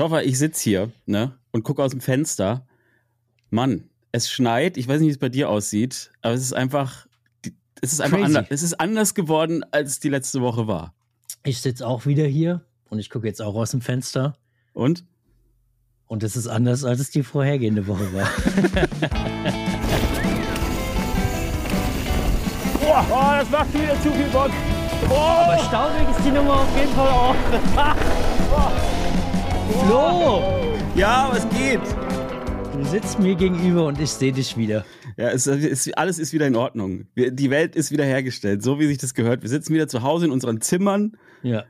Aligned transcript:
Toffer, 0.00 0.24
ich 0.24 0.38
sitze 0.38 0.62
hier 0.62 0.90
ne, 1.04 1.36
und 1.50 1.62
gucke 1.62 1.82
aus 1.82 1.90
dem 1.90 2.00
Fenster. 2.00 2.66
Mann, 3.50 3.84
es 4.12 4.30
schneit. 4.30 4.78
Ich 4.78 4.88
weiß 4.88 4.98
nicht, 5.00 5.08
wie 5.08 5.12
es 5.12 5.18
bei 5.18 5.28
dir 5.28 5.50
aussieht, 5.50 6.10
aber 6.22 6.32
es 6.32 6.40
ist 6.40 6.54
einfach, 6.54 7.06
es 7.82 7.92
ist 7.92 8.00
einfach 8.00 8.22
anders. 8.22 8.46
Es 8.48 8.62
ist 8.62 8.80
anders 8.80 9.14
geworden, 9.14 9.62
als 9.72 9.90
es 9.90 10.00
die 10.00 10.08
letzte 10.08 10.40
Woche 10.40 10.66
war. 10.66 10.94
Ich 11.44 11.60
sitze 11.60 11.86
auch 11.86 12.06
wieder 12.06 12.24
hier 12.24 12.64
und 12.88 12.98
ich 12.98 13.10
gucke 13.10 13.26
jetzt 13.26 13.42
auch 13.42 13.54
aus 13.54 13.72
dem 13.72 13.82
Fenster. 13.82 14.38
Und? 14.72 15.04
Und 16.06 16.22
es 16.22 16.34
ist 16.34 16.46
anders, 16.46 16.82
als 16.82 17.00
es 17.00 17.10
die 17.10 17.22
vorhergehende 17.22 17.86
Woche 17.86 18.10
war. 18.14 18.30
Boah, 22.80 23.06
oh, 23.10 23.32
das 23.38 23.50
macht 23.50 23.74
wieder 23.74 24.00
zu 24.00 24.10
viel 24.12 24.28
Bock. 24.32 24.50
Oh. 25.10 25.14
Aber 25.14 25.58
staubig 25.58 26.08
ist 26.16 26.24
die 26.24 26.30
Nummer 26.30 26.60
auf 26.60 26.74
jeden 26.74 26.92
Fall 26.94 27.08
auch. 27.08 27.36
Flo! 29.84 30.42
Ja, 30.94 31.28
was 31.32 31.48
geht? 31.50 31.80
Du 32.72 32.84
sitzt 32.84 33.18
mir 33.18 33.34
gegenüber 33.34 33.86
und 33.86 34.00
ich 34.00 34.10
sehe 34.10 34.32
dich 34.32 34.56
wieder. 34.56 34.84
Ja, 35.16 35.30
es, 35.30 35.46
es, 35.46 35.92
alles 35.94 36.18
ist 36.18 36.32
wieder 36.32 36.46
in 36.46 36.56
Ordnung. 36.56 37.06
Wir, 37.14 37.30
die 37.30 37.50
Welt 37.50 37.76
ist 37.76 37.90
wieder 37.90 38.04
hergestellt, 38.04 38.62
so 38.62 38.78
wie 38.78 38.86
sich 38.86 38.98
das 38.98 39.14
gehört. 39.14 39.42
Wir 39.42 39.48
sitzen 39.48 39.74
wieder 39.74 39.88
zu 39.88 40.02
Hause 40.02 40.26
in 40.26 40.32
unseren 40.32 40.60
Zimmern. 40.60 41.16
Ja. 41.42 41.64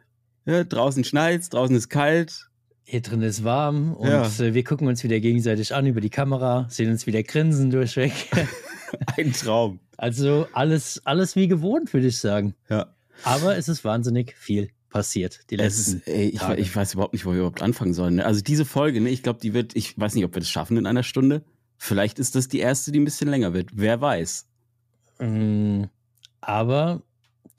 ja 0.47 0.65
draußen 0.65 1.05
schneit 1.05 1.53
draußen 1.53 1.75
ist 1.77 1.89
kalt. 1.89 2.49
Hier 2.85 3.03
drin 3.03 3.23
ist 3.23 3.45
warm 3.45 3.95
und 3.95 4.09
ja. 4.09 4.27
Äh, 4.27 4.55
wir 4.55 4.65
gucken 4.65 4.89
uns 4.89 5.05
wieder 5.05 5.21
gegenseitig 5.21 5.75
an 5.75 5.87
über 5.87 6.01
die 6.01 6.11
Kamera, 6.11 6.67
sehen 6.69 6.91
uns 6.91 7.07
wieder 7.07 7.23
grinsen 7.23 7.71
durchweg. 7.71 8.13
Ein 9.17 9.33
Traum. 9.33 9.81
Also 9.97 10.47
alles, 10.53 11.01
alles 11.05 11.37
wie 11.37 11.49
gewohnt, 11.49 11.93
würde 11.93 12.09
ich 12.09 12.19
sagen. 12.19 12.55
Ja. 12.69 12.95
Aber 13.23 13.57
es 13.57 13.69
ist 13.69 13.85
wahnsinnig 13.85 14.35
viel 14.37 14.71
passiert 14.91 15.41
die 15.51 15.57
letzten 15.57 15.99
ist, 15.99 16.09
ey, 16.09 16.29
ich, 16.29 16.43
ich, 16.59 16.77
weiß 16.77 16.95
überhaupt 16.95 17.15
nicht, 17.15 17.25
wo 17.25 17.31
wir 17.31 17.39
überhaupt 17.39 17.63
anfangen 17.63 17.95
sollen. 17.95 18.17
Ne? 18.17 18.27
Also 18.27 18.43
diese 18.43 18.65
Folge, 18.65 19.01
ne, 19.01 19.09
ich 19.09 19.23
glaube, 19.23 19.41
die 19.41 19.55
wird, 19.55 19.75
ich 19.75 19.99
weiß 19.99 20.15
nicht, 20.15 20.25
ob 20.25 20.35
wir 20.35 20.41
das 20.41 20.51
schaffen 20.51 20.77
in 20.77 20.87
einer 20.87 21.03
Stunde. 21.03 21.43
Vielleicht 21.79 22.19
ist 22.19 22.35
das 22.35 22.49
die 22.49 22.59
erste, 22.59 22.93
die 22.93 23.01
ein 23.01 23.05
bisschen 23.05 23.29
länger 23.29 23.55
wird. 23.55 23.71
Wer 23.73 24.01
weiß. 24.01 24.47
Mm, 25.19 25.85
aber 26.41 27.03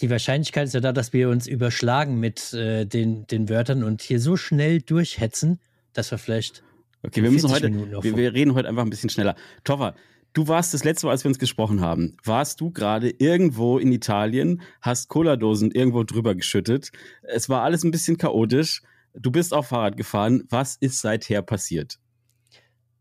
die 0.02 0.10
Wahrscheinlichkeit 0.10 0.68
ist 0.68 0.74
ja 0.74 0.80
da, 0.80 0.92
dass 0.92 1.14
wir 1.14 1.30
uns 1.30 1.48
überschlagen 1.48 2.20
mit 2.20 2.54
äh, 2.54 2.86
den, 2.86 3.26
den 3.28 3.50
Wörtern 3.50 3.84
und 3.84 4.02
hier 4.02 4.20
so 4.20 4.36
schnell 4.38 4.82
durchhetzen, 4.82 5.60
dass 5.94 6.12
wir 6.12 6.18
vielleicht. 6.18 6.64
Okay, 7.04 7.24
wir 7.24 7.32
müssen 7.32 7.50
heute, 7.50 7.72
wir, 7.72 8.16
wir, 8.16 8.34
reden 8.34 8.54
heute 8.54 8.68
einfach 8.68 8.84
ein 8.84 8.90
bisschen 8.90 9.10
schneller. 9.10 9.36
Toffer, 9.64 9.96
Du 10.34 10.48
warst 10.48 10.74
das 10.74 10.86
letzte 10.86 11.06
Mal, 11.06 11.12
als 11.12 11.26
wir 11.26 11.30
uns 11.30 11.40
gesprochen 11.40 11.82
haben, 11.82 12.16
warst 12.24 12.62
du 12.62 12.72
gerade 12.72 13.10
irgendwo 13.10 13.78
in 13.78 13.92
Italien, 13.92 14.62
hast 14.82 15.10
Cola-Dosen 15.10 15.72
irgendwo 15.72 16.04
drüber 16.04 16.36
geschüttet. 16.36 16.92
Es 17.22 17.50
war 17.50 17.64
alles 17.64 17.84
ein 17.84 17.92
bisschen 17.92 18.18
chaotisch. 18.18 18.82
Du 19.14 19.30
bist 19.30 19.54
auf 19.54 19.68
Fahrrad 19.68 19.98
gefahren. 19.98 20.44
Was 20.50 20.78
ist 20.78 21.02
seither 21.02 21.42
passiert? 21.42 22.00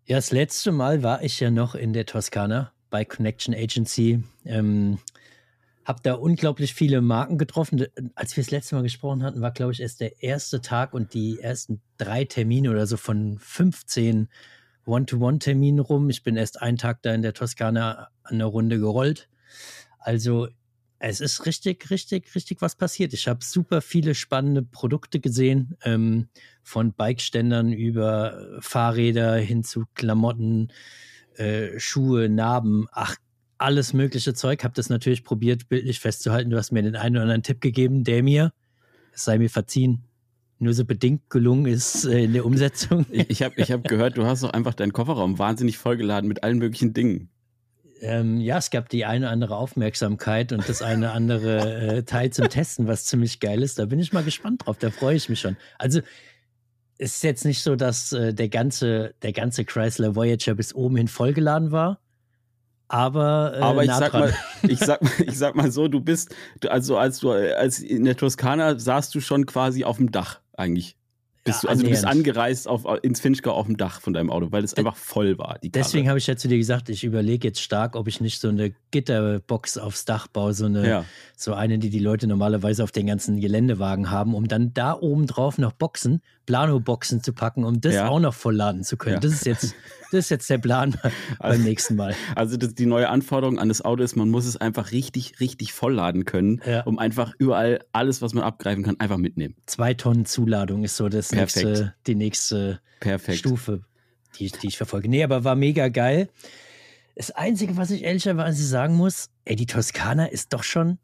Ja, 0.07 0.17
das 0.17 0.33
letzte 0.33 0.73
Mal 0.73 1.05
war 1.05 1.23
ich 1.23 1.39
ja 1.39 1.53
noch 1.53 1.77
in 1.77 1.93
der 1.93 2.05
Toskana 2.05 2.73
bei 2.91 3.05
Connection 3.05 3.55
Agency. 3.55 4.25
Ähm, 4.45 4.99
hab 5.85 6.03
da 6.03 6.15
unglaublich 6.15 6.75
viele 6.75 7.01
Marken 7.01 7.39
getroffen. 7.39 7.87
Als 8.17 8.37
wir 8.37 8.43
das 8.43 8.51
letzte 8.51 8.75
Mal 8.75 8.83
gesprochen 8.83 9.23
hatten, 9.23 9.41
war, 9.41 9.53
glaube 9.53 9.71
ich, 9.71 9.81
erst 9.81 10.01
der 10.01 10.21
erste 10.21 10.61
Tag 10.61 10.95
und 10.95 11.15
die 11.15 11.39
ersten 11.39 11.81
drei 11.97 12.25
Termine 12.25 12.71
oder 12.71 12.89
so 12.89 12.97
von 12.97 13.39
15 13.39 14.29
One-to-One-Termin 14.87 15.79
rum. 15.79 16.11
Ich 16.11 16.23
bin 16.23 16.37
erst 16.37 16.61
einen 16.61 16.79
Tag 16.79 17.03
da 17.03 17.15
in 17.15 17.23
der 17.23 17.35
Toskana 17.35 18.09
an 18.23 18.39
der 18.39 18.47
Runde 18.47 18.79
gerollt. 18.79 19.29
Also 19.99 20.49
es 20.99 21.21
ist 21.21 21.47
richtig, 21.47 21.91
richtig, 21.91 22.35
richtig 22.35 22.61
was 22.61 22.77
passiert. 22.77 23.15
Ich 23.15 23.27
habe 23.27 23.43
super 23.43 23.81
viele 23.81 24.15
spannende 24.15 24.63
Produkte 24.63 25.19
gesehen, 25.19 25.77
ähm, 25.83 26.29
von 26.63 26.93
Bikeständern 26.93 27.73
über 27.73 28.59
Fahrräder 28.61 29.37
hin 29.37 29.65
zu 29.65 29.85
Klamotten, 29.95 30.69
äh, 31.37 31.79
Schuhe, 31.79 32.29
Narben, 32.29 32.87
ach, 32.93 33.17
alles 33.57 33.95
mögliche 33.95 34.35
Zeug. 34.35 34.63
Habe 34.63 34.75
das 34.75 34.91
natürlich 34.91 35.25
probiert, 35.25 35.69
bildlich 35.69 36.01
festzuhalten. 36.01 36.51
Du 36.51 36.59
hast 36.59 36.71
mir 36.71 36.83
den 36.83 36.97
einen 36.97 37.17
oder 37.17 37.23
anderen 37.23 37.43
Tipp 37.43 37.63
gegeben, 37.63 38.05
der 38.05 38.23
mir, 38.23 38.53
es 39.13 39.25
sei 39.25 39.39
mir 39.39 39.51
verziehen, 39.51 40.05
nur 40.61 40.75
so 40.75 40.85
bedingt 40.85 41.31
gelungen 41.31 41.67
ist 41.67 42.05
äh, 42.05 42.25
in 42.25 42.33
der 42.33 42.45
Umsetzung. 42.45 43.07
Ich, 43.11 43.31
ich 43.31 43.43
habe 43.43 43.55
ich 43.57 43.73
hab 43.73 43.85
gehört, 43.85 44.17
du 44.17 44.27
hast 44.27 44.43
doch 44.43 44.51
einfach 44.51 44.75
deinen 44.75 44.93
Kofferraum 44.93 45.39
wahnsinnig 45.39 45.79
vollgeladen 45.79 46.29
mit 46.29 46.43
allen 46.45 46.59
möglichen 46.59 46.93
Dingen. 46.93 47.31
Ähm, 48.01 48.41
ja, 48.41 48.57
es 48.59 48.71
gab 48.71 48.89
die 48.89 49.05
eine 49.05 49.27
oder 49.27 49.33
andere 49.33 49.57
Aufmerksamkeit 49.57 50.53
und 50.53 50.69
das 50.69 50.81
eine 50.81 51.13
andere 51.13 51.99
äh, 51.99 52.03
Teil 52.03 52.31
zum 52.31 52.49
Testen, 52.49 52.87
was 52.87 53.05
ziemlich 53.05 53.41
geil 53.41 53.63
ist. 53.63 53.79
Da 53.79 53.87
bin 53.87 53.99
ich 53.99 54.13
mal 54.13 54.25
gespannt 54.25 54.67
drauf, 54.67 54.79
da 54.79 54.91
freue 54.91 55.17
ich 55.17 55.29
mich 55.29 55.41
schon. 55.41 55.57
Also 55.79 56.01
es 56.99 57.17
ist 57.17 57.23
jetzt 57.23 57.45
nicht 57.45 57.63
so, 57.63 57.77
dass 57.77 58.13
äh, 58.13 58.33
der, 58.35 58.49
ganze, 58.49 59.15
der 59.23 59.33
ganze 59.33 59.65
Chrysler 59.65 60.15
Voyager 60.17 60.55
bis 60.55 60.75
oben 60.75 60.97
hin 60.97 61.09
vollgeladen 61.09 61.73
war. 61.73 62.01
Aber, 62.93 63.53
äh, 63.57 63.61
aber 63.61 63.85
ich 63.85 63.93
sag 63.93 64.13
mal, 64.13 64.35
ich 64.63 64.81
sag, 64.81 65.01
ich 65.25 65.39
sag 65.39 65.55
mal 65.55 65.71
so, 65.71 65.87
du 65.87 66.01
bist, 66.01 66.35
also 66.69 66.99
als 66.99 67.21
du 67.21 67.31
als 67.31 67.79
in 67.79 68.05
der 68.05 68.17
Toskana 68.17 68.81
saßt 68.81 69.15
du 69.15 69.21
schon 69.21 69.47
quasi 69.47 69.85
auf 69.85 69.99
dem 69.99 70.11
Dach 70.11 70.41
eigentlich. 70.55 70.97
Bist 71.43 71.63
ja, 71.63 71.69
du, 71.69 71.71
also 71.71 71.83
du 71.85 71.89
bist 71.89 72.05
angereist 72.05 72.69
auf, 72.69 72.85
ins 73.03 73.21
Finchgau 73.21 73.53
auf 73.53 73.65
dem 73.65 73.79
Dach 73.79 74.03
von 74.03 74.13
deinem 74.13 74.31
Auto, 74.31 74.53
weil 74.53 74.63
es 74.63 74.75
einfach 74.75 74.97
voll 74.97 75.39
war. 75.39 75.59
Deswegen 75.63 76.09
habe 76.09 76.19
ich 76.19 76.27
ja 76.27 76.37
zu 76.37 76.49
dir 76.49 76.59
gesagt, 76.59 76.91
ich 76.91 77.03
überlege 77.03 77.49
jetzt 77.49 77.63
stark, 77.63 77.97
ob 77.97 78.09
ich 78.09 78.21
nicht 78.21 78.41
so 78.41 78.49
eine 78.49 78.75
Gitterbox 78.91 79.79
aufs 79.79 80.05
Dach 80.05 80.27
baue, 80.27 80.53
so 80.53 80.67
eine, 80.67 80.87
ja. 80.87 81.05
so 81.37 81.55
eine, 81.55 81.79
die 81.79 81.89
die 81.89 81.99
Leute 81.99 82.27
normalerweise 82.27 82.85
auf 82.85 82.93
den 82.93 83.07
ganzen 83.07 83.41
Geländewagen 83.41 84.11
haben, 84.11 84.35
um 84.35 84.49
dann 84.49 84.75
da 84.75 84.93
oben 84.93 85.27
drauf 85.27 85.57
noch 85.57 85.73
Boxen, 85.73 86.21
Plano-Boxen 86.45 87.23
zu 87.23 87.33
packen, 87.33 87.65
um 87.65 87.81
das 87.81 87.95
ja. 87.95 88.09
auch 88.09 88.21
noch 88.21 88.35
vollladen 88.35 88.85
zu 88.85 88.99
können. 88.99 89.21
Das 89.21 89.33
ist 89.33 89.47
jetzt 89.47 89.75
das 90.11 90.25
ist 90.25 90.31
jetzt 90.31 90.51
der 90.51 90.59
Plan 90.59 90.97
beim 91.01 91.13
also, 91.39 91.63
nächsten 91.63 91.97
Mal. 91.97 92.15
Also 92.35 92.57
das, 92.57 92.75
die 92.75 92.87
neue 92.87 93.09
Anforderung 93.09 93.59
an 93.59 93.69
das 93.69 93.83
Auto 93.83 94.03
ist, 94.03 94.17
man 94.17 94.29
muss 94.29 94.47
es 94.47 94.57
einfach 94.57 94.93
richtig, 94.93 95.41
richtig 95.41 95.73
vollladen 95.73 96.25
können, 96.25 96.61
um 96.85 96.99
einfach 96.99 97.33
überall 97.39 97.81
alles, 97.93 98.21
was 98.21 98.35
man 98.35 98.45
abgreifen 98.45 98.83
kann, 98.83 98.99
einfach 98.99 99.17
mitnehmen. 99.17 99.55
Zwei 99.67 99.95
Tonnen 99.95 100.27
Zuladung 100.27 100.85
ist 100.85 100.97
so 100.97 101.09
das 101.09 101.30
nächste, 101.33 101.95
die 102.07 102.15
nächste 102.15 102.81
Perfekt. 103.01 103.39
Stufe, 103.39 103.83
die, 104.39 104.51
die 104.51 104.69
ich 104.69 104.77
verfolge. 104.77 105.09
Nee, 105.09 105.25
aber 105.25 105.45
war 105.45 105.57
mega 105.57 105.89
geil. 105.89 106.29
Das 107.17 107.31
Einzige, 107.31 107.77
was 107.77 107.91
ich 107.91 108.05
ehrlicherweise 108.05 108.65
sagen 108.65 108.95
muss, 108.95 109.31
ey, 109.45 109.57
die 109.57 109.67
Toskana 109.67 110.27
ist 110.27 110.53
doch 110.53 110.63
schon 110.63 110.99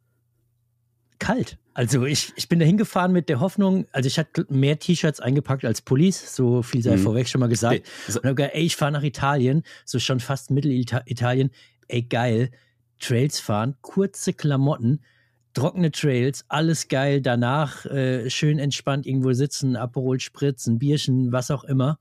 kalt. 1.18 1.58
Also 1.74 2.06
ich, 2.06 2.32
ich 2.36 2.48
bin 2.48 2.58
da 2.58 2.64
hingefahren 2.64 3.12
mit 3.12 3.28
der 3.28 3.40
Hoffnung, 3.40 3.86
also 3.92 4.06
ich 4.06 4.18
hatte 4.18 4.46
mehr 4.48 4.78
T-Shirts 4.78 5.20
eingepackt 5.20 5.64
als 5.64 5.82
Pullis, 5.82 6.34
so 6.34 6.62
viel 6.62 6.82
sei 6.82 6.96
mhm. 6.96 7.00
vorweg 7.00 7.28
schon 7.28 7.40
mal 7.40 7.48
gesagt. 7.48 7.82
Und 8.08 8.24
habe 8.24 8.34
gesagt, 8.34 8.54
ey, 8.54 8.62
ich 8.62 8.76
fahre 8.76 8.92
nach 8.92 9.02
Italien, 9.02 9.62
so 9.84 9.98
schon 9.98 10.20
fast 10.20 10.50
Mittelitalien, 10.50 11.50
ey 11.88 12.02
geil, 12.02 12.50
Trails 12.98 13.40
fahren, 13.40 13.76
kurze 13.82 14.32
Klamotten, 14.32 15.00
trockene 15.56 15.90
Trails, 15.90 16.44
alles 16.48 16.88
geil, 16.88 17.22
danach 17.22 17.86
äh, 17.86 18.28
schön 18.28 18.58
entspannt 18.58 19.06
irgendwo 19.06 19.32
sitzen, 19.32 19.74
Aperol 19.74 20.20
spritzen, 20.20 20.78
Bierchen, 20.78 21.32
was 21.32 21.50
auch 21.50 21.64
immer 21.64 21.98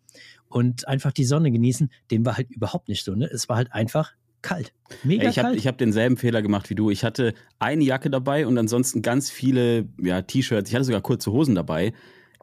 und 0.49 0.87
einfach 0.89 1.13
die 1.13 1.23
Sonne 1.23 1.51
genießen. 1.51 1.89
Dem 2.11 2.25
war 2.25 2.35
halt 2.35 2.51
überhaupt 2.51 2.89
nicht 2.89 3.05
so, 3.05 3.15
ne? 3.15 3.29
Es 3.31 3.47
war 3.47 3.55
halt 3.55 3.71
einfach 3.71 4.11
kalt. 4.41 4.73
Mega 5.03 5.29
ich 5.29 5.39
hab, 5.39 5.45
kalt. 5.45 5.57
Ich 5.57 5.67
habe 5.67 5.77
denselben 5.77 6.17
Fehler 6.17 6.41
gemacht 6.41 6.69
wie 6.69 6.75
du. 6.75 6.89
Ich 6.89 7.05
hatte 7.05 7.33
eine 7.57 7.83
Jacke 7.85 8.09
dabei 8.09 8.45
und 8.45 8.57
ansonsten 8.57 9.01
ganz 9.01 9.31
viele 9.31 9.87
ja, 10.01 10.21
T-Shirts. 10.21 10.69
Ich 10.69 10.75
hatte 10.75 10.85
sogar 10.85 11.01
kurze 11.01 11.31
Hosen 11.31 11.55
dabei. 11.55 11.93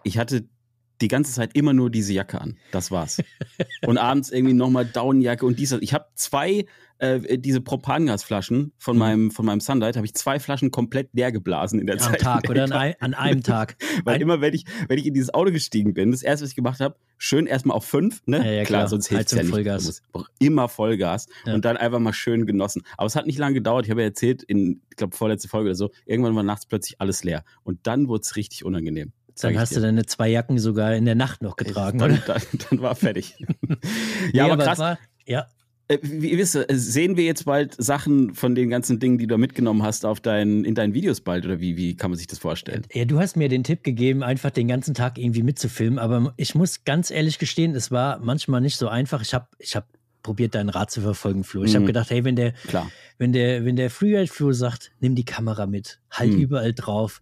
Ich 0.04 0.16
hatte 0.16 0.48
die 1.02 1.08
ganze 1.08 1.32
Zeit 1.32 1.54
immer 1.54 1.74
nur 1.74 1.90
diese 1.90 2.14
Jacke 2.14 2.40
an. 2.40 2.56
Das 2.70 2.90
war's. 2.90 3.22
und 3.86 3.98
abends 3.98 4.30
irgendwie 4.30 4.54
nochmal 4.54 4.86
Downjacke 4.86 5.44
und 5.44 5.58
dies. 5.58 5.72
Ich 5.72 5.92
habe 5.92 6.06
zwei 6.14 6.64
äh, 7.02 7.38
diese 7.38 7.60
Propangasflaschen 7.60 8.72
von 8.78 8.94
mhm. 8.94 8.98
meinem 8.98 9.30
von 9.32 9.44
meinem 9.44 9.60
Sunlight 9.60 9.96
habe 9.96 10.06
ich 10.06 10.14
zwei 10.14 10.38
Flaschen 10.38 10.70
komplett 10.70 11.10
leer 11.12 11.32
geblasen 11.32 11.80
in 11.80 11.86
der 11.86 11.96
Am 11.96 12.00
Zeit. 12.00 12.20
Tag 12.20 12.48
oder 12.48 12.64
an, 12.64 12.72
ein, 12.72 12.94
an, 13.00 13.14
einem 13.14 13.42
Tag. 13.42 13.76
Weil 14.04 14.16
ein 14.16 14.20
immer 14.20 14.40
wenn 14.40 14.54
ich 14.54 14.64
wenn 14.86 14.98
ich 14.98 15.06
in 15.06 15.14
dieses 15.14 15.34
Auto 15.34 15.50
gestiegen 15.50 15.94
bin, 15.94 16.12
das 16.12 16.22
erste 16.22 16.44
was 16.44 16.50
ich 16.50 16.56
gemacht 16.56 16.78
habe, 16.78 16.94
schön 17.18 17.46
erstmal 17.46 17.76
auf 17.76 17.84
fünf, 17.84 18.22
ne? 18.26 18.38
Ja, 18.38 18.44
ja, 18.44 18.50
klar, 18.64 18.82
klar, 18.82 18.88
sonst 18.88 19.08
hilft 19.08 19.26
es 19.26 19.32
ja 19.32 19.42
nicht. 19.42 19.50
Vollgas. 19.50 20.02
immer 20.38 20.68
Vollgas 20.68 21.26
ja. 21.44 21.54
und 21.54 21.64
dann 21.64 21.76
einfach 21.76 21.98
mal 21.98 22.12
schön 22.12 22.46
genossen. 22.46 22.82
Aber 22.96 23.06
es 23.06 23.16
hat 23.16 23.26
nicht 23.26 23.38
lange 23.38 23.54
gedauert. 23.54 23.86
Ich 23.86 23.90
habe 23.90 24.02
ja 24.02 24.06
erzählt 24.06 24.44
in 24.44 24.82
ich 24.90 24.96
glaube 24.96 25.16
vorletzte 25.16 25.48
Folge 25.48 25.70
oder 25.70 25.74
so, 25.74 25.90
irgendwann 26.06 26.36
war 26.36 26.44
nachts 26.44 26.66
plötzlich 26.66 27.00
alles 27.00 27.24
leer 27.24 27.42
und 27.64 27.80
dann 27.82 28.06
wurde 28.06 28.22
es 28.22 28.36
richtig 28.36 28.64
unangenehm. 28.64 29.12
Dann 29.40 29.58
hast 29.58 29.72
dir. 29.72 29.76
du 29.76 29.82
deine 29.82 30.06
zwei 30.06 30.28
Jacken 30.28 30.58
sogar 30.58 30.94
in 30.94 31.04
der 31.04 31.14
Nacht 31.14 31.42
noch 31.42 31.56
getragen, 31.56 31.98
dann, 31.98 32.12
oder? 32.12 32.22
Dann, 32.26 32.42
dann 32.70 32.80
war 32.80 32.94
fertig. 32.94 33.34
ja, 34.32 34.44
nee, 34.44 34.50
aber, 34.52 34.62
krass. 34.62 34.78
War, 34.78 34.98
ja. 35.26 35.46
Äh, 35.92 35.98
wie 36.02 36.38
wisst 36.38 36.56
ihr, 36.56 36.66
sehen 36.70 37.16
wir 37.16 37.24
jetzt 37.24 37.44
bald 37.44 37.74
Sachen 37.82 38.34
von 38.34 38.54
den 38.54 38.70
ganzen 38.70 38.98
Dingen, 38.98 39.18
die 39.18 39.26
du 39.26 39.36
mitgenommen 39.38 39.82
hast, 39.82 40.04
auf 40.04 40.20
dein, 40.20 40.64
in 40.64 40.74
deinen 40.74 40.94
Videos 40.94 41.20
bald 41.20 41.44
oder 41.44 41.60
wie, 41.60 41.76
wie 41.76 41.96
kann 41.96 42.10
man 42.10 42.18
sich 42.18 42.26
das 42.26 42.38
vorstellen? 42.38 42.82
Ja, 42.92 43.04
du 43.04 43.18
hast 43.18 43.36
mir 43.36 43.48
den 43.48 43.64
Tipp 43.64 43.84
gegeben, 43.84 44.22
einfach 44.22 44.50
den 44.50 44.68
ganzen 44.68 44.94
Tag 44.94 45.18
irgendwie 45.18 45.42
mitzufilmen, 45.42 45.98
aber 45.98 46.32
ich 46.36 46.54
muss 46.54 46.84
ganz 46.84 47.10
ehrlich 47.10 47.38
gestehen, 47.38 47.74
es 47.74 47.90
war 47.90 48.18
manchmal 48.20 48.60
nicht 48.60 48.76
so 48.76 48.88
einfach. 48.88 49.22
Ich 49.22 49.34
habe 49.34 49.46
ich 49.58 49.76
hab 49.76 49.86
probiert, 50.22 50.54
deinen 50.54 50.68
Rat 50.68 50.90
zu 50.90 51.00
verfolgen, 51.00 51.44
Flo. 51.44 51.64
Ich 51.64 51.72
mhm. 51.72 51.76
habe 51.76 51.86
gedacht, 51.86 52.10
hey, 52.10 52.24
wenn 52.24 52.36
der, 52.36 52.52
Klar. 52.68 52.90
wenn 53.18 53.32
der, 53.32 53.64
wenn 53.64 53.76
der 53.76 53.90
Flo 53.90 54.52
sagt, 54.52 54.92
nimm 55.00 55.14
die 55.14 55.24
Kamera 55.24 55.66
mit, 55.66 56.00
halt 56.10 56.32
mhm. 56.32 56.38
überall 56.38 56.72
drauf, 56.72 57.20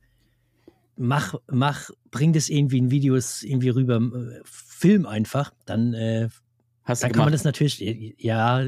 mach, 0.96 1.34
mach, 1.50 1.90
bring 2.11 2.32
das 2.32 2.49
irgendwie 2.49 2.78
in 2.78 2.90
Videos 2.90 3.43
irgendwie 3.43 3.70
rüber, 3.70 3.96
äh, 3.96 4.40
film 4.44 5.06
einfach, 5.06 5.52
dann 5.64 5.94
äh, 5.94 6.28
Hast 6.90 7.02
dann 7.02 7.10
du 7.12 7.16
kann 7.16 7.25
man 7.26 7.32
das 7.32 7.44
natürlich, 7.44 8.14
ja, 8.19 8.64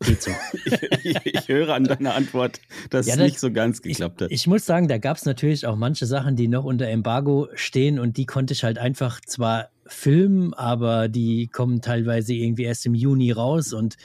geht 0.00 0.22
so. 0.22 0.30
ich, 1.04 1.16
ich 1.24 1.48
höre 1.48 1.74
an 1.74 1.84
deiner 1.84 2.14
Antwort, 2.14 2.60
dass 2.90 3.06
Ja, 3.06 3.12
es 3.14 3.18
das- 3.18 3.26
nicht 3.26 3.40
so 3.40 3.52
ganz 3.52 3.78
Ich, 3.78 3.82
geklappt 3.98 4.22
hat. 4.22 4.30
ich 4.32 4.46
muss 4.46 4.64
sagen, 4.64 4.88
da 4.88 4.98
gab 4.98 5.16
es 5.16 5.24
natürlich 5.26 5.66
auch 5.66 5.76
manche 5.76 6.06
Sachen, 6.06 6.36
die 6.36 6.48
noch 6.48 6.64
unter 6.64 6.86
Embargo 6.88 7.48
stehen 7.54 7.98
und 7.98 8.16
die 8.16 8.26
konnte 8.26 8.54
ich 8.54 8.64
halt 8.64 8.78
einfach 8.78 9.20
zwar 9.20 9.68
filmen, 9.86 10.54
aber 10.54 11.08
die 11.08 11.48
kommen 11.48 11.82
teilweise 11.82 12.32
irgendwie 12.32 12.62
erst 12.64 12.86
im 12.86 12.94
Juni 12.94 13.30
raus 13.32 13.72
und 13.74 13.96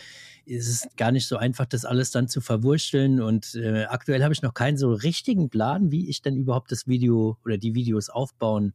es 0.51 0.67
ist 0.67 0.97
gar 0.97 1.11
nicht 1.11 1.27
so 1.27 1.37
einfach, 1.37 1.65
das 1.67 1.85
alles 1.85 2.09
dann 2.09 2.27
zu 2.27 2.41
verwursteln. 2.41 3.21
Und 3.21 3.53
äh, 3.53 3.83
aktuell 3.83 4.23
habe 4.23 4.33
ich 4.33 4.41
noch 4.41 4.55
keinen 4.55 4.77
so 4.77 4.91
richtigen 4.93 5.49
Plan, 5.49 5.91
wie 5.91 6.09
ich 6.09 6.23
denn 6.23 6.35
überhaupt 6.35 6.71
das 6.71 6.87
Video 6.87 7.37
oder 7.45 7.59
die 7.59 7.75
Videos 7.75 8.09
aufbauen 8.09 8.73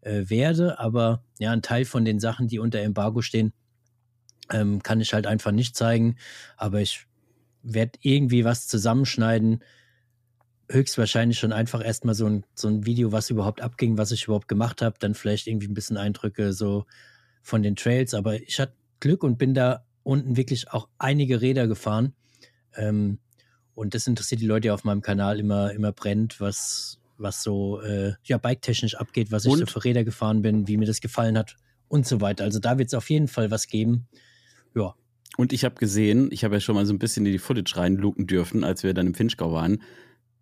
äh, 0.00 0.24
werde. 0.26 0.80
Aber 0.80 1.22
ja, 1.38 1.52
ein 1.52 1.62
Teil 1.62 1.84
von 1.84 2.04
den 2.04 2.18
Sachen, 2.18 2.48
die 2.48 2.58
unter 2.58 2.80
Embargo 2.80 3.22
stehen, 3.22 3.52
ähm, 4.52 4.82
kann 4.82 5.00
ich 5.00 5.14
halt 5.14 5.26
einfach 5.26 5.52
nicht 5.52 5.76
zeigen. 5.76 6.16
Aber 6.56 6.80
ich 6.80 7.06
werde 7.62 7.98
irgendwie 8.02 8.44
was 8.44 8.68
zusammenschneiden. 8.68 9.62
Höchstwahrscheinlich 10.70 11.38
schon 11.38 11.52
einfach 11.52 11.84
erstmal 11.84 12.14
so 12.14 12.26
ein, 12.26 12.44
so 12.54 12.68
ein 12.68 12.86
Video, 12.86 13.12
was 13.12 13.30
überhaupt 13.30 13.60
abging, 13.60 13.98
was 13.98 14.12
ich 14.12 14.24
überhaupt 14.24 14.48
gemacht 14.48 14.82
habe. 14.82 14.96
Dann 14.98 15.14
vielleicht 15.14 15.46
irgendwie 15.46 15.68
ein 15.68 15.74
bisschen 15.74 15.96
Eindrücke 15.96 16.52
so 16.52 16.86
von 17.42 17.62
den 17.62 17.76
Trails. 17.76 18.14
Aber 18.14 18.40
ich 18.40 18.60
hatte 18.60 18.74
Glück 19.00 19.22
und 19.24 19.38
bin 19.38 19.54
da 19.54 19.84
unten 20.02 20.36
wirklich 20.36 20.70
auch 20.70 20.88
einige 20.98 21.40
Räder 21.40 21.66
gefahren. 21.66 22.14
Ähm, 22.74 23.18
und 23.74 23.94
das 23.94 24.06
interessiert 24.06 24.40
die 24.40 24.46
Leute 24.46 24.68
ja 24.68 24.74
auf 24.74 24.84
meinem 24.84 25.02
Kanal 25.02 25.40
immer, 25.40 25.72
immer 25.72 25.92
brennt, 25.92 26.40
was, 26.40 27.00
was 27.16 27.42
so 27.42 27.80
äh, 27.80 28.14
ja, 28.24 28.38
bike-technisch 28.38 28.96
abgeht, 28.96 29.32
was 29.32 29.44
ich 29.44 29.52
Und? 29.52 29.58
so 29.60 29.66
für 29.66 29.84
Räder 29.84 30.04
gefahren 30.04 30.42
bin, 30.42 30.68
wie 30.68 30.76
mir 30.76 30.86
das 30.86 31.00
gefallen 31.00 31.38
hat 31.38 31.56
und 31.88 32.06
so 32.06 32.20
weiter. 32.20 32.44
Also 32.44 32.58
da 32.58 32.78
wird 32.78 32.88
es 32.88 32.94
auf 32.94 33.10
jeden 33.10 33.28
Fall 33.28 33.50
was 33.50 33.66
geben. 33.66 34.08
Ja, 34.74 34.94
Und 35.36 35.52
ich 35.52 35.64
habe 35.64 35.74
gesehen, 35.76 36.28
ich 36.32 36.44
habe 36.44 36.54
ja 36.54 36.60
schon 36.60 36.74
mal 36.74 36.86
so 36.86 36.92
ein 36.92 36.98
bisschen 36.98 37.24
in 37.26 37.32
die 37.32 37.38
Footage 37.38 37.76
reinluken 37.76 38.26
dürfen, 38.26 38.64
als 38.64 38.82
wir 38.82 38.94
dann 38.94 39.06
im 39.08 39.14
Finchgau 39.14 39.52
waren. 39.52 39.82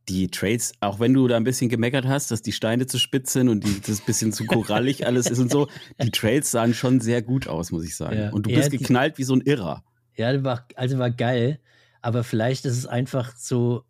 Die 0.09 0.29
Trails, 0.29 0.73
auch 0.81 0.99
wenn 0.99 1.13
du 1.15 1.29
da 1.29 1.37
ein 1.37 1.45
bisschen 1.45 1.69
gemeckert 1.69 2.07
hast, 2.07 2.31
dass 2.31 2.43
die 2.43 2.53
Steine 2.53 2.87
zu 2.87 2.99
spitz 2.99 3.33
sind 3.33 3.49
und 3.49 3.65
die, 3.65 3.81
das 3.81 4.01
bisschen 4.01 4.33
zu 4.33 4.45
korallig 4.47 5.07
alles 5.07 5.31
ist 5.31 5.39
und 5.39 5.51
so, 5.53 5.69
die 6.03 6.11
Trails 6.11 6.51
sahen 6.51 6.75
schon 6.75 7.01
sehr 7.01 7.23
gut 7.23 7.47
aus, 7.47 7.71
muss 7.71 7.85
ich 7.85 7.95
sagen. 7.95 8.19
Ja. 8.19 8.31
Und 8.31 8.47
du 8.47 8.51
Ja, 8.51 8.57
bist 8.59 8.73
die- 8.73 8.79
geknallt 8.79 9.19
wie 9.19 9.25
so 9.25 9.35
ein 9.35 9.43
Irrer. 9.43 9.85
Ja, 10.17 10.43
war, 10.43 10.67
also 10.75 10.99
war 10.99 11.11
geil, 11.11 11.61
aber 12.03 12.25
vielleicht 12.25 12.65
ist 12.65 12.77
es 12.77 12.87
einfach 12.87 13.37
so, 13.37 13.85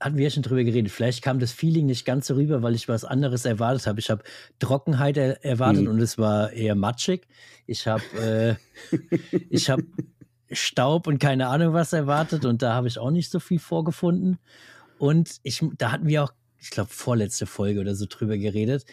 hatten 0.00 0.16
wir 0.16 0.24
ja 0.24 0.30
schon 0.30 0.42
drüber 0.42 0.64
geredet, 0.64 0.90
vielleicht 0.90 1.22
kam 1.22 1.38
das 1.38 1.52
Feeling 1.52 1.86
nicht 1.86 2.04
ganz 2.04 2.26
so 2.26 2.34
rüber, 2.34 2.62
weil 2.62 2.74
ich 2.74 2.88
was 2.88 3.04
anderes 3.04 3.44
erwartet 3.44 3.86
habe. 3.86 4.00
Ich 4.00 4.10
habe 4.10 4.22
Trockenheit 4.58 5.16
er, 5.16 5.44
erwartet 5.44 5.82
Mhm. 5.84 5.90
und 5.90 6.00
es 6.00 6.16
war 6.16 6.52
eher 6.52 6.74
matschig. 6.74 7.26
Ich 7.66 7.86
habe 7.86 8.02
äh, 8.18 8.54
ich 9.50 9.68
habe 9.68 9.84
Staub 10.50 11.06
und 11.06 11.18
keine 11.18 11.48
Ahnung 11.48 11.74
was 11.74 11.92
erwartet 11.92 12.44
und 12.44 12.62
da 12.62 12.74
habe 12.74 12.88
ich 12.88 12.98
auch 12.98 13.10
nicht 13.10 13.30
so 13.30 13.38
viel 13.38 13.58
vorgefunden. 13.58 14.38
Und 14.98 15.38
ich, 15.42 15.62
da 15.78 15.92
hatten 15.92 16.08
wir 16.08 16.24
auch, 16.24 16.32
ich 16.58 16.70
glaube, 16.70 16.90
vorletzte 16.90 17.46
Folge 17.46 17.80
oder 17.80 17.94
so 17.94 18.06
drüber 18.08 18.36
geredet. 18.36 18.84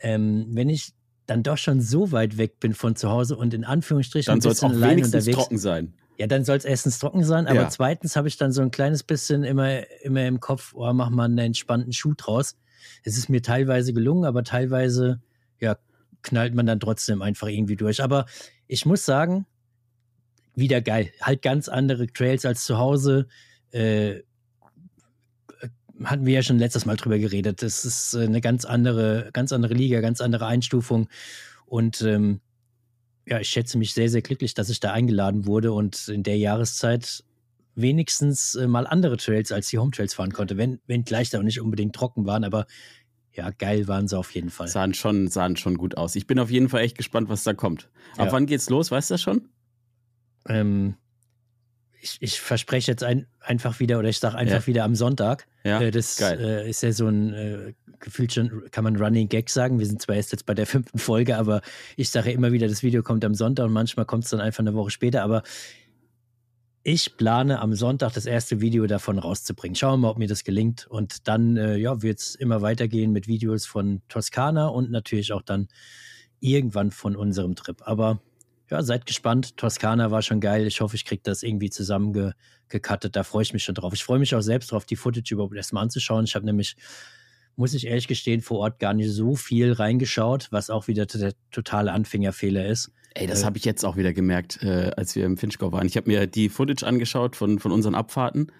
Ähm, 0.00 0.46
wenn 0.50 0.68
ich 0.68 0.92
dann 1.26 1.42
doch 1.42 1.58
schon 1.58 1.80
so 1.80 2.12
weit 2.12 2.36
weg 2.36 2.60
bin 2.60 2.74
von 2.74 2.96
zu 2.96 3.10
Hause 3.10 3.36
und 3.36 3.54
in 3.54 3.64
Anführungsstrichen 3.64 4.30
Dann 4.30 4.40
soll 4.40 4.52
es 4.52 4.62
auch 4.62 4.70
wenigstens 4.70 5.14
unterwegs 5.14 5.36
trocken 5.36 5.58
sein. 5.58 5.94
Ja, 6.16 6.26
dann 6.26 6.44
soll 6.44 6.56
es 6.56 6.64
erstens 6.64 6.98
trocken 6.98 7.24
sein, 7.24 7.46
aber 7.46 7.62
Ja. 7.62 7.68
zweitens 7.68 8.16
habe 8.16 8.28
ich 8.28 8.36
dann 8.36 8.52
so 8.52 8.62
ein 8.62 8.70
kleines 8.70 9.02
bisschen 9.02 9.44
immer, 9.44 9.82
immer 10.02 10.26
im 10.26 10.40
Kopf, 10.40 10.72
oh, 10.74 10.92
mach 10.92 11.10
mal 11.10 11.24
einen 11.24 11.38
entspannten 11.38 11.92
Schuh 11.92 12.14
draus. 12.16 12.56
Es 13.02 13.16
ist 13.18 13.28
mir 13.28 13.42
teilweise 13.42 13.92
gelungen, 13.92 14.24
aber 14.24 14.44
teilweise, 14.44 15.20
ja, 15.60 15.76
knallt 16.22 16.54
man 16.54 16.66
dann 16.66 16.80
trotzdem 16.80 17.22
einfach 17.22 17.48
irgendwie 17.48 17.76
durch. 17.76 18.02
Aber 18.02 18.26
ich 18.66 18.86
muss 18.86 19.04
sagen, 19.04 19.46
wieder 20.54 20.80
geil. 20.80 21.10
Halt 21.20 21.42
ganz 21.42 21.68
andere 21.68 22.06
Trails 22.06 22.44
als 22.46 22.64
zu 22.64 22.78
Hause. 22.78 23.26
Äh, 23.72 24.20
hatten 26.04 26.26
wir 26.26 26.34
ja 26.34 26.42
schon 26.42 26.58
letztes 26.58 26.86
Mal 26.86 26.96
drüber 26.96 27.18
geredet. 27.18 27.62
Das 27.62 27.84
ist 27.84 28.14
äh, 28.14 28.22
eine 28.24 28.40
ganz 28.40 28.64
andere, 28.64 29.30
ganz 29.32 29.52
andere 29.52 29.74
Liga, 29.74 30.00
ganz 30.00 30.20
andere 30.20 30.46
Einstufung. 30.46 31.08
Und 31.66 32.02
ähm, 32.02 32.40
ja, 33.26 33.40
ich 33.40 33.48
schätze 33.48 33.78
mich 33.78 33.94
sehr, 33.94 34.08
sehr 34.08 34.22
glücklich, 34.22 34.54
dass 34.54 34.68
ich 34.68 34.80
da 34.80 34.92
eingeladen 34.92 35.46
wurde 35.46 35.72
und 35.72 36.08
in 36.08 36.22
der 36.22 36.36
Jahreszeit 36.38 37.24
wenigstens 37.74 38.54
äh, 38.54 38.66
mal 38.66 38.86
andere 38.86 39.16
Trails 39.16 39.50
als 39.50 39.68
die 39.68 39.78
Home 39.78 39.90
Trails 39.90 40.14
fahren 40.14 40.32
konnte, 40.32 40.56
wenn, 40.56 40.80
wenn 40.86 41.04
gleich 41.04 41.30
da 41.30 41.42
nicht 41.42 41.60
unbedingt 41.60 41.94
trocken 41.94 42.26
waren, 42.26 42.44
aber 42.44 42.66
ja, 43.32 43.50
geil 43.50 43.88
waren 43.88 44.06
sie 44.06 44.16
auf 44.16 44.30
jeden 44.32 44.50
Fall. 44.50 44.68
Sahen 44.68 44.94
schon, 44.94 45.26
sahen 45.28 45.56
schon 45.56 45.76
gut 45.76 45.96
aus. 45.96 46.14
Ich 46.14 46.26
bin 46.28 46.38
auf 46.38 46.50
jeden 46.50 46.68
Fall 46.68 46.82
echt 46.82 46.96
gespannt, 46.96 47.28
was 47.28 47.42
da 47.42 47.52
kommt. 47.52 47.90
Ab 48.16 48.26
Ja. 48.26 48.32
wann 48.32 48.46
geht's 48.46 48.70
los? 48.70 48.92
Weißt 48.92 49.10
du 49.10 49.14
das 49.14 49.22
schon? 49.22 49.48
Ähm, 50.48 50.94
ich, 52.04 52.18
ich 52.20 52.40
verspreche 52.40 52.90
jetzt 52.92 53.02
ein, 53.02 53.26
einfach 53.40 53.80
wieder, 53.80 53.98
oder 53.98 54.08
ich 54.10 54.18
sage 54.18 54.36
einfach 54.36 54.60
Ja. 54.60 54.66
wieder 54.66 54.84
am 54.84 54.94
Sonntag. 54.94 55.46
Ja, 55.64 55.80
Äh, 55.80 55.90
das 55.90 56.20
äh, 56.20 56.68
ist 56.68 56.82
ja 56.82 56.92
so 56.92 57.08
ein 57.08 57.32
äh, 57.32 57.72
gefühlt 57.98 58.32
schon, 58.34 58.64
kann 58.70 58.84
man 58.84 58.96
Running 58.96 59.28
Gag 59.30 59.48
sagen. 59.48 59.78
Wir 59.78 59.86
sind 59.86 60.02
zwar 60.02 60.16
erst 60.16 60.32
jetzt 60.32 60.44
bei 60.44 60.52
der 60.54 60.66
fünften 60.66 60.98
Folge, 60.98 61.38
aber 61.38 61.62
ich 61.96 62.10
sage 62.10 62.30
immer 62.32 62.52
wieder, 62.52 62.68
das 62.68 62.82
Video 62.82 63.02
kommt 63.02 63.24
am 63.24 63.34
Sonntag 63.34 63.64
und 63.66 63.72
manchmal 63.72 64.04
kommt 64.04 64.24
es 64.24 64.30
dann 64.30 64.40
einfach 64.40 64.60
eine 64.60 64.74
Woche 64.74 64.90
später. 64.90 65.22
Aber 65.22 65.42
ich 66.82 67.16
plane 67.16 67.60
am 67.60 67.72
Sonntag 67.74 68.12
das 68.12 68.26
erste 68.26 68.60
Video 68.60 68.86
davon 68.86 69.18
rauszubringen. 69.18 69.74
Schauen 69.74 69.92
wir 70.00 70.08
mal, 70.08 70.10
ob 70.10 70.18
mir 70.18 70.28
das 70.28 70.44
gelingt. 70.44 70.86
Und 70.86 71.26
dann 71.28 71.56
äh, 71.56 71.76
ja, 71.76 72.02
wird 72.02 72.18
es 72.18 72.34
immer 72.34 72.60
weitergehen 72.60 73.10
mit 73.12 73.26
Videos 73.26 73.64
von 73.64 74.02
Toskana 74.08 74.66
und 74.66 74.90
natürlich 74.90 75.32
auch 75.32 75.40
dann 75.42 75.68
irgendwann 76.40 76.90
von 76.90 77.16
unserem 77.16 77.54
Trip. 77.54 77.80
Aber 77.86 78.20
ja, 78.70 78.82
seid 78.82 79.06
gespannt. 79.06 79.56
Toskana 79.56 80.10
war 80.10 80.22
schon 80.22 80.40
geil. 80.40 80.66
Ich 80.66 80.80
hoffe, 80.80 80.96
ich 80.96 81.04
kriege 81.04 81.22
das 81.22 81.42
irgendwie 81.42 81.70
zusammengekattet. 81.70 83.14
Da 83.16 83.22
freue 83.22 83.42
ich 83.42 83.52
mich 83.52 83.64
schon 83.64 83.74
drauf. 83.74 83.92
Ich 83.92 84.04
freue 84.04 84.18
mich 84.18 84.34
auch 84.34 84.40
selbst 84.40 84.72
drauf, 84.72 84.84
die 84.86 84.96
Footage 84.96 85.34
überhaupt 85.34 85.54
erstmal 85.54 85.82
anzuschauen. 85.82 86.24
Ich 86.24 86.34
habe 86.34 86.46
nämlich, 86.46 86.76
muss 87.56 87.74
ich 87.74 87.86
ehrlich 87.86 88.08
gestehen, 88.08 88.40
vor 88.40 88.58
Ort 88.60 88.78
gar 88.78 88.94
nicht 88.94 89.10
so 89.10 89.36
viel 89.36 89.72
reingeschaut, 89.72 90.48
was 90.50 90.70
auch 90.70 90.88
wieder 90.88 91.06
der 91.06 91.34
totale 91.50 91.92
Anfängerfehler 91.92 92.66
ist. 92.66 92.90
Ey, 93.14 93.26
das 93.26 93.42
Äh, 93.42 93.44
habe 93.44 93.58
ich 93.58 93.64
jetzt 93.64 93.84
auch 93.84 93.96
wieder 93.96 94.12
gemerkt, 94.12 94.62
äh, 94.62 94.90
als 94.96 95.14
wir 95.14 95.24
im 95.24 95.36
Finchgau 95.36 95.70
waren. 95.70 95.86
Ich 95.86 95.96
habe 95.96 96.10
mir 96.10 96.26
die 96.26 96.48
Footage 96.48 96.84
angeschaut 96.86 97.36
von, 97.36 97.58
von 97.58 97.70
unseren 97.70 97.94
Abfahrten 97.94 98.50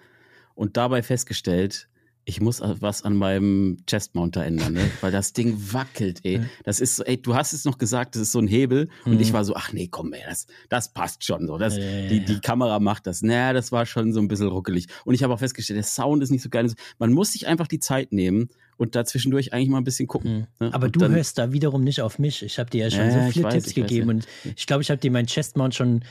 und 0.53 0.77
dabei 0.77 1.03
festgestellt, 1.03 1.89
ich 2.27 2.41
muss 2.41 2.59
was 2.61 3.03
an 3.03 3.15
meinem 3.15 3.77
Chestmounter 3.87 4.43
ändern, 4.43 4.73
ne? 4.73 4.89
weil 5.01 5.11
das 5.11 5.31
Ding 5.33 5.55
wackelt, 5.71 6.21
ey. 6.23 6.41
Das 6.63 6.79
ist 6.79 6.95
so, 6.95 7.03
ey, 7.03 7.21
du 7.21 7.35
hast 7.35 7.53
es 7.53 7.65
noch 7.65 7.77
gesagt, 7.77 8.15
das 8.15 8.23
ist 8.23 8.31
so 8.31 8.39
ein 8.39 8.47
Hebel 8.47 8.89
und 9.05 9.13
Mhm. 9.13 9.19
ich 9.19 9.31
war 9.31 9.45
so, 9.45 9.55
ach 9.55 9.71
nee, 9.73 9.87
komm, 9.89 10.11
ey, 10.13 10.21
das, 10.27 10.47
das 10.69 10.91
passt 10.91 11.23
schon 11.23 11.45
so. 11.45 11.57
Das, 11.59 11.77
Äh, 11.77 12.07
die, 12.07 12.25
die 12.25 12.39
Kamera 12.39 12.79
macht 12.79 13.05
das. 13.05 13.21
Naja, 13.21 13.53
das 13.53 13.71
war 13.71 13.85
schon 13.85 14.11
so 14.11 14.19
ein 14.19 14.27
bisschen 14.27 14.47
ruckelig. 14.47 14.87
Und 15.05 15.13
ich 15.13 15.21
habe 15.23 15.33
auch 15.35 15.39
festgestellt, 15.39 15.77
der 15.77 15.83
Sound 15.83 16.23
ist 16.23 16.31
nicht 16.31 16.41
so 16.41 16.49
geil. 16.49 16.71
Man 16.97 17.13
muss 17.13 17.31
sich 17.33 17.45
einfach 17.47 17.67
die 17.67 17.79
Zeit 17.79 18.11
nehmen 18.11 18.49
und 18.77 18.95
da 18.95 19.05
zwischendurch 19.05 19.53
eigentlich 19.53 19.69
mal 19.69 19.77
ein 19.77 19.83
bisschen 19.83 20.07
gucken. 20.07 20.47
Mhm. 20.59 20.65
Ne? 20.67 20.73
Aber 20.73 20.87
Und 20.87 20.95
du 20.95 21.07
hörst 21.07 21.37
da 21.37 21.51
wiederum 21.51 21.83
nicht 21.83 22.01
auf 22.01 22.17
mich. 22.17 22.41
Ich 22.41 22.57
habe 22.57 22.69
dir 22.71 22.85
ja 22.85 22.89
schon 22.91 23.01
Ja, 23.07 23.25
so 23.27 23.31
viele 23.31 23.45
weiß, 23.45 23.53
Tipps 23.53 23.67
weiß, 23.67 23.73
gegeben 23.75 24.09
ja. 24.09 24.15
und 24.15 24.27
ich 24.55 24.65
glaube, 24.65 24.81
ich 24.81 24.89
habe 24.89 24.99
dir 24.99 25.11
meinen 25.11 25.27
Chestmount 25.27 25.75
schon 25.75 26.01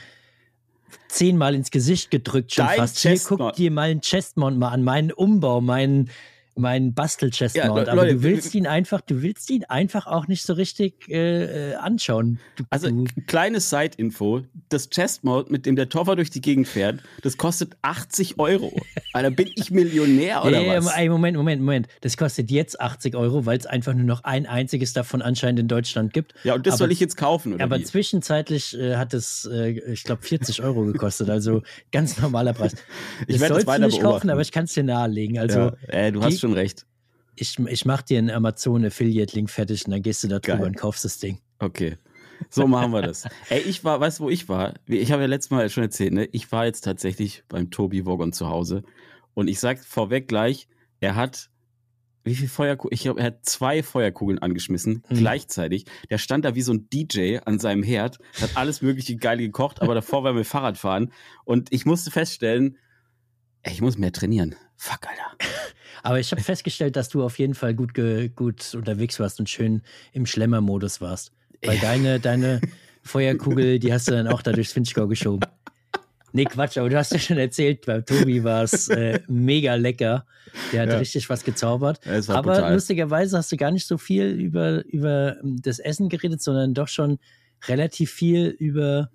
zehnmal 1.07 1.55
ins 1.55 1.71
Gesicht 1.71 2.11
gedrückt. 2.11 2.53
Schon 2.53 2.65
Dein 2.65 2.77
fast. 2.77 2.99
Hier, 2.99 3.11
Chestmount. 3.11 3.41
guck 3.41 3.53
dir 3.55 3.71
mal 3.71 3.89
einen 3.89 4.01
Chestmount 4.01 4.57
mal 4.57 4.69
an, 4.69 4.83
meinen 4.83 5.11
Umbau, 5.11 5.61
meinen 5.61 6.09
meinen 6.55 6.93
Bastel-Chestmount. 6.93 7.87
Ja, 7.87 7.91
Aber 7.93 8.03
Leute, 8.03 8.15
du 8.15 8.23
willst 8.23 8.55
ihn 8.55 8.65
einfach, 8.67 9.01
du 9.01 9.21
willst 9.21 9.49
ihn 9.49 9.63
einfach 9.65 10.07
auch 10.07 10.27
nicht 10.27 10.43
so 10.43 10.53
richtig 10.53 11.09
äh, 11.09 11.71
äh, 11.71 11.75
anschauen. 11.75 12.39
Du, 12.55 12.63
Also, 12.69 12.89
du, 12.89 13.05
kleines 13.27 13.69
Side-Info: 13.69 14.41
Das 14.69 14.89
Chestmount, 14.89 15.51
mit 15.51 15.65
dem 15.65 15.75
der 15.75 15.89
Toffer 15.89 16.15
durch 16.15 16.29
die 16.29 16.41
Gegend 16.41 16.67
fährt, 16.67 16.99
das 17.21 17.37
kostet 17.37 17.73
80 17.81 18.39
Euro. 18.39 18.71
Alter, 19.13 19.31
bin 19.31 19.49
ich 19.55 19.71
Millionär 19.71 20.43
oder 20.45 20.57
Ey, 20.61 20.77
was? 20.77 20.95
ey, 20.95 21.09
Moment, 21.09 21.37
Moment, 21.37 21.61
Moment. 21.61 21.87
Das 22.01 22.17
kostet 22.17 22.51
jetzt 22.51 22.79
80 22.79 23.15
Euro, 23.15 23.45
weil 23.45 23.57
es 23.57 23.65
einfach 23.65 23.93
nur 23.93 24.05
noch 24.05 24.23
ein 24.23 24.45
einziges 24.45 24.93
davon 24.93 25.21
anscheinend 25.21 25.59
in 25.59 25.67
Deutschland 25.67 26.13
gibt. 26.13 26.33
Ja, 26.43 26.55
und 26.55 26.65
das 26.65 26.73
aber- 26.73 26.77
soll 26.79 26.91
ich 26.91 26.99
jetzt 26.99 27.17
kaufen, 27.17 27.53
oder? 27.53 27.63
Aber 27.63 27.79
wie? 27.79 27.83
zwischenzeitlich 27.83 28.77
äh, 28.79 28.95
hat 28.95 29.13
es, 29.13 29.49
äh, 29.51 29.71
ich 29.91 30.03
glaube, 30.03 30.21
40 30.23 30.61
Euro 30.63 30.85
gekostet. 30.85 31.29
Also 31.29 31.63
ganz 31.91 32.17
normaler 32.19 32.53
Preis. 32.53 32.73
Ich 33.27 33.35
das 33.35 33.41
werd 33.41 33.41
das 33.41 33.47
sollst 33.49 33.67
du 33.67 33.71
weiter 33.71 33.85
nicht 33.87 34.01
kaufen, 34.01 34.29
aber 34.29 34.41
ich 34.41 34.51
kann 34.51 34.65
es 34.65 34.73
dir 34.73 34.83
nahelegen. 34.83 35.37
Also 35.39 35.59
ja, 35.59 35.73
äh, 35.87 36.11
du 36.11 36.21
hast 36.23 36.44
schon 36.45 36.53
recht. 36.53 36.85
ich, 37.35 37.57
ich 37.59 37.85
mache 37.85 38.05
dir 38.05 38.19
einen 38.19 38.29
Amazon-Affiliate-Link 38.29 39.49
fertig 39.49 39.85
und 39.85 39.91
dann 39.91 40.01
gehst 40.01 40.23
du 40.23 40.27
da 40.27 40.39
drüber 40.39 40.57
Geil. 40.59 40.67
und 40.67 40.77
kaufst 40.77 41.03
das 41.05 41.17
Ding. 41.19 41.39
Okay. 41.59 41.97
So 42.49 42.67
machen 42.67 42.91
wir 42.91 43.01
das. 43.01 43.23
Ey, 43.49 43.61
ich 43.61 43.83
war, 43.83 43.99
weißt 43.99 44.19
du, 44.19 44.25
wo 44.25 44.29
ich 44.29 44.47
war? 44.49 44.73
Ich 44.87 45.11
habe 45.11 45.21
ja 45.23 45.27
letztes 45.27 45.51
Mal 45.51 45.69
schon 45.69 45.83
erzählt, 45.83 46.13
ne? 46.13 46.25
Ich 46.31 46.51
war 46.51 46.65
jetzt 46.65 46.81
tatsächlich 46.81 47.43
beim 47.47 47.71
Tobi 47.71 48.05
Wogon 48.05 48.33
zu 48.33 48.47
Hause. 48.49 48.83
Und 49.33 49.47
ich 49.47 49.59
sag 49.59 49.79
vorweg 49.83 50.27
gleich, 50.27 50.67
er 50.99 51.15
hat, 51.15 51.49
wie 52.23 52.35
viel 52.35 52.47
Feuerkugeln? 52.49 52.93
Ich 52.93 53.01
glaube, 53.03 53.19
er 53.21 53.27
hat 53.27 53.45
zwei 53.45 53.83
Feuerkugeln 53.83 54.39
angeschmissen, 54.39 55.03
Mhm. 55.09 55.15
gleichzeitig. 55.15 55.85
Der 56.09 56.17
stand 56.17 56.43
da 56.45 56.55
wie 56.55 56.61
so 56.61 56.73
ein 56.73 56.87
DJ 56.91 57.37
an 57.45 57.57
seinem 57.59 57.83
Herd, 57.83 58.19
hat 58.41 58.55
alles 58.55 58.81
mögliche 58.81 59.15
geil 59.15 59.37
gekocht, 59.37 59.81
aber 59.81 59.95
davor 59.95 60.23
war 60.23 60.33
mit 60.33 60.45
Fahrrad 60.45 60.77
fahren. 60.77 61.11
Und 61.45 61.71
ich 61.71 61.85
musste 61.85 62.11
feststellen, 62.11 62.77
ich 63.71 63.81
muss 63.81 63.97
mehr 63.97 64.11
trainieren. 64.11 64.55
Fuck, 64.77 65.07
Alter. 65.07 65.37
Aber 66.03 66.19
ich 66.19 66.31
habe 66.31 66.41
festgestellt, 66.41 66.95
dass 66.95 67.09
du 67.09 67.23
auf 67.23 67.39
jeden 67.39 67.55
Fall 67.55 67.73
gut, 67.73 67.93
gut 68.35 68.75
unterwegs 68.75 69.19
warst 69.19 69.39
und 69.39 69.49
schön 69.49 69.81
im 70.13 70.25
Schlemmermodus 70.25 71.01
warst. 71.01 71.31
Weil 71.63 71.77
ja. 71.77 71.81
deine, 71.81 72.19
deine 72.19 72.61
Feuerkugel, 73.01 73.79
die 73.79 73.91
hast 73.91 74.07
du 74.07 74.11
dann 74.11 74.27
auch 74.27 74.41
da 74.41 74.51
durchs 74.51 74.73
Finchgau 74.73 75.07
geschoben. 75.07 75.47
Nee, 76.31 76.43
Quatsch, 76.43 76.77
aber 76.77 76.89
du 76.89 76.97
hast 76.97 77.13
ja 77.13 77.19
schon 77.19 77.37
erzählt, 77.37 77.85
bei 77.85 78.01
Tobi 78.01 78.43
war 78.43 78.63
es 78.63 78.89
äh, 78.89 79.21
mega 79.29 79.75
lecker. 79.75 80.25
Der 80.73 80.81
hat 80.81 80.89
ja. 80.89 80.97
richtig 80.97 81.29
was 81.29 81.45
gezaubert. 81.45 82.01
Ja, 82.05 82.17
aber 82.35 82.53
brutal. 82.53 82.73
lustigerweise 82.73 83.37
hast 83.37 83.53
du 83.53 83.57
gar 83.57 83.71
nicht 83.71 83.87
so 83.87 83.97
viel 83.97 84.31
über, 84.31 84.83
über 84.85 85.37
das 85.43 85.79
Essen 85.79 86.09
geredet, 86.09 86.41
sondern 86.41 86.73
doch 86.73 86.89
schon 86.89 87.19
relativ 87.67 88.11
viel 88.11 88.47
über 88.47 89.09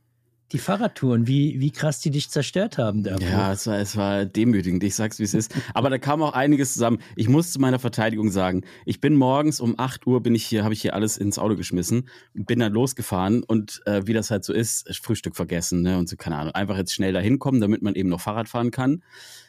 die 0.53 0.59
Fahrradtouren, 0.59 1.27
wie, 1.27 1.61
wie 1.61 1.71
krass 1.71 2.01
die 2.01 2.11
dich 2.11 2.31
zerstört 2.31 2.79
haben. 2.79 3.05
Davor. 3.05 3.27
Ja, 3.27 3.53
es 3.53 3.67
war, 3.67 3.79
es 3.79 3.97
war 3.97 4.25
demütigend, 4.25 4.83
ich 4.83 4.95
sag's 4.95 5.19
wie 5.19 5.25
es 5.25 5.35
ist. 5.35 5.55
Aber 5.75 5.91
da 5.91 5.99
kam 5.99 6.23
auch 6.23 6.33
einiges 6.33 6.73
zusammen. 6.73 6.99
Ich 7.15 7.29
muss 7.29 7.53
zu 7.53 7.61
meiner 7.61 7.79
Verteidigung 7.79 8.31
sagen, 8.31 8.63
ich 8.85 9.01
bin 9.01 9.15
morgens 9.15 9.61
um 9.61 9.79
8 9.79 10.07
Uhr 10.07 10.23
bin 10.23 10.35
ich 10.35 10.45
hier, 10.45 10.65
habe 10.65 10.75
ich 10.75 10.83
hier 10.83 10.95
alles 10.95 11.17
ins 11.17 11.39
Auto 11.39 11.57
geschmissen, 11.57 12.09
bin 12.35 12.59
dann 12.59 12.73
losgefahren 12.73 13.43
und 13.45 13.81
äh, 13.87 14.07
wie 14.07 14.13
das 14.13 14.31
halt 14.31 14.45
so 14.45 14.53
ist, 14.53 14.89
Frühstück 15.03 15.37
vergessen, 15.37 15.83
ne? 15.83 15.99
Und 15.99 16.09
so, 16.09 16.17
keine 16.17 16.37
Ahnung, 16.37 16.55
einfach 16.55 16.77
jetzt 16.77 16.93
schnell 16.93 17.13
dahin 17.13 17.39
kommen, 17.39 17.61
damit 17.61 17.83
man 17.83 17.95
eben 17.95 18.09
noch 18.09 18.21
Fahrrad 18.21 18.49
fahren 18.49 18.71
kann. 18.71 19.03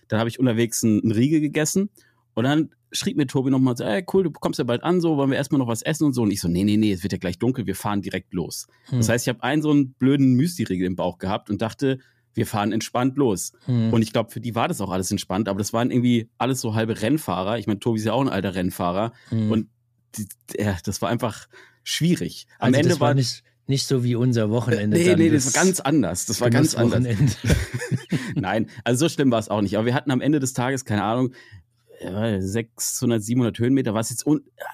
Dann 0.07 0.19
habe 0.19 0.29
ich 0.29 0.39
unterwegs 0.39 0.83
einen, 0.83 1.11
Riegel 1.11 1.39
gegessen 1.39 1.89
und 2.33 2.43
dann 2.43 2.69
schrieb 2.91 3.17
mir 3.17 3.27
Tobi 3.27 3.49
nochmal 3.49 3.77
so, 3.77 3.83
ey, 3.83 4.03
cool, 4.13 4.23
du 4.23 4.31
kommst 4.31 4.59
ja 4.59 4.65
bald 4.65 4.83
an, 4.83 5.01
so, 5.01 5.17
wollen 5.17 5.29
wir 5.29 5.37
erstmal 5.37 5.59
noch 5.59 5.67
was 5.67 5.81
essen 5.81 6.05
und 6.05 6.13
so. 6.13 6.23
Und 6.23 6.31
ich 6.31 6.41
so, 6.41 6.47
nee, 6.47 6.63
nee, 6.63 6.77
nee, 6.77 6.91
es 6.91 7.03
wird 7.03 7.13
ja 7.13 7.19
gleich 7.19 7.39
dunkel, 7.39 7.65
wir 7.67 7.75
fahren 7.75 8.01
direkt 8.01 8.33
los. 8.33 8.67
Hm. 8.85 8.99
Das 8.99 9.09
heißt, 9.09 9.25
ich 9.25 9.29
habe 9.29 9.43
einen 9.43 9.61
so 9.61 9.71
einen 9.71 9.93
blöden 9.93 10.33
Müsli-Riegel 10.35 10.85
im 10.85 10.95
Bauch 10.95 11.17
gehabt 11.17 11.49
und 11.49 11.61
dachte, 11.61 11.99
wir 12.33 12.45
fahren 12.45 12.71
entspannt 12.71 13.17
los. 13.17 13.53
Hm. 13.65 13.93
Und 13.93 14.01
ich 14.01 14.13
glaube, 14.13 14.31
für 14.31 14.39
die 14.39 14.55
war 14.55 14.67
das 14.67 14.81
auch 14.81 14.91
alles 14.91 15.11
entspannt, 15.11 15.49
aber 15.49 15.57
das 15.57 15.73
waren 15.73 15.91
irgendwie 15.91 16.29
alles 16.37 16.61
so 16.61 16.75
halbe 16.75 17.01
Rennfahrer. 17.01 17.57
Ich 17.57 17.67
meine, 17.67 17.79
Tobi 17.79 17.99
ist 17.99 18.05
ja 18.05 18.13
auch 18.13 18.21
ein 18.21 18.29
alter 18.29 18.55
Rennfahrer. 18.55 19.13
Hm. 19.29 19.51
Und 19.51 19.67
die, 20.15 20.27
ja, 20.57 20.77
das 20.83 21.01
war 21.01 21.09
einfach 21.09 21.47
schwierig. 21.83 22.47
Am 22.59 22.67
also 22.67 22.77
Ende 22.77 22.89
das 22.89 22.99
war, 22.99 23.09
war 23.09 23.13
nicht, 23.15 23.43
nicht 23.67 23.85
so 23.85 24.03
wie 24.03 24.15
unser 24.15 24.49
Wochenende. 24.49 24.97
Nee, 24.97 25.15
nee, 25.15 25.29
das 25.29 25.45
war 25.53 25.63
ganz 25.63 25.79
anders. 25.79 26.25
Das 26.25 26.41
war 26.41 26.49
ganz 26.49 26.75
anders. 26.75 27.03
Nein, 28.35 28.67
also 28.83 29.05
so 29.05 29.09
schlimm 29.09 29.31
war 29.31 29.39
es 29.39 29.49
auch 29.49 29.61
nicht. 29.61 29.77
Aber 29.77 29.85
wir 29.85 29.93
hatten 29.93 30.11
am 30.11 30.21
Ende 30.21 30.39
des 30.39 30.53
Tages, 30.53 30.85
keine 30.85 31.03
Ahnung, 31.03 31.33
600, 32.01 33.23
700 33.23 33.59
Höhenmeter, 33.59 33.93
was 33.93 34.09
jetzt 34.09 34.25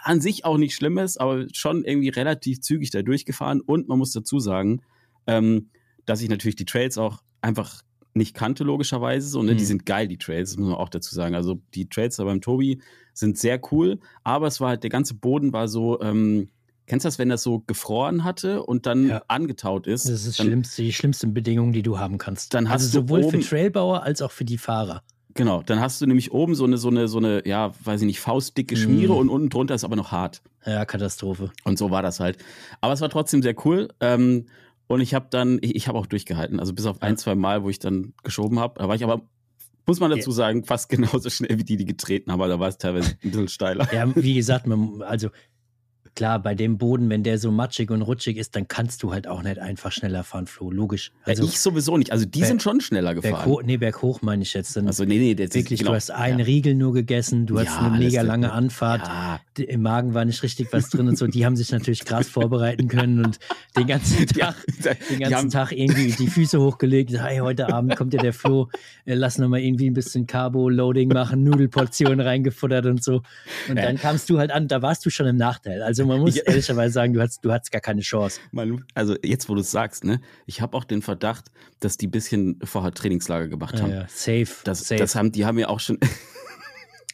an 0.04 0.22
sich 0.22 0.46
auch 0.46 0.58
nicht 0.58 0.76
schlimm 0.76 0.98
ist, 0.98 1.20
aber 1.20 1.46
schon 1.54 1.84
irgendwie 1.84 2.10
relativ 2.10 2.62
zügig 2.62 2.92
da 2.92 3.02
durchgefahren. 3.02 3.62
Und 3.62 3.88
man 3.88 3.98
muss 3.98 4.12
dazu 4.12 4.40
sagen, 4.40 4.82
ähm, 5.28 5.70
dass 6.06 6.22
ich 6.22 6.30
natürlich 6.30 6.56
die 6.56 6.66
Trails 6.66 6.98
auch 6.98 7.22
einfach 7.42 7.84
nicht 8.14 8.34
kannte, 8.34 8.64
logischerweise. 8.64 9.28
So, 9.28 9.44
ne? 9.44 9.54
Mhm. 9.54 9.58
Die 9.58 9.66
sind 9.66 9.86
geil, 9.86 10.08
die 10.08 10.18
Trails, 10.18 10.52
das 10.52 10.58
muss 10.58 10.70
man 10.70 10.78
auch 10.78 10.90
dazu 10.90 11.14
sagen. 11.14 11.36
Also 11.36 11.62
die 11.74 11.88
Trails 11.90 12.16
da 12.16 12.24
beim 12.24 12.42
Tobi 12.42 12.82
sind 13.14 13.38
sehr 13.38 13.60
cool, 13.72 14.00
aber 14.24 14.48
es 14.48 14.60
war 14.60 14.70
halt, 14.70 14.84
der 14.84 14.90
ganze 14.90 15.14
Boden 15.14 15.54
war 15.54 15.68
so, 15.68 16.02
ähm, 16.02 16.50
Kennst 16.88 17.04
du 17.04 17.08
das, 17.08 17.20
wenn 17.20 17.28
das 17.28 17.44
so 17.44 17.60
gefroren 17.68 18.24
hatte 18.24 18.64
und 18.64 18.86
dann 18.86 19.10
ja. 19.10 19.22
angetaut 19.28 19.88
ist? 19.88 20.08
Das 20.08 20.26
ist 20.26 20.40
dann, 20.40 20.48
schlimmste, 20.48 20.82
die 20.84 20.94
schlimmsten 20.94 21.34
Bedingungen, 21.34 21.74
die 21.74 21.84
du 21.84 22.00
haben 22.00 22.18
kannst. 22.18 22.54
Dann 22.54 22.70
hast 22.70 22.84
also 22.84 23.02
sowohl 23.02 23.30
für 23.30 23.42
Trailbauer 23.42 24.04
als 24.04 24.22
auch 24.22 24.32
für 24.32 24.46
die 24.46 24.58
Fahrer. 24.58 25.04
Genau, 25.38 25.62
dann 25.62 25.80
hast 25.80 26.02
du 26.02 26.08
nämlich 26.08 26.32
oben 26.32 26.56
so 26.56 26.66
eine, 26.66 26.78
so 26.78 26.90
eine, 26.90 27.08
so 27.08 27.20
eine, 27.20 27.48
ja, 27.48 27.72
weiß 27.84 28.02
ich 28.02 28.08
nicht, 28.08 28.20
faustdicke 28.20 28.76
Schmiere 28.76 29.14
mm. 29.14 29.18
und 29.18 29.30
unten 29.30 29.50
drunter 29.50 29.76
ist 29.76 29.84
aber 29.84 29.96
noch 29.96 30.12
hart. 30.12 30.42
Ja, 30.66 30.84
Katastrophe. 30.84 31.52
Und 31.64 31.78
so 31.78 31.92
war 31.92 32.02
das 32.02 32.20
halt. 32.20 32.40
Aber 32.82 32.92
es 32.94 33.02
war 33.02 33.10
trotzdem 33.10 33.44
sehr 33.44 33.54
cool. 33.64 33.88
Ähm, 34.00 34.48
und 34.88 35.00
ich 35.00 35.14
habe 35.14 35.28
dann, 35.30 35.60
ich, 35.62 35.76
ich 35.76 35.88
habe 35.88 36.00
auch 36.00 36.08
durchgehalten. 36.08 36.60
Also 36.60 36.74
bis 36.74 36.88
auf 36.88 37.04
ein, 37.04 37.18
zwei 37.18 37.36
Mal, 37.36 37.64
wo 37.64 37.70
ich 37.70 37.78
dann 37.78 38.14
geschoben 38.24 38.60
habe. 38.60 38.80
Da 38.80 38.88
war 38.88 38.96
ich 38.96 39.04
aber, 39.04 39.22
muss 39.86 40.00
man 40.00 40.10
dazu 40.10 40.32
sagen, 40.32 40.64
fast 40.66 40.90
genauso 40.90 41.30
schnell 41.30 41.60
wie 41.60 41.64
die, 41.64 41.78
die 41.78 41.86
getreten 41.86 42.32
haben, 42.32 42.42
aber 42.42 42.50
da 42.50 42.60
war 42.60 42.70
es 42.70 42.80
teilweise 42.80 43.12
ein 43.24 43.30
bisschen 43.30 43.48
steiler. 43.48 43.88
Ja, 43.94 44.12
wie 44.16 44.34
gesagt, 44.34 44.66
man, 44.66 45.04
also 45.04 45.30
klar, 46.18 46.42
bei 46.42 46.56
dem 46.56 46.80
Boden, 46.80 47.12
wenn 47.12 47.22
der 47.22 47.38
so 47.38 47.52
matschig 47.52 47.92
und 47.92 48.02
rutschig 48.02 48.38
ist, 48.38 48.56
dann 48.56 48.68
kannst 48.68 49.04
du 49.04 49.14
halt 49.14 49.28
auch 49.28 49.44
nicht 49.44 49.60
einfach 49.60 49.92
schneller 49.92 50.24
fahren, 50.24 50.48
Flo. 50.48 50.72
Logisch. 50.72 51.12
Also, 51.24 51.44
ja, 51.44 51.50
ich 51.50 51.60
sowieso 51.60 51.96
nicht. 51.96 52.12
Also 52.12 52.26
die 52.26 52.40
Berg, 52.40 52.48
sind 52.48 52.64
schon 52.64 52.82
schneller 52.82 53.14
gefahren. 53.14 53.36
Berghoch, 53.36 53.62
nee, 53.64 53.78
berghoch 53.78 54.24
meine 54.24 54.42
ich 54.42 54.52
jetzt. 54.56 54.76
Dann 54.76 54.88
also 54.88 55.06
nee, 55.06 55.20
nee, 55.20 55.36
das 55.36 55.54
wirklich, 55.54 55.80
genau, 55.80 55.92
du 55.92 55.96
hast 55.96 56.10
einen 56.10 56.40
ja. 56.40 56.46
Riegel 56.46 56.74
nur 56.74 56.94
gegessen, 56.94 57.46
du 57.46 57.60
ja, 57.60 57.66
hast 57.66 57.78
eine 57.78 58.00
mega 58.00 58.24
lange 58.24 58.52
Anfahrt, 58.52 59.08
im 59.60 59.84
Magen 59.84 60.16
war 60.16 60.26
nicht 60.26 60.42
richtig 60.42 60.74
was 60.74 60.90
drin 60.90 61.08
und 61.08 61.20
so. 61.20 61.28
Die 61.28 61.46
haben 61.46 61.56
sich 61.56 61.72
natürlich 61.72 62.04
krass 62.04 62.28
vorbereiten 62.28 62.88
können 62.88 63.24
und 63.24 63.38
den 63.78 63.86
ganzen 63.86 64.26
Tag, 64.40 64.56
den 65.12 65.20
ganzen 65.20 65.52
Tag 65.52 65.72
irgendwie 65.78 66.12
die 66.14 66.28
Füße 66.28 66.60
hochgelegt. 66.60 67.12
Hey, 67.12 67.38
heute 67.38 67.72
Abend 67.72 67.96
kommt 67.96 68.16
ja 68.16 68.22
der 68.22 68.34
Flo, 68.34 68.70
äh, 69.06 69.14
lass 69.14 69.38
nochmal 69.38 69.60
irgendwie 69.60 69.88
ein 69.88 69.94
bisschen 69.94 70.26
Carbo-Loading 70.26 71.10
machen, 71.10 71.44
Nudelportionen 71.44 72.22
reingefuttert 72.22 72.88
und 72.88 73.04
so. 73.04 73.22
Und 73.70 73.76
dann 73.76 73.98
kamst 73.98 74.32
du 74.32 74.40
halt 74.40 74.50
an, 74.50 74.68
da 74.68 74.82
warst 74.82 75.06
du 75.06 75.12
schon 75.12 75.28
im 75.28 75.38
Nachteil. 75.38 75.84
Also 75.84 76.07
man 76.08 76.20
muss 76.20 76.38
ehrlicherweise 76.38 76.74
mal 76.74 76.92
sagen, 76.92 77.14
du 77.14 77.22
hattest, 77.22 77.44
du 77.44 77.52
hattest 77.52 77.72
gar 77.72 77.82
keine 77.82 78.02
Chance. 78.02 78.40
Man, 78.52 78.86
also 78.94 79.16
jetzt, 79.24 79.50
wo 79.50 79.56
du 79.56 79.62
es 79.62 79.72
sagst, 79.72 80.04
ne, 80.04 80.22
ich 80.46 80.62
habe 80.62 80.76
auch 80.76 80.84
den 80.84 81.02
Verdacht, 81.02 81.52
dass 81.80 81.98
die 81.98 82.08
ein 82.08 82.12
bisschen 82.12 82.60
vorher 82.64 82.92
Trainingslager 82.92 83.48
gemacht 83.48 83.82
haben. 83.82 83.92
Ja, 83.92 84.02
ja. 84.02 84.08
Safe. 84.08 84.48
Das, 84.64 84.80
safe. 84.80 85.00
das 85.00 85.16
haben, 85.16 85.32
die 85.32 85.46
haben 85.46 85.60
ja 85.60 85.68
auch 85.70 85.80
schon. 85.80 86.00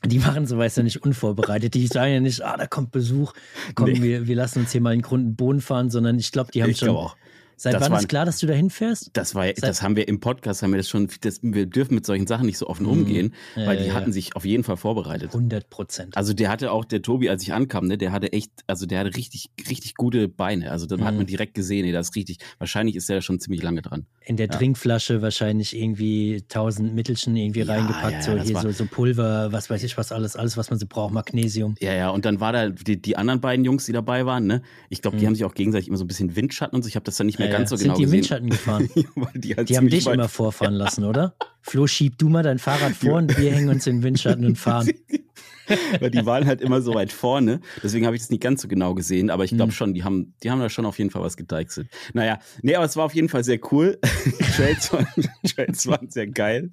Die 0.06 0.20
machen 0.20 0.46
sowas 0.46 0.76
ja 0.76 0.84
nicht 0.84 1.02
unvorbereitet. 1.02 1.76
Die 1.76 1.88
sagen 1.88 2.12
ja 2.12 2.20
nicht, 2.20 2.42
ah, 2.42 2.58
da 2.58 2.68
kommt 2.68 2.92
Besuch, 2.92 3.32
komm, 3.74 3.90
nee. 3.90 4.02
wir, 4.02 4.28
wir 4.28 4.36
lassen 4.36 4.60
uns 4.60 4.74
hier 4.74 4.82
mal 4.82 4.94
in 4.94 5.02
Grund 5.02 5.26
und 5.26 5.36
Boden 5.38 5.62
fahren, 5.62 5.90
sondern 5.90 6.20
ich 6.20 6.34
glaube, 6.34 6.52
die 6.52 6.62
haben 6.62 6.72
ich 6.72 6.80
schon. 6.80 6.90
Auch. 6.90 7.16
Seit 7.56 7.74
das 7.76 7.90
wann 7.90 8.00
ist 8.00 8.10
klar, 8.10 8.26
dass 8.26 8.40
du 8.40 8.48
da 8.48 8.54
hinfährst? 8.54 9.12
Das 9.14 9.36
war, 9.36 9.52
das 9.52 9.82
haben 9.82 9.96
wir 9.96 10.08
im 10.08 10.20
Podcast, 10.20 10.64
haben 10.64 10.72
wir 10.72 10.78
das 10.78 10.90
schon, 10.90 11.10
das, 11.22 11.40
wir 11.42 11.66
dürfen 11.66 11.96
mit 11.96 12.06
solchen 12.06 12.28
Sachen 12.28 12.46
nicht 12.46 12.58
so 12.58 12.68
offen 12.68 12.86
mhm. 12.86 12.92
umgehen, 12.92 13.34
ja, 13.56 13.68
weil 13.68 13.78
die 13.78 13.86
ja, 13.86 13.94
hatten 13.94 14.10
ja. 14.10 14.14
sich 14.14 14.36
auf 14.36 14.46
jeden 14.46 14.64
Fall 14.64 14.78
vorbereitet. 14.78 15.30
100 15.34 15.70
Prozent. 15.70 16.18
Also 16.18 16.34
der 16.34 16.50
hatte 16.50 16.72
auch, 16.72 16.86
der 16.86 17.02
Tobi, 17.02 17.30
als 17.30 17.44
ich 17.44 17.54
ankam, 17.54 17.88
ne, 17.88 17.98
der 17.98 18.12
hatte 18.12 18.34
echt, 18.34 18.52
also 18.68 18.86
der 18.86 19.00
hatte 19.00 19.16
richtig, 19.16 19.50
richtig 19.70 19.96
gute 19.96 20.28
Beine. 20.28 20.72
Also 20.72 20.86
dann 20.86 21.02
mhm. 21.02 21.06
hat 21.06 21.16
man 21.16 21.26
direkt 21.26 21.54
gesehen, 21.54 21.86
nee, 21.86 21.92
das 21.92 22.10
ist 22.10 22.16
richtig, 22.16 22.40
wahrscheinlich 22.58 22.96
ist 22.96 23.10
der 23.10 23.22
schon 23.22 23.40
ziemlich 23.40 23.62
lange 23.62 23.82
dran. 23.82 24.06
In 24.26 24.38
der 24.38 24.50
Trinkflasche 24.50 25.22
wahrscheinlich 25.22 25.76
irgendwie 25.76 26.44
1000 26.44 26.94
Mittelchen 26.94 27.36
irgendwie 27.36 27.62
reingepackt, 27.62 28.24
so 28.24 28.38
hier 28.38 28.60
so, 28.60 28.72
so 28.72 28.86
Pulver, 28.86 29.52
was 29.52 29.70
weiß 29.70 29.84
ich 29.84 29.98
was 29.98 30.12
alles, 30.12 30.36
alles, 30.36 30.58
was 30.58 30.70
man 30.70 30.80
so 30.80 30.86
braucht, 30.88 31.14
Magnesium. 31.14 31.76
Ja, 31.80 31.94
ja, 31.94 32.10
und 32.10 32.26
dann 32.26 32.40
war 32.40 32.54
da 32.54 32.70
die, 32.70 33.02
die 33.02 33.18
anderen 33.18 33.42
beiden 33.42 33.66
Jungs, 33.66 33.86
die 33.86 33.92
dabei 33.92 34.26
waren, 34.26 34.48
ne, 34.48 34.62
ich 34.90 35.02
glaube, 35.02 35.18
die 35.18 35.24
mhm. 35.24 35.28
haben 35.28 35.36
sich 35.36 35.46
auch 35.46 35.54
gegenseitig 35.54 35.88
immer 35.88 35.98
so 35.98 36.06
ein 36.06 36.08
bisschen 36.08 36.36
Windschatten 36.36 36.76
und 36.76 36.84
so, 36.84 36.88
ich 36.88 36.96
habe 36.96 37.04
das 37.04 37.18
dann 37.18 37.28
nicht 37.28 37.40
mehr 37.40 37.43
ganz 37.48 37.70
so 37.70 37.78
genau 37.78 37.94
gesehen. 37.94 38.12
Windschatten 38.12 38.50
gefahren. 38.50 38.90
die, 39.36 39.56
halt 39.56 39.70
die 39.70 39.78
haben 39.78 39.90
dich 39.90 40.08
immer 40.08 40.30
vorfahren 40.30 40.74
lassen, 40.74 41.04
oder? 41.04 41.36
Flo, 41.62 41.88
schieb 41.88 42.18
du 42.18 42.30
mal 42.30 42.44
dein 42.44 42.60
Fahrrad 42.60 42.94
vor 42.94 43.18
und 43.18 43.38
wir 43.38 43.52
hängen 43.52 43.70
uns 43.70 43.88
in 43.88 43.98
den 43.98 44.04
Windschatten 44.04 44.46
und 44.46 44.58
fahren. 44.58 44.90
Weil 46.00 46.12
die 46.12 46.26
waren 46.26 46.46
halt 46.46 46.60
immer 46.60 46.82
so 46.82 46.94
weit 46.94 47.14
vorne. 47.14 47.62
Deswegen 47.82 48.06
habe 48.06 48.18
ich 48.18 48.22
das 48.22 48.30
nicht 48.30 48.44
ganz 48.44 48.62
so 48.62 48.68
genau 48.68 48.94
gesehen. 48.96 49.30
Aber 49.30 49.46
ich 49.46 49.52
glaube 49.52 49.72
hm. 49.72 49.72
schon, 49.72 49.94
die 49.94 50.04
haben, 50.04 50.34
die 50.44 50.52
haben 50.52 50.60
da 50.60 50.70
schon 50.70 50.86
auf 50.86 50.98
jeden 50.98 51.10
Fall 51.10 51.22
was 51.22 51.38
gedeichselt. 51.38 51.88
Naja, 52.14 52.40
nee, 52.62 52.76
aber 52.76 52.84
es 52.84 52.98
war 52.98 53.06
auf 53.06 53.16
jeden 53.16 53.30
Fall 53.30 53.46
sehr 53.46 53.60
cool. 53.72 53.98
Die 54.26 54.44
Trails 54.44 54.92
waren, 54.92 55.08
Trails 55.56 55.88
waren 55.88 56.10
sehr 56.10 56.28
geil. 56.28 56.70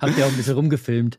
Habt 0.00 0.16
ihr 0.16 0.24
auch 0.24 0.30
ein 0.30 0.36
bisschen 0.36 0.54
rumgefilmt? 0.54 1.18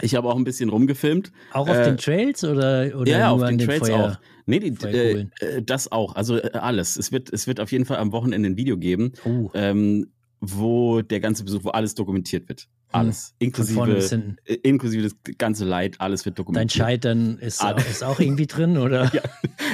Ich 0.00 0.14
habe 0.14 0.28
auch 0.28 0.36
ein 0.36 0.44
bisschen 0.44 0.68
rumgefilmt. 0.68 1.32
Auch 1.52 1.68
auf 1.68 1.76
äh, 1.76 1.84
den 1.84 1.96
Trails 1.96 2.44
oder, 2.44 2.92
oder 2.96 3.10
ja, 3.10 3.18
nur 3.28 3.42
auf 3.42 3.48
den, 3.48 3.58
den 3.58 3.66
Trails 3.66 3.88
Feuer? 3.88 4.18
auch. 4.18 4.37
Nee, 4.48 4.60
die, 4.60 4.86
äh, 4.86 5.26
äh, 5.40 5.62
das 5.62 5.92
auch. 5.92 6.14
Also 6.14 6.38
äh, 6.38 6.52
alles. 6.54 6.96
Es 6.96 7.12
wird, 7.12 7.30
es 7.30 7.46
wird 7.46 7.60
auf 7.60 7.70
jeden 7.70 7.84
Fall 7.84 7.98
am 7.98 8.12
Wochenende 8.12 8.48
ein 8.48 8.56
Video 8.56 8.78
geben, 8.78 9.12
uh. 9.26 9.50
ähm, 9.52 10.10
wo 10.40 11.02
der 11.02 11.20
ganze 11.20 11.44
Besuch, 11.44 11.64
wo 11.64 11.68
alles 11.68 11.94
dokumentiert 11.94 12.48
wird. 12.48 12.66
Hm. 12.90 13.00
Alles. 13.00 13.34
Inklusive, 13.38 14.36
äh, 14.46 14.54
inklusive 14.54 15.02
das 15.02 15.36
ganze 15.36 15.66
Leid, 15.66 15.96
alles 15.98 16.24
wird 16.24 16.38
dokumentiert. 16.38 16.80
Dein 16.80 16.86
Scheitern 16.86 17.38
ist, 17.38 17.62
auch, 17.62 17.76
ist 17.76 18.02
auch 18.02 18.18
irgendwie 18.18 18.46
drin, 18.46 18.78
oder? 18.78 19.04
ja, 19.12 19.20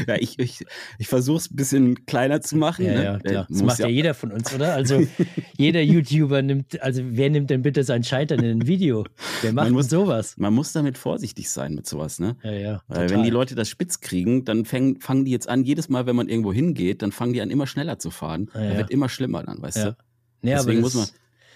ja 0.09 0.17
ich, 0.19 0.37
ich, 0.41 0.65
ich 0.99 1.07
versuche 1.07 1.39
es 1.39 1.51
ein 1.51 1.55
bisschen 1.55 2.07
kleiner 2.07 2.41
zu 2.41 2.57
machen. 2.57 2.85
Ja, 2.85 2.93
ne? 2.93 3.05
ja 3.05 3.19
klar. 3.21 3.47
Das 3.49 3.63
macht 3.63 3.79
ja, 3.79 3.87
jeder 3.87 4.15
von 4.15 4.33
uns, 4.33 4.53
oder? 4.53 4.75
Also 4.75 5.07
jeder 5.57 5.81
YouTuber 5.81 6.43
nimmt, 6.43 6.83
also 6.83 7.03
wer 7.05 7.31
nimmt 7.31 7.51
denn 7.51 7.63
bitte 7.63 7.85
sein 7.85 8.03
Scheitern 8.03 8.41
in 8.41 8.63
ein 8.63 8.67
Video? 8.67 9.05
Wer 9.43 9.53
macht 9.53 9.67
man 9.67 9.75
muss, 9.75 9.89
sowas? 9.89 10.35
Man 10.37 10.53
muss 10.53 10.73
damit 10.73 10.99
vorsichtig 10.99 11.49
sein 11.51 11.75
mit 11.75 11.87
sowas, 11.87 12.19
ne? 12.19 12.37
Ja, 12.43 12.53
ja. 12.53 12.83
Weil 12.89 13.11
wenn 13.11 13.23
die 13.23 13.31
Leute 13.31 13.55
das 13.55 13.69
spitz 13.69 14.01
kriegen, 14.01 14.45
dann 14.45 14.65
fäng, 14.65 14.99
fangen 15.01 15.25
die 15.25 15.31
jetzt 15.31 15.49
an, 15.49 15.63
jedes 15.63 15.89
Mal, 15.89 16.07
wenn 16.07 16.17
man 16.17 16.29
irgendwo 16.29 16.53
hingeht, 16.53 17.01
dann 17.03 17.13
fangen 17.13 17.33
die 17.33 17.41
an, 17.41 17.51
immer 17.51 17.69
schneller 17.69 18.01
zu 18.01 18.11
fahren. 18.11 18.51
Ja, 18.55 18.65
ja. 18.65 18.77
wird 18.79 18.91
immer 18.91 19.09
schlimmer 19.09 19.45
dann, 19.45 19.63
weißt 19.63 19.77
du? 19.77 19.97
Nee, 20.43 20.51
Deswegen 20.51 20.81
muss 20.81 20.95
man 20.95 21.07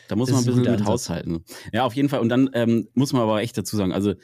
da 0.08 0.16
muss 0.16 0.30
man 0.30 0.40
ein 0.40 0.46
bisschen 0.46 0.62
mit 0.62 0.84
haushalten. 0.84 1.44
Ja, 1.72 1.84
auf 1.84 1.94
jeden 1.94 2.08
Fall. 2.08 2.20
Und 2.20 2.28
dann 2.28 2.50
ähm, 2.54 2.88
muss 2.94 3.12
man 3.12 3.22
aber 3.22 3.40
echt 3.40 3.56
dazu 3.56 3.76
sagen, 3.76 3.92
also 3.92 4.14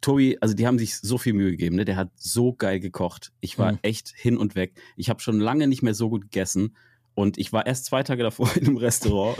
Tobi, 0.00 0.38
also 0.40 0.54
die 0.54 0.66
haben 0.66 0.78
sich 0.78 0.96
so 0.96 1.18
viel 1.18 1.32
Mühe 1.32 1.50
gegeben, 1.50 1.76
ne? 1.76 1.84
Der 1.84 1.96
hat 1.96 2.10
so 2.16 2.52
geil 2.52 2.80
gekocht. 2.80 3.32
Ich 3.40 3.58
war 3.58 3.72
mhm. 3.72 3.78
echt 3.82 4.12
hin 4.16 4.36
und 4.36 4.54
weg. 4.54 4.80
Ich 4.96 5.10
habe 5.10 5.20
schon 5.20 5.40
lange 5.40 5.66
nicht 5.66 5.82
mehr 5.82 5.94
so 5.94 6.08
gut 6.08 6.22
gegessen. 6.22 6.76
Und 7.14 7.36
ich 7.36 7.52
war 7.52 7.66
erst 7.66 7.86
zwei 7.86 8.02
Tage 8.02 8.22
davor 8.22 8.48
in 8.56 8.66
einem 8.66 8.76
Restaurant. 8.76 9.38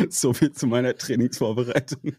so 0.08 0.32
viel 0.32 0.52
zu 0.52 0.66
meiner 0.66 0.96
Trainingsvorbereitung. 0.96 2.14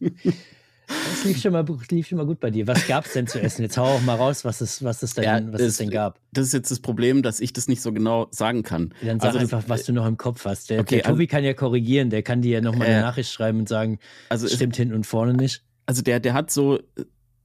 Das 0.87 0.97
das 1.21 1.23
lief 1.25 1.41
schon, 1.41 1.53
mal, 1.53 1.65
lief 1.91 2.07
schon 2.07 2.17
mal 2.17 2.25
gut 2.25 2.39
bei 2.39 2.49
dir. 2.51 2.67
Was 2.67 2.85
gab 2.87 3.05
es 3.05 3.13
denn 3.13 3.27
zu 3.27 3.39
essen? 3.41 3.61
Jetzt 3.61 3.77
hau 3.77 3.85
auch 3.85 4.01
mal 4.01 4.15
raus, 4.15 4.43
was 4.45 4.61
es, 4.61 4.83
was 4.83 5.01
es, 5.03 5.13
denn, 5.13 5.23
Ja, 5.23 5.39
was 5.45 5.59
das- 5.59 5.61
es 5.69 5.77
denn 5.77 5.89
gab. 5.89 6.19
Das 6.33 6.45
ist 6.47 6.53
jetzt 6.53 6.71
das 6.71 6.79
Problem, 6.79 7.21
dass 7.21 7.39
ich 7.39 7.53
das 7.53 7.67
nicht 7.67 7.81
so 7.81 7.93
genau 7.93 8.27
sagen 8.31 8.63
kann. 8.63 8.93
Dann 9.01 9.19
sag 9.19 9.27
Also 9.27 9.39
das- 9.39 9.53
einfach, 9.53 9.69
was 9.69 9.83
du 9.85 9.93
noch 9.93 10.05
im 10.05 10.17
Kopf 10.17 10.45
hast. 10.45 10.69
Der, 10.69 10.81
Okay, 10.81 10.95
der 11.01 11.03
Tobi 11.11 11.27
kann 11.27 11.43
ja 11.43 11.53
korrigieren, 11.53 12.09
der 12.09 12.23
kann 12.23 12.41
dir 12.41 12.51
ja 12.53 12.61
nochmal 12.61 12.87
Äh, 12.87 12.91
eine 12.93 13.01
Nachricht 13.01 13.31
schreiben 13.31 13.59
und 13.59 13.69
sagen, 13.69 13.99
Also, 14.29 14.45
es- 14.47 14.53
stimmt 14.55 14.75
hinten 14.75 14.93
und 14.95 15.05
vorne 15.05 15.33
nicht. 15.33 15.63
also 15.85 16.01
der, 16.01 16.19
der 16.19 16.33
hat 16.33 16.51
so, 16.51 16.79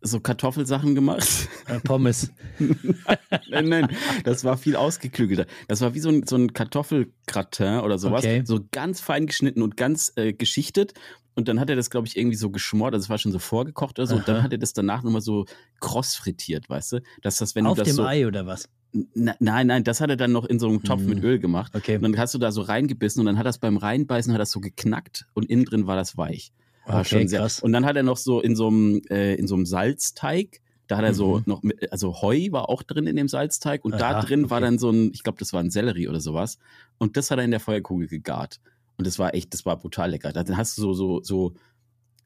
so 0.00 0.20
Kartoffelsachen 0.20 0.94
gemacht. 0.94 1.28
Äh, 1.66 1.80
Pommes. 1.80 2.30
nein, 3.50 3.68
nein, 3.68 3.88
das 4.24 4.44
war 4.44 4.56
viel 4.56 4.76
ausgeklügelter. 4.76 5.46
Das 5.66 5.80
war 5.80 5.94
wie 5.94 6.00
so 6.00 6.08
ein, 6.08 6.24
so 6.26 6.36
ein 6.36 6.52
Kartoffelgratin 6.52 7.80
oder 7.80 7.98
sowas. 7.98 8.24
Okay. 8.24 8.42
So 8.44 8.60
ganz 8.70 9.00
fein 9.00 9.26
geschnitten 9.26 9.62
und 9.62 9.76
ganz 9.76 10.12
äh, 10.16 10.32
geschichtet. 10.32 10.94
Und 11.38 11.46
dann 11.46 11.60
hat 11.60 11.70
er 11.70 11.76
das, 11.76 11.88
glaube 11.88 12.08
ich, 12.08 12.16
irgendwie 12.16 12.36
so 12.36 12.50
geschmort. 12.50 12.94
Also 12.94 13.04
es 13.04 13.10
war 13.10 13.16
schon 13.18 13.30
so 13.30 13.38
vorgekocht 13.38 13.98
oder 14.00 14.08
so. 14.08 14.16
Und 14.16 14.26
dann 14.26 14.36
Aha. 14.38 14.42
hat 14.42 14.52
er 14.52 14.58
das 14.58 14.72
danach 14.72 15.04
nochmal 15.04 15.20
so 15.20 15.44
kross 15.78 16.16
frittiert, 16.16 16.68
weißt 16.68 16.92
du? 16.94 17.00
Dass 17.22 17.36
das, 17.36 17.54
wenn 17.54 17.64
Auf 17.64 17.76
du 17.76 17.82
das 17.82 17.88
dem 17.90 17.94
so. 17.96 18.04
Ei 18.04 18.26
oder 18.26 18.44
was? 18.46 18.68
N- 18.92 19.08
Nein, 19.38 19.68
nein, 19.68 19.84
das 19.84 20.00
hat 20.00 20.10
er 20.10 20.16
dann 20.16 20.32
noch 20.32 20.44
in 20.46 20.58
so 20.58 20.68
einem 20.68 20.82
Topf 20.82 21.02
Hm. 21.02 21.08
mit 21.10 21.22
Öl 21.22 21.38
gemacht. 21.38 21.72
Okay. 21.76 21.94
Und 21.94 22.02
dann 22.02 22.18
hast 22.18 22.34
du 22.34 22.38
da 22.38 22.50
so 22.50 22.62
reingebissen 22.62 23.20
und 23.20 23.26
dann 23.26 23.38
hat 23.38 23.46
das 23.46 23.58
beim 23.58 23.76
Reinbeißen 23.76 24.32
hat 24.32 24.40
das 24.40 24.50
so 24.50 24.58
geknackt 24.60 25.26
und 25.34 25.48
innen 25.48 25.64
drin 25.64 25.86
war 25.86 25.94
das 25.94 26.16
weich. 26.18 26.50
War 26.86 27.00
Okay, 27.02 27.20
schon 27.20 27.28
sehr. 27.28 27.38
krass. 27.40 27.60
Und 27.60 27.72
dann 27.72 27.86
hat 27.86 27.94
er 27.96 28.02
noch 28.02 28.16
so 28.16 28.40
in 28.40 28.56
so 28.56 28.66
einem, 28.66 29.00
äh, 29.08 29.34
in 29.36 29.46
so 29.46 29.54
einem 29.54 29.64
Salzteig, 29.66 30.60
da 30.88 30.96
hat 30.96 31.04
er 31.04 31.14
so 31.14 31.36
Mhm. 31.36 31.42
noch, 31.46 31.62
mit, 31.62 31.92
also 31.92 32.20
Heu 32.20 32.48
war 32.50 32.68
auch 32.68 32.82
drin 32.82 33.06
in 33.06 33.14
dem 33.14 33.28
Salzteig 33.28 33.84
und 33.84 33.92
da 34.00 34.12
Aha, 34.12 34.20
drin 34.22 34.50
war 34.50 34.58
okay. 34.58 34.66
dann 34.66 34.78
so 34.78 34.90
ein, 34.90 35.12
ich 35.12 35.22
glaube, 35.22 35.38
das 35.38 35.52
war 35.52 35.60
ein 35.60 35.70
Sellerie 35.70 36.08
oder 36.08 36.18
sowas. 36.20 36.58
Und 36.96 37.16
das 37.16 37.30
hat 37.30 37.38
er 37.38 37.44
in 37.44 37.52
der 37.52 37.60
Feuerkugel 37.60 38.08
gegart. 38.08 38.58
Und 38.98 39.06
das 39.06 39.18
war 39.18 39.32
echt, 39.34 39.54
das 39.54 39.64
war 39.64 39.76
brutal 39.78 40.10
lecker. 40.10 40.32
Dann 40.32 40.56
hast 40.56 40.76
du 40.76 40.82
so, 40.82 40.92
so, 40.92 41.22
so, 41.22 41.54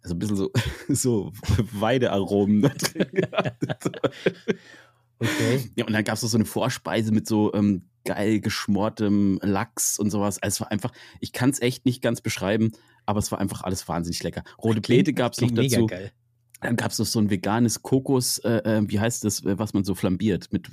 also 0.02 0.14
ein 0.14 0.18
bisschen 0.18 0.36
so, 0.36 0.50
so 0.88 1.32
Weidearomen 1.72 2.62
da 2.62 2.68
drin 2.70 3.08
gehabt. 3.12 3.90
Okay. 5.18 5.70
Ja, 5.76 5.86
und 5.86 5.92
dann 5.92 6.02
gab 6.02 6.14
es 6.14 6.22
so 6.22 6.36
eine 6.36 6.44
Vorspeise 6.44 7.12
mit 7.12 7.28
so 7.28 7.52
ähm, 7.54 7.88
geil 8.04 8.40
geschmortem 8.40 9.38
Lachs 9.42 9.98
und 9.98 10.10
sowas. 10.10 10.42
Also 10.42 10.56
es 10.56 10.60
war 10.60 10.72
einfach, 10.72 10.92
ich 11.20 11.32
kann 11.32 11.50
es 11.50 11.60
echt 11.62 11.84
nicht 11.86 12.02
ganz 12.02 12.20
beschreiben, 12.20 12.72
aber 13.06 13.20
es 13.20 13.30
war 13.30 13.38
einfach 13.38 13.62
alles 13.62 13.86
wahnsinnig 13.86 14.22
lecker. 14.22 14.42
Rote 14.62 14.80
Beete 14.80 15.12
gab 15.12 15.32
es 15.34 15.40
noch 15.40 15.50
dazu. 15.50 15.60
Mega 15.60 15.86
geil. 15.86 16.12
Dann 16.60 16.76
gab 16.76 16.90
es 16.92 16.98
noch 16.98 17.06
so 17.06 17.18
ein 17.20 17.28
veganes 17.30 17.82
Kokos, 17.82 18.38
äh, 18.38 18.58
äh, 18.78 18.82
wie 18.88 18.98
heißt 18.98 19.24
das, 19.24 19.44
äh, 19.44 19.58
was 19.58 19.74
man 19.74 19.84
so 19.84 19.94
flambiert 19.94 20.52
mit, 20.52 20.68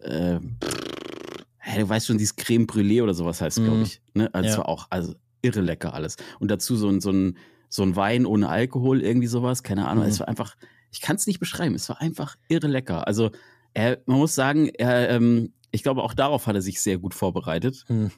äh, 0.00 0.40
du 0.40 1.88
weißt 1.88 2.06
schon, 2.06 2.16
dieses 2.18 2.36
Creme 2.36 2.64
Brûlée 2.66 3.02
oder 3.02 3.12
sowas 3.14 3.40
heißt, 3.40 3.56
glaube 3.62 3.78
Mhm. 3.78 3.82
ich. 3.84 4.02
Ne? 4.14 4.32
Also 4.34 4.50
Ja. 4.50 4.58
war 4.58 4.68
auch 4.68 4.86
also 4.90 5.14
irre 5.42 5.60
lecker 5.60 5.94
alles. 5.94 6.16
Und 6.38 6.50
dazu 6.50 6.76
so 6.76 6.88
ein, 6.88 7.00
so 7.00 7.10
ein, 7.10 7.36
so 7.68 7.82
ein 7.82 7.96
Wein 7.96 8.26
ohne 8.26 8.48
Alkohol, 8.48 9.02
irgendwie 9.02 9.26
sowas, 9.26 9.62
keine 9.62 9.86
Ahnung. 9.88 10.04
Mhm. 10.04 10.10
Es 10.10 10.20
war 10.20 10.28
einfach, 10.28 10.56
ich 10.90 11.00
kann 11.00 11.16
es 11.16 11.26
nicht 11.26 11.38
beschreiben, 11.40 11.74
es 11.74 11.88
war 11.88 12.00
einfach 12.00 12.36
irre 12.48 12.66
lecker. 12.68 13.06
Also 13.06 13.30
er, 13.74 13.98
man 14.06 14.18
muss 14.18 14.34
sagen, 14.34 14.68
er, 14.68 15.10
ähm, 15.10 15.52
ich 15.70 15.82
glaube, 15.82 16.02
auch 16.02 16.14
darauf 16.14 16.46
hat 16.46 16.54
er 16.56 16.62
sich 16.62 16.80
sehr 16.80 16.98
gut 16.98 17.14
vorbereitet. 17.14 17.84
Hm. 17.88 18.10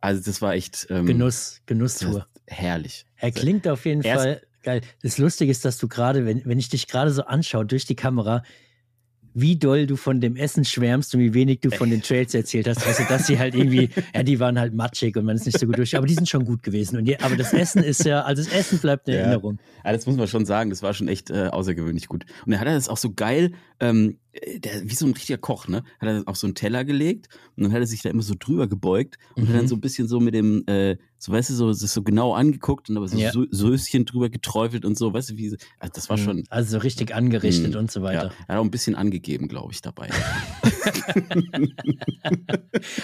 Also 0.00 0.22
das 0.24 0.40
war 0.42 0.54
echt 0.54 0.86
ähm, 0.90 1.06
Genuss, 1.06 1.60
Genusstour. 1.66 2.26
herrlich. 2.46 3.06
Er 3.16 3.32
klingt 3.32 3.66
auf 3.68 3.84
jeden 3.84 4.02
Er 4.02 4.14
ist- 4.16 4.22
Fall 4.22 4.42
geil. 4.62 4.80
Das 5.02 5.18
Lustige 5.18 5.50
ist, 5.50 5.64
dass 5.64 5.78
du 5.78 5.88
gerade, 5.88 6.26
wenn, 6.26 6.42
wenn 6.44 6.58
ich 6.58 6.68
dich 6.68 6.86
gerade 6.86 7.10
so 7.12 7.22
anschaue 7.24 7.64
durch 7.66 7.86
die 7.86 7.96
Kamera, 7.96 8.42
wie 9.34 9.56
doll 9.56 9.86
du 9.86 9.96
von 9.96 10.20
dem 10.20 10.36
Essen 10.36 10.64
schwärmst 10.64 11.14
und 11.14 11.20
wie 11.20 11.34
wenig 11.34 11.60
du 11.60 11.70
von 11.70 11.90
den 11.90 12.02
Trails 12.02 12.34
erzählt 12.34 12.68
hast. 12.68 12.86
Also, 12.86 13.04
dass 13.08 13.26
sie 13.26 13.38
halt 13.38 13.54
irgendwie, 13.54 13.90
ja, 14.14 14.22
die 14.22 14.40
waren 14.40 14.58
halt 14.58 14.74
matschig 14.74 15.16
und 15.16 15.24
man 15.24 15.36
ist 15.36 15.46
nicht 15.46 15.58
so 15.58 15.66
gut 15.66 15.78
durch, 15.78 15.96
aber 15.96 16.06
die 16.06 16.14
sind 16.14 16.28
schon 16.28 16.44
gut 16.44 16.62
gewesen. 16.62 16.96
Und 16.98 17.04
die, 17.04 17.18
aber 17.20 17.36
das 17.36 17.52
Essen 17.52 17.82
ist 17.84 18.04
ja, 18.04 18.22
also 18.22 18.42
das 18.42 18.52
Essen 18.52 18.78
bleibt 18.78 19.06
eine 19.08 19.16
Ja. 19.16 19.22
Erinnerung. 19.24 19.58
Ja, 19.84 19.92
das 19.92 20.06
muss 20.06 20.16
man 20.16 20.26
schon 20.28 20.44
sagen, 20.46 20.70
das 20.70 20.82
war 20.82 20.94
schon 20.94 21.08
echt 21.08 21.30
äh, 21.30 21.46
außergewöhnlich 21.48 22.08
gut. 22.08 22.24
Und 22.46 22.52
er 22.52 22.60
hat 22.60 22.66
das 22.66 22.88
auch 22.88 22.96
so 22.96 23.12
geil, 23.12 23.52
ähm, 23.78 24.18
der, 24.58 24.82
wie 24.88 24.94
so 24.94 25.06
ein 25.06 25.12
richtiger 25.12 25.38
Koch, 25.38 25.66
ne? 25.68 25.82
Hat 25.98 26.08
er 26.08 26.22
auf 26.26 26.36
so 26.36 26.46
einen 26.46 26.54
Teller 26.54 26.84
gelegt 26.84 27.28
und 27.56 27.64
dann 27.64 27.72
hat 27.72 27.80
er 27.80 27.86
sich 27.86 28.02
da 28.02 28.10
immer 28.10 28.22
so 28.22 28.34
drüber 28.38 28.68
gebeugt 28.68 29.18
und 29.34 29.44
hat 29.44 29.50
Mhm. 29.54 29.56
dann 29.58 29.68
so 29.68 29.74
ein 29.76 29.80
bisschen 29.80 30.06
so 30.08 30.20
mit 30.20 30.34
dem, 30.34 30.64
äh, 30.66 30.96
so 31.18 31.32
weißt 31.32 31.50
du, 31.50 31.54
so, 31.54 31.72
so 31.72 32.02
genau 32.02 32.32
angeguckt 32.32 32.88
und 32.88 32.96
aber 32.96 33.06
so 33.08 33.18
Ja. 33.18 33.30
Sö- 33.30 33.48
Söschen 33.50 34.04
drüber 34.06 34.30
geträufelt 34.30 34.84
und 34.84 34.96
so, 34.96 35.12
weißt 35.12 35.30
du, 35.30 35.36
wie, 35.36 35.50
also 35.78 35.92
das 35.92 36.08
war 36.08 36.16
schon. 36.16 36.44
Also 36.48 36.72
so 36.72 36.78
richtig 36.78 37.14
angerichtet 37.14 37.72
Mhm. 37.74 37.78
und 37.80 37.90
so 37.90 38.00
Ja, 38.00 38.06
weiter. 38.06 38.32
er 38.46 38.54
hat 38.54 38.60
auch 38.60 38.64
ein 38.64 38.70
bisschen 38.70 38.94
angegeben, 38.94 39.48
glaube 39.48 39.72
ich, 39.72 39.82
dabei. 39.82 40.08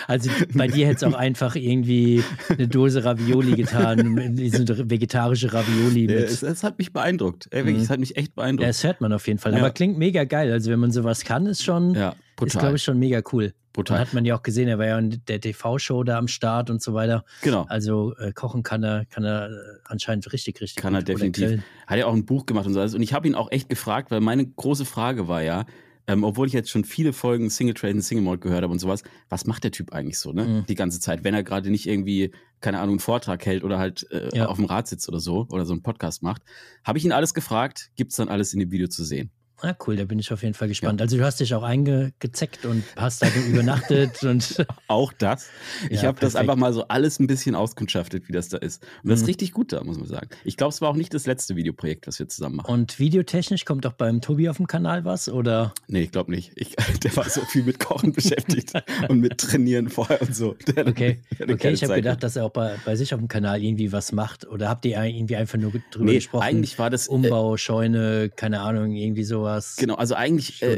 Also 0.06 0.30
bei 0.54 0.68
dir 0.68 0.86
hätte 0.86 1.04
es 1.06 1.12
auch 1.12 1.18
einfach 1.18 1.56
irgendwie 1.56 2.22
eine 2.48 2.68
Dose 2.68 3.04
Ravioli 3.04 3.56
getan, 3.56 4.34
diese 4.36 4.66
vegetarische 4.90 5.52
Ravioli 5.52 6.02
Ja, 6.06 6.20
mit. 6.20 6.24
es, 6.30 6.42
es 6.42 6.62
hat 6.62 6.78
mich 6.78 6.92
beeindruckt. 6.92 7.48
Ey, 7.50 7.60
wirklich, 7.60 7.76
Mhm. 7.78 7.82
es 7.82 7.90
hat 7.90 8.00
mich 8.00 8.16
echt 8.16 8.28
Ja, 8.28 8.32
beeindruckt. 8.36 8.68
das 8.68 8.84
hört 8.84 9.00
man 9.00 9.12
auf 9.12 9.26
jeden 9.26 9.38
Fall. 9.38 9.52
Ja. 9.52 9.58
Aber 9.58 9.70
klingt 9.70 9.98
mega 9.98 10.24
geil. 10.24 10.52
Also 10.52 10.70
wenn 10.70 10.80
man 10.80 10.92
sowas 10.92 11.24
kann, 11.26 11.44
ist 11.46 11.62
schon, 11.62 11.94
Ja, 11.94 12.14
ist 12.42 12.58
glaube 12.58 12.76
ich 12.76 12.82
schon 12.82 12.98
mega 12.98 13.20
cool. 13.32 13.44
Und 13.76 13.84
brutal. 13.84 13.98
hat 13.98 14.14
man 14.14 14.24
ja 14.24 14.34
auch 14.34 14.42
gesehen, 14.42 14.68
er 14.68 14.78
war 14.78 14.86
ja 14.86 14.98
in 14.98 15.20
der 15.28 15.38
TV-Show 15.38 16.02
da 16.02 16.16
am 16.16 16.28
Start 16.28 16.70
und 16.70 16.80
so 16.80 16.94
weiter. 16.94 17.26
Genau. 17.42 17.66
Also 17.68 18.16
äh, 18.16 18.32
kochen 18.32 18.62
kann 18.62 18.82
er, 18.82 19.04
kann 19.04 19.22
er 19.22 19.50
äh, 19.50 19.52
anscheinend 19.84 20.32
richtig, 20.32 20.58
richtig 20.62 20.76
Kann 20.82 20.94
er 20.94 21.00
gut. 21.02 21.10
Oder 21.16 21.28
definitiv. 21.28 21.62
Hat 21.86 21.98
ja 21.98 22.06
auch 22.06 22.14
ein 22.14 22.24
Buch 22.24 22.46
gemacht 22.46 22.66
und 22.66 22.72
so 22.72 22.80
alles. 22.80 22.94
Und 22.94 23.02
ich 23.02 23.12
habe 23.12 23.28
ihn 23.28 23.34
auch 23.34 23.50
echt 23.52 23.68
gefragt, 23.68 24.10
weil 24.10 24.20
meine 24.22 24.46
große 24.46 24.86
Frage 24.86 25.28
war 25.28 25.42
ja, 25.42 25.66
ähm, 26.06 26.24
obwohl 26.24 26.46
ich 26.46 26.54
jetzt 26.54 26.70
schon 26.70 26.84
viele 26.84 27.12
Folgen 27.12 27.50
Single 27.50 27.74
Trade 27.74 27.94
und 27.94 28.00
Single 28.00 28.24
Mode 28.24 28.38
gehört 28.38 28.62
habe 28.62 28.72
und 28.72 28.78
sowas, 28.78 29.02
was 29.28 29.44
macht 29.44 29.64
der 29.64 29.72
Typ 29.72 29.92
eigentlich 29.92 30.18
so, 30.20 30.32
ne? 30.32 30.44
Mhm. 30.44 30.66
Die 30.66 30.74
ganze 30.76 30.98
Zeit, 31.00 31.22
wenn 31.24 31.34
er 31.34 31.42
gerade 31.42 31.68
nicht 31.68 31.86
irgendwie, 31.86 32.30
keine 32.60 32.78
Ahnung, 32.78 32.92
einen 32.94 33.00
Vortrag 33.00 33.44
hält 33.44 33.62
oder 33.64 33.78
halt 33.78 34.06
äh, 34.10 34.30
Ja. 34.34 34.46
auf 34.46 34.56
dem 34.56 34.64
Rad 34.66 34.86
sitzt 34.86 35.06
oder 35.08 35.20
so 35.20 35.46
oder 35.50 35.66
so 35.66 35.72
einen 35.74 35.82
Podcast 35.82 36.22
macht. 36.22 36.42
Habe 36.84 36.96
ich 36.98 37.04
ihn 37.04 37.12
alles 37.12 37.34
gefragt, 37.34 37.90
gibt's 37.96 38.16
dann 38.16 38.28
alles 38.28 38.54
in 38.54 38.60
dem 38.60 38.70
Video 38.70 38.86
zu 38.88 39.04
sehen. 39.04 39.30
Ah, 39.62 39.74
cool, 39.86 39.96
da 39.96 40.04
bin 40.04 40.18
ich 40.18 40.30
auf 40.32 40.42
jeden 40.42 40.54
Fall 40.54 40.68
gespannt. 40.68 41.00
Also 41.00 41.16
du 41.16 41.24
hast 41.24 41.40
dich 41.40 41.54
auch 41.54 41.62
eingezeckt 41.62 42.66
und 42.66 42.84
hast 42.96 43.22
da 43.22 43.28
übernachtet 43.48 44.22
und 44.22 44.66
Auch 44.86 45.12
das. 45.12 45.48
Ich 45.90 46.02
Ja, 46.02 46.08
habe 46.08 46.20
das 46.20 46.36
einfach 46.36 46.56
mal 46.56 46.72
so 46.72 46.88
alles 46.88 47.18
ein 47.20 47.26
bisschen 47.26 47.54
auskundschaftet, 47.54 48.28
wie 48.28 48.32
das 48.32 48.48
da 48.48 48.58
ist. 48.58 48.82
Und 49.02 49.10
das 49.10 49.20
ist 49.20 49.22
Mhm. 49.22 49.26
richtig 49.28 49.52
gut 49.52 49.72
da, 49.72 49.82
muss 49.82 49.98
man 49.98 50.06
sagen. 50.06 50.28
Ich 50.44 50.56
glaube, 50.56 50.72
es 50.72 50.80
war 50.80 50.90
auch 50.90 50.96
nicht 50.96 51.12
das 51.14 51.26
letzte 51.26 51.56
Videoprojekt, 51.56 52.06
was 52.06 52.18
wir 52.18 52.28
zusammen 52.28 52.56
machen. 52.56 52.70
Und 52.70 52.98
videotechnisch 52.98 53.64
kommt 53.64 53.86
auch 53.86 53.92
beim 53.94 54.20
Tobi 54.20 54.48
auf 54.48 54.56
dem 54.58 54.66
Kanal 54.66 55.04
was? 55.04 55.28
Oder? 55.28 55.72
Nee, 55.88 56.02
ich 56.02 56.12
glaube 56.12 56.30
nicht. 56.30 56.52
Ich, 56.56 56.76
der 57.02 57.16
war 57.16 57.28
so 57.28 57.40
viel 57.42 57.62
mit 57.62 57.78
Kochen 57.80 58.12
beschäftigt 58.12 58.72
und 59.08 59.20
mit 59.20 59.38
Trainieren 59.38 59.88
vorher 59.88 60.20
und 60.22 60.34
so. 60.34 60.54
Der 60.68 60.86
Okay, 60.86 61.20
okay 61.40 61.70
ich 61.72 61.82
habe 61.82 61.94
gedacht, 61.94 62.22
dass 62.22 62.36
er 62.36 62.44
auch 62.44 62.50
bei, 62.50 62.76
bei 62.84 62.94
sich 62.96 63.12
auf 63.14 63.20
dem 63.20 63.28
Kanal 63.28 63.62
irgendwie 63.62 63.90
was 63.92 64.12
macht. 64.12 64.46
Oder 64.46 64.68
habt 64.68 64.84
ihr 64.84 65.02
irgendwie 65.02 65.36
einfach 65.36 65.58
nur 65.58 65.72
drüber 65.90 66.04
Nee, 66.04 66.14
gesprochen? 66.16 66.42
eigentlich 66.44 66.78
war 66.78 66.90
das. 66.90 67.08
Äh, 67.08 67.12
Umbau, 67.12 67.56
Scheune, 67.56 68.30
keine 68.34 68.60
Ahnung, 68.60 68.92
irgendwie 68.92 69.24
sowas. 69.46 69.76
genau, 69.76 69.94
also 69.94 70.14
eigentlich. 70.14 70.62
Äh, 70.62 70.76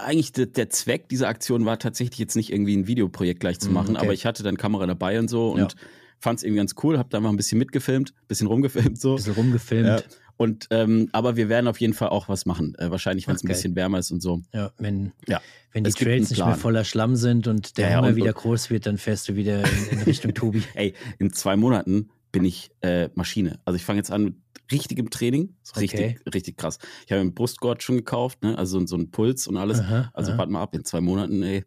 eigentlich 0.00 0.32
der, 0.32 0.46
der 0.46 0.70
Zweck 0.70 1.08
dieser 1.08 1.28
Aktion 1.28 1.64
war 1.64 1.78
tatsächlich 1.78 2.18
jetzt 2.18 2.36
nicht 2.36 2.52
irgendwie 2.52 2.76
ein 2.76 2.86
Videoprojekt 2.86 3.40
gleich 3.40 3.58
zu 3.60 3.68
Mhm, 3.68 3.74
machen, 3.74 3.96
okay. 3.96 4.04
aber 4.04 4.12
ich 4.14 4.26
hatte 4.26 4.42
dann 4.42 4.56
Kamera 4.56 4.86
dabei 4.86 5.18
und 5.18 5.28
so 5.28 5.50
und 5.52 5.58
Ja. 5.60 5.68
fand 6.18 6.38
es 6.38 6.42
irgendwie 6.44 6.58
ganz 6.58 6.74
cool, 6.82 6.98
hab 6.98 7.10
da 7.10 7.20
mal 7.20 7.28
ein 7.30 7.36
bisschen 7.36 7.58
mitgefilmt, 7.58 8.12
bisschen 8.28 8.46
rumgefilmt 8.46 8.98
so. 9.00 9.12
Ein 9.12 9.16
bisschen 9.16 9.32
rumgefilmt. 9.34 9.86
Ja. 9.86 10.02
Und 10.38 10.66
ähm, 10.70 11.08
aber 11.12 11.36
wir 11.36 11.48
werden 11.48 11.66
auf 11.66 11.80
jeden 11.80 11.94
Fall 11.94 12.10
auch 12.10 12.28
was 12.28 12.44
machen. 12.44 12.74
Äh, 12.78 12.90
wahrscheinlich, 12.90 13.26
wenn 13.26 13.36
es 13.36 13.40
Ach, 13.40 13.44
ein 13.44 13.48
bisschen 13.48 13.74
wärmer 13.74 13.98
ist 14.00 14.10
und 14.10 14.20
so. 14.20 14.42
Ja, 14.52 14.70
wenn, 14.76 15.12
Ja, 15.26 15.40
wenn 15.72 15.84
die 15.84 15.88
es 15.88 15.94
Trails 15.96 16.28
nicht 16.28 16.44
mehr 16.44 16.56
voller 16.56 16.84
Schlamm 16.84 17.16
sind 17.16 17.46
und 17.46 17.78
der 17.78 17.88
Ja, 17.90 17.96
Hunger 17.98 18.08
und- 18.08 18.16
wieder 18.16 18.34
groß 18.34 18.68
wird, 18.68 18.84
dann 18.84 18.98
fährst 18.98 19.28
du 19.30 19.34
wieder 19.36 19.62
in, 19.64 19.98
in 19.98 20.02
Richtung 20.02 20.34
Tobi. 20.34 20.62
Ey, 20.74 20.92
in 21.18 21.32
zwei 21.32 21.56
Monaten 21.56 22.10
bin 22.36 22.44
ich 22.44 22.70
äh, 22.82 23.08
Maschine. 23.14 23.58
Also 23.64 23.76
ich 23.76 23.84
fange 23.84 23.98
jetzt 23.98 24.10
an 24.10 24.24
mit 24.24 24.34
richtigem 24.70 25.10
Training. 25.10 25.56
Richtig, 25.76 26.00
Okay. 26.00 26.18
richtig 26.34 26.56
krass. 26.56 26.78
Ich 27.06 27.12
habe 27.12 27.20
einen 27.20 27.34
Brustgurt 27.34 27.82
schon 27.82 27.96
gekauft, 27.96 28.42
ne? 28.42 28.56
Also 28.58 28.78
so, 28.80 28.86
so 28.86 28.96
einen 28.96 29.10
Puls 29.10 29.46
und 29.46 29.56
alles. 29.56 29.80
Aha, 29.80 30.10
Also 30.12 30.32
aha. 30.32 30.38
warte 30.38 30.52
mal 30.52 30.62
ab, 30.62 30.74
in 30.74 30.84
zwei 30.84 31.00
Monaten, 31.00 31.42
ey. 31.42 31.64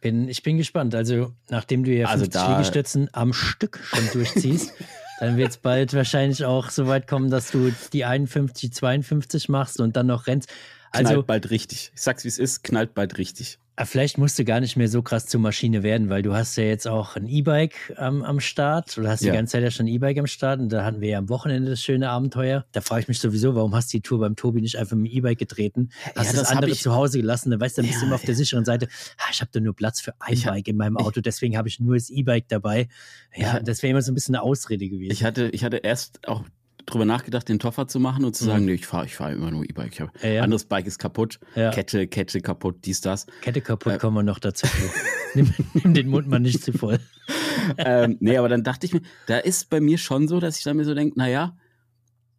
bin, 0.00 0.28
ich 0.28 0.42
bin 0.42 0.56
gespannt. 0.58 0.94
Also, 0.94 1.32
nachdem 1.50 1.82
du 1.84 1.90
ja 1.92 2.06
Also 2.06 2.24
50 2.24 2.32
da- 2.40 2.50
Liegestützen 2.52 3.08
am 3.12 3.32
Stück 3.32 3.80
schon 3.82 4.08
durchziehst, 4.12 4.72
dann 5.20 5.36
wird 5.36 5.50
es 5.50 5.56
bald 5.58 5.94
wahrscheinlich 5.94 6.44
auch 6.44 6.70
so 6.70 6.86
weit 6.86 7.06
kommen, 7.08 7.30
dass 7.30 7.50
du 7.50 7.72
die 7.92 8.04
51, 8.04 8.72
52 8.72 9.48
machst 9.48 9.80
und 9.80 9.96
dann 9.96 10.06
noch 10.06 10.26
rennst. 10.26 10.48
Knallt 10.92 11.06
Also, 11.08 11.22
bald 11.24 11.50
richtig. 11.50 11.90
Ich 11.94 12.02
sag's 12.02 12.22
wie 12.24 12.28
es 12.28 12.38
ist, 12.38 12.62
knallt 12.62 12.94
bald 12.94 13.18
richtig. 13.18 13.58
Äh, 13.76 13.84
vielleicht 13.84 14.18
musst 14.18 14.38
du 14.38 14.44
gar 14.44 14.60
nicht 14.60 14.76
mehr 14.76 14.88
so 14.88 15.02
krass 15.02 15.26
zur 15.26 15.40
Maschine 15.40 15.82
werden, 15.82 16.08
weil 16.08 16.22
du 16.22 16.32
hast 16.34 16.56
ja 16.56 16.64
jetzt 16.64 16.86
auch 16.86 17.16
ein 17.16 17.26
E-Bike 17.28 17.94
ähm, 17.98 18.22
am 18.22 18.38
Start. 18.40 18.96
Du 18.96 19.06
hast 19.08 19.22
die 19.22 19.26
Ja. 19.28 19.34
ganze 19.34 19.52
Zeit 19.52 19.62
ja 19.64 19.70
schon 19.70 19.86
ein 19.86 19.88
E-Bike 19.88 20.18
am 20.18 20.26
Start 20.26 20.60
und 20.60 20.68
da 20.68 20.84
hatten 20.84 21.00
wir 21.00 21.08
ja 21.08 21.18
am 21.18 21.28
Wochenende 21.28 21.70
das 21.70 21.82
schöne 21.82 22.08
Abenteuer. 22.10 22.64
Da 22.72 22.80
frage 22.80 23.02
ich 23.02 23.08
mich 23.08 23.18
sowieso, 23.18 23.54
warum 23.54 23.74
hast 23.74 23.92
du 23.92 23.98
die 23.98 24.02
Tour 24.02 24.20
beim 24.20 24.36
Tobi 24.36 24.60
nicht 24.60 24.76
einfach 24.78 24.96
mit 24.96 25.10
dem 25.10 25.16
E-Bike 25.18 25.38
getreten? 25.38 25.90
Hast 26.14 26.30
das 26.30 26.40
das 26.40 26.50
hab 26.50 26.56
andere 26.56 26.70
ich- 26.72 26.80
zu 26.82 26.94
Hause 26.94 27.18
gelassen, 27.20 27.50
dann 27.50 27.60
weißt 27.60 27.78
du, 27.78 27.82
dann 27.82 27.88
bist 27.88 28.00
du 28.00 28.04
Ja, 28.04 28.06
immer 28.08 28.14
auf 28.16 28.22
der 28.24 28.34
sicheren 28.36 28.64
Seite. 28.64 28.88
Ah, 29.18 29.28
ich 29.32 29.40
habe 29.40 29.50
da 29.52 29.60
nur 29.60 29.74
Platz 29.74 30.00
für 30.00 30.14
ein 30.20 30.34
Ich 30.34 30.46
hab- 30.46 30.54
Bike 30.54 30.68
in 30.68 30.76
meinem 30.76 30.96
Auto, 30.96 31.20
deswegen 31.20 31.56
habe 31.56 31.68
ich 31.68 31.80
nur 31.80 31.94
das 31.94 32.10
E-Bike 32.10 32.48
dabei. 32.48 32.88
Ja, 33.34 33.58
das 33.60 33.82
wäre 33.82 33.90
immer 33.90 34.02
so 34.02 34.12
ein 34.12 34.14
bisschen 34.14 34.34
eine 34.36 34.42
Ausrede 34.42 34.88
gewesen. 34.88 35.10
Ich 35.12 35.24
hatte, 35.24 35.48
ich 35.52 35.64
hatte 35.64 35.78
erst 35.78 36.28
auch 36.28 36.44
drüber 36.86 37.04
nachgedacht, 37.04 37.48
den 37.48 37.58
Toffer 37.58 37.86
zu 37.88 37.98
machen 38.00 38.24
und 38.24 38.34
zu 38.36 38.44
Mhm. 38.44 38.48
sagen, 38.48 38.64
nee, 38.66 38.72
ich 38.74 38.86
fahre 38.86 39.06
ich 39.06 39.16
fahr 39.16 39.32
immer 39.32 39.50
nur 39.50 39.64
E-Bike. 39.64 39.92
Ich 39.92 40.00
hab- 40.00 40.22
Ja, 40.22 40.28
ja. 40.30 40.42
Anderes 40.42 40.64
Bike 40.64 40.86
ist 40.86 40.98
kaputt, 40.98 41.40
Ja. 41.54 41.70
Kette, 41.70 42.06
Kette 42.06 42.40
kaputt, 42.40 42.84
dies, 42.84 43.00
das. 43.00 43.26
Kette 43.40 43.60
kaputt, 43.60 43.94
Äh, 43.94 43.98
kommen 43.98 44.16
wir 44.16 44.22
noch 44.22 44.38
dazu. 44.38 44.66
nimm, 45.34 45.52
nimm 45.74 45.94
den 45.94 46.08
Mund 46.08 46.28
mal 46.28 46.38
nicht 46.40 46.62
zu 46.62 46.72
voll. 46.72 46.98
ähm, 47.78 48.16
nee, 48.20 48.36
aber 48.36 48.48
dann 48.48 48.62
dachte 48.64 48.86
ich 48.86 48.92
mir, 48.92 49.02
da 49.26 49.38
ist 49.38 49.70
bei 49.70 49.80
mir 49.80 49.98
schon 49.98 50.28
so, 50.28 50.40
dass 50.40 50.58
ich 50.58 50.64
dann 50.64 50.76
mir 50.76 50.84
so 50.84 50.94
denke, 50.94 51.18
naja, 51.18 51.56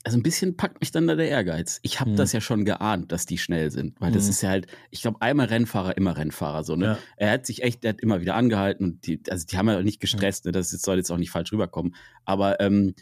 also 0.03 0.19
ein 0.19 0.23
bisschen 0.23 0.55
packt 0.55 0.81
mich 0.81 0.91
dann 0.91 1.08
da 1.08 1.15
der 1.15 1.29
Ehrgeiz. 1.29 1.79
Ich 1.81 1.99
habe 1.99 2.12
Mhm. 2.12 2.15
das 2.17 2.31
ja 2.31 2.39
schon 2.39 2.63
geahnt, 2.63 3.12
dass 3.12 3.25
die 3.25 3.39
schnell 3.39 3.71
sind, 3.71 3.99
weil 3.99 4.12
das 4.12 4.25
Mhm. 4.25 4.29
ist 4.29 4.41
ja 4.43 4.49
halt, 4.49 4.67
ich 4.91 5.01
glaube, 5.01 5.19
einmal 5.21 5.47
Rennfahrer, 5.47 5.97
immer 5.97 6.15
Rennfahrer 6.15 6.63
so, 6.63 6.75
ne? 6.75 6.86
Ja. 6.86 6.97
Er 7.17 7.31
hat 7.31 7.47
sich 7.47 7.63
echt, 7.63 7.84
er 7.84 7.89
hat 7.93 8.01
immer 8.01 8.21
wieder 8.21 8.36
angehalten 8.36 8.86
und 8.86 9.08
die, 9.08 9.19
also 9.31 9.47
die 9.47 9.58
haben 9.58 9.67
ja 9.67 9.81
nicht 9.81 9.99
gestresst, 9.99 10.45
ne? 10.45 10.51
Das 10.51 10.69
soll 10.69 10.97
jetzt 10.97 11.10
auch 11.12 11.17
nicht 11.17 11.31
falsch 11.31 11.51
rüberkommen. 11.51 11.95
Aber, 12.23 12.60
ähm, 12.60 12.93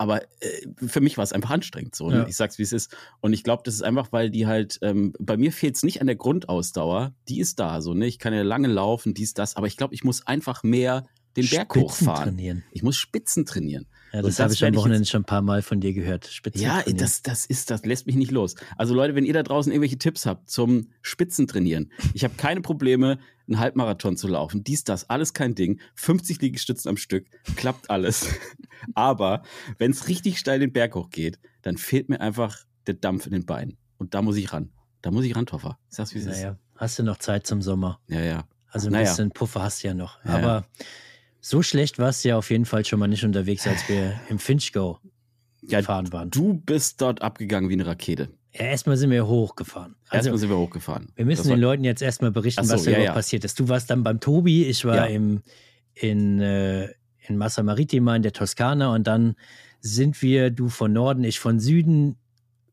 aber 0.00 0.22
äh, 0.40 0.86
für 0.86 1.02
mich 1.02 1.18
war 1.18 1.24
es 1.24 1.34
einfach 1.34 1.50
anstrengend 1.50 1.94
so. 1.94 2.08
Ne? 2.08 2.20
Ja. 2.20 2.26
Ich 2.26 2.34
sag's, 2.34 2.58
wie 2.58 2.62
es 2.62 2.72
ist. 2.72 2.96
Und 3.20 3.34
ich 3.34 3.44
glaube, 3.44 3.64
das 3.66 3.74
ist 3.74 3.82
einfach, 3.82 4.12
weil 4.12 4.30
die 4.30 4.46
halt, 4.46 4.78
ähm, 4.80 5.12
bei 5.18 5.36
mir 5.36 5.52
fehlt 5.52 5.76
es 5.76 5.82
nicht 5.82 6.00
an 6.00 6.06
der 6.06 6.16
Grundausdauer, 6.16 7.12
die 7.28 7.38
ist 7.38 7.60
da 7.60 7.82
so, 7.82 7.92
ne? 7.92 8.06
Ich 8.06 8.18
kann 8.18 8.32
ja 8.32 8.40
lange 8.40 8.68
laufen, 8.68 9.12
dies, 9.12 9.34
das, 9.34 9.56
aber 9.56 9.66
ich 9.66 9.76
glaube, 9.76 9.92
ich 9.92 10.02
muss 10.02 10.26
einfach 10.26 10.62
mehr 10.62 11.04
den 11.36 11.46
Berg 11.46 11.74
Spitzen 11.74 11.82
hochfahren. 11.82 12.24
trainieren. 12.30 12.64
Ich 12.72 12.82
muss 12.82 12.96
Spitzen 12.96 13.44
trainieren. 13.44 13.88
Ja, 14.12 14.22
das 14.22 14.40
habe 14.40 14.52
ich 14.52 14.64
am 14.64 14.74
Wochenende 14.74 15.06
schon 15.06 15.22
ein 15.22 15.24
paar 15.26 15.42
Mal 15.42 15.62
von 15.62 15.80
dir 15.80 15.92
gehört. 15.92 16.26
Spitzen 16.26 16.62
Ja, 16.62 16.80
trainieren. 16.80 16.98
das, 16.98 17.22
das 17.22 17.46
ist, 17.46 17.70
das 17.70 17.84
lässt 17.84 18.06
mich 18.06 18.16
nicht 18.16 18.30
los. 18.32 18.56
Also 18.76 18.92
Leute, 18.94 19.14
wenn 19.14 19.24
ihr 19.24 19.32
da 19.34 19.42
draußen 19.42 19.70
irgendwelche 19.70 19.98
Tipps 19.98 20.26
habt 20.26 20.50
zum 20.50 20.88
Spitzentrainieren, 21.02 21.92
ich 22.14 22.24
habe 22.24 22.34
keine 22.34 22.60
Probleme, 22.60 23.18
einen 23.46 23.58
Halbmarathon 23.60 24.16
zu 24.16 24.26
laufen. 24.28 24.64
Dies, 24.64 24.84
das, 24.84 25.08
alles 25.10 25.32
kein 25.34 25.54
Ding. 25.54 25.80
50 25.94 26.40
Liegestützen 26.40 26.88
am 26.88 26.96
Stück, 26.96 27.26
klappt 27.56 27.90
alles. 27.90 28.26
Aber 28.94 29.42
wenn 29.78 29.90
es 29.90 30.08
richtig 30.08 30.38
steil 30.38 30.58
den 30.60 30.72
Berg 30.72 30.94
hochgeht, 30.94 31.38
dann 31.62 31.76
fehlt 31.76 32.08
mir 32.08 32.20
einfach 32.20 32.58
der 32.86 32.94
Dampf 32.94 33.26
in 33.26 33.32
den 33.32 33.46
Beinen. 33.46 33.76
Und 33.98 34.14
da 34.14 34.22
muss 34.22 34.36
ich 34.36 34.52
ran. 34.52 34.70
Da 35.02 35.10
muss 35.10 35.24
ich 35.24 35.36
ran, 35.36 35.46
Toffer. 35.46 35.78
Sag's, 35.88 36.14
wie 36.14 36.18
es 36.18 36.26
ist. 36.26 36.36
Naja, 36.38 36.58
hast 36.76 36.98
du 36.98 37.02
noch 37.02 37.18
Zeit 37.18 37.46
zum 37.46 37.62
Sommer? 37.62 38.00
Ja, 38.08 38.20
ja. 38.20 38.44
Also 38.68 38.88
ein 38.88 38.92
Naja. 38.92 39.10
bisschen 39.10 39.30
Puffer 39.30 39.62
hast 39.62 39.82
du 39.82 39.88
ja 39.88 39.94
noch. 39.94 40.24
Ja, 40.24 40.30
Aber 40.36 40.66
so 41.40 41.62
schlecht 41.62 41.98
warst 41.98 42.24
du 42.24 42.30
ja 42.30 42.36
auf 42.36 42.50
jeden 42.50 42.64
Fall 42.66 42.84
schon 42.84 42.98
mal 42.98 43.08
nicht 43.08 43.24
unterwegs, 43.24 43.66
als 43.66 43.88
wir 43.88 44.18
im 44.28 44.38
Finchgau 44.38 44.98
Ja, 45.62 45.80
gefahren 45.80 46.12
waren. 46.12 46.30
Du 46.30 46.54
bist 46.54 47.00
dort 47.00 47.22
abgegangen 47.22 47.68
wie 47.70 47.74
eine 47.74 47.86
Rakete. 47.86 48.28
Ja, 48.52 48.66
erstmal 48.66 48.96
sind 48.96 49.10
wir 49.10 49.26
hochgefahren. 49.26 49.94
Also 50.08 50.16
Erstmal 50.30 50.38
sind 50.38 50.48
wir 50.50 50.58
hochgefahren. 50.58 51.12
wir 51.14 51.24
müssen 51.24 51.38
Das 51.38 51.46
den 51.46 51.52
war- 51.52 51.58
Leuten 51.58 51.84
jetzt 51.84 52.02
erstmal 52.02 52.30
berichten, 52.32 52.64
so, 52.64 52.74
was 52.74 52.82
da 52.84 52.90
ja, 52.90 52.96
überhaupt 52.96 53.08
ja. 53.10 53.14
passiert 53.14 53.44
ist. 53.44 53.58
Du 53.60 53.68
warst 53.68 53.88
dann 53.90 54.02
beim 54.02 54.18
Tobi, 54.20 54.64
ich 54.66 54.84
war 54.84 55.08
im, 55.08 55.42
in, 55.94 56.40
äh, 56.40 56.88
in 57.28 57.36
Massa 57.36 57.62
Marittima 57.62 58.16
in 58.16 58.22
der 58.22 58.32
Toskana 58.32 58.92
und 58.94 59.06
dann 59.06 59.36
sind 59.80 60.20
wir, 60.20 60.50
du 60.50 60.68
von 60.68 60.92
Norden, 60.92 61.22
ich 61.24 61.38
von 61.38 61.60
Süden, 61.60 62.16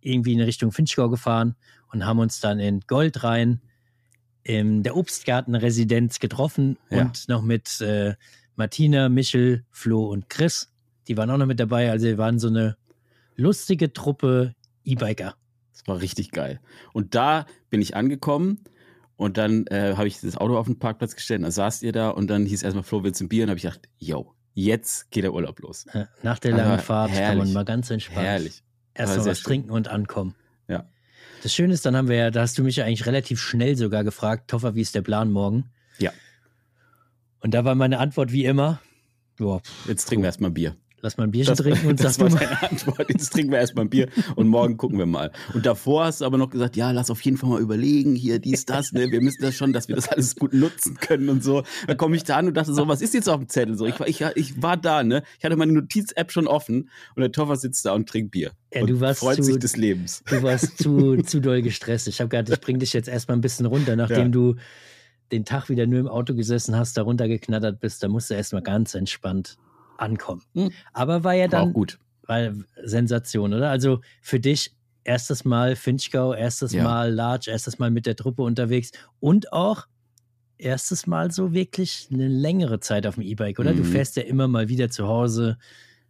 irgendwie 0.02 0.34
in 0.34 0.42
Richtung 0.42 0.72
Finchgau 0.72 1.10
gefahren 1.10 1.56
und 1.92 2.06
haben 2.06 2.20
uns 2.20 2.40
dann 2.40 2.60
in 2.60 2.82
Goldrhein 2.88 3.62
in 4.44 4.82
der 4.82 4.96
Obstgartenresidenz 4.96 6.20
getroffen 6.20 6.78
und 6.90 7.28
noch 7.28 7.42
mit 7.44 7.82
äh, 7.82 8.16
Martina, 8.58 9.08
Michel, 9.08 9.64
Flo 9.70 10.08
und 10.08 10.30
Chris. 10.30 10.70
Die 11.08 11.16
waren 11.16 11.30
auch 11.30 11.38
noch 11.38 11.46
mit 11.46 11.60
dabei. 11.60 11.92
Also 11.92 12.08
wir 12.08 12.18
waren 12.18 12.40
so 12.40 12.48
eine 12.48 12.76
lustige 13.36 13.94
Truppe 13.94 14.56
E-Biker. 14.84 15.36
Das 15.72 15.88
war 15.88 16.02
richtig 16.02 16.32
geil. 16.32 16.60
Und 16.92 17.14
da 17.16 17.46
bin 17.70 17.82
ich 17.82 17.96
angekommen 17.96 18.64
und 19.16 19.38
dann 19.38 19.68
äh, 19.68 19.94
habe 19.96 20.08
ich 20.08 20.20
das 20.20 20.38
Auto 20.38 20.58
auf 20.58 20.66
den 20.66 20.80
Parkplatz 20.80 21.16
gestellt, 21.16 21.44
da 21.44 21.52
saßt 21.52 21.84
ihr 21.84 21.92
da 21.92 22.10
und 22.10 22.28
dann 22.30 22.46
hieß 22.46 22.64
erstmal 22.64 22.84
Flo, 22.84 23.04
willst 23.04 23.22
du 23.22 23.26
ein 23.26 23.30
Bier? 23.30 23.44
Und 23.44 23.50
habe 23.52 23.58
ich 23.58 23.64
gedacht, 23.64 23.88
yo, 24.00 24.34
jetzt 24.54 25.12
geht 25.12 25.24
der 25.24 25.34
Urlaub 25.34 25.60
los. 25.60 25.86
Nach 26.24 26.40
der 26.40 26.54
Aber 26.56 26.64
langen 26.64 26.80
Fahrt 26.80 27.12
kann 27.12 27.20
man 27.20 27.38
herrlich. 27.38 27.54
mal 27.54 27.64
ganz 27.66 27.92
entspannt 27.92 28.26
Herrlich. 28.26 28.64
erstmal 28.96 29.26
was 29.28 29.40
schön. 29.40 29.46
trinken 29.46 29.72
und 29.72 29.88
ankommen. 29.88 30.34
Ja. 30.68 30.90
Das 31.44 31.54
Schöne 31.54 31.76
ist, 31.76 31.86
dann 31.86 31.96
haben 31.96 32.08
wir 32.10 32.16
ja, 32.16 32.32
da 32.32 32.42
hast 32.42 32.58
du 32.58 32.64
mich 32.64 32.78
ja 32.78 32.86
eigentlich 32.86 33.06
relativ 33.06 33.40
schnell 33.40 33.76
sogar 33.76 34.04
gefragt, 34.04 34.50
Toffer, 34.50 34.74
wie 34.74 34.82
ist 34.82 34.96
der 34.96 35.04
Plan 35.04 35.32
morgen? 35.32 35.70
Ja. 36.00 36.12
Und 37.42 37.54
da 37.54 37.64
war 37.66 37.76
meine 37.76 38.00
Antwort 38.00 38.32
wie 38.32 38.46
immer, 38.46 38.80
boah, 39.38 39.62
Jetzt 39.88 40.06
trinken 40.08 40.24
wir 40.24 40.28
erstmal 40.28 40.52
Bier. 40.52 40.76
lass 41.02 41.16
mal 41.18 41.26
ein 41.26 41.32
Bierchen 41.32 41.52
Das, 41.56 41.60
trinken 41.64 41.88
und 41.88 42.00
das 42.04 42.16
sag 42.16 42.32
war 42.32 42.40
deine 42.40 42.64
Antwort. 42.72 43.08
Jetzt 43.10 43.32
trinken 43.32 43.52
wir 43.52 43.60
erstmal 43.60 43.86
ein 43.86 43.90
Bier 43.90 44.10
und 44.36 44.48
morgen 44.48 44.76
gucken 44.78 44.98
wir 44.98 45.06
mal. 45.06 45.32
Und 45.54 45.66
davor 45.68 46.06
hast 46.06 46.22
du 46.22 46.26
aber 46.26 46.40
noch 46.40 46.50
gesagt, 46.50 46.76
ja, 46.76 46.90
lass 46.90 47.12
auf 47.12 47.22
jeden 47.22 47.38
Fall 47.38 47.50
mal 47.52 47.62
überlegen, 47.62 48.16
hier, 48.16 48.40
dies, 48.40 48.66
das, 48.66 48.92
ne? 48.92 49.12
Wir 49.12 49.22
müssen 49.22 49.44
das 49.44 49.54
schon, 49.56 49.72
dass 49.74 49.88
wir 49.88 49.96
das 49.96 50.10
alles 50.10 50.36
gut 50.36 50.54
nutzen 50.54 50.96
können 51.00 51.30
und 51.30 51.44
so. 51.44 51.62
Da 51.86 51.94
komme 51.94 52.16
ich 52.16 52.24
da 52.24 52.38
an 52.38 52.48
und 52.48 52.56
dachte 52.58 52.74
so, 52.74 52.88
was 52.88 53.02
ist 53.02 53.14
jetzt 53.14 53.30
auf 53.30 53.38
dem 53.40 53.48
Zettel? 53.48 53.78
So, 53.78 53.86
ich, 53.86 54.00
war- 54.00 54.08
ich, 54.08 54.22
ich 54.36 54.62
war 54.64 54.76
da, 54.76 55.04
ne? 55.04 55.22
Ich 55.38 55.46
hatte 55.46 55.56
meine 55.56 55.72
Notiz-App 55.74 56.32
schon 56.32 56.48
offen 56.48 56.90
und 57.16 57.22
der 57.22 57.32
Toffer 57.32 57.56
sitzt 57.56 57.86
da 57.86 57.94
und 57.94 58.10
trinkt 58.10 58.32
Bier. 58.32 58.52
Ja, 58.74 58.84
du 58.84 59.00
warst 59.00 59.20
freut 59.20 59.36
zu- 59.38 59.44
sich 59.44 59.60
des 59.60 59.78
Lebens. 59.78 60.24
Du 60.28 60.42
warst 60.42 60.80
zu, 60.80 61.18
zu 61.18 61.40
doll 61.40 61.62
gestresst. 61.62 62.08
Ich 62.08 62.20
habe 62.20 62.30
gedacht, 62.30 62.50
ich 62.52 62.60
bring 62.60 62.80
dich 62.80 62.92
jetzt 62.94 63.08
erstmal 63.08 63.38
ein 63.38 63.42
bisschen 63.42 63.68
runter, 63.68 63.96
nachdem 63.96 64.18
Ja. 64.18 64.28
du 64.30 64.56
den 65.32 65.46
Tag 65.46 65.70
wieder 65.70 65.86
nur 65.88 66.00
im 66.00 66.08
Auto 66.08 66.34
gesessen 66.34 66.76
hast, 66.76 66.98
da 66.98 67.02
runtergeknattert 67.04 67.80
bist, 67.80 68.04
da 68.04 68.08
musst 68.08 68.30
du 68.30 68.34
erstmal 68.34 68.62
ganz 68.62 68.94
entspannt 68.96 69.58
ankommen. 69.98 70.44
Hm. 70.54 70.72
Aber 70.94 71.24
war 71.24 71.34
ja 71.34 71.44
War 71.46 71.60
dann 71.60 71.70
auch 71.70 71.74
gut. 71.74 72.00
Weil 72.24 72.66
Sensation, 72.84 73.54
oder? 73.54 73.70
Also 73.70 74.02
für 74.22 74.40
dich 74.40 74.76
erstes 75.04 75.46
Mal 75.46 75.76
Finchgau, 75.76 76.34
erstes 76.34 76.74
Ja. 76.74 76.84
Mal 76.84 77.14
Large, 77.14 77.50
erstes 77.50 77.80
Mal 77.80 77.90
mit 77.92 78.06
der 78.06 78.16
Truppe 78.18 78.42
unterwegs 78.42 78.92
und 79.20 79.54
auch 79.54 79.88
erstes 80.58 81.08
Mal 81.08 81.32
so 81.32 81.54
wirklich 81.54 82.10
eine 82.12 82.28
längere 82.28 82.80
Zeit 82.80 83.08
auf 83.08 83.16
dem 83.16 83.24
E-Bike, 83.24 83.60
oder? 83.60 83.74
Du 83.74 83.82
Mhm. 83.84 83.86
fährst 83.86 84.18
ja 84.18 84.24
immer 84.24 84.48
mal 84.48 84.68
wieder 84.70 84.90
zu 84.90 85.08
Hause, 85.08 85.58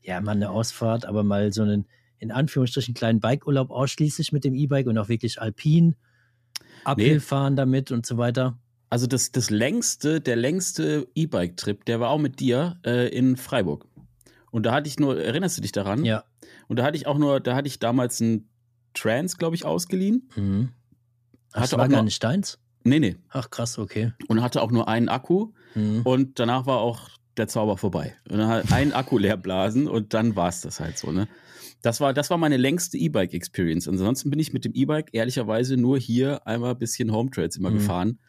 ja, 0.01 0.19
mal 0.21 0.31
eine 0.31 0.49
Ausfahrt, 0.49 1.05
aber 1.05 1.23
mal 1.23 1.51
so 1.53 1.61
einen 1.63 1.85
in 2.19 2.31
Anführungsstrichen 2.31 2.95
kleinen 2.95 3.19
Bikeurlaub 3.19 3.69
ausschließlich 3.69 4.31
mit 4.31 4.43
dem 4.43 4.55
E-Bike 4.55 4.87
und 4.87 4.97
auch 4.97 5.09
wirklich 5.09 5.39
alpin, 5.39 5.95
Uphill 6.85 7.19
fahren 7.19 7.55
damit 7.55 7.91
und 7.91 8.05
so 8.05 8.17
weiter. 8.17 8.57
Also 8.89 9.05
das, 9.07 9.31
das 9.31 9.49
längste, 9.49 10.21
der 10.21 10.35
längste 10.37 11.07
E-Bike-Trip, 11.13 11.83
der 11.85 11.99
war 11.99 12.09
auch 12.09 12.19
mit 12.19 12.39
dir 12.39 12.79
äh, 12.85 13.09
in 13.09 13.35
Freiburg. 13.35 13.85
Und 14.51 14.65
da 14.65 14.71
hatte 14.73 14.87
ich 14.87 14.97
nur, 14.99 15.21
erinnerst 15.21 15.57
du 15.57 15.61
dich 15.61 15.73
daran? 15.73 16.05
Ja. 16.05 16.23
Und 16.67 16.79
da 16.79 16.83
hatte 16.83 16.95
ich 16.97 17.05
auch 17.05 17.17
nur, 17.17 17.39
da 17.39 17.55
hatte 17.55 17.67
ich 17.67 17.79
damals 17.79 18.21
einen 18.21 18.49
Trans, 18.93 19.37
glaube 19.37 19.55
ich, 19.55 19.65
ausgeliehen. 19.65 20.29
Mhm. 20.35 20.69
Das 21.53 21.73
war 21.73 21.85
auch 21.85 21.89
gar 21.89 22.03
nicht 22.03 22.23
deins? 22.23 22.59
Nee, 22.83 22.99
nee. 22.99 23.17
Ach 23.29 23.49
krass, 23.49 23.77
okay. 23.77 24.13
Und 24.27 24.41
hatte 24.41 24.61
auch 24.61 24.71
nur 24.71 24.87
einen 24.87 25.09
Akku. 25.09 25.51
Mhm. 25.75 26.01
Und 26.03 26.39
danach 26.39 26.65
war 26.65 26.79
auch 26.79 27.09
der 27.35 27.47
Zauber 27.47 27.77
vorbei. 27.77 28.15
Und 28.29 28.37
dann 28.39 28.47
halt 28.47 28.71
einen 28.71 28.93
Akku 28.93 29.17
leer 29.17 29.37
blasen 29.37 29.87
und 29.87 30.13
dann 30.13 30.35
war 30.35 30.49
es 30.49 30.61
das 30.61 30.79
halt 30.79 30.97
so, 30.97 31.11
ne? 31.11 31.27
Das 31.83 32.01
war, 32.01 32.11
das 32.13 32.29
war 32.31 32.37
meine 32.37 32.57
längste 32.57 32.97
E-Bike-Experience. 32.97 33.87
Ansonsten 33.87 34.31
bin 34.31 34.39
ich 34.39 34.51
mit 34.51 34.65
dem 34.65 34.73
E-Bike 34.73 35.09
ehrlicherweise 35.13 35.77
nur 35.77 35.99
hier 35.99 36.47
einmal 36.47 36.71
ein 36.71 36.79
bisschen 36.79 37.11
Home 37.11 37.29
Trails 37.29 37.55
immer 37.57 37.69
Mhm. 37.69 37.75
gefahren. 37.75 38.19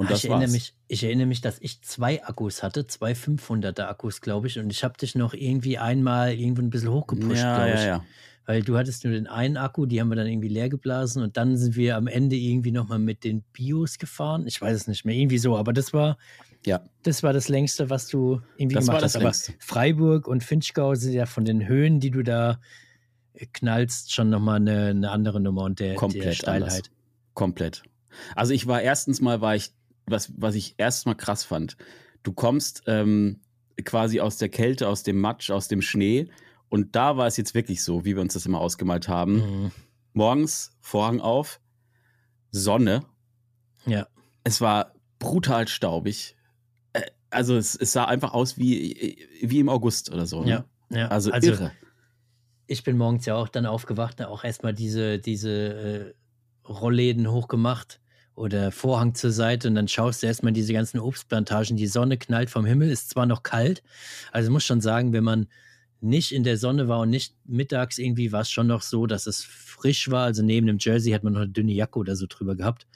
Und 0.00 0.06
Ah, 0.06 0.10
das 0.10 0.18
ich, 0.20 0.30
erinnere 0.30 0.44
war's. 0.46 0.52
mich, 0.52 0.74
ich 0.88 1.04
erinnere 1.04 1.26
mich, 1.26 1.42
dass 1.42 1.58
ich 1.60 1.82
zwei 1.82 2.24
Akkus 2.24 2.62
hatte, 2.62 2.86
zwei 2.86 3.12
500er 3.12 3.82
Akkus, 3.86 4.22
glaube 4.22 4.46
ich, 4.46 4.58
und 4.58 4.70
ich 4.70 4.82
habe 4.82 4.96
dich 4.96 5.14
noch 5.14 5.34
irgendwie 5.34 5.76
einmal 5.76 6.32
irgendwo 6.32 6.62
ein 6.62 6.70
bisschen 6.70 6.90
hochgepusht, 6.90 7.36
ja, 7.42 7.56
glaube 7.56 7.70
ich. 7.74 7.80
ja, 7.80 7.86
ja. 7.86 8.04
Weil 8.46 8.62
du 8.62 8.78
hattest 8.78 9.04
nur 9.04 9.12
den 9.12 9.26
einen 9.26 9.58
Akku, 9.58 9.84
die 9.84 10.00
haben 10.00 10.08
wir 10.08 10.16
dann 10.16 10.26
irgendwie 10.26 10.48
leer 10.48 10.70
geblasen 10.70 11.22
und 11.22 11.36
dann 11.36 11.58
sind 11.58 11.76
wir 11.76 11.96
am 11.98 12.06
Ende 12.06 12.34
irgendwie 12.34 12.70
nochmal 12.72 12.98
mit 12.98 13.24
den 13.24 13.42
Bios 13.52 13.98
gefahren. 13.98 14.46
Ich 14.46 14.58
weiß 14.60 14.74
es 14.74 14.86
nicht 14.88 15.04
mehr, 15.04 15.14
irgendwie 15.14 15.36
so, 15.36 15.56
aber 15.58 15.74
das 15.74 15.92
war, 15.92 16.16
Ja. 16.64 16.80
das 17.02 17.22
war 17.22 17.34
das 17.34 17.48
längste, 17.48 17.90
was 17.90 18.08
du 18.08 18.40
irgendwie 18.56 18.76
Das 18.76 18.86
gemacht 18.86 19.02
hast. 19.04 19.16
Aber. 19.16 19.32
Freiburg 19.58 20.26
und 20.26 20.42
Finchgau 20.42 20.94
sind 20.94 21.12
ja 21.12 21.26
von 21.26 21.44
den 21.44 21.68
Höhen, 21.68 22.00
die 22.00 22.10
du 22.10 22.22
da 22.22 22.58
äh, 23.34 23.44
knallst, 23.52 24.14
schon 24.14 24.30
nochmal 24.30 24.56
eine, 24.56 24.86
eine 24.86 25.10
andere 25.10 25.40
Nummer 25.40 25.64
und 25.64 25.78
der, 25.78 25.88
der 25.88 25.96
Komplett 25.96 26.36
Steilheit. 26.36 26.62
anders. 26.72 26.82
Komplett. 27.34 27.82
Also 28.34 28.54
ich 28.54 28.66
war 28.66 28.82
erstens 28.82 29.20
mal, 29.20 29.40
war 29.40 29.54
ich, 29.54 29.70
was, 30.06 30.32
was 30.36 30.54
ich 30.54 30.74
erstens 30.78 31.06
mal 31.06 31.14
krass 31.14 31.44
fand, 31.44 31.76
du 32.22 32.32
kommst 32.32 32.82
ähm, 32.86 33.40
quasi 33.84 34.20
aus 34.20 34.36
der 34.36 34.48
Kälte, 34.48 34.88
aus 34.88 35.02
dem 35.02 35.20
Matsch, 35.20 35.50
aus 35.50 35.68
dem 35.68 35.82
Schnee 35.82 36.28
und 36.68 36.94
da 36.96 37.16
war 37.16 37.26
es 37.26 37.36
jetzt 37.36 37.54
wirklich 37.54 37.82
so, 37.82 38.04
wie 38.04 38.14
wir 38.14 38.22
uns 38.22 38.34
das 38.34 38.46
immer 38.46 38.60
ausgemalt 38.60 39.08
haben. 39.08 39.34
Mhm. 39.34 39.70
Morgens, 40.12 40.76
Vorhang 40.80 41.20
auf, 41.20 41.60
Sonne. 42.50 43.04
Ja. 43.86 44.06
Es 44.44 44.60
war 44.60 44.94
brutal 45.18 45.68
staubig. 45.68 46.36
Äh, 46.92 47.02
Also 47.30 47.56
es, 47.56 47.74
es 47.76 47.92
sah 47.92 48.04
einfach 48.04 48.32
aus 48.32 48.58
wie, 48.58 49.26
wie 49.42 49.60
im 49.60 49.68
August 49.68 50.12
oder 50.12 50.26
so. 50.26 50.42
Ne? 50.42 50.64
Ja, 50.90 50.96
ja. 50.96 51.08
Also, 51.08 51.32
irre. 51.32 51.72
ich 52.66 52.82
bin 52.84 52.96
morgens 52.96 53.26
ja 53.26 53.36
auch 53.36 53.48
dann 53.48 53.66
aufgewacht, 53.66 54.22
auch 54.22 54.44
erstmal 54.44 54.74
diese, 54.74 55.18
diese 55.18 56.14
äh, 56.64 56.68
Rollläden 56.68 57.30
hochgemacht 57.30 57.99
oder 58.40 58.72
Vorhang 58.72 59.14
zur 59.14 59.32
Seite 59.32 59.68
und 59.68 59.74
dann 59.74 59.86
schaust 59.86 60.22
du 60.22 60.26
erstmal 60.26 60.52
diese 60.52 60.72
ganzen 60.72 60.98
Obstplantagen. 60.98 61.76
Die 61.76 61.86
Sonne 61.86 62.16
knallt 62.16 62.48
vom 62.50 62.64
Himmel, 62.64 62.90
ist 62.90 63.10
zwar 63.10 63.26
noch 63.26 63.42
kalt, 63.42 63.82
also 64.32 64.50
muss 64.50 64.64
schon 64.64 64.80
sagen, 64.80 65.12
wenn 65.12 65.24
man 65.24 65.46
nicht 66.00 66.32
in 66.32 66.42
der 66.42 66.56
Sonne 66.56 66.88
war 66.88 67.00
und 67.00 67.10
nicht 67.10 67.34
mittags 67.44 67.98
irgendwie, 67.98 68.32
war 68.32 68.40
es 68.40 68.50
schon 68.50 68.66
noch 68.66 68.80
so, 68.80 69.06
dass 69.06 69.26
es 69.26 69.44
frisch 69.44 70.10
war. 70.10 70.24
Also 70.24 70.42
neben 70.42 70.66
dem 70.66 70.78
Jersey 70.80 71.12
hat 71.12 71.22
man 71.22 71.34
noch 71.34 71.40
eine 71.40 71.50
dünne 71.50 71.72
Jacke 71.72 71.98
oder 71.98 72.16
so 72.16 72.24
drüber 72.26 72.56
gehabt. 72.56 72.86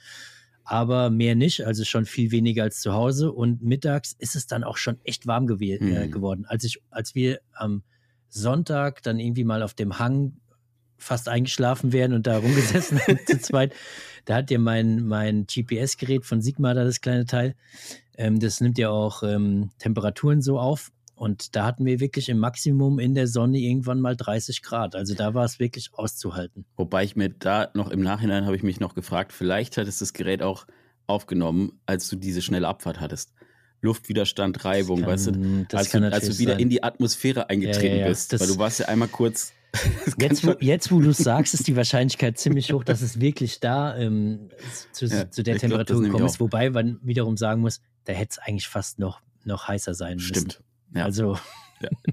Aber 0.63 1.11
mehr 1.11 1.35
nicht, 1.35 1.63
also 1.67 1.83
schon 1.83 2.05
viel 2.05 2.31
weniger 2.31 2.63
als 2.63 2.81
zu 2.81 2.93
Hause. 2.93 3.31
Und 3.31 3.61
mittags 3.61 4.15
ist 4.17 4.35
es 4.35 4.47
dann 4.47 4.63
auch 4.63 4.77
schon 4.77 4.97
echt 5.03 5.27
warm 5.27 5.45
gew 5.45 5.61
äh, 5.61 5.77
Mhm. 6.07 6.11
geworden. 6.11 6.45
Als, 6.47 6.63
ich, 6.63 6.81
als 6.89 7.13
wir 7.13 7.41
am 7.53 7.83
Sonntag 8.29 9.03
dann 9.03 9.19
irgendwie 9.19 9.43
mal 9.43 9.61
auf 9.61 9.75
dem 9.75 9.99
Hang 9.99 10.37
fast 10.97 11.29
eingeschlafen 11.29 11.93
wären 11.93 12.13
und 12.13 12.27
da 12.27 12.37
rumgesessen 12.37 12.99
haben 12.99 13.19
zu 13.25 13.39
zweit, 13.41 13.73
da 14.25 14.35
hat 14.35 14.51
ja 14.51 14.57
mein, 14.57 15.05
mein 15.05 15.45
GPS-Gerät 15.45 16.25
von 16.25 16.41
Sigma 16.41 16.73
da 16.73 16.83
das 16.83 17.01
kleine 17.01 17.25
Teil. 17.25 17.55
Ähm, 18.17 18.39
das 18.39 18.61
nimmt 18.61 18.77
ja 18.77 18.89
auch 18.89 19.23
ähm, 19.23 19.71
Temperaturen 19.77 20.41
so 20.41 20.59
auf. 20.59 20.91
und 21.15 21.55
da 21.55 21.65
hatten 21.65 21.85
wir 21.85 21.99
wirklich 21.99 22.29
im 22.29 22.39
Maximum 22.39 22.99
in 22.99 23.13
der 23.13 23.27
Sonne 23.27 23.59
irgendwann 23.59 24.01
mal 24.01 24.15
30 24.15 24.61
Grad. 24.61 24.95
Also 24.95 25.13
da 25.13 25.33
war 25.33 25.45
es 25.45 25.59
wirklich 25.59 25.89
auszuhalten. 25.93 26.65
Wobei 26.75 27.03
ich 27.03 27.15
mir 27.15 27.29
da 27.29 27.69
noch 27.73 27.89
im 27.89 28.01
Nachhinein 28.01 28.45
habe 28.45 28.55
ich 28.55 28.63
mich 28.63 28.79
noch 28.79 28.95
gefragt, 28.95 29.31
vielleicht 29.31 29.77
hat 29.77 29.87
es 29.87 29.99
das 29.99 30.13
Gerät 30.13 30.41
auch 30.41 30.65
aufgenommen, 31.07 31.79
als 31.85 32.09
du 32.09 32.15
diese 32.15 32.41
schnelle 32.41 32.67
Abfahrt 32.67 32.99
hattest. 32.99 33.33
Luftwiderstand, 33.81 34.65
Reibung, 34.65 35.01
kann, 35.01 35.09
weißt 35.09 35.27
du, 35.27 35.65
als, 35.73 35.91
du, 35.91 36.11
als 36.11 36.27
du 36.27 36.39
wieder 36.39 36.53
sein. 36.53 36.61
in 36.61 36.69
die 36.69 36.81
Atmosphäre 36.83 37.49
eingetreten 37.49 37.85
ja, 37.85 37.93
ja, 37.93 38.01
ja. 38.01 38.07
bist, 38.07 38.39
weil 38.39 38.47
du 38.47 38.57
warst 38.57 38.79
ja 38.79 38.87
einmal 38.87 39.09
kurz 39.09 39.53
Jetzt 40.19 40.45
wo, 40.45 40.53
jetzt, 40.59 40.91
wo 40.91 41.01
du 41.01 41.09
es 41.09 41.17
sagst, 41.17 41.53
ist 41.53 41.67
die 41.67 41.75
Wahrscheinlichkeit 41.75 42.37
ziemlich 42.37 42.71
hoch, 42.71 42.83
dass 42.83 43.01
es 43.01 43.19
wirklich 43.19 43.59
da 43.59 43.97
ähm, 43.97 44.49
zu, 44.91 45.05
ja, 45.05 45.29
zu, 45.29 45.43
der 45.43 45.57
Temperatur 45.57 45.97
glaub, 45.97 46.05
gekommen 46.05 46.25
ist. 46.25 46.39
Wobei 46.39 46.69
man 46.69 46.99
wiederum 47.01 47.37
sagen 47.37 47.61
muss, 47.61 47.81
da 48.05 48.13
hätte 48.13 48.31
es 48.31 48.37
eigentlich 48.39 48.67
fast 48.67 48.99
noch, 48.99 49.21
noch 49.43 49.67
heißer 49.67 49.93
sein 49.93 50.17
müssen. 50.17 50.35
Stimmt. 50.35 50.63
Ja. 50.93 51.03
Also. 51.03 51.37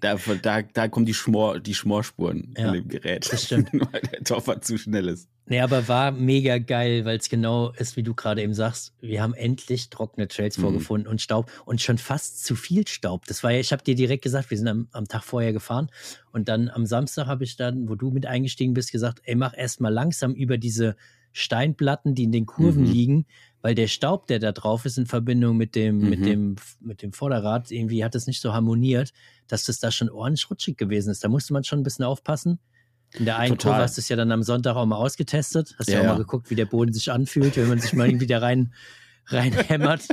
Da, 0.01 0.17
da, 0.43 0.63
da 0.63 0.89
kommen 0.89 1.07
die, 1.07 1.15
Schmor, 1.15 1.61
die 1.61 1.75
Schmorspuren 1.75 2.55
ja, 2.57 2.69
in 2.69 2.73
dem 2.75 2.89
Gerät. 2.89 3.33
Das 3.33 3.45
stimmt. 3.45 3.71
weil 3.93 4.01
der 4.01 4.25
Toffer 4.25 4.61
zu 4.61 4.79
schnell 4.79 5.09
ist. 5.09 5.29
Nee, 5.47 5.61
aber 5.61 5.89
war 5.89 6.13
mega 6.13 6.59
geil, 6.59 7.05
weil 7.05 7.19
es 7.19 7.29
genau 7.29 7.73
ist, 7.73 7.97
wie 7.97 8.03
du 8.03 8.15
gerade 8.15 8.43
eben 8.43 8.55
sagst. 8.55 8.95
Wir 9.01 9.23
haben 9.23 9.35
endlich 9.35 9.91
trockene 9.91 10.29
Trails 10.29 10.57
mhm. 10.57 10.63
vorgefunden 10.63 11.09
und 11.09 11.21
Staub 11.21 11.51
und 11.65 11.81
schon 11.81 11.99
fast 11.99 12.45
zu 12.45 12.55
viel 12.55 12.87
Staub. 12.87 13.27
Das 13.27 13.43
war 13.43 13.51
ja, 13.51 13.59
ich 13.59 13.73
habe 13.73 13.83
dir 13.83 13.95
direkt 13.95 14.23
gesagt, 14.23 14.51
wir 14.51 14.59
sind 14.59 14.69
am, 14.69 14.89
am 14.93 15.09
Tag 15.09 15.25
vorher 15.25 15.53
gefahren 15.53 15.89
und 16.33 16.49
dann 16.49 16.69
am 16.69 16.87
Samstag 16.87 17.27
habe 17.27 17.45
ich 17.45 17.57
dann, 17.57 17.89
wo 17.89 17.97
du 17.97 18.11
mit 18.11 18.27
eingestiegen 18.27 18.75
bist, 18.75 18.93
gesagt, 18.93 19.21
ey, 19.25 19.35
mach 19.35 19.55
erst 19.57 19.81
mal 19.81 19.93
langsam 19.93 20.33
über 20.33 20.59
diese 20.59 20.97
Steinplatten, 21.33 22.15
die 22.15 22.25
in 22.25 22.33
den 22.33 22.47
Kurven 22.47 22.85
mhm. 22.85 22.93
liegen, 22.93 23.27
weil 23.63 23.75
der 23.75 23.89
Staub, 23.89 24.27
der 24.27 24.39
da 24.39 24.53
drauf 24.53 24.85
ist, 24.85 24.99
in 24.99 25.07
Verbindung 25.07 25.57
mit 25.57 25.75
dem, 25.75 25.99
mhm. 25.99 26.09
mit 26.09 26.27
dem, 26.27 26.57
mit 26.81 27.03
dem 27.03 27.13
Vorderrad, 27.13 27.71
irgendwie 27.71 28.05
hat 28.05 28.15
es 28.15 28.27
nicht 28.27 28.41
so 28.41 28.53
harmoniert, 28.53 29.13
dass 29.53 29.65
das 29.65 29.79
da 29.79 29.91
schon 29.91 30.09
ordentlich 30.09 30.49
rutschig 30.51 30.79
gewesen 30.79 31.11
ist. 31.11 31.23
Da 31.23 31.29
musste 31.29 31.53
man 31.53 31.63
schon 31.63 31.81
ein 31.81 31.83
bisschen 31.83 32.07
aufpassen. 32.07 32.59
In 33.13 33.27
der 33.27 33.37
einen 33.37 33.59
Total. 33.59 33.73
Kurve 33.73 33.83
hast 33.85 33.99
du 33.99 34.01
es 34.01 34.09
ja 34.09 34.17
dann 34.17 34.33
am 34.33 34.43
Sonntag 34.43 34.77
auch 34.77 34.87
mal 34.87 34.97
ausgetestet. 34.97 35.75
Hast 35.79 35.91
ja, 35.91 35.97
ja 35.97 36.01
auch 36.01 36.15
mal 36.15 36.19
geguckt, 36.19 36.49
wie 36.49 36.55
der 36.55 36.65
Boden 36.65 36.95
sich 36.95 37.13
anfühlt, 37.13 37.59
wenn 37.59 37.69
man 37.69 37.79
sich 37.79 37.93
mal 37.93 38.09
irgendwie 38.09 38.27
da 38.27 38.39
rein 38.39 38.73
reinhämmert. 39.27 40.09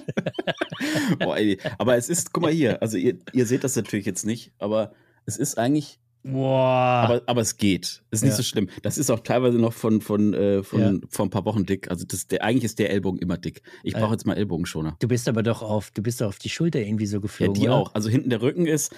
Boah, 1.20 1.38
ey, 1.38 1.58
aber 1.78 1.96
es 1.96 2.10
ist, 2.10 2.34
guck 2.34 2.44
mal 2.44 2.52
hier, 2.52 2.82
also 2.82 2.98
ihr, 2.98 3.18
ihr 3.32 3.46
seht 3.46 3.64
das 3.64 3.76
natürlich 3.78 4.06
jetzt 4.06 4.26
nicht, 4.26 4.52
aber 4.60 4.94
es 5.26 5.38
ist 5.38 5.58
eigentlich 5.58 6.00
Boah. 6.24 7.06
Aber, 7.06 7.22
aber 7.28 7.42
es 7.42 7.56
geht. 7.56 8.04
Ist 8.12 8.24
nicht 8.24 8.32
ja. 8.32 8.36
so 8.36 8.44
schlimm. 8.44 8.70
Das 8.82 8.98
ist 8.98 9.10
auch 9.10 9.22
teilweise 9.22 9.58
noch 9.58 9.72
von, 9.72 10.02
von, 10.02 10.34
äh, 10.34 10.64
von, 10.64 10.82
ja. 10.82 10.94
von 11.10 11.28
ein 11.28 11.30
paar 11.30 11.46
Wochen 11.46 11.66
dick. 11.66 11.90
Also 11.90 12.06
das, 12.06 12.28
der, 12.28 12.44
eigentlich 12.44 12.66
ist 12.66 12.80
der 12.80 12.90
Ellbogen 12.90 13.20
immer 13.20 13.38
dick. 13.38 13.62
Ich 13.84 13.94
brauche 13.94 14.12
jetzt 14.12 14.26
mal 14.26 14.36
Ellbogenschoner. 14.36 14.98
Du 15.00 15.08
bist 15.08 15.30
aber 15.30 15.44
doch 15.44 15.62
auf, 15.62 15.92
du 15.92 16.02
bist 16.02 16.20
doch 16.20 16.28
auf 16.28 16.40
die 16.40 16.50
Schulter 16.50 16.80
irgendwie 16.80 17.06
so 17.06 17.22
geflogen. 17.22 17.56
Ja, 17.56 17.62
die 17.62 17.68
oder? 17.68 17.78
auch. 17.78 17.96
Also 17.96 18.10
hinten 18.10 18.30
der 18.30 18.42
Rücken 18.42 18.66
ist 18.66 18.94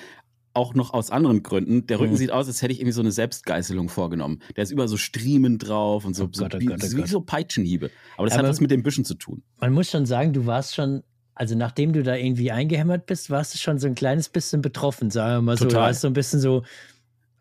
auch 0.54 0.74
noch 0.74 0.94
aus 0.94 1.12
anderen 1.12 1.44
Gründen. 1.44 1.88
Der 1.88 2.00
Rücken 2.00 2.14
mhm. 2.14 2.18
sieht 2.18 2.32
aus, 2.32 2.48
als 2.48 2.62
hätte 2.62 2.74
ich 2.74 2.80
irgendwie 2.80 2.94
so 2.94 3.02
eine 3.02 3.12
Selbstgeißelung 3.12 3.90
vorgenommen. 3.90 4.40
Der 4.56 4.64
ist 4.64 4.72
über 4.72 4.88
so 4.88 4.98
Striemen 4.98 5.58
drauf 5.58 6.06
und 6.06 6.16
so, 6.16 6.24
oh 6.24 6.28
Gott, 6.28 6.36
so, 6.36 6.46
oh 6.46 6.50
Gott, 6.50 6.84
oh 6.84 6.98
wie, 6.98 7.04
wie 7.04 7.08
so 7.08 7.22
Peitschenhiebe. 7.22 7.90
Aber 8.18 8.28
das 8.28 8.38
aber 8.38 8.48
hat 8.48 8.52
was 8.52 8.62
mit 8.62 8.72
den 8.72 8.84
Büschen 8.84 9.06
zu 9.06 9.16
tun. 9.16 9.44
Man 9.60 9.74
muss 9.74 9.90
schon 9.90 10.06
sagen, 10.06 10.34
du 10.34 10.46
warst 10.46 10.76
schon 10.76 11.04
also 11.34 11.56
nachdem 11.56 11.94
du 11.94 12.04
da 12.04 12.16
irgendwie 12.16 12.52
eingehämmert 12.52 13.08
bist, 13.08 13.32
warst 13.32 13.56
du 13.56 13.58
schon 13.58 13.80
so 13.80 13.88
ein 13.88 13.96
kleines 13.96 14.30
bisschen 14.30 14.62
betroffen, 14.62 15.10
sagen 15.10 15.38
wir 15.38 15.42
mal 15.42 15.58
so. 15.58 15.66
Du 15.66 15.76
warst 15.76 16.02
so 16.02 16.08
ein 16.08 16.14
bisschen 16.14 16.40
so, 16.40 16.64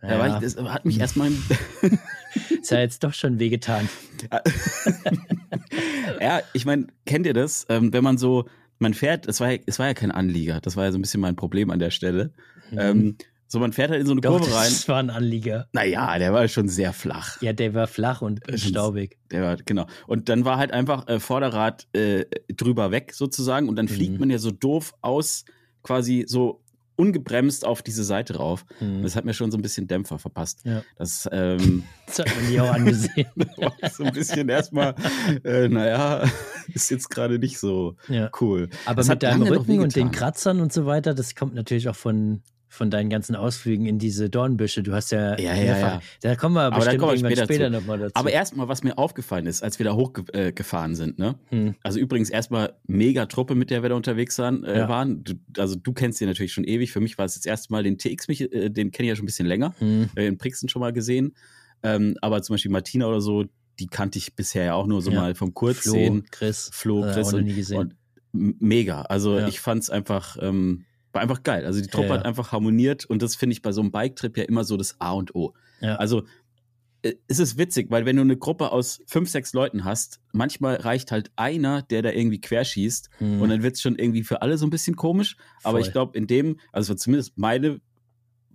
ja. 0.02 0.08
Da 0.08 0.36
ich, 0.36 0.54
das 0.54 0.56
hat 0.56 0.84
mich 0.84 0.98
erstmal. 0.98 1.30
ist 2.60 2.70
ja 2.70 2.80
jetzt 2.80 3.04
doch 3.04 3.12
schon 3.12 3.38
wehgetan. 3.38 3.88
ja, 6.20 6.40
ich 6.52 6.64
meine, 6.64 6.86
kennt 7.04 7.26
ihr 7.26 7.34
das? 7.34 7.66
Ähm, 7.68 7.92
wenn 7.92 8.02
man 8.02 8.16
so, 8.16 8.46
man 8.78 8.94
fährt, 8.94 9.26
es 9.26 9.40
war, 9.40 9.50
ja, 9.50 9.58
es 9.66 9.78
war 9.78 9.88
ja 9.88 9.94
kein 9.94 10.10
Anlieger, 10.10 10.60
das 10.60 10.76
war 10.76 10.84
ja 10.84 10.92
so 10.92 10.98
ein 10.98 11.02
bisschen 11.02 11.20
mein 11.20 11.36
Problem 11.36 11.70
an 11.70 11.78
der 11.78 11.90
Stelle. 11.90 12.32
Mhm. 12.70 12.78
Ähm, 12.78 13.16
so, 13.46 13.58
man 13.58 13.72
fährt 13.72 13.90
halt 13.90 14.00
in 14.00 14.06
so 14.06 14.12
eine 14.12 14.20
Doch, 14.20 14.38
Kurve 14.38 14.54
rein. 14.54 14.70
Das 14.70 14.86
war 14.86 14.98
ein 15.00 15.10
Anlieger. 15.10 15.66
Naja, 15.72 16.16
der 16.18 16.32
war 16.32 16.46
schon 16.46 16.68
sehr 16.68 16.92
flach. 16.92 17.42
Ja, 17.42 17.52
der 17.52 17.74
war 17.74 17.88
flach 17.88 18.22
und 18.22 18.40
staubig. 18.54 19.18
Der 19.32 19.42
war, 19.42 19.56
genau. 19.56 19.86
Und 20.06 20.28
dann 20.28 20.44
war 20.44 20.56
halt 20.56 20.72
einfach 20.72 21.08
äh, 21.08 21.18
Vorderrad 21.18 21.88
äh, 21.92 22.26
drüber 22.46 22.92
weg 22.92 23.12
sozusagen 23.12 23.68
und 23.68 23.74
dann 23.74 23.88
fliegt 23.88 24.12
mhm. 24.12 24.20
man 24.20 24.30
ja 24.30 24.38
so 24.38 24.52
doof 24.52 24.94
aus, 25.00 25.44
quasi 25.82 26.26
so 26.28 26.62
ungebremst 27.00 27.64
auf 27.64 27.82
diese 27.82 28.04
Seite 28.04 28.36
rauf. 28.36 28.64
Mhm. 28.78 29.02
Das 29.02 29.16
hat 29.16 29.24
mir 29.24 29.34
schon 29.34 29.50
so 29.50 29.58
ein 29.58 29.62
bisschen 29.62 29.88
Dämpfer 29.88 30.18
verpasst. 30.18 30.60
Ja. 30.64 30.82
Das, 30.96 31.28
ähm, 31.32 31.82
das 32.06 32.20
hat 32.20 32.36
man 32.36 32.50
nie 32.50 32.60
auch 32.60 32.72
angesehen. 32.72 33.26
so 33.92 34.04
ein 34.04 34.12
bisschen 34.12 34.48
erstmal, 34.48 34.94
äh, 35.42 35.68
naja, 35.68 36.22
ist 36.72 36.90
jetzt 36.90 37.08
gerade 37.08 37.40
nicht 37.40 37.58
so 37.58 37.96
ja. 38.06 38.30
cool. 38.40 38.68
Aber 38.84 38.96
das 38.96 39.08
mit 39.08 39.24
deinem 39.24 39.42
Rücken 39.42 39.80
und 39.80 39.96
den 39.96 40.12
Kratzern 40.12 40.60
und 40.60 40.72
so 40.72 40.86
weiter, 40.86 41.14
das 41.14 41.34
kommt 41.34 41.54
natürlich 41.54 41.88
auch 41.88 41.96
von 41.96 42.42
von 42.70 42.88
deinen 42.88 43.10
ganzen 43.10 43.34
Ausflügen 43.34 43.84
in 43.84 43.98
diese 43.98 44.30
Dornbüsche. 44.30 44.84
Du 44.84 44.92
hast 44.92 45.10
ja, 45.10 45.36
ja, 45.38 45.54
ja, 45.56 45.78
ja. 45.78 46.00
da 46.22 46.36
kommen 46.36 46.54
wir 46.54 46.62
aber 46.62 46.76
bestimmt 46.76 47.00
kommen 47.00 47.12
wir 47.12 47.18
später, 47.18 47.44
später 47.44 47.68
nochmal 47.68 47.98
dazu. 47.98 48.14
Aber 48.14 48.30
erstmal, 48.30 48.68
was 48.68 48.84
mir 48.84 48.96
aufgefallen 48.96 49.46
ist, 49.46 49.64
als 49.64 49.80
wir 49.80 49.84
da 49.84 49.94
hochgefahren 49.94 50.92
äh, 50.92 50.94
sind, 50.94 51.18
ne? 51.18 51.34
Hm. 51.48 51.74
Also 51.82 51.98
übrigens 51.98 52.30
erstmal 52.30 52.74
mega 52.86 53.26
Truppe, 53.26 53.56
mit 53.56 53.70
der 53.70 53.82
wir 53.82 53.88
da 53.88 53.96
unterwegs 53.96 54.38
waren. 54.38 54.62
Äh, 54.62 54.78
ja. 54.78 54.88
waren. 54.88 55.24
Du, 55.24 55.34
also 55.58 55.74
du 55.74 55.92
kennst 55.92 56.20
den 56.20 56.28
natürlich 56.28 56.52
schon 56.52 56.62
ewig. 56.62 56.92
Für 56.92 57.00
mich 57.00 57.18
war 57.18 57.24
es 57.24 57.34
das 57.34 57.44
erste 57.44 57.72
Mal 57.72 57.82
den 57.82 57.98
TX, 57.98 58.28
mich, 58.28 58.40
äh, 58.52 58.70
den 58.70 58.92
kenne 58.92 59.06
ich 59.06 59.10
ja 59.10 59.16
schon 59.16 59.24
ein 59.24 59.26
bisschen 59.26 59.48
länger. 59.48 59.74
Hm. 59.80 60.08
Äh, 60.14 60.28
in 60.28 60.38
Brixen 60.38 60.68
schon 60.68 60.80
mal 60.80 60.92
gesehen. 60.92 61.34
Ähm, 61.82 62.16
aber 62.22 62.40
zum 62.42 62.54
Beispiel 62.54 62.70
Martina 62.70 63.06
oder 63.06 63.20
so, 63.20 63.46
die 63.80 63.88
kannte 63.88 64.18
ich 64.18 64.36
bisher 64.36 64.64
ja 64.64 64.74
auch 64.74 64.86
nur 64.86 65.02
so 65.02 65.10
ja. 65.10 65.20
mal 65.20 65.34
vom 65.34 65.54
Kurzsehen. 65.54 66.20
Flo, 66.20 66.28
Chris. 66.30 66.70
Flo, 66.72 67.04
äh, 67.04 67.12
Chris. 67.14 67.32
Äh, 67.32 67.36
und, 67.36 67.44
nie 67.46 67.54
gesehen. 67.54 67.78
und 67.78 67.96
mega. 68.32 69.02
Also 69.02 69.40
ich 69.40 69.58
fand 69.58 69.82
es 69.82 69.90
einfach. 69.90 70.36
Ähm, 70.40 70.84
war 71.12 71.22
einfach 71.22 71.42
geil. 71.42 71.66
Also 71.66 71.80
die 71.80 71.88
Truppe 71.88 72.08
ja, 72.08 72.14
ja. 72.14 72.18
hat 72.20 72.26
einfach 72.26 72.52
harmoniert 72.52 73.04
und 73.04 73.22
das 73.22 73.36
finde 73.36 73.54
ich 73.54 73.62
bei 73.62 73.72
so 73.72 73.80
einem 73.80 73.90
Bike-Trip 73.90 74.36
ja 74.36 74.44
immer 74.44 74.64
so 74.64 74.76
das 74.76 75.00
A 75.00 75.12
und 75.12 75.34
O. 75.34 75.54
Ja. 75.80 75.96
Also 75.96 76.24
äh, 77.02 77.14
es 77.28 77.38
ist 77.38 77.58
witzig, 77.58 77.90
weil 77.90 78.06
wenn 78.06 78.16
du 78.16 78.22
eine 78.22 78.36
Gruppe 78.36 78.72
aus 78.72 79.00
fünf, 79.06 79.30
sechs 79.30 79.52
Leuten 79.52 79.84
hast, 79.84 80.20
manchmal 80.32 80.76
reicht 80.76 81.12
halt 81.12 81.30
einer, 81.36 81.82
der 81.82 82.02
da 82.02 82.10
irgendwie 82.10 82.40
querschießt 82.40 83.10
hm. 83.18 83.40
und 83.40 83.48
dann 83.48 83.62
wird 83.62 83.76
es 83.76 83.82
schon 83.82 83.96
irgendwie 83.96 84.22
für 84.22 84.42
alle 84.42 84.58
so 84.58 84.66
ein 84.66 84.70
bisschen 84.70 84.96
komisch. 84.96 85.36
Voll. 85.36 85.70
Aber 85.70 85.80
ich 85.80 85.92
glaube, 85.92 86.16
in 86.16 86.26
dem, 86.26 86.58
also 86.72 86.94
zumindest 86.94 87.38
meine 87.38 87.80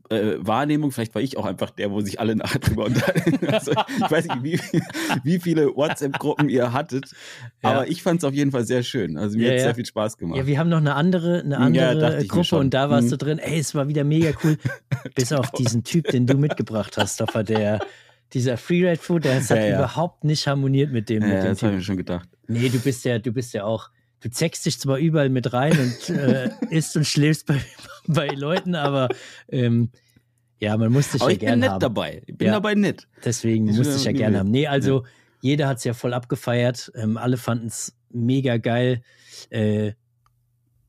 äh, 0.09 0.35
Wahrnehmung, 0.39 0.91
vielleicht 0.91 1.15
war 1.15 1.21
ich 1.21 1.37
auch 1.37 1.45
einfach 1.45 1.69
der, 1.71 1.91
wo 1.91 2.01
sich 2.01 2.19
alle 2.19 2.35
nachher 2.35 2.59
drüber 2.59 2.85
unterhalten. 2.85 3.47
Also, 3.47 3.71
ich 3.71 4.11
weiß 4.11 4.27
nicht, 4.27 4.43
wie, 4.43 4.59
wie 5.23 5.39
viele 5.39 5.75
WhatsApp-Gruppen 5.75 6.49
ihr 6.49 6.73
hattet, 6.73 7.11
ja. 7.63 7.71
aber 7.71 7.87
ich 7.87 8.03
fand 8.03 8.19
es 8.19 8.23
auf 8.23 8.33
jeden 8.33 8.51
Fall 8.51 8.65
sehr 8.65 8.83
schön. 8.83 9.17
Also 9.17 9.37
mir 9.37 9.45
ja, 9.45 9.51
hat 9.51 9.57
ja. 9.57 9.63
sehr 9.65 9.75
viel 9.75 9.85
Spaß 9.85 10.17
gemacht. 10.17 10.37
Ja, 10.37 10.47
wir 10.47 10.59
haben 10.59 10.69
noch 10.69 10.77
eine 10.77 10.95
andere, 10.95 11.41
eine 11.41 11.57
andere 11.57 12.25
Gruppe 12.27 12.57
und 12.57 12.73
da 12.73 12.89
warst 12.89 13.05
hm. 13.05 13.11
du 13.11 13.17
drin. 13.17 13.39
Ey, 13.39 13.59
es 13.59 13.73
war 13.75 13.87
wieder 13.87 14.03
mega 14.03 14.31
cool. 14.43 14.57
Bis 15.15 15.31
auf 15.31 15.51
diesen 15.51 15.83
Typ, 15.83 16.07
den 16.07 16.27
du 16.27 16.37
mitgebracht 16.37 16.97
hast, 16.97 17.15
Stoffer, 17.15 17.43
der 17.43 17.79
dieser 18.33 18.57
Freeride 18.57 19.01
Food, 19.01 19.25
der 19.25 19.35
hat 19.35 19.49
überhaupt 19.49 20.23
nicht 20.23 20.47
harmoniert 20.47 20.91
mit 20.91 21.09
dem. 21.09 21.21
Ja, 21.21 21.27
mit 21.27 21.37
dem 21.37 21.49
das 21.49 21.63
habe 21.63 21.73
ich 21.73 21.79
mir 21.79 21.83
schon 21.83 21.97
gedacht. 21.97 22.27
Nee, 22.47 22.69
du 22.69 22.79
bist 22.79 23.05
ja, 23.05 23.19
du 23.19 23.31
bist 23.31 23.53
ja 23.53 23.63
auch 23.63 23.89
du 24.25 24.31
zeckst 24.31 24.65
dich 24.65 24.79
zwar 24.79 24.97
überall 24.97 25.29
mit 25.29 25.53
rein 25.53 25.77
und 25.77 26.09
äh, 26.09 26.49
isst 26.71 26.97
und 26.97 27.05
schläfst 27.05 27.45
bei, 27.45 27.61
bei 28.13 28.27
Leuten, 28.27 28.75
aber 28.75 29.09
ähm, 29.49 29.89
ja, 30.59 30.77
man 30.77 30.91
muss 30.91 31.11
dich 31.11 31.21
aber 31.21 31.31
ja 31.31 31.37
gerne 31.37 31.51
haben. 31.51 31.59
Ich 31.61 31.67
bin 31.67 31.73
nett 31.73 31.83
dabei. 31.83 32.21
Ich 32.25 32.37
bin 32.37 32.47
ja, 32.47 32.53
dabei 32.53 32.75
nett. 32.75 33.07
Deswegen 33.23 33.67
ich 33.67 33.77
musste 33.77 33.95
ich 33.95 34.05
ja 34.05 34.11
gerne 34.11 34.39
haben. 34.39 34.51
Nee, 34.51 34.67
also 34.67 35.03
ja. 35.03 35.09
jeder 35.41 35.67
hat 35.67 35.77
es 35.77 35.83
ja 35.83 35.93
voll 35.93 36.13
abgefeiert. 36.13 36.91
Ähm, 36.95 37.17
alle 37.17 37.37
fanden 37.37 37.67
es 37.67 37.95
mega 38.09 38.57
geil. 38.57 39.01
Äh, 39.49 39.93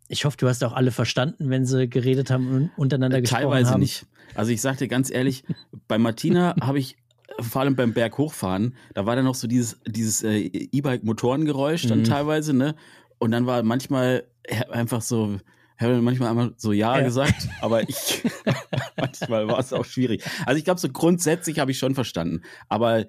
ich 0.09 0.25
hoffe, 0.25 0.37
du 0.37 0.49
hast 0.49 0.63
auch 0.63 0.73
alle 0.73 0.93
verstanden, 0.93 1.51
wenn 1.51 1.67
sie 1.67 1.89
geredet 1.89 2.31
haben 2.31 2.49
und 2.49 2.71
untereinander 2.77 3.21
gesprochen 3.21 3.43
Teilweise 3.43 3.71
haben. 3.71 3.81
Teilweise 3.81 4.05
nicht. 4.05 4.07
Also 4.35 4.53
ich 4.53 4.61
sag 4.61 4.79
dir 4.79 4.89
ganz 4.89 5.11
ehrlich, 5.11 5.45
bei 5.89 5.99
Martina 5.99 6.55
habe 6.61 6.79
ich 6.79 6.97
vor 7.41 7.63
allem 7.63 7.77
beim 7.77 7.93
Berg 7.93 8.17
hochfahren, 8.19 8.77
da 8.95 9.05
war 9.05 9.15
dann 9.17 9.27
noch 9.27 9.35
so 9.35 9.47
dieses, 9.47 9.79
dieses 9.87 10.23
äh, 10.23 10.39
E-Bike-Motorengeräusch 10.39 11.87
dann 11.87 11.99
mhm. 11.99 12.05
teilweise, 12.05 12.55
ne? 12.55 12.75
Und 13.19 13.31
dann 13.31 13.47
war 13.47 13.63
manchmal 13.63 14.25
einfach 14.71 15.03
so, 15.03 15.39
habe 15.79 16.01
manchmal 16.01 16.31
einmal 16.31 16.55
so 16.57 16.73
ja, 16.73 16.99
ja. 16.99 17.05
gesagt, 17.05 17.49
aber 17.61 17.89
ich 17.89 18.23
manchmal 18.97 19.47
war 19.49 19.59
es 19.59 19.73
auch 19.73 19.85
schwierig. 19.85 20.25
Also 20.47 20.59
ich 20.59 20.65
glaube, 20.65 20.81
so 20.81 20.89
grundsätzlich 20.89 21.59
habe 21.59 21.71
ich 21.71 21.79
schon 21.79 21.95
verstanden, 21.95 22.43
aber 22.69 23.07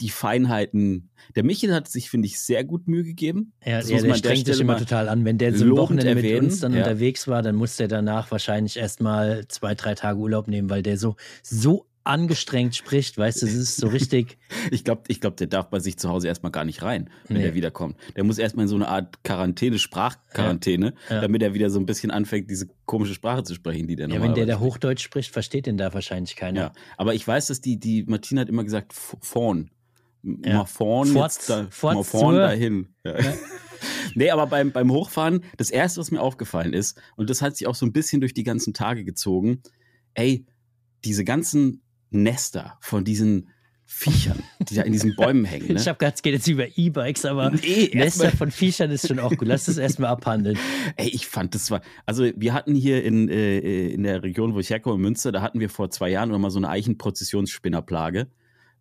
die 0.00 0.10
Feinheiten. 0.10 1.10
Der 1.36 1.44
Michel 1.44 1.72
hat 1.72 1.88
sich, 1.88 2.10
finde 2.10 2.26
ich, 2.26 2.40
sehr 2.40 2.64
gut 2.64 2.88
Mühe 2.88 3.04
gegeben. 3.04 3.52
Ja, 3.64 3.78
das 3.78 3.90
ja 3.90 4.00
der 4.00 4.14
strengt 4.14 4.46
sich 4.46 4.60
immer 4.60 4.76
total 4.76 5.08
an. 5.08 5.24
Wenn 5.24 5.38
der 5.38 5.54
so 5.54 5.64
ein 5.64 5.76
Wochenende 5.76 6.08
erwähnen. 6.10 6.34
mit 6.34 6.52
uns 6.52 6.60
dann 6.60 6.74
ja. 6.74 6.80
unterwegs 6.80 7.28
war, 7.28 7.42
dann 7.42 7.54
muss 7.54 7.76
der 7.76 7.88
danach 7.88 8.30
wahrscheinlich 8.30 8.76
erstmal 8.76 9.46
zwei, 9.48 9.74
drei 9.74 9.94
Tage 9.94 10.18
Urlaub 10.18 10.48
nehmen, 10.48 10.68
weil 10.68 10.82
der 10.82 10.98
so, 10.98 11.16
so 11.42 11.86
angestrengt 12.04 12.76
spricht, 12.76 13.16
weißt 13.16 13.42
du, 13.42 13.46
es 13.46 13.54
ist 13.54 13.76
so 13.76 13.88
richtig. 13.88 14.36
ich 14.70 14.84
glaube, 14.84 15.02
ich 15.08 15.20
glaub, 15.20 15.36
der 15.36 15.46
darf 15.46 15.70
bei 15.70 15.80
sich 15.80 15.96
zu 15.96 16.10
Hause 16.10 16.28
erstmal 16.28 16.52
gar 16.52 16.64
nicht 16.64 16.82
rein, 16.82 17.10
wenn 17.26 17.38
nee. 17.38 17.42
der 17.42 17.54
wiederkommt. 17.54 17.96
Der 18.14 18.24
muss 18.24 18.38
erstmal 18.38 18.64
in 18.64 18.68
so 18.68 18.76
eine 18.76 18.88
Art 18.88 19.24
Quarantäne, 19.24 19.78
Sprachquarantäne, 19.78 20.94
ja. 21.08 21.14
ja. 21.16 21.20
damit 21.22 21.42
er 21.42 21.54
wieder 21.54 21.70
so 21.70 21.80
ein 21.80 21.86
bisschen 21.86 22.10
anfängt, 22.10 22.50
diese 22.50 22.68
komische 22.84 23.14
Sprache 23.14 23.42
zu 23.42 23.54
sprechen, 23.54 23.86
die 23.86 23.96
der 23.96 24.08
Ja, 24.08 24.20
wenn 24.20 24.34
der 24.34 24.46
da 24.46 24.60
Hochdeutsch 24.60 25.02
spricht, 25.02 25.32
versteht 25.32 25.66
den 25.66 25.78
da 25.78 25.94
wahrscheinlich 25.94 26.36
keiner. 26.36 26.60
Ja, 26.60 26.72
aber 26.98 27.14
ich 27.14 27.26
weiß, 27.26 27.46
dass 27.46 27.60
die, 27.60 27.80
die 27.80 28.04
Martina 28.04 28.42
hat 28.42 28.48
immer 28.48 28.64
gesagt, 28.64 28.92
vorn. 28.92 29.70
Ja. 30.22 30.58
Mal 30.58 30.64
vorn, 30.64 31.08
Forts, 31.08 31.46
da, 31.46 31.68
mal 31.82 32.02
vorn 32.02 32.36
dahin. 32.36 32.88
Ja. 33.04 33.14
nee, 34.14 34.30
aber 34.30 34.46
beim, 34.46 34.72
beim 34.72 34.90
Hochfahren, 34.90 35.44
das 35.58 35.70
erste, 35.70 36.00
was 36.00 36.10
mir 36.10 36.20
aufgefallen 36.20 36.72
ist, 36.72 36.98
und 37.16 37.28
das 37.28 37.42
hat 37.42 37.56
sich 37.56 37.66
auch 37.66 37.74
so 37.74 37.84
ein 37.84 37.92
bisschen 37.92 38.20
durch 38.20 38.32
die 38.32 38.42
ganzen 38.42 38.72
Tage 38.72 39.04
gezogen, 39.04 39.62
ey, 40.14 40.46
diese 41.04 41.24
ganzen 41.24 41.82
Nester 42.14 42.78
von 42.80 43.04
diesen 43.04 43.48
Viechern, 43.86 44.42
die 44.60 44.76
da 44.76 44.82
in 44.82 44.92
diesen 44.92 45.14
Bäumen 45.14 45.44
hängen. 45.44 45.68
Ne? 45.74 45.80
Ich 45.80 45.88
habe 45.88 45.98
gedacht, 45.98 46.16
es 46.16 46.22
geht 46.22 46.32
jetzt 46.32 46.48
über 46.48 46.66
E-Bikes, 46.76 47.24
aber 47.26 47.50
Nee, 47.50 47.90
Nester 47.92 48.30
von 48.30 48.50
Viechern 48.50 48.90
ist 48.90 49.06
schon 49.06 49.18
auch 49.18 49.30
gut. 49.30 49.46
Lass 49.46 49.64
das 49.64 49.76
erstmal 49.76 50.10
abhandeln. 50.10 50.58
Ey, 50.96 51.08
ich 51.08 51.26
fand 51.26 51.54
das 51.54 51.70
war, 51.70 51.82
also 52.06 52.24
wir 52.34 52.54
hatten 52.54 52.74
hier 52.74 53.04
in, 53.04 53.28
äh, 53.28 53.58
in 53.88 54.02
der 54.02 54.22
Region, 54.22 54.54
wo 54.54 54.58
ich 54.58 54.70
herkomme, 54.70 54.96
in 54.96 55.02
Münster, 55.02 55.32
da 55.32 55.42
hatten 55.42 55.60
wir 55.60 55.68
vor 55.68 55.90
zwei 55.90 56.08
Jahren 56.08 56.30
mal 56.40 56.50
so 56.50 56.58
eine 56.58 56.70
Eichenprozessionsspinnerplage. 56.70 58.26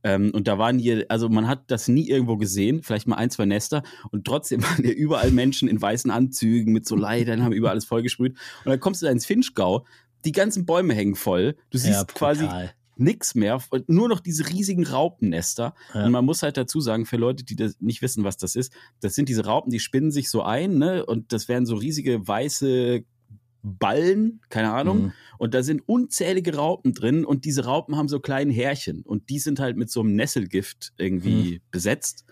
Ähm, 0.04 0.32
und 0.34 0.48
da 0.48 0.58
waren 0.58 0.80
hier, 0.80 1.06
also 1.10 1.30
man 1.30 1.48
hat 1.48 1.72
das 1.72 1.88
nie 1.88 2.10
irgendwo 2.10 2.38
gesehen, 2.38 2.82
vielleicht 2.84 3.08
mal 3.08 3.16
ein, 3.16 3.30
zwei 3.30 3.46
Nester. 3.46 3.84
Und 4.12 4.26
trotzdem 4.26 4.64
waren 4.64 4.84
hier 4.84 4.96
überall 4.96 5.32
Menschen 5.32 5.68
in 5.68 5.82
weißen 5.82 6.12
Anzügen 6.12 6.74
mit 6.74 6.88
so 6.88 6.96
Leitern, 6.96 7.44
haben 7.44 7.54
über 7.54 7.72
alles 7.72 7.86
vollgesprüht. 7.86 8.34
Und 8.66 8.70
dann 8.70 8.80
kommst 8.80 9.02
du 9.02 9.06
da 9.06 9.12
ins 9.12 9.26
Finchgau, 9.26 9.86
die 10.26 10.32
ganzen 10.32 10.66
Bäume 10.66 10.94
hängen 10.94 11.16
voll. 11.16 11.56
Du 11.70 11.78
siehst 11.78 11.94
ja, 11.94 12.04
quasi 12.06 12.48
nix 13.04 13.36
mehr, 13.36 13.62
nur 13.88 14.10
noch 14.10 14.20
diese 14.20 14.50
riesigen 14.50 14.86
Raupennester. 14.86 15.74
Ja. 15.94 16.06
Und 16.06 16.12
man 16.12 16.26
muss 16.26 16.44
halt 16.44 16.58
dazu 16.58 16.82
sagen, 16.82 17.06
für 17.06 17.18
Leute, 17.18 17.44
die 17.44 17.56
das 17.56 17.76
nicht 17.80 18.02
wissen, 18.02 18.24
was 18.24 18.38
das 18.38 18.56
ist, 18.56 18.74
das 19.00 19.16
sind 19.16 19.30
diese 19.30 19.46
Raupen, 19.46 19.72
die 19.72 19.80
spinnen 19.80 20.12
sich 20.12 20.30
so 20.30 20.42
ein, 20.42 20.78
ne? 20.78 21.06
Und 21.06 21.32
das 21.34 21.48
wären 21.48 21.66
so 21.66 21.76
riesige 21.76 22.28
weiße 22.28 23.04
Ballen, 23.64 24.42
keine 24.50 24.74
Ahnung. 24.74 25.04
Mhm. 25.04 25.14
Und 25.38 25.54
da 25.54 25.64
sind 25.64 25.88
unzählige 25.88 26.56
Raupen 26.56 26.94
drin 26.94 27.24
und 27.26 27.46
diese 27.46 27.64
Raupen 27.66 27.96
haben 27.96 28.10
so 28.10 28.20
kleine 28.20 28.52
Härchen 28.52 29.04
und 29.04 29.30
die 29.30 29.40
sind 29.40 29.60
halt 29.60 29.78
mit 29.78 29.90
so 29.90 30.02
einem 30.02 30.16
Nesselgift 30.16 30.94
irgendwie 30.98 31.62
besetzt. 31.72 32.26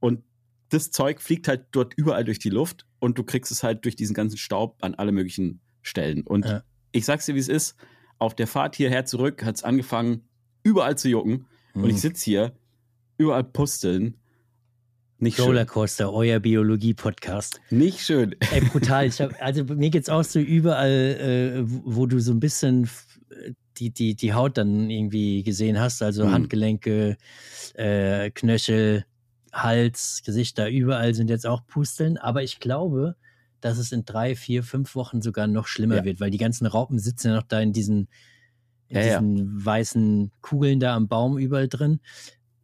Und 0.00 0.24
das 0.70 0.90
Zeug 0.90 1.20
fliegt 1.20 1.46
halt 1.46 1.66
dort 1.70 1.94
überall 1.94 2.24
durch 2.24 2.40
die 2.40 2.48
Luft 2.50 2.86
und 2.98 3.16
du 3.16 3.22
kriegst 3.22 3.52
es 3.52 3.62
halt 3.62 3.84
durch 3.84 3.94
diesen 3.94 4.14
ganzen 4.14 4.38
Staub 4.38 4.76
an 4.80 4.94
alle 4.94 5.12
möglichen 5.12 5.60
Stellen. 5.82 6.26
Und 6.26 6.46
Ja. 6.46 6.62
ich 6.90 7.04
sag's 7.04 7.26
dir, 7.26 7.34
wie 7.36 7.40
es 7.40 7.48
ist. 7.48 7.76
Auf 8.22 8.36
der 8.36 8.46
Fahrt 8.46 8.76
hierher 8.76 9.04
zurück 9.04 9.44
hat 9.44 9.56
es 9.56 9.64
angefangen, 9.64 10.20
überall 10.62 10.96
zu 10.96 11.08
jucken. 11.08 11.46
Und 11.74 11.82
Mhm. 11.82 11.88
ich 11.90 12.00
sitz 12.00 12.22
hier, 12.22 12.52
überall 13.18 13.42
pusteln. 13.42 14.14
Nicht 15.18 15.38
schön. 15.38 15.46
Rollercoaster, 15.46 16.12
euer 16.12 16.38
Biologie-Podcast. 16.38 17.60
Nicht 17.70 17.98
schön. 17.98 18.36
Ey, 18.52 18.60
brutal. 18.60 19.10
Hab, 19.10 19.32
also 19.42 19.64
mir 19.64 19.90
geht's 19.90 20.08
auch 20.08 20.22
so 20.22 20.38
überall, 20.38 20.88
äh, 20.92 21.62
wo 21.66 22.06
du 22.06 22.20
so 22.20 22.30
ein 22.30 22.38
bisschen 22.38 22.88
die, 23.78 23.90
die, 23.90 24.14
die 24.14 24.32
Haut 24.34 24.56
dann 24.56 24.88
irgendwie 24.88 25.42
gesehen 25.42 25.80
hast, 25.80 26.00
also 26.00 26.24
Mhm. 26.26 26.30
Handgelenke, 26.32 27.16
äh, 27.74 28.30
Knöchel, 28.30 29.04
Hals, 29.52 30.22
Gesicht, 30.24 30.58
da 30.58 30.68
überall 30.68 31.12
sind 31.14 31.28
jetzt 31.28 31.44
auch 31.48 31.66
Pusteln. 31.66 32.18
Aber 32.18 32.44
ich 32.44 32.60
glaube, 32.60 33.16
dass 33.62 33.78
es 33.78 33.92
in 33.92 34.04
drei, 34.04 34.34
vier, 34.36 34.62
fünf 34.62 34.94
Wochen 34.94 35.22
sogar 35.22 35.46
noch 35.46 35.66
schlimmer 35.66 35.96
Ja. 35.96 36.04
wird, 36.04 36.20
weil 36.20 36.30
die 36.30 36.38
ganzen 36.38 36.66
Raupen 36.66 36.98
sitzen 36.98 37.28
ja 37.28 37.36
noch 37.36 37.44
da 37.44 37.60
in 37.60 37.72
diesen, 37.72 38.08
in 38.88 38.96
Ja, 38.96 39.02
ja. 39.02 39.20
diesen 39.20 39.64
weißen 39.64 40.30
Kugeln 40.42 40.80
da 40.80 40.94
am 40.94 41.08
Baum 41.08 41.38
überall 41.38 41.68
drin. 41.68 42.00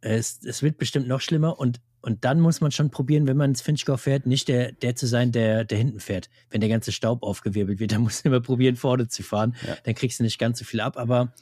Es, 0.01 0.39
es 0.45 0.61
wird 0.61 0.77
bestimmt 0.77 1.07
noch 1.07 1.21
schlimmer 1.21 1.59
und 1.59 1.81
und 2.01 2.23
dann 2.23 2.39
muss 2.39 2.61
man 2.61 2.71
schon 2.71 2.91
probieren, 2.91 3.27
wenn 3.27 3.35
man 3.35 3.49
ins 3.51 3.61
Finchgau 3.61 3.97
fährt, 3.97 4.25
nicht 4.25 4.47
der, 4.47 4.71
der 4.71 4.95
zu 4.95 5.05
sein, 5.05 5.33
der, 5.33 5.65
der 5.65 5.77
hinten 5.77 5.99
fährt. 5.99 6.29
Wenn 6.49 6.61
der 6.61 6.69
ganze 6.69 6.93
Staub 6.93 7.23
aufgewirbelt 7.23 7.81
wird, 7.81 7.91
dann 7.93 8.03
musst 8.03 8.23
du 8.23 8.29
immer 8.29 8.39
probieren, 8.39 8.77
vorne 8.77 9.09
zu 9.09 9.21
fahren. 9.21 9.53
Ja. 9.67 9.75
Dann 9.83 9.95
kriegst 9.95 10.17
du 10.19 10.23
nicht 10.23 10.39
ganz 10.39 10.59
so 10.59 10.63
viel 10.65 10.79
ab. 10.79 10.95
Aber 10.95 11.33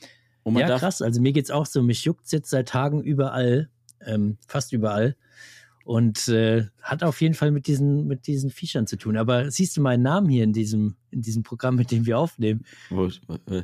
man 0.43 0.62
ja, 0.62 0.80
krass. 0.80 1.04
Also 1.04 1.22
mir 1.22 1.32
geht's 1.32 1.52
auch 1.52 1.67
so. 1.67 1.84
Mich 1.84 2.06
juckt's 2.06 2.32
jetzt 2.32 2.50
seit 2.50 2.70
Tagen 2.70 3.04
überall, 3.04 3.70
ähm, 4.04 4.38
fast 4.48 4.74
überall. 4.74 5.15
Und 5.88 6.28
äh, 6.28 6.65
hat 6.82 7.02
auf 7.02 7.21
jeden 7.21 7.34
Fall 7.34 7.50
mit 7.52 7.65
diesen, 7.65 8.08
mit 8.08 8.28
diesen 8.28 8.50
Viechern 8.50 8.88
zu 8.88 8.97
tun. 8.97 9.15
Aber 9.15 9.50
siehst 9.50 9.78
du 9.78 9.82
meinen 9.82 10.04
Namen 10.04 10.28
hier 10.28 10.43
in 10.43 10.52
diesem, 10.52 10.97
in 11.12 11.21
diesem 11.21 11.43
Programm, 11.43 11.76
mit 11.78 11.91
dem 11.91 12.06
wir 12.06 12.19
aufnehmen? 12.19 12.65
Wo, 12.89 13.06
äh, 13.06 13.63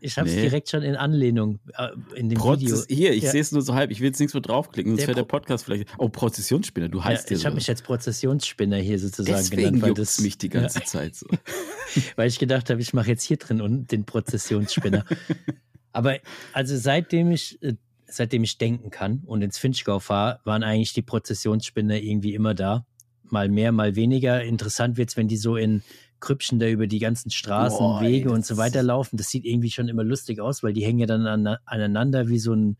Ich 0.00 0.18
habe 0.18 0.28
es 0.28 0.34
Nee. 0.34 0.40
direkt 0.40 0.68
schon 0.68 0.82
in 0.82 0.96
Anlehnung 0.96 1.60
äh, 1.78 1.90
in 2.16 2.28
dem 2.28 2.38
Prozess, 2.38 2.88
Video. 2.88 2.96
hier, 2.96 3.12
ich 3.12 3.22
Ja. 3.22 3.30
sehe 3.30 3.40
es 3.40 3.52
nur 3.52 3.62
so 3.62 3.74
halb. 3.74 3.92
Ich 3.92 4.00
will 4.00 4.08
jetzt 4.08 4.18
nichts 4.18 4.34
mehr 4.34 4.40
draufklicken, 4.40 4.90
sonst 4.96 5.06
wäre 5.06 5.14
der 5.14 5.22
Podcast 5.22 5.64
vielleicht. 5.64 5.86
Oh, 5.96 6.08
Prozessionsspinner, 6.08 6.88
du 6.88 6.98
Ja, 6.98 7.04
heißt 7.04 7.30
ja, 7.30 7.36
ich 7.36 7.44
habe 7.44 7.52
so. 7.52 7.54
mich 7.54 7.68
als 7.68 7.82
Prozessionsspinner 7.82 8.78
hier 8.78 8.98
sozusagen 8.98 9.36
Deswegen 9.38 9.62
genannt, 9.74 9.82
weil 9.82 9.94
das 9.94 10.18
mich 10.20 10.38
die 10.38 10.48
ganze 10.48 10.82
Zeit 10.82 11.14
so. 11.14 11.26
weil 12.16 12.26
ich 12.26 12.40
gedacht 12.40 12.68
habe, 12.68 12.80
ich 12.80 12.92
mache 12.94 13.10
jetzt 13.10 13.22
hier 13.22 13.36
drin 13.36 13.60
und 13.60 13.92
den 13.92 14.04
Prozessionsspinner. 14.06 15.04
Aber 15.92 16.18
also 16.52 16.76
seitdem 16.76 17.30
ich, 17.30 17.62
äh, 17.62 17.74
seitdem 18.10 18.44
ich 18.44 18.58
denken 18.58 18.90
kann 18.90 19.22
und 19.26 19.42
ins 19.42 19.58
Finchgau 19.58 19.98
fahre, 19.98 20.40
waren 20.44 20.62
eigentlich 20.62 20.92
die 20.92 21.02
Prozessionsspinner 21.02 21.96
irgendwie 21.96 22.34
immer 22.34 22.54
da. 22.54 22.84
Mal 23.24 23.48
mehr, 23.48 23.72
mal 23.72 23.96
weniger. 23.96 24.42
Interessant 24.42 24.96
wird's, 24.96 25.16
wenn 25.16 25.28
die 25.28 25.36
so 25.36 25.56
in 25.56 25.82
Krüppchen 26.20 26.58
da 26.58 26.68
über 26.68 26.86
die 26.86 26.98
ganzen 26.98 27.30
Straßen, 27.30 27.78
Boah, 27.78 28.02
ey, 28.02 28.12
Wege 28.12 28.30
und 28.30 28.40
das 28.40 28.48
so 28.48 28.56
weiter 28.56 28.82
laufen. 28.82 29.16
Das 29.16 29.28
sieht 29.28 29.44
irgendwie 29.44 29.70
schon 29.70 29.88
immer 29.88 30.04
lustig 30.04 30.40
aus, 30.40 30.62
weil 30.62 30.72
die 30.72 30.84
hängen 30.84 30.98
ja 30.98 31.06
dann 31.06 31.26
an, 31.26 31.46
aneinander 31.64 32.28
wie 32.28 32.38
so 32.38 32.52
ein, 32.52 32.76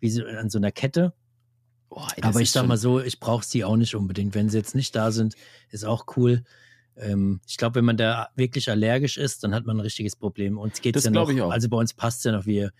wie 0.00 0.10
so 0.10 0.24
an 0.24 0.48
so 0.48 0.58
einer 0.58 0.72
Kette. 0.72 1.12
Boah, 1.88 2.08
ey, 2.16 2.22
Aber 2.22 2.40
ich 2.40 2.50
sag 2.50 2.66
mal 2.66 2.78
so, 2.78 3.00
ich 3.00 3.20
brauche 3.20 3.44
sie 3.44 3.64
auch 3.64 3.76
nicht 3.76 3.94
unbedingt. 3.94 4.34
Wenn 4.34 4.48
sie 4.48 4.58
jetzt 4.58 4.74
nicht 4.74 4.94
da 4.96 5.10
sind, 5.10 5.34
ist 5.70 5.84
auch 5.84 6.06
cool. 6.16 6.44
Ähm, 7.00 7.40
ich 7.48 7.56
glaube, 7.56 7.76
wenn 7.76 7.84
man 7.84 7.96
da 7.96 8.28
wirklich 8.36 8.70
allergisch 8.70 9.16
ist, 9.16 9.42
dann 9.44 9.54
hat 9.54 9.66
man 9.66 9.76
ein 9.76 9.80
richtiges 9.80 10.16
Problem. 10.16 10.58
Uns 10.58 10.80
geht's 10.80 10.96
Das 10.96 11.04
ja 11.04 11.10
noch, 11.10 11.28
also 11.50 11.68
bei 11.68 11.76
uns 11.76 11.94
passt 11.94 12.24
ja 12.24 12.32
noch, 12.32 12.46
wir 12.46 12.70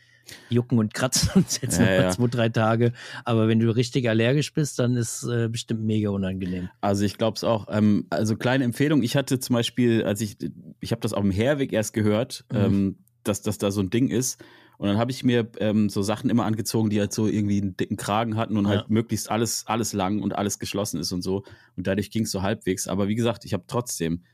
jucken 0.48 0.78
und 0.78 0.94
kratzen 0.94 1.30
uns 1.34 1.60
jetzt 1.60 1.78
Ja, 1.78 1.84
noch 1.84 1.90
ja. 2.04 2.10
zwei, 2.10 2.26
drei 2.28 2.48
Tage. 2.50 2.92
Aber 3.24 3.48
wenn 3.48 3.58
du 3.58 3.74
richtig 3.74 4.08
allergisch 4.08 4.52
bist, 4.52 4.78
dann 4.78 4.96
ist 4.96 5.24
äh, 5.24 5.48
bestimmt 5.48 5.82
mega 5.82 6.10
unangenehm. 6.10 6.68
Also 6.80 7.04
ich 7.04 7.18
glaube 7.18 7.36
es 7.36 7.44
auch. 7.44 7.66
Ähm, 7.70 8.06
also 8.10 8.36
kleine 8.36 8.64
Empfehlung. 8.64 9.02
Ich 9.02 9.16
hatte 9.16 9.40
zum 9.40 9.54
Beispiel, 9.54 10.04
als 10.04 10.20
ich, 10.20 10.36
ich 10.80 10.92
habe 10.92 11.00
das 11.00 11.12
auf 11.12 11.22
dem 11.22 11.30
Herweg 11.32 11.72
erst 11.72 11.92
gehört, 11.94 12.44
Mhm. 12.52 12.58
ähm, 12.58 12.96
dass 13.24 13.42
das 13.42 13.58
da 13.58 13.70
so 13.70 13.80
ein 13.80 13.90
Ding 13.90 14.08
ist. 14.08 14.42
Und 14.80 14.88
dann 14.88 14.96
habe 14.96 15.10
ich 15.10 15.24
mir 15.24 15.46
ähm, 15.58 15.90
so 15.90 16.00
Sachen 16.00 16.30
immer 16.30 16.46
angezogen, 16.46 16.88
die 16.88 16.98
halt 17.00 17.12
so 17.12 17.26
irgendwie 17.26 17.60
einen 17.60 17.76
dicken 17.76 17.98
Kragen 17.98 18.36
hatten 18.38 18.56
und 18.56 18.64
Ja. 18.64 18.70
halt 18.70 18.88
möglichst 18.88 19.30
alles, 19.30 19.66
alles 19.66 19.92
lang 19.92 20.22
und 20.22 20.34
alles 20.34 20.58
geschlossen 20.58 20.98
ist 20.98 21.12
und 21.12 21.20
so. 21.20 21.44
Und 21.76 21.86
dadurch 21.86 22.10
ging 22.10 22.22
es 22.24 22.30
so 22.30 22.40
halbwegs. 22.40 22.88
Aber 22.88 23.06
wie 23.06 23.14
gesagt, 23.14 23.44
ich 23.44 23.52
habe 23.52 23.64
trotzdem 23.66 24.24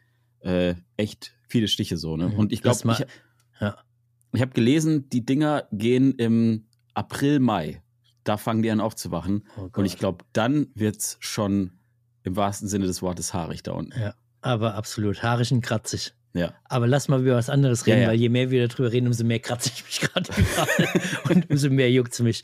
äh, 0.41 0.77
echt 0.97 1.35
viele 1.49 1.67
Stiche 1.67 1.97
so. 1.97 2.17
Ne? 2.17 2.29
Mhm. 2.29 2.35
Und 2.35 2.53
ich 2.53 2.63
glaube, 2.63 2.79
ich, 2.93 3.07
Ja. 3.61 3.77
ich 4.33 4.41
habe 4.41 4.53
gelesen, 4.53 5.09
die 5.11 5.27
Dinger 5.27 5.65
gehen 5.73 6.13
im 6.15 6.67
April, 6.95 7.41
Mai. 7.41 7.83
Da 8.23 8.37
fangen 8.37 8.63
die 8.63 8.71
an 8.71 8.81
aufzuwachen. 8.81 9.49
Oh 9.57 9.69
Und 9.77 9.85
ich 9.85 9.99
glaube, 9.99 10.25
dann 10.33 10.69
wird's 10.75 11.17
schon 11.19 11.73
im 12.23 12.37
wahrsten 12.37 12.69
Sinne 12.69 12.87
des 12.87 13.03
Wortes 13.03 13.35
haarig 13.35 13.65
da 13.65 13.73
unten. 13.73 13.99
Ja, 13.99 14.15
aber 14.43 14.75
absolut. 14.77 15.25
Haarig 15.25 15.51
und 15.51 15.63
kratzig. 15.63 16.13
Ja. 16.37 16.53
Aber 16.64 16.87
lass 16.87 17.09
mal 17.09 17.20
über 17.20 17.35
was 17.37 17.49
anderes 17.51 17.87
reden, 17.87 17.99
Ja, 17.99 18.03
ja. 18.05 18.09
weil 18.11 18.16
je 18.20 18.29
mehr 18.29 18.51
wir 18.51 18.68
darüber 18.68 18.92
reden, 18.92 19.07
umso 19.07 19.25
mehr 19.25 19.38
kratze 19.40 19.70
ich 19.75 19.85
mich 19.85 20.01
gerade 20.01 20.31
überall 20.37 21.01
und 21.31 21.51
umso 21.51 21.70
mehr 21.70 21.90
juckt 21.90 22.12
es 22.12 22.20
mich. 22.20 22.42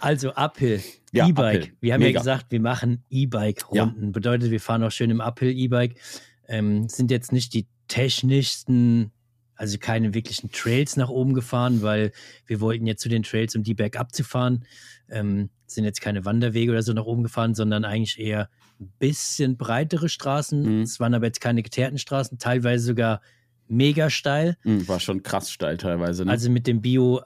Also 0.00 0.32
Uphill, 0.34 0.80
E-Bike. 1.12 1.72
Wir 1.80 1.94
haben 1.94 2.00
Mega. 2.00 2.18
ja 2.18 2.20
gesagt, 2.20 2.46
wir 2.50 2.60
machen 2.60 3.02
E-Bike-Runden. 3.10 4.12
Bedeutet, 4.12 4.50
wir 4.50 4.60
fahren 4.60 4.82
auch 4.84 4.90
schön 4.92 5.10
im 5.10 5.20
Uphill 5.20 5.50
E-Bike. 5.56 5.96
Ähm, 6.48 6.88
sind 6.88 7.10
jetzt 7.10 7.32
nicht 7.32 7.54
die 7.54 7.66
technischsten, 7.88 9.10
also 9.58 9.76
keine 9.78 10.14
wirklichen 10.14 10.50
Trails 10.50 10.96
nach 10.96 11.10
oben 11.10 11.34
gefahren, 11.34 11.82
weil 11.82 12.12
wir 12.46 12.60
wollten 12.60 12.86
jetzt 12.86 13.02
zu 13.02 13.08
den 13.10 13.22
Trails, 13.24 13.54
um 13.56 13.62
die 13.62 13.74
bergab 13.74 14.14
zu 14.14 14.24
fahren. 14.24 14.64
Ähm, 15.10 15.50
sind 15.66 15.84
jetzt 15.84 16.00
keine 16.00 16.24
Wanderwege 16.24 16.70
oder 16.72 16.82
so 16.82 16.92
nach 16.94 17.04
oben 17.04 17.22
gefahren, 17.22 17.54
sondern 17.54 17.84
eigentlich 17.84 18.18
eher 18.18 18.48
ein 18.80 18.90
bisschen 18.98 19.56
breitere 19.58 20.08
Straßen. 20.08 20.62
Mhm. 20.78 20.82
Es 20.82 20.98
waren 21.00 21.12
aber 21.12 21.26
jetzt 21.26 21.40
keine 21.40 21.62
geteerten 21.62 21.98
Straßen, 21.98 22.38
teilweise 22.38 22.84
sogar 22.86 23.20
mega 23.68 24.08
steil. 24.08 24.56
Mhm, 24.64 24.88
War 24.88 25.00
schon 25.00 25.22
krass 25.22 25.50
steil 25.50 25.76
teilweise. 25.76 26.24
Ne? 26.24 26.30
Also 26.30 26.48
mit 26.50 26.66
dem 26.66 26.80
Bio, 26.80 27.20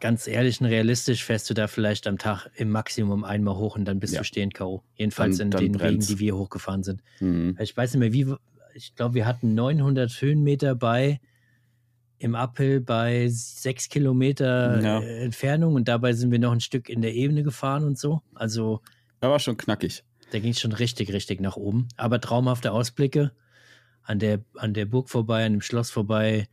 ganz 0.00 0.26
ehrlich 0.26 0.60
und 0.60 0.66
realistisch, 0.66 1.24
fährst 1.24 1.48
du 1.50 1.54
da 1.54 1.66
vielleicht 1.68 2.06
am 2.06 2.16
Tag 2.18 2.48
im 2.56 2.70
Maximum 2.70 3.22
einmal 3.22 3.54
hoch 3.56 3.76
und 3.76 3.84
dann 3.84 4.00
bist 4.00 4.14
Ja. 4.14 4.20
du 4.20 4.24
stehen 4.24 4.50
K.O. 4.50 4.82
Jedenfalls 4.94 5.36
Dann- 5.38 5.48
in 5.48 5.50
dann 5.50 5.60
den 5.62 5.72
brennt's. 5.72 6.08
Wegen, 6.08 6.18
die 6.18 6.24
wir 6.24 6.36
hochgefahren 6.36 6.82
sind. 6.82 7.02
mhm. 7.20 7.56
Ich 7.60 7.76
weiß 7.76 7.92
nicht 7.94 8.00
mehr, 8.00 8.12
wie, 8.12 8.34
ich 8.74 8.94
glaube, 8.94 9.14
wir 9.14 9.26
hatten 9.26 9.54
900 9.54 10.10
Höhenmeter 10.22 10.74
bei 10.74 11.20
im 12.20 12.34
Uphill 12.34 12.80
bei 12.80 13.26
sechs 13.28 13.88
Kilometer 13.88 14.80
Ja. 14.80 15.00
äh, 15.00 15.24
Entfernung 15.24 15.74
und 15.74 15.88
dabei 15.88 16.12
sind 16.12 16.30
wir 16.30 16.38
noch 16.38 16.52
ein 16.52 16.60
Stück 16.60 16.88
in 16.88 17.00
der 17.02 17.14
Ebene 17.14 17.42
gefahren 17.42 17.82
und 17.84 17.98
so. 17.98 18.20
Also 18.34 18.80
Da 19.20 19.30
war 19.30 19.38
schon 19.38 19.56
knackig. 19.56 20.04
da 20.30 20.38
ging 20.38 20.50
es 20.52 20.60
schon 20.60 20.72
richtig, 20.72 21.12
richtig 21.12 21.40
nach 21.40 21.56
oben. 21.56 21.88
Aber 21.96 22.20
traumhafte 22.20 22.72
Ausblicke 22.72 23.32
an 24.02 24.18
der, 24.18 24.40
an 24.56 24.74
der 24.74 24.84
Burg 24.84 25.08
vorbei, 25.08 25.44
an 25.46 25.52
dem 25.54 25.60
Schloss 25.62 25.90
vorbei. 25.90 26.46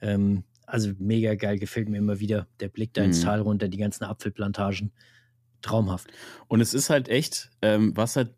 Ähm, 0.00 0.42
also 0.66 0.90
mega 0.98 1.34
geil, 1.36 1.58
gefällt 1.58 1.88
mir 1.88 1.98
immer 1.98 2.18
wieder. 2.18 2.46
Der 2.60 2.68
Blick 2.68 2.92
da 2.94 3.02
ins 3.04 3.20
Mhm. 3.20 3.24
Tal 3.26 3.40
runter, 3.42 3.68
die 3.68 3.78
ganzen 3.78 4.04
Apfelplantagen. 4.04 4.90
Traumhaft. 5.62 6.08
Und 6.48 6.60
es 6.60 6.74
ist 6.74 6.90
halt 6.90 7.08
echt, 7.08 7.50
ähm, 7.62 7.96
was 7.96 8.16
halt 8.16 8.34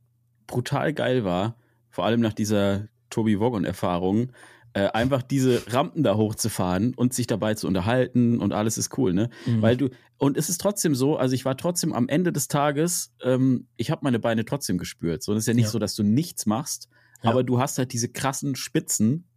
brutal 0.46 0.92
geil 0.92 1.24
war, 1.24 1.56
vor 1.88 2.04
allem 2.04 2.20
nach 2.20 2.34
dieser 2.34 2.88
Tobi 3.08 3.40
Woggon-Erfahrung, 3.40 4.32
äh, 4.74 4.88
einfach 4.88 5.22
diese 5.22 5.62
Rampen 5.72 6.02
da 6.02 6.16
hochzufahren 6.16 6.94
und 6.94 7.14
sich 7.14 7.28
dabei 7.28 7.54
zu 7.54 7.68
unterhalten 7.68 8.40
und 8.40 8.52
alles 8.52 8.76
ist 8.76 8.98
cool, 8.98 9.14
ne? 9.14 9.30
Mhm. 9.46 9.62
Weil 9.62 9.76
du, 9.76 9.88
und 10.18 10.36
es 10.36 10.48
ist 10.48 10.60
trotzdem 10.60 10.96
so, 10.96 11.16
also 11.16 11.34
ich 11.34 11.44
war 11.44 11.56
trotzdem 11.56 11.92
am 11.92 12.08
Ende 12.08 12.32
des 12.32 12.48
Tages, 12.48 13.14
ähm, 13.22 13.68
ich 13.76 13.92
habe 13.92 14.00
meine 14.02 14.18
Beine 14.18 14.44
trotzdem 14.44 14.76
gespürt. 14.76 15.22
So, 15.22 15.32
es 15.32 15.40
ist 15.40 15.46
ja 15.46 15.54
nicht 15.54 15.66
ja. 15.66 15.70
so, 15.70 15.78
dass 15.78 15.94
du 15.94 16.02
nichts 16.02 16.44
machst, 16.46 16.88
ja. 17.22 17.30
aber 17.30 17.44
du 17.44 17.60
hast 17.60 17.78
halt 17.78 17.92
diese 17.92 18.08
krassen 18.08 18.56
Spitzen, 18.56 19.28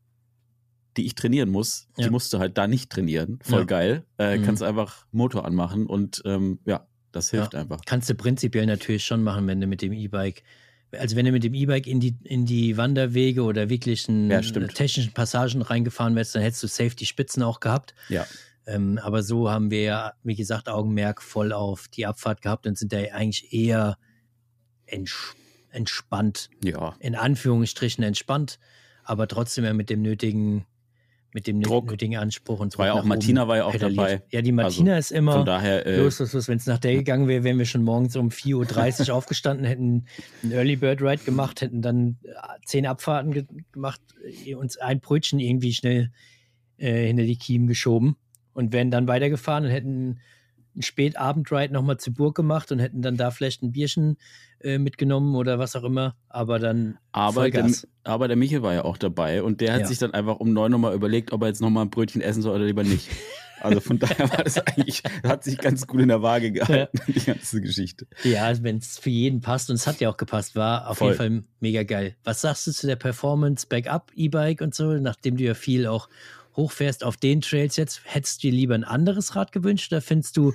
die 0.97 1.05
ich 1.05 1.13
trainieren 1.13 1.49
muss, 1.49 1.87
ja. 1.97 2.05
die 2.05 2.09
musst 2.09 2.33
du 2.33 2.39
halt 2.39 2.57
da 2.57 2.67
nicht 2.67 2.89
trainieren. 2.89 3.37
Voll 3.43 3.67
geil. 3.67 4.05
Äh, 4.17 4.39
mhm. 4.39 4.43
Kannst 4.43 4.63
einfach 4.63 5.05
Motor 5.11 5.45
anmachen 5.45 5.85
und 5.85 6.23
ähm, 6.25 6.59
ja, 6.65 6.87
das 7.11 7.29
hilft 7.29 7.53
einfach. 7.53 7.81
Kannst 7.85 8.09
du 8.09 8.15
prinzipiell 8.15 8.65
natürlich 8.65 9.05
schon 9.05 9.23
machen, 9.23 9.45
wenn 9.45 9.61
du 9.61 9.67
mit 9.67 9.83
dem 9.83 9.93
E-Bike 9.93 10.41
also 10.91 11.15
wenn 11.15 11.25
du 11.25 11.31
mit 11.31 11.43
dem 11.43 11.53
E-Bike 11.53 11.87
in 11.87 11.99
die, 11.99 12.15
in 12.23 12.45
die 12.45 12.77
Wanderwege 12.77 13.43
oder 13.43 13.69
wirklichen 13.69 14.29
ja, 14.29 14.41
technischen 14.41 15.13
Passagen 15.13 15.61
reingefahren 15.61 16.15
wärst, 16.15 16.35
dann 16.35 16.41
hättest 16.41 16.63
du 16.63 16.67
safe 16.67 16.95
die 16.95 17.05
Spitzen 17.05 17.43
auch 17.43 17.59
gehabt. 17.59 17.93
Ja. 18.09 18.25
Ähm, 18.65 18.99
aber 19.01 19.23
so 19.23 19.49
haben 19.49 19.71
wir 19.71 19.81
ja, 19.81 20.13
wie 20.23 20.35
gesagt, 20.35 20.69
Augenmerk 20.69 21.21
voll 21.21 21.53
auf 21.53 21.87
die 21.87 22.05
Abfahrt 22.05 22.41
gehabt 22.41 22.67
und 22.67 22.77
sind 22.77 22.91
da 22.91 22.97
eigentlich 22.97 23.53
eher 23.53 23.97
ents 24.85 25.35
entspannt. 25.69 26.49
Ja. 26.63 26.95
In 26.99 27.15
Anführungsstrichen 27.15 28.03
entspannt, 28.03 28.57
aber 29.03 29.27
trotzdem 29.27 29.65
ja 29.65 29.73
mit 29.73 29.89
dem 29.89 30.01
nötigen 30.01 30.65
mit 31.37 31.45
dem 31.45 31.61
Druck. 31.61 31.91
nötigen 31.91 32.17
Anspruch 32.17 32.59
und 32.59 32.71
so. 32.71 32.79
War 32.79 32.87
ja 32.87 32.93
auch 32.93 33.03
Martina 33.03 33.47
war 33.47 33.57
ja 33.57 33.65
auch 33.65 33.71
pedaliert. 33.71 33.99
dabei. 33.99 34.23
Ja, 34.31 34.41
die 34.41 34.51
Martina 34.51 34.95
also, 34.95 35.13
ist 35.13 35.19
immer 35.19 35.33
von 35.33 35.45
daher, 35.45 35.85
äh, 35.85 35.97
los, 35.97 36.17
los, 36.17 36.33
los. 36.33 36.47
Wenn 36.47 36.57
es 36.57 36.65
nach 36.65 36.79
der 36.79 36.95
gegangen 36.95 37.27
wäre, 37.27 37.43
wären 37.43 37.59
wir 37.59 37.65
schon 37.65 37.83
morgens 37.83 38.15
um 38.15 38.29
4.30 38.29 39.09
Uhr 39.09 39.15
aufgestanden, 39.15 39.63
hätten 39.67 40.05
einen 40.41 40.51
Early 40.51 40.77
Bird 40.77 40.99
Ride 41.03 41.23
gemacht, 41.23 41.61
hätten 41.61 41.83
dann 41.83 42.17
äh, 42.23 42.31
zehn 42.65 42.87
Abfahrten 42.87 43.33
ge 43.33 43.45
gemacht, 43.71 44.01
äh, 44.45 44.55
uns 44.55 44.77
ein 44.77 44.99
Brötchen 44.99 45.39
irgendwie 45.39 45.73
schnell 45.73 46.11
äh, 46.77 47.05
hinter 47.05 47.23
die 47.23 47.37
Kiemen 47.37 47.67
geschoben 47.67 48.15
und 48.53 48.73
wären 48.73 48.89
dann 48.89 49.07
weitergefahren 49.07 49.65
und 49.65 49.69
hätten 49.69 50.19
einen 50.77 50.83
Spätabend-Ride 50.83 51.73
nochmal 51.73 51.97
zur 51.97 52.13
Burg 52.13 52.35
gemacht 52.35 52.71
und 52.71 52.79
hätten 52.79 53.01
dann 53.01 53.17
da 53.17 53.31
vielleicht 53.31 53.63
ein 53.63 53.71
Bierchen 53.71 54.17
äh, 54.61 54.77
mitgenommen 54.77 55.35
oder 55.35 55.59
was 55.59 55.75
auch 55.75 55.83
immer. 55.83 56.15
Aber 56.29 56.59
dann. 56.59 56.97
Aber 57.11 57.49
der, 57.49 57.69
aber 58.03 58.27
der 58.27 58.37
Michel 58.37 58.61
war 58.61 58.73
ja 58.73 58.85
auch 58.85 58.97
dabei 58.97 59.43
und 59.43 59.59
der 59.59 59.73
hat 59.73 59.81
ja. 59.81 59.87
sich 59.87 59.97
dann 59.97 60.13
einfach 60.13 60.37
um 60.37 60.53
neun 60.53 60.71
nochmal 60.71 60.95
überlegt, 60.95 61.33
ob 61.33 61.41
er 61.41 61.47
jetzt 61.47 61.61
nochmal 61.61 61.85
ein 61.85 61.89
Brötchen 61.89 62.21
essen 62.21 62.41
soll 62.41 62.55
oder 62.55 62.65
lieber 62.65 62.83
nicht. 62.83 63.09
Also 63.59 63.79
von 63.79 63.97
daher 63.97 64.29
war 64.29 64.43
das 64.43 64.59
eigentlich, 64.59 65.01
hat 65.23 65.43
sich 65.43 65.57
ganz 65.57 65.87
gut 65.87 66.01
in 66.01 66.09
der 66.09 66.21
Waage 66.21 66.51
gehalten, 66.51 66.95
ja. 67.07 67.13
die 67.13 67.25
ganze 67.25 67.59
Geschichte. 67.59 68.05
Ja, 68.23 68.51
wenn 68.61 68.77
es 68.77 68.99
für 68.99 69.09
jeden 69.09 69.41
passt 69.41 69.71
und 69.71 69.77
es 69.77 69.87
hat 69.87 69.99
ja 69.99 70.11
auch 70.11 70.17
gepasst, 70.17 70.55
war 70.55 70.87
auf 70.87 70.99
Voll. 70.99 71.07
jeden 71.07 71.17
Fall 71.17 71.43
mega 71.59 71.81
geil. 71.81 72.15
Was 72.23 72.41
sagst 72.41 72.67
du 72.67 72.71
zu 72.71 72.85
der 72.85 72.97
Performance 72.97 73.65
Backup 73.67 74.11
E-Bike 74.15 74.61
und 74.61 74.75
so, 74.75 74.93
nachdem 74.93 75.37
du 75.37 75.43
ja 75.43 75.55
viel 75.55 75.87
auch 75.87 76.07
hochfährst 76.57 77.03
auf 77.03 77.15
den 77.15 77.41
Trails 77.41 77.77
jetzt, 77.77 78.01
hättest 78.03 78.43
du 78.43 78.47
dir 78.47 78.53
lieber 78.53 78.75
ein 78.75 78.83
anderes 78.83 79.35
Rad 79.35 79.51
gewünscht 79.51 79.93
oder 79.93 80.01
findest 80.01 80.35
du 80.35 80.53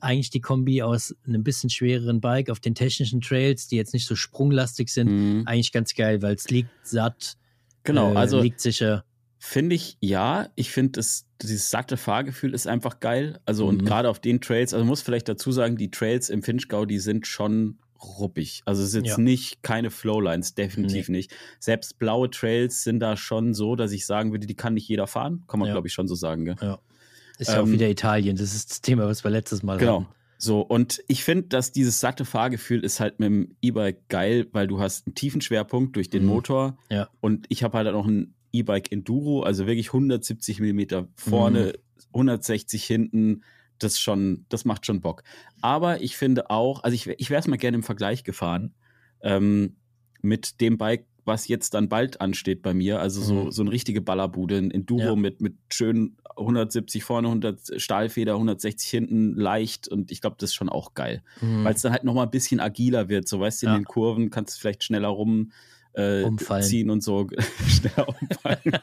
eigentlich 0.00 0.30
die 0.30 0.40
Kombi 0.40 0.82
aus 0.82 1.16
einem 1.26 1.42
bisschen 1.42 1.70
schwereren 1.70 2.20
Bike 2.20 2.50
auf 2.50 2.60
den 2.60 2.74
technischen 2.74 3.20
Trails, 3.20 3.66
die 3.66 3.76
jetzt 3.76 3.94
nicht 3.94 4.06
so 4.06 4.14
sprunglastig 4.14 4.90
sind, 4.90 5.08
mhm. 5.08 5.42
eigentlich 5.46 5.72
ganz 5.72 5.94
geil, 5.94 6.22
weil 6.22 6.34
es 6.34 6.48
liegt 6.50 6.70
satt. 6.84 7.36
Genau, 7.82 8.12
äh, 8.12 8.16
also 8.16 8.40
liegt 8.40 8.60
sicher. 8.60 9.04
Finde 9.40 9.76
ich 9.76 9.96
ja. 10.00 10.48
Ich 10.56 10.70
finde, 10.70 11.00
dieses 11.42 11.70
satte 11.70 11.96
Fahrgefühl 11.96 12.54
ist 12.54 12.66
einfach 12.66 13.00
geil. 13.00 13.40
Also, 13.44 13.64
mhm. 13.64 13.70
und 13.70 13.84
gerade 13.84 14.08
auf 14.08 14.18
den 14.18 14.40
Trails, 14.40 14.74
also 14.74 14.84
muss 14.84 15.02
vielleicht 15.02 15.28
dazu 15.28 15.52
sagen, 15.52 15.76
die 15.76 15.90
Trails 15.90 16.28
im 16.28 16.42
Finchgau, 16.42 16.84
die 16.84 16.98
sind 16.98 17.26
schon 17.26 17.78
ruppig. 18.02 18.62
Also 18.64 18.82
es 18.82 18.90
ist 18.90 18.94
jetzt 18.94 19.18
ja. 19.18 19.18
nicht 19.18 19.62
keine 19.62 19.90
Flowlines, 19.90 20.54
definitiv 20.54 21.08
nee. 21.08 21.18
nicht. 21.18 21.34
Selbst 21.58 21.98
blaue 21.98 22.30
Trails 22.30 22.84
sind 22.84 23.00
da 23.00 23.16
schon 23.16 23.54
so, 23.54 23.76
dass 23.76 23.92
ich 23.92 24.06
sagen 24.06 24.32
würde, 24.32 24.46
die 24.46 24.54
kann 24.54 24.74
nicht 24.74 24.88
jeder 24.88 25.06
fahren. 25.06 25.44
Kann 25.48 25.60
man, 25.60 25.68
ja. 25.68 25.74
glaube 25.74 25.88
ich, 25.88 25.94
schon 25.94 26.08
so 26.08 26.14
sagen. 26.14 26.44
Gell? 26.44 26.56
Ja. 26.60 26.78
Ist 27.38 27.48
ja 27.48 27.58
ähm, 27.58 27.64
auch 27.64 27.70
wieder 27.70 27.88
Italien. 27.88 28.36
Das 28.36 28.54
ist 28.54 28.70
das 28.70 28.80
Thema, 28.80 29.06
was 29.06 29.24
wir 29.24 29.30
letztes 29.30 29.62
Mal 29.62 29.78
genau. 29.78 30.02
hatten. 30.02 30.14
So, 30.40 30.60
und 30.60 31.02
ich 31.08 31.24
finde, 31.24 31.48
dass 31.48 31.72
dieses 31.72 31.98
satte 31.98 32.24
Fahrgefühl 32.24 32.84
ist 32.84 33.00
halt 33.00 33.18
mit 33.18 33.26
dem 33.26 33.56
E-Bike 33.60 34.08
geil, 34.08 34.46
weil 34.52 34.68
du 34.68 34.78
hast 34.78 35.06
einen 35.06 35.16
tiefen 35.16 35.40
Schwerpunkt 35.40 35.96
durch 35.96 36.10
den 36.10 36.22
mhm. 36.22 36.28
Motor. 36.28 36.78
Ja. 36.90 37.08
Und 37.20 37.46
ich 37.48 37.64
habe 37.64 37.76
halt 37.76 37.88
auch 37.88 38.06
ein 38.06 38.34
E-Bike 38.52 38.92
Enduro, 38.92 39.42
also 39.42 39.66
wirklich 39.66 39.88
170 39.88 40.60
Millimeter 40.60 41.08
vorne, 41.16 41.74
mhm. 41.74 42.14
160 42.14 42.84
hinten 42.84 43.42
das 43.78 44.00
schon, 44.00 44.44
das 44.48 44.64
macht 44.64 44.86
schon 44.86 45.00
Bock. 45.00 45.22
Aber 45.60 46.00
ich 46.02 46.16
finde 46.16 46.50
auch, 46.50 46.82
also 46.84 46.94
ich, 46.94 47.06
ich 47.06 47.30
wäre 47.30 47.40
es 47.40 47.46
mal 47.46 47.56
gerne 47.56 47.76
im 47.76 47.82
Vergleich 47.82 48.24
gefahren 48.24 48.74
ähm, 49.22 49.76
mit 50.20 50.60
dem 50.60 50.78
Bike, 50.78 51.06
was 51.24 51.46
jetzt 51.46 51.74
dann 51.74 51.88
bald 51.88 52.20
ansteht 52.20 52.62
bei 52.62 52.74
mir. 52.74 53.00
Also 53.00 53.20
so, 53.20 53.34
mhm. 53.44 53.50
so 53.50 53.62
eine 53.62 53.70
richtige 53.70 54.00
Ballerbude, 54.00 54.58
ein 54.58 54.70
Enduro 54.70 55.02
ja. 55.02 55.16
mit, 55.16 55.40
mit 55.40 55.56
schön 55.70 56.16
170 56.36 57.04
vorne, 57.04 57.28
100 57.28 57.80
Stahlfeder, 57.80 58.34
160 58.34 58.88
hinten, 58.88 59.34
leicht 59.34 59.88
und 59.88 60.10
ich 60.10 60.20
glaube, 60.20 60.36
das 60.38 60.50
ist 60.50 60.54
schon 60.54 60.68
auch 60.68 60.94
geil. 60.94 61.22
Mhm. 61.40 61.64
Weil 61.64 61.74
es 61.74 61.82
dann 61.82 61.92
halt 61.92 62.04
nochmal 62.04 62.26
ein 62.26 62.30
bisschen 62.30 62.60
agiler 62.60 63.08
wird. 63.08 63.28
So 63.28 63.40
weißt 63.40 63.62
du, 63.62 63.66
in 63.66 63.72
ja. 63.72 63.78
den 63.78 63.84
Kurven 63.84 64.30
kannst 64.30 64.56
du 64.56 64.60
vielleicht 64.60 64.84
schneller 64.84 65.08
rum 65.08 65.52
äh, 65.92 66.24
ziehen 66.60 66.90
und 66.90 67.02
so 67.02 67.28
schneller 67.68 68.08
umfallen. 68.08 68.78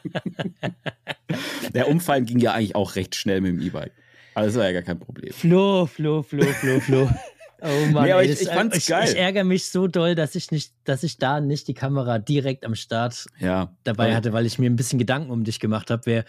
Der 1.74 1.88
Umfallen 1.88 2.24
ging 2.24 2.38
ja 2.38 2.52
eigentlich 2.52 2.76
auch 2.76 2.94
recht 2.96 3.14
schnell 3.14 3.40
mit 3.40 3.52
dem 3.52 3.60
E-Bike. 3.60 3.92
Also 4.36 4.58
war 4.58 4.66
ja 4.66 4.72
gar 4.72 4.82
kein 4.82 4.98
Problem. 4.98 5.32
Flo, 5.32 5.86
Flo, 5.86 6.22
Flo, 6.22 6.44
Flo, 6.44 6.80
Flo. 6.80 7.10
Oh 7.62 7.86
Mann, 7.90 8.04
nee, 8.04 8.10
ey, 8.10 8.26
ich, 8.26 8.42
ich 8.42 8.48
fand's 8.50 8.76
ich, 8.76 8.86
geil. 8.86 9.08
Ich 9.08 9.16
ärgere 9.16 9.42
mich 9.42 9.70
so 9.70 9.86
doll, 9.86 10.14
dass 10.14 10.34
ich 10.34 10.50
nicht, 10.50 10.74
dass 10.84 11.02
ich 11.02 11.16
da 11.16 11.40
nicht 11.40 11.66
die 11.68 11.72
Kamera 11.72 12.18
direkt 12.18 12.66
am 12.66 12.74
Start 12.74 13.24
ja. 13.38 13.74
dabei 13.82 14.14
hatte, 14.14 14.34
weil 14.34 14.44
ich 14.44 14.58
mir 14.58 14.68
ein 14.68 14.76
bisschen 14.76 14.98
Gedanken 14.98 15.30
um 15.30 15.42
dich 15.42 15.58
gemacht 15.58 15.90
habe. 15.90 16.02
Wer, 16.04 16.24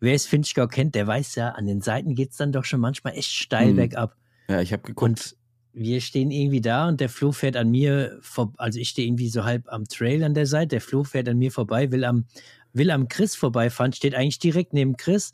wer 0.00 0.14
es 0.14 0.24
Finchgau 0.24 0.66
kennt, 0.66 0.94
der 0.94 1.06
weiß 1.06 1.34
ja, 1.34 1.50
an 1.50 1.66
den 1.66 1.82
Seiten 1.82 2.14
geht 2.14 2.30
es 2.30 2.38
dann 2.38 2.52
doch 2.52 2.64
schon 2.64 2.80
manchmal 2.80 3.12
echt 3.18 3.32
steil 3.32 3.68
hm. 3.68 3.76
bergab. 3.76 4.16
Ja, 4.48 4.62
ich 4.62 4.72
habe 4.72 4.82
geguckt. 4.82 5.10
Und 5.10 5.36
wir 5.74 6.00
stehen 6.00 6.30
irgendwie 6.30 6.62
da 6.62 6.88
und 6.88 7.00
der 7.02 7.10
Flo 7.10 7.32
fährt 7.32 7.56
an 7.58 7.70
mir 7.70 8.18
vor, 8.22 8.54
also 8.56 8.78
ich 8.78 8.88
stehe 8.88 9.06
irgendwie 9.06 9.28
so 9.28 9.44
halb 9.44 9.70
am 9.70 9.84
Trail 9.84 10.24
an 10.24 10.32
der 10.32 10.46
Seite, 10.46 10.68
der 10.68 10.80
Flo 10.80 11.04
fährt 11.04 11.28
an 11.28 11.36
mir 11.36 11.52
vorbei, 11.52 11.92
will 11.92 12.04
am, 12.04 12.24
will 12.72 12.90
am 12.90 13.08
Chris 13.08 13.36
vorbeifahren, 13.36 13.92
steht 13.92 14.14
eigentlich 14.14 14.38
direkt 14.38 14.72
neben 14.72 14.96
Chris 14.96 15.32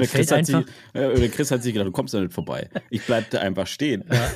der 0.00 0.08
Chris, 0.08 0.32
einfach, 0.32 0.64
sich, 0.64 1.24
äh, 1.24 1.28
Chris 1.28 1.50
hat 1.50 1.62
sich 1.62 1.72
gedacht, 1.72 1.88
du 1.88 1.92
kommst 1.92 2.14
da 2.14 2.20
nicht 2.20 2.32
vorbei. 2.32 2.68
Ich 2.90 3.02
bleib 3.04 3.30
da 3.30 3.38
einfach 3.38 3.66
stehen. 3.66 4.04
Ja. 4.10 4.30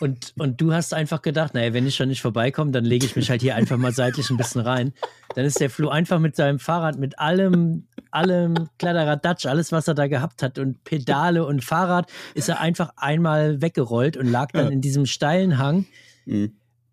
Und, 0.00 0.32
und 0.36 0.60
du 0.60 0.72
hast 0.72 0.94
einfach 0.94 1.22
gedacht, 1.22 1.54
naja, 1.54 1.72
wenn 1.74 1.86
ich 1.86 1.94
schon 1.94 2.08
nicht 2.08 2.22
vorbeikomme, 2.22 2.72
dann 2.72 2.84
lege 2.84 3.06
ich 3.06 3.14
mich 3.14 3.30
halt 3.30 3.40
hier 3.40 3.54
einfach 3.54 3.76
mal 3.76 3.92
seitlich 3.92 4.30
ein 4.30 4.36
bisschen 4.36 4.60
rein. 4.60 4.92
Dann 5.36 5.44
ist 5.44 5.60
der 5.60 5.70
Flo 5.70 5.90
einfach 5.90 6.18
mit 6.18 6.34
seinem 6.34 6.58
Fahrrad, 6.58 6.98
mit 6.98 7.20
allem, 7.20 7.86
allem 8.10 8.68
Kladderadatsch, 8.78 9.46
alles, 9.46 9.70
was 9.70 9.86
er 9.86 9.94
da 9.94 10.08
gehabt 10.08 10.42
hat 10.42 10.58
und 10.58 10.82
Pedale 10.82 11.46
und 11.46 11.62
Fahrrad, 11.62 12.10
ist 12.34 12.48
er 12.48 12.60
einfach 12.60 12.90
einmal 12.96 13.62
weggerollt 13.62 14.16
und 14.16 14.26
lag 14.26 14.50
dann 14.52 14.66
ja. 14.66 14.72
in 14.72 14.80
diesem 14.80 15.06
steilen 15.06 15.58
Hang. 15.58 15.86
Mhm 16.26 16.52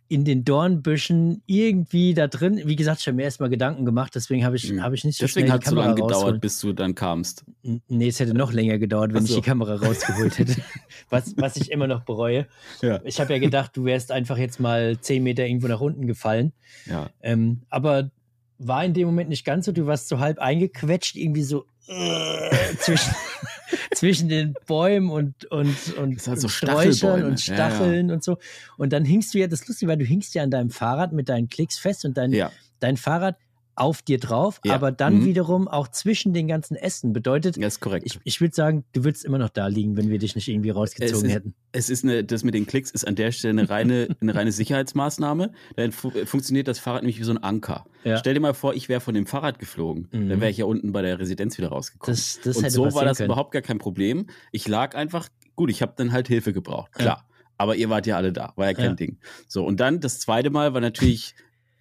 in 0.09 0.25
den 0.25 0.43
Dornbüschen 0.43 1.43
irgendwie 1.45 2.15
da 2.15 2.27
drin. 2.27 2.63
Wie 2.65 2.75
gesagt, 2.75 3.01
ich 3.01 3.07
habe 3.07 3.15
mir 3.15 3.23
erstmal 3.23 3.49
Gedanken 3.49 3.85
gemacht, 3.85 4.13
deswegen 4.15 4.43
habe 4.43 4.55
ich, 4.55 4.71
mhm. 4.71 4.81
hab 4.81 4.91
ich 4.91 5.03
nicht 5.03 5.19
so 5.19 5.25
deswegen 5.25 5.47
schnell 5.47 5.59
die 5.59 5.65
Kamera 5.65 5.93
Deswegen 5.93 6.03
hat 6.03 6.11
es 6.11 6.17
so 6.17 6.25
lange 6.25 6.31
gedauert, 6.31 6.41
bis 6.41 6.59
du 6.59 6.73
dann 6.73 6.95
kamst. 6.95 7.45
Nee, 7.87 8.07
es 8.07 8.19
hätte 8.19 8.33
noch 8.33 8.51
länger 8.51 8.79
gedauert, 8.79 9.13
wenn 9.13 9.23
so. 9.23 9.35
ich 9.35 9.41
die 9.41 9.47
Kamera 9.47 9.75
rausgeholt 9.75 10.39
hätte. 10.39 10.55
was, 11.11 11.37
was 11.37 11.57
ich 11.57 11.71
immer 11.71 11.85
noch 11.85 12.01
bereue. 12.01 12.47
Ja. 12.81 12.99
Ich 13.03 13.19
habe 13.19 13.33
ja 13.33 13.39
gedacht, 13.39 13.77
du 13.77 13.85
wärst 13.85 14.11
einfach 14.11 14.39
jetzt 14.39 14.59
mal 14.59 14.99
zehn 14.99 15.21
Meter 15.21 15.45
irgendwo 15.45 15.67
nach 15.67 15.79
unten 15.79 16.07
gefallen. 16.07 16.53
Ja. 16.87 17.11
Ähm, 17.21 17.61
aber 17.69 18.09
war 18.57 18.83
in 18.83 18.95
dem 18.95 19.05
Moment 19.05 19.29
nicht 19.29 19.45
ganz 19.45 19.67
so. 19.67 19.71
Du 19.71 19.85
warst 19.85 20.07
so 20.07 20.19
halb 20.19 20.39
eingequetscht, 20.39 21.17
irgendwie 21.17 21.43
so 21.43 21.65
äh, 21.87 22.75
zwischen, 22.79 23.13
zwischen 23.93 24.29
den 24.29 24.55
Bäumen 24.67 25.09
und, 25.09 25.45
und, 25.45 25.97
und, 25.97 26.27
halt 26.27 26.39
so 26.39 26.47
und 26.47 26.49
Sträuchern 26.49 27.23
und 27.23 27.39
Stacheln 27.39 28.07
ja, 28.07 28.07
ja. 28.07 28.13
und 28.13 28.23
so. 28.23 28.37
Und 28.77 28.93
dann 28.93 29.05
hingst 29.05 29.33
du 29.33 29.39
ja, 29.39 29.47
das 29.47 29.61
ist 29.61 29.67
lustig, 29.67 29.87
weil 29.87 29.97
du 29.97 30.05
hingst 30.05 30.35
ja 30.35 30.43
an 30.43 30.51
deinem 30.51 30.69
Fahrrad 30.69 31.13
mit 31.13 31.29
deinen 31.29 31.49
Klicks 31.49 31.77
fest 31.77 32.05
und 32.05 32.17
dein, 32.17 32.31
ja. 32.31 32.51
dein 32.79 32.97
Fahrrad 32.97 33.37
auf 33.79 34.01
dir 34.01 34.19
drauf, 34.19 34.59
ja. 34.65 34.75
aber 34.75 34.91
dann 34.91 35.19
mhm. 35.19 35.25
wiederum 35.25 35.67
auch 35.67 35.87
zwischen 35.87 36.33
den 36.33 36.47
ganzen 36.47 36.75
Ästen. 36.75 37.13
Bedeutet, 37.13 37.57
ja, 37.57 37.67
ist 37.67 37.79
korrekt. 37.79 38.05
ich, 38.05 38.19
ich 38.23 38.41
würde 38.41 38.53
sagen, 38.53 38.83
du 38.93 39.03
würdest 39.03 39.23
immer 39.25 39.37
noch 39.37 39.49
da 39.49 39.67
liegen, 39.67 39.95
wenn 39.97 40.09
wir 40.09 40.19
dich 40.19 40.35
nicht 40.35 40.47
irgendwie 40.47 40.69
rausgezogen 40.69 41.15
es 41.15 41.23
ist, 41.23 41.33
hätten. 41.33 41.53
Es 41.71 41.89
ist 41.89 42.03
eine, 42.03 42.23
das 42.23 42.43
mit 42.43 42.53
den 42.53 42.67
Klicks 42.67 42.91
ist 42.91 43.07
an 43.07 43.15
der 43.15 43.31
Stelle 43.31 43.61
eine 43.61 43.69
reine, 43.69 44.15
eine 44.21 44.35
reine 44.35 44.51
Sicherheitsmaßnahme. 44.51 45.51
Dann 45.75 45.91
fu 45.91 46.11
funktioniert 46.25 46.67
das 46.67 46.79
Fahrrad 46.79 47.03
nämlich 47.03 47.19
wie 47.19 47.23
so 47.23 47.31
ein 47.31 47.37
Anker. 47.37 47.85
Ja. 48.03 48.17
Stell 48.17 48.33
dir 48.33 48.39
mal 48.39 48.53
vor, 48.53 48.73
ich 48.73 48.89
wäre 48.89 48.99
von 48.99 49.13
dem 49.13 49.25
Fahrrad 49.25 49.59
geflogen. 49.59 50.09
Mhm. 50.11 50.29
Dann 50.29 50.41
wäre 50.41 50.51
ich 50.51 50.57
ja 50.57 50.65
unten 50.65 50.91
bei 50.91 51.01
der 51.01 51.19
Residenz 51.19 51.57
wieder 51.57 51.69
rausgekommen. 51.69 52.15
Das, 52.15 52.39
das 52.43 52.57
Und 52.57 52.69
so 52.69 52.93
war 52.93 53.05
das 53.05 53.17
können. 53.17 53.27
überhaupt 53.27 53.51
gar 53.51 53.61
kein 53.61 53.77
Problem. 53.77 54.27
Ich 54.51 54.67
lag 54.67 54.95
einfach, 54.95 55.29
gut, 55.55 55.69
ich 55.69 55.81
habe 55.81 55.93
dann 55.95 56.11
halt 56.11 56.27
Hilfe 56.27 56.53
gebraucht, 56.53 56.93
klar. 56.93 57.25
Aber 57.57 57.75
ihr 57.75 57.89
wart 57.89 58.07
ja 58.07 58.15
alle 58.15 58.31
da, 58.31 58.53
war 58.55 58.67
ja 58.67 58.73
kein 58.73 58.95
Ding. 58.95 59.17
So, 59.47 59.65
und 59.65 59.81
dann 59.81 59.99
das 59.99 60.19
zweite 60.19 60.49
Mal 60.49 60.73
war 60.73 60.79
natürlich 60.79 61.35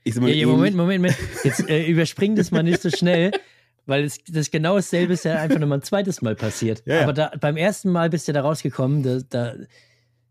ich 0.09 0.15
sag 0.15 0.23
mal, 0.23 0.31
ja, 0.31 0.37
ja, 0.37 0.47
Moment, 0.47 0.77
Moment, 0.77 1.03
Moment. 1.03 1.19
Jetzt 1.45 1.69
äh, 1.69 1.85
überspring 1.87 2.35
das 2.35 2.51
mal 2.51 2.63
nicht 2.63 2.81
so 2.81 2.91
schnell, 2.91 3.31
weil 3.87 4.05
es, 4.05 4.19
das 4.29 4.51
genau 4.51 4.77
dasselbe 4.77 5.13
ist 5.13 5.25
ja 5.25 5.37
einfach 5.37 5.59
nochmal 5.59 5.79
ein 5.79 5.83
zweites 5.83 6.23
Mal 6.23 6.35
passiert. 6.35 6.83
Ja, 6.87 7.03
Aber 7.03 7.13
da, 7.13 7.33
beim 7.41 7.57
ersten 7.57 7.91
Mal 7.91 8.11
bist 8.11 8.29
du 8.29 8.33
da 8.33 8.41
rausgekommen, 8.41 9.03
da, 9.03 9.21
da, 9.29 9.55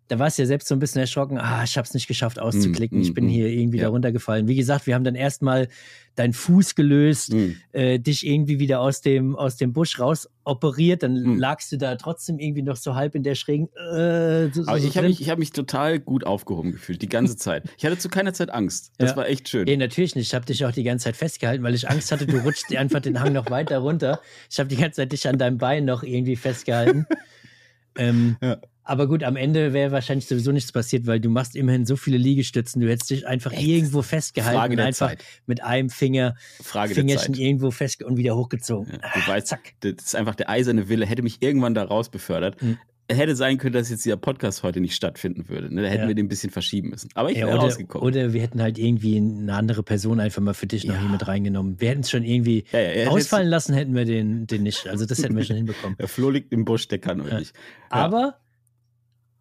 da 0.08 0.20
warst 0.20 0.38
du 0.38 0.42
ja 0.44 0.46
selbst 0.48 0.68
so 0.68 0.76
ein 0.76 0.80
bisschen 0.80 1.02
erschrocken, 1.02 1.38
ah, 1.38 1.64
ich 1.64 1.78
habe 1.78 1.86
es 1.88 1.94
nicht 1.94 2.08
geschafft 2.08 2.40
auszuklicken, 2.40 3.00
Mm, 3.00 3.02
ich 3.02 3.14
bin 3.14 3.26
mm, 3.26 3.30
hier 3.30 3.48
irgendwie 3.50 3.78
ja. 3.78 3.84
da 3.86 3.90
runtergefallen. 3.90 4.48
Wie 4.48 4.56
gesagt, 4.56 4.88
wir 4.88 4.96
haben 4.96 5.04
dann 5.04 5.16
erstmal 5.16 5.68
deinen 6.16 6.34
Fuß 6.34 6.74
gelöst, 6.76 7.32
Hm. 7.34 7.58
äh, 7.74 8.00
dich 8.00 8.26
irgendwie 8.26 8.58
wieder 8.60 8.80
aus 8.80 9.02
dem, 9.02 9.36
aus 9.36 9.56
dem 9.58 9.72
Busch 9.74 10.00
raus 10.00 10.28
operiert, 10.46 11.04
dann 11.04 11.14
Mm. 11.22 11.38
lagst 11.38 11.72
du 11.72 11.78
da 11.78 11.96
trotzdem 11.96 12.40
irgendwie 12.40 12.62
noch 12.64 12.78
so 12.78 12.96
halb 12.96 13.14
in 13.16 13.22
der 13.24 13.36
schrägen. 13.36 13.68
Äh, 13.76 14.50
so, 14.54 14.64
Aber 14.66 14.80
so 14.80 14.88
ich 14.88 14.98
habe 14.98 15.08
mich, 15.08 15.22
ich 15.22 15.30
hab 15.30 15.38
mich 15.40 15.52
total 15.52 16.00
gut 16.00 16.26
aufgehoben 16.26 16.72
gefühlt, 16.72 17.02
die 17.02 17.10
ganze 17.10 17.36
Zeit. 17.38 17.66
Ich 17.78 17.86
hatte 17.86 17.98
zu 17.98 18.10
keiner 18.10 18.34
Zeit 18.34 18.50
Angst. 18.50 18.94
Das 18.98 19.12
Ja. 19.12 19.18
war 19.18 19.28
echt 19.28 19.50
schön. 19.50 19.66
Nee, 19.66 19.78
natürlich 19.78 20.16
nicht. 20.16 20.28
Ich 20.28 20.34
habe 20.34 20.46
dich 20.46 20.66
auch 20.66 20.72
die 20.72 20.84
ganze 20.84 21.04
Zeit 21.04 21.18
festgehalten, 21.18 21.64
weil 21.64 21.76
ich 21.76 21.88
Angst 21.90 22.12
hatte, 22.12 22.26
du 22.26 22.38
rutschst 22.38 22.76
einfach 22.76 23.02
den 23.02 23.20
Hang 23.20 23.34
noch 23.34 23.50
weiter 23.52 23.78
runter. 23.80 24.20
Ich 24.50 24.58
habe 24.58 24.70
die 24.70 24.78
ganze 24.78 24.98
Zeit 25.02 25.12
dich 25.12 25.28
an 25.28 25.38
deinem 25.38 25.58
Bein 25.60 25.86
noch 25.86 26.02
irgendwie 26.04 26.36
festgehalten. 26.38 27.06
ähm, 27.98 28.38
Ja. 28.42 28.58
Aber 28.88 29.08
gut, 29.08 29.24
am 29.24 29.36
Ende 29.36 29.74
wäre 29.74 29.92
wahrscheinlich 29.92 30.28
sowieso 30.28 30.52
nichts 30.54 30.72
passiert, 30.72 31.06
weil 31.08 31.20
du 31.20 31.30
machst 31.30 31.56
immerhin 31.58 31.86
so 31.86 31.98
viele 31.98 32.18
Liegestützen. 32.18 32.82
Du 32.82 32.90
hättest 32.90 33.10
dich 33.10 33.28
einfach 33.28 33.52
Echt? 33.52 33.68
irgendwo 33.68 34.02
festgehalten 34.02 34.58
Frage 34.58 34.74
und 34.76 34.80
einfach 34.80 35.10
Zeit. 35.10 35.24
mit 35.46 35.62
einem 35.64 35.90
Finger, 35.90 36.36
Frage 36.64 36.94
Fingerchen 36.96 37.34
irgendwo 37.36 37.70
fest 37.72 38.02
und 38.04 38.16
wieder 38.18 38.36
hochgezogen. 38.38 38.94
Ja, 38.94 39.10
du 39.14 39.28
weißt, 39.28 39.48
zack. 39.48 39.74
das 39.82 39.94
ist 40.06 40.16
einfach 40.16 40.36
der 40.36 40.50
eiserne 40.50 40.88
Wille, 40.88 41.06
hätte 41.06 41.22
mich 41.22 41.42
irgendwann 41.42 41.74
da 41.74 41.84
raus 41.84 42.10
befördert. 42.10 42.62
Mhm. 42.62 42.78
Hätte 43.10 43.38
sein 43.38 43.58
können, 43.58 43.72
dass 43.74 43.90
jetzt 43.90 44.04
dieser 44.04 44.18
Podcast 44.18 44.64
heute 44.64 44.82
nicht 44.82 44.94
stattfinden 44.94 45.48
würde. 45.48 45.74
Ne? 45.74 45.82
Da 45.82 45.88
hätten 45.88 46.02
Ja. 46.04 46.08
wir 46.10 46.16
den 46.16 46.26
ein 46.26 46.30
bisschen 46.30 46.50
verschieben 46.50 46.90
müssen. 46.90 47.10
Aber 47.14 47.30
ich 47.32 47.38
wäre 47.38 47.48
oder, 47.50 47.60
rausgekommen. 47.60 48.06
oder 48.06 48.34
wir 48.34 48.42
hätten 48.42 48.62
halt 48.62 48.78
irgendwie 48.78 49.16
eine 49.16 49.54
andere 49.54 49.82
Person 49.84 50.20
einfach 50.20 50.42
mal 50.42 50.54
für 50.54 50.68
dich 50.68 50.84
noch 50.86 50.96
Ja. 50.96 51.02
hier 51.02 51.10
mit 51.10 51.26
reingenommen. 51.28 51.80
Wir 51.80 51.90
hätten 51.90 52.02
es 52.02 52.10
schon 52.10 52.24
irgendwie 52.24 52.66
ausfallen 53.08 53.48
lassen, 53.48 53.74
hätten 53.74 53.96
wir 53.96 54.04
den, 54.04 54.46
den 54.48 54.64
nicht. 54.64 54.88
Also 54.90 55.06
das 55.06 55.24
hätten 55.24 55.38
wir 55.38 55.44
schon 55.46 55.56
hinbekommen. 55.58 55.96
Der 55.98 56.10
Flo 56.10 56.30
liegt 56.30 56.52
im 56.52 56.66
Busch, 56.66 56.88
der 56.90 57.00
kann 57.00 57.26
Ja. 57.26 57.40
nicht. 57.40 57.54
Aber 57.90 58.36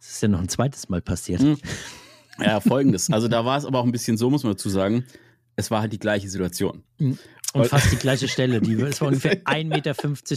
es 0.00 0.10
ist 0.12 0.22
ja 0.22 0.28
noch 0.28 0.40
ein 0.40 0.48
zweites 0.48 0.88
Mal 0.88 1.00
passiert. 1.02 1.42
Mhm. 1.42 1.58
Ja, 2.38 2.60
folgendes. 2.60 3.10
Also 3.10 3.28
da 3.28 3.44
war 3.44 3.56
es 3.56 3.64
aber 3.64 3.78
auch 3.80 3.84
ein 3.84 3.92
bisschen 3.92 4.16
so, 4.16 4.28
muss 4.30 4.42
man 4.42 4.52
dazu 4.52 4.68
sagen. 4.68 5.04
Es 5.56 5.70
war 5.70 5.80
halt 5.80 5.92
die 5.92 5.98
gleiche 5.98 6.28
Situation. 6.28 6.82
Und 6.98 7.66
fast 7.66 7.90
die 7.90 7.96
gleiche 7.96 8.28
Stelle. 8.28 8.60
Die 8.60 8.74
es 8.74 9.00
war 9.00 9.08
ungefähr 9.08 9.36
1,50 9.44 9.64
Meter 9.64 9.96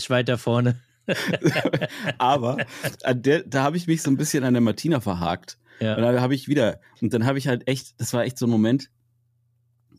weiter 0.09 0.37
vorne. 0.37 0.79
Aber 2.17 2.57
an 3.03 3.21
der, 3.21 3.43
da 3.43 3.63
habe 3.63 3.77
ich 3.77 3.87
mich 3.87 4.01
so 4.01 4.09
ein 4.09 4.17
bisschen 4.17 4.43
an 4.43 4.53
der 4.53 4.61
Martina 4.61 4.99
verhakt. 5.01 5.57
Und 5.79 5.87
Ja. 5.87 5.95
dann 5.99 6.21
habe 6.21 6.35
ich 6.35 6.47
wieder, 6.47 6.79
und 7.01 7.13
dann 7.13 7.25
habe 7.25 7.37
ich 7.37 7.47
halt 7.47 7.67
echt, 7.67 7.99
das 7.99 8.13
war 8.13 8.23
echt 8.23 8.37
so 8.37 8.45
ein 8.45 8.49
Moment, 8.49 8.89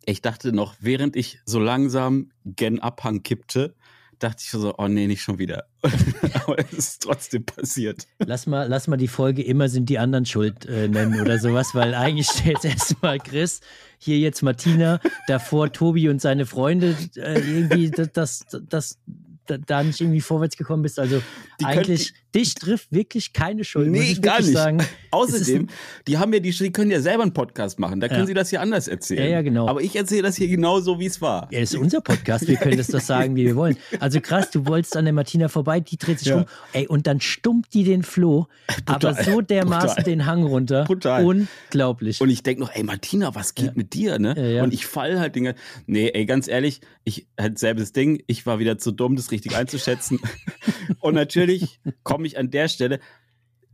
ich 0.06 0.22
dachte 0.22 0.52
noch, 0.52 0.74
während 0.80 1.16
ich 1.16 1.40
so 1.44 1.58
langsam 1.60 2.30
gen 2.44 2.80
Abhang 2.80 3.22
kippte, 3.22 3.74
dachte 4.20 4.42
ich 4.44 4.50
so, 4.50 4.74
oh 4.78 4.86
nee, 4.88 5.06
nicht 5.08 5.22
schon 5.22 5.38
wieder. 5.38 5.64
Aber 6.46 6.58
es 6.58 6.72
ist 6.72 7.02
trotzdem 7.02 7.44
passiert. 7.44 8.06
Lass, 8.18 8.46
mal, 8.46 8.68
lass 8.68 8.86
mal 8.86 8.96
die 8.96 9.08
Folge 9.08 9.42
immer 9.42 9.68
sind 9.68 9.88
die 9.88 9.98
anderen 9.98 10.26
schuld 10.26 10.66
äh, 10.66 10.86
nennen 10.88 11.20
oder 11.20 11.38
sowas, 11.38 11.74
weil 11.74 11.94
eigentlich 11.94 12.28
steht 12.28 12.64
erstmal 12.64 13.18
Chris, 13.18 13.60
hier 13.98 14.18
jetzt 14.18 14.42
Martina, 14.42 15.00
davor 15.26 15.72
Tobi 15.72 16.08
und 16.08 16.20
seine 16.20 16.46
Freunde, 16.46 16.96
äh, 17.16 17.40
irgendwie, 17.40 17.90
dass 17.90 18.12
das, 18.12 18.46
das, 18.68 18.98
da- 19.46 19.58
da 19.58 19.82
nicht 19.82 20.00
irgendwie 20.00 20.20
vorwärts 20.20 20.56
gekommen 20.56 20.82
bist. 20.82 20.98
Also 21.00 21.20
Die 21.60 21.64
eigentlich, 21.64 22.12
dich 22.34 22.54
trifft 22.54 22.92
wirklich 22.92 23.32
keine 23.32 23.64
Schuld. 23.64 23.90
Nee, 23.90 24.02
ich 24.12 24.22
gar 24.22 24.40
nicht. 24.40 24.52
Sagen. 24.52 24.78
Außerdem, 25.10 25.68
die 26.06 26.18
haben 26.18 26.32
ja 26.32 26.40
die, 26.40 26.50
die 26.50 26.70
können 26.72 26.90
ja 26.90 27.00
selber 27.00 27.22
einen 27.24 27.32
Podcast 27.32 27.78
machen. 27.78 28.00
Da 28.00 28.08
können 28.08 28.20
Ja. 28.20 28.26
sie 28.26 28.34
das 28.34 28.50
hier 28.50 28.60
anders 28.60 28.88
erzählen. 28.88 29.22
Ja, 29.24 29.28
ja, 29.28 29.42
genau. 29.42 29.66
Aber 29.68 29.80
ich 29.82 29.96
erzähle 29.96 30.22
das 30.22 30.36
hier 30.36 30.48
genauso, 30.48 30.98
wie 31.00 31.06
es 31.06 31.20
war. 31.20 31.48
Ja, 31.50 31.60
ist 31.60 31.74
unser 31.74 32.00
Podcast, 32.00 32.46
wir 32.48 32.56
können 32.56 32.76
das 32.78 32.86
doch 32.88 33.00
sagen, 33.00 33.34
wie 33.36 33.44
wir 33.44 33.56
wollen. 33.56 33.76
Also 33.98 34.20
krass, 34.20 34.50
du 34.50 34.66
wolltest 34.66 34.96
an 34.96 35.04
der 35.04 35.14
Martina 35.14 35.48
vorbei, 35.48 35.80
die 35.80 35.96
dreht 35.96 36.18
sich 36.20 36.28
Ja. 36.28 36.36
rum, 36.38 36.44
ey, 36.72 36.86
und 36.86 37.06
dann 37.06 37.20
stummt 37.20 37.74
die 37.74 37.84
den 37.84 38.02
Floh, 38.02 38.46
aber 38.86 39.14
so 39.14 39.40
dermaßen 39.40 39.88
Brutal. 39.88 40.04
den 40.04 40.26
Hang 40.26 40.42
runter. 40.44 40.84
Brutal. 40.84 41.24
Unglaublich. 41.24 42.20
Und 42.20 42.30
ich 42.30 42.42
denke 42.42 42.60
noch, 42.62 42.70
ey 42.74 42.82
Martina, 42.82 43.34
was 43.34 43.54
geht 43.54 43.66
Ja. 43.66 43.72
mit 43.74 43.94
dir, 43.94 44.18
ne? 44.18 44.62
Und 44.62 44.72
ich 44.72 44.86
fall 44.86 45.18
halt 45.18 45.34
Dinge. 45.34 45.54
Nee, 45.86 46.08
ey, 46.14 46.26
ganz 46.26 46.46
ehrlich, 46.48 46.80
ich 47.04 47.26
halt 47.38 47.58
selbes 47.58 47.92
Ding, 47.92 48.22
ich 48.26 48.46
war 48.46 48.58
wieder 48.58 48.78
zu 48.78 48.92
dumm, 48.92 49.16
das 49.16 49.30
richtig 49.32 49.56
einzuschätzen. 49.56 50.20
Und 51.00 51.14
natürlich 51.14 51.80
komme 52.20 52.26
ich 52.26 52.36
an 52.36 52.50
der 52.50 52.68
Stelle. 52.68 53.00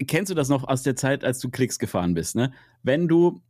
Kennst 0.06 0.30
du 0.30 0.36
das 0.36 0.48
noch 0.48 0.62
aus 0.62 0.84
der 0.84 0.94
Zeit, 0.94 1.24
als 1.24 1.40
du 1.40 1.50
Klicks 1.50 1.80
gefahren 1.80 2.14
bist, 2.14 2.36
ne? 2.36 2.52
Wenn 2.84 3.08
du, 3.08 3.42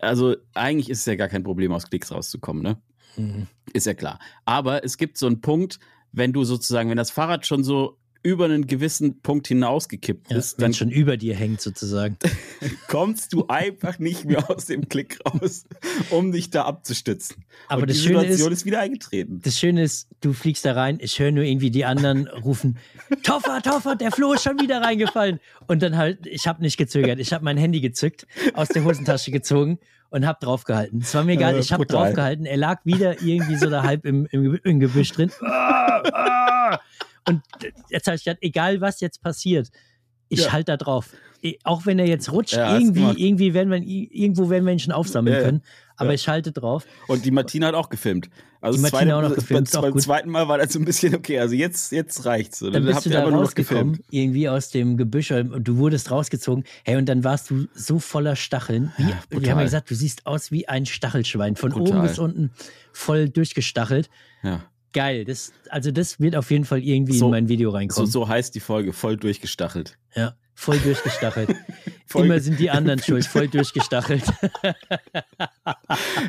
also 0.00 0.36
eigentlich 0.52 0.90
ist 0.90 0.98
es 0.98 1.06
ja 1.06 1.14
gar 1.14 1.28
kein 1.28 1.44
Problem, 1.44 1.72
aus 1.72 1.88
Klicks 1.88 2.12
rauszukommen, 2.12 2.62
ne? 2.62 2.76
Mhm. 3.16 3.46
Ist 3.72 3.86
ja 3.86 3.94
klar. 3.94 4.18
Aber 4.44 4.84
es 4.84 4.98
gibt 4.98 5.16
so 5.16 5.26
einen 5.26 5.40
Punkt, 5.40 5.78
wenn 6.12 6.34
du 6.34 6.44
sozusagen, 6.44 6.90
wenn 6.90 6.98
das 6.98 7.10
Fahrrad 7.10 7.46
schon 7.46 7.64
so 7.64 7.96
über 8.24 8.46
einen 8.46 8.66
gewissen 8.66 9.20
Punkt 9.20 9.46
hinausgekippt 9.46 10.30
Ja, 10.32 10.38
ist, 10.38 10.58
wenn 10.58 10.64
dann 10.64 10.74
schon 10.74 10.90
über 10.90 11.16
dir 11.16 11.36
hängt 11.36 11.60
sozusagen. 11.60 12.16
kommst 12.88 13.32
du 13.32 13.46
einfach 13.48 13.98
nicht 14.00 14.24
mehr 14.24 14.50
aus 14.50 14.66
dem 14.66 14.88
Klick 14.88 15.18
raus, 15.26 15.64
um 16.10 16.32
dich 16.32 16.50
da 16.50 16.64
abzustützen. 16.64 17.44
Aber 17.68 17.82
Und 17.82 17.90
das 17.90 17.98
die 17.98 18.02
Schöne 18.04 18.20
Situation 18.22 18.52
ist- 18.52 18.58
ist 18.60 18.64
wieder 18.66 18.80
eingetreten. 18.80 19.40
Das 19.44 19.58
Schöne 19.58 19.82
ist, 19.82 20.08
du 20.22 20.32
fliegst 20.32 20.64
da 20.64 20.72
rein, 20.72 20.98
ich 21.00 21.18
höre 21.18 21.30
nur 21.30 21.44
irgendwie 21.44 21.70
die 21.70 21.84
anderen 21.84 22.26
rufen, 22.26 22.78
Toffer, 23.22 23.62
Toffer, 23.62 23.94
der 23.94 24.10
Flo 24.10 24.32
ist 24.32 24.42
schon 24.42 24.58
wieder 24.58 24.80
reingefallen. 24.80 25.38
Und 25.66 25.82
dann 25.82 25.96
halt, 25.96 26.26
ich 26.26 26.46
habe 26.48 26.62
nicht 26.62 26.76
gezögert, 26.78 27.20
ich 27.20 27.32
habe 27.32 27.44
mein 27.44 27.56
Handy 27.58 27.80
gezückt, 27.80 28.26
aus 28.54 28.68
der 28.68 28.84
Hosentasche 28.84 29.30
gezogen 29.30 29.78
und 30.10 30.26
habe 30.26 30.38
draufgehalten. 30.40 31.00
Es 31.02 31.14
war 31.14 31.24
mir 31.24 31.32
egal, 31.32 31.56
Äh, 31.56 31.58
ich 31.60 31.72
habe 31.72 31.84
brutal. 31.84 32.04
draufgehalten. 32.06 32.46
Er 32.46 32.56
lag 32.56 32.80
wieder 32.84 33.20
irgendwie 33.22 33.56
so 33.56 33.68
da 33.68 33.82
halb 33.82 34.06
im, 34.06 34.26
im, 34.30 34.58
im 34.64 34.80
Gebüsch 34.80 35.12
drin. 35.12 35.30
Ah, 35.42 36.02
ah. 36.12 36.80
Und 37.28 37.42
jetzt 37.90 38.06
habe 38.06 38.16
ich 38.16 38.24
gedacht, 38.24 38.38
egal 38.42 38.80
was 38.80 39.00
jetzt 39.00 39.22
passiert, 39.22 39.70
ich 40.28 40.40
Ja. 40.46 40.52
halte 40.52 40.72
da 40.72 40.76
drauf. 40.76 41.10
I- 41.44 41.58
Auch 41.64 41.84
wenn 41.84 41.98
er 41.98 42.06
jetzt 42.06 42.32
rutscht, 42.32 42.54
Ja, 42.54 42.76
irgendwie, 42.78 43.22
irgendwie 43.26 43.52
werden 43.52 43.70
wir 43.70 43.76
ihn, 43.78 44.08
irgendwo 44.10 44.48
werden 44.48 44.64
wir 44.64 44.72
ihn 44.72 44.78
schon 44.78 44.92
aufsammeln 44.94 45.36
Ja, 45.36 45.42
können. 45.42 45.62
Aber 45.96 46.14
ich 46.14 46.26
halte 46.28 46.50
drauf. 46.52 46.86
Und 47.06 47.24
die 47.24 47.30
Martina 47.30 47.68
hat 47.68 47.74
auch 47.74 47.88
gefilmt. 47.90 48.30
Also 48.62 48.78
Die 48.78 48.82
Martina 48.82 49.00
zweite, 49.02 49.16
auch 49.16 49.22
noch 49.28 49.34
gefilmt, 49.36 49.70
Beim 49.70 49.92
gut. 49.92 50.02
zweiten 50.02 50.30
Mal 50.30 50.48
war 50.48 50.56
das 50.56 50.72
so 50.72 50.78
ein 50.78 50.86
bisschen, 50.86 51.14
okay, 51.14 51.38
also 51.38 51.54
jetzt, 51.54 51.92
jetzt 51.92 52.24
reicht's. 52.24 52.62
Und 52.62 52.72
Dann 52.72 52.82
bist 52.84 52.96
habt 52.96 53.04
du 53.06 53.10
ihr 53.10 53.16
da 53.16 53.26
aber 53.26 53.32
rausgekommen, 53.36 54.00
irgendwie 54.10 54.48
aus 54.48 54.70
dem 54.70 54.96
Gebüsch, 54.96 55.30
und 55.32 55.62
du 55.62 55.76
wurdest 55.76 56.10
rausgezogen. 56.10 56.64
Hey, 56.84 56.96
und 56.96 57.06
dann 57.06 57.22
warst 57.24 57.50
du 57.50 57.66
so 57.74 57.98
voller 57.98 58.36
Stacheln. 58.36 58.92
Wie, 58.96 59.04
brutal. 59.28 59.50
haben 59.50 59.58
ja 59.58 59.64
gesagt, 59.64 59.90
du 59.90 59.94
siehst 59.94 60.24
aus 60.26 60.50
wie 60.50 60.66
ein 60.66 60.86
Stachelschwein. 60.86 61.56
Von 61.56 61.72
Brutal. 61.72 61.98
oben 61.98 62.06
bis 62.08 62.18
unten 62.18 62.52
voll 62.92 63.28
durchgestachelt. 63.28 64.08
Ja. 64.42 64.62
Geil. 64.94 65.24
Das, 65.26 65.52
also 65.68 65.90
das 65.90 66.18
wird 66.20 66.36
auf 66.36 66.50
jeden 66.50 66.64
Fall 66.64 66.78
irgendwie 66.82 67.18
So- 67.18 67.26
in 67.26 67.30
mein 67.32 67.48
Video 67.48 67.70
So, 67.70 67.76
reinkommen. 67.76 68.10
so 68.10 68.26
heißt 68.28 68.54
die 68.54 68.60
Folge, 68.60 68.92
voll 68.94 69.16
durchgestachelt. 69.18 69.98
Ja, 70.14 70.34
voll 70.54 70.78
durchgestachelt. 70.78 71.54
Voll- 72.06 72.26
Immer 72.26 72.38
sind 72.40 72.60
die 72.60 72.70
anderen 72.70 72.98
schuld, 73.02 73.24
voll 73.24 73.48
durchgestachelt. 73.48 74.24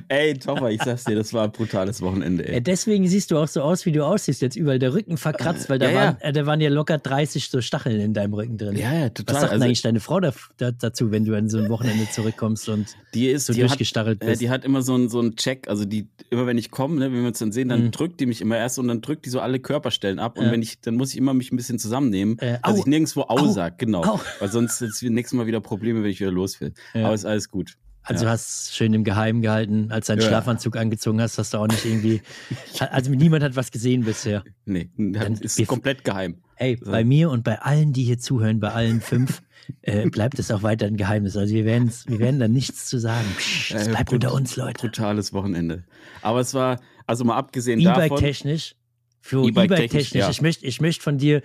Ey, 0.08 0.34
Toffer, 0.38 0.72
ich 0.72 0.82
sag's 0.82 1.04
dir, 1.04 1.16
das 1.16 1.34
war 1.34 1.44
ein 1.46 1.52
brutales 1.52 2.02
Wochenende, 2.02 2.44
Ja, 2.46 2.54
ey. 2.54 2.64
deswegen 2.64 3.08
siehst 3.08 3.32
du 3.32 3.38
auch 3.38 3.48
so 3.48 3.62
aus, 3.62 3.86
wie 3.86 3.92
du 3.92 4.06
aussiehst. 4.06 4.42
Jetzt 4.42 4.56
überall 4.56 4.80
der 4.80 4.94
Rücken 4.94 5.18
verkratzt, 5.18 5.70
weil 5.70 5.80
da, 5.80 5.86
Ja, 5.86 5.92
ja. 5.92 5.98
waren, 5.98 6.22
äh, 6.22 6.34
da 6.34 6.46
waren 6.46 6.62
ja 6.62 6.70
locker 6.70 6.98
30 6.98 7.50
so 7.50 7.62
Stacheln 7.62 8.00
in 8.00 8.14
deinem 8.14 8.34
Rücken 8.34 8.58
drin. 8.58 8.76
Ja, 8.78 8.94
ja, 8.94 9.06
Was 9.06 9.14
total. 9.16 9.34
sagt 9.36 9.44
denn 9.44 9.50
Also, 9.54 9.66
eigentlich 9.66 9.82
deine 9.82 10.00
Frau 10.00 10.20
da, 10.20 10.32
da, 10.58 10.72
dazu, 10.72 11.12
wenn 11.12 11.26
du 11.26 11.36
an 11.38 11.50
so 11.50 11.58
ein 11.58 11.70
Wochenende 11.70 12.10
zurückkommst 12.10 12.70
und 12.70 12.96
die 13.14 13.28
ist, 13.28 13.48
so 13.48 13.54
die 13.54 13.64
hat, 13.64 13.70
durchgestachelt 13.72 14.22
äh, 14.24 14.28
bist? 14.28 14.42
die 14.42 14.50
hat 14.50 14.64
immer 14.66 14.82
so 14.82 14.94
einen 14.96 15.10
so 15.10 15.30
Check, 15.32 15.68
also 15.68 15.86
die, 15.86 16.08
immer 16.30 16.48
wenn 16.48 16.58
ich 16.58 16.72
komme, 16.72 16.96
ne, 17.00 17.12
wenn 17.12 17.22
wir 17.22 17.28
uns 17.28 17.40
dann 17.40 17.52
sehen, 17.52 17.70
dann 17.70 17.86
Mhm. 17.86 17.92
drückt 17.92 18.20
die 18.20 18.26
mich 18.26 18.42
immer 18.42 18.58
erst 18.58 18.80
und 18.80 18.88
dann 18.88 19.02
drückt 19.02 19.26
die 19.26 19.30
so 19.30 19.40
alle 19.42 19.60
Körperstellen 19.60 20.20
ab. 20.20 20.38
Und 20.38 20.46
Ja. 20.46 20.52
wenn 20.52 20.62
ich, 20.62 20.80
dann 20.82 20.96
muss 20.96 21.12
ich 21.12 21.18
immer 21.18 21.34
mich 21.34 21.52
ein 21.52 21.58
bisschen 21.58 21.80
zusammennehmen, 21.80 22.38
Äh, 22.40 22.58
dass 22.64 22.76
au, 22.76 22.78
ich 22.78 22.86
nirgendwo 22.86 23.22
au, 23.24 23.38
au, 23.40 23.48
sag, 23.48 23.78
genau. 23.78 24.04
au. 24.04 24.20
Weil 24.40 24.50
sonst 24.50 24.82
ist 24.82 25.02
nächstes 25.04 25.38
Mal 25.38 25.48
wieder 25.48 25.62
Probleme, 25.66 26.02
wenn 26.04 26.10
ich 26.10 26.20
wieder 26.20 26.32
los 26.32 26.62
will. 26.62 26.74
Ja. 26.94 27.06
Aber 27.06 27.14
ist 27.16 27.26
alles 27.26 27.50
gut. 27.50 27.76
Also 28.08 28.26
Ja. 28.26 28.32
hast 28.32 28.76
schön 28.76 28.94
im 28.94 29.04
Geheimen 29.04 29.42
gehalten, 29.42 29.92
als 29.92 30.06
du 30.06 30.14
deinen 30.14 30.22
Ja. 30.22 30.28
Schlafanzug 30.28 30.78
angezogen 30.78 31.20
hast, 31.20 31.38
hast 31.40 31.54
du 31.54 31.58
auch 31.58 31.68
nicht 31.68 31.84
irgendwie. 31.86 32.22
Also 32.92 33.12
niemand 33.12 33.44
hat 33.44 33.56
was 33.56 33.72
gesehen 33.72 34.04
bisher. 34.06 34.44
Nee, 34.66 34.90
Dann- 34.98 35.34
ist 35.34 35.58
wir- 35.58 35.66
komplett 35.66 36.04
geheim. 36.04 36.38
Hey, 36.56 36.78
So. 36.82 36.92
bei 36.92 37.04
mir 37.04 37.32
und 37.32 37.44
bei 37.44 37.60
allen, 37.62 37.92
die 37.94 38.04
hier 38.04 38.20
zuhören, 38.20 38.60
bei 38.60 38.70
allen 38.72 39.02
fünf, 39.02 39.42
äh, 39.82 40.08
bleibt 40.10 40.38
es 40.40 40.52
auch 40.52 40.62
weiter 40.62 40.86
ein 40.86 40.98
Geheimnis. 40.98 41.36
Also 41.36 41.54
wir 41.54 41.66
werden, 41.66 41.92
wir 42.06 42.20
werden 42.20 42.40
da 42.40 42.48
nichts 42.48 42.86
zu 42.86 43.00
sagen. 43.00 43.26
Psch, 43.38 43.72
das 43.74 43.88
Äh, 43.88 43.90
bleibt 43.90 44.10
brut- 44.10 44.14
unter 44.24 44.34
uns, 44.36 44.56
Leute. 44.56 44.80
Brutales 44.88 45.34
Wochenende. 45.34 45.84
Aber 46.22 46.40
es 46.42 46.54
war, 46.54 46.80
also 47.08 47.24
mal 47.26 47.36
abgesehen 47.38 47.84
davon. 47.84 48.04
E-Bike-technisch. 48.04 48.76
Flo, 49.20 49.48
E-Bike-technisch, 49.48 49.80
E-Bike-technisch. 49.80 50.12
ja. 50.22 50.30
Ich 50.30 50.42
möchte 50.44 50.66
ich 50.68 50.80
möcht 50.80 51.02
von 51.02 51.18
dir, 51.18 51.42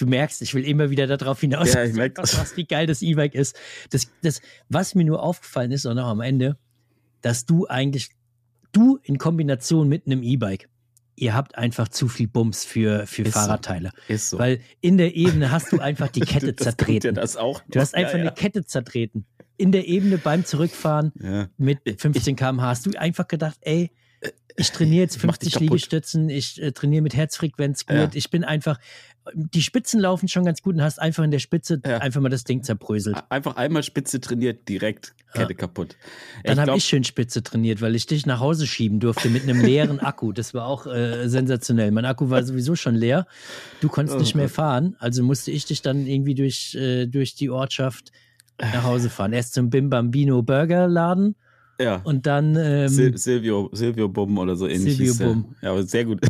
du 0.00 0.06
merkst, 0.06 0.42
ich 0.42 0.54
will 0.54 0.64
immer 0.64 0.90
wieder 0.90 1.06
darauf 1.06 1.40
hinaus, 1.40 1.74
Ja, 1.74 1.84
ich 1.84 1.94
merk 1.94 2.14
das. 2.16 2.38
was, 2.38 2.56
wie 2.56 2.64
geil 2.64 2.86
das 2.86 3.02
E-Bike 3.02 3.34
ist. 3.34 3.56
Das, 3.90 4.08
das, 4.22 4.40
was 4.68 4.94
mir 4.94 5.04
nur 5.04 5.22
aufgefallen 5.22 5.72
ist, 5.72 5.86
auch 5.86 5.96
am 5.96 6.20
Ende, 6.20 6.56
dass 7.22 7.44
du 7.46 7.66
eigentlich, 7.66 8.10
du 8.72 8.98
in 9.02 9.18
Kombination 9.18 9.88
mit 9.88 10.06
einem 10.06 10.22
E-Bike, 10.22 10.68
ihr 11.16 11.34
habt 11.34 11.56
einfach 11.58 11.88
zu 11.88 12.08
viel 12.08 12.28
Bums 12.28 12.64
für, 12.64 13.06
für 13.06 13.22
Ist 13.22 13.34
so. 13.34 13.40
Fahrradteile. 13.40 13.90
Ist 14.08 14.30
so. 14.30 14.38
Weil 14.38 14.60
in 14.80 14.96
der 14.96 15.14
Ebene 15.16 15.50
hast 15.50 15.70
du 15.72 15.78
einfach 15.80 16.08
die 16.08 16.20
Kette 16.20 16.52
das 16.54 16.64
zertreten. 16.64 17.08
Ja 17.14 17.20
das 17.20 17.36
auch 17.36 17.60
Du 17.68 17.78
hast 17.78 17.92
noch. 17.92 17.98
einfach 18.00 18.14
ja, 18.14 18.20
eine 18.20 18.32
Kette 18.32 18.64
zertreten. 18.64 19.26
In 19.58 19.72
der 19.72 19.86
Ebene 19.86 20.16
beim 20.16 20.46
Zurückfahren 20.46 21.12
ja. 21.20 21.30
Ja. 21.42 21.48
mit 21.58 21.80
15 22.00 22.36
km/h 22.36 22.62
hast 22.66 22.86
du 22.86 22.98
einfach 22.98 23.28
gedacht, 23.28 23.58
ey, 23.60 23.90
ich 24.60 24.70
trainiere 24.72 25.02
jetzt 25.02 25.16
Mach 25.24 25.36
dich 25.38 25.52
50 25.52 25.52
kaputt. 25.52 25.60
Liegestützen, 25.68 26.28
ich 26.28 26.60
äh, 26.62 26.72
trainiere 26.72 27.02
mit 27.02 27.14
Herzfrequenz 27.14 27.86
gut. 27.86 27.96
Ja. 27.96 28.10
Ich 28.14 28.30
bin 28.30 28.44
einfach, 28.44 28.78
die 29.34 29.62
Spitzen 29.62 30.00
laufen 30.00 30.28
schon 30.28 30.44
ganz 30.44 30.62
gut 30.62 30.74
und 30.74 30.82
hast 30.82 30.98
einfach 31.00 31.24
in 31.24 31.30
der 31.30 31.38
Spitze 31.38 31.80
Ja. 31.84 31.98
einfach 31.98 32.20
mal 32.20 32.28
das 32.28 32.44
Ding 32.44 32.62
zerbröselt. 32.62 33.16
Einfach 33.28 33.56
einmal 33.56 33.82
Spitze 33.82 34.20
trainiert, 34.20 34.68
direkt 34.68 35.14
Kette 35.32 35.54
kaputt. 35.54 35.96
Dann 36.42 36.58
habe 36.60 36.76
ich 36.76 36.84
schön 36.84 37.04
Spitze 37.04 37.42
trainiert, 37.42 37.80
weil 37.80 37.94
ich 37.94 38.06
dich 38.06 38.26
nach 38.26 38.40
Hause 38.40 38.66
schieben 38.66 38.98
durfte 38.98 39.28
mit 39.30 39.44
einem 39.44 39.60
leeren 39.60 40.00
Akku. 40.00 40.32
Das 40.32 40.54
war 40.54 40.66
auch 40.66 40.86
äh, 40.86 41.28
sensationell. 41.28 41.90
Mein 41.92 42.04
Akku 42.04 42.30
war 42.30 42.42
sowieso 42.42 42.74
schon 42.74 42.96
leer. 42.96 43.26
Du 43.80 43.88
konntest 43.88 44.16
Oh 44.16 44.20
nicht 44.20 44.34
mehr 44.34 44.46
Gott. 44.46 44.54
fahren, 44.54 44.96
also 44.98 45.22
musste 45.22 45.50
ich 45.52 45.64
dich 45.66 45.82
dann 45.82 46.06
irgendwie 46.06 46.34
durch, 46.34 46.74
äh, 46.74 47.06
durch 47.06 47.34
die 47.36 47.48
Ortschaft 47.50 48.10
nach 48.60 48.82
Hause 48.84 49.08
fahren. 49.08 49.32
Erst 49.32 49.54
zum 49.54 49.70
Bim 49.70 49.88
Bambino 49.88 50.42
Burger 50.42 50.86
Laden 50.88 51.36
Ja. 51.80 51.96
und 52.04 52.26
dann 52.26 52.56
ähm, 52.56 52.88
Sil 52.92 53.16
Silvio, 53.16 53.70
Silvio 53.72 54.08
Bum 54.08 54.36
oder 54.38 54.54
so 54.56 54.66
ähnlich. 54.68 54.96
Silvio. 54.96 55.14
Bum. 55.32 55.54
Ja, 55.62 55.70
aber 55.70 55.82
sehr 55.82 56.04
gut. 56.04 56.20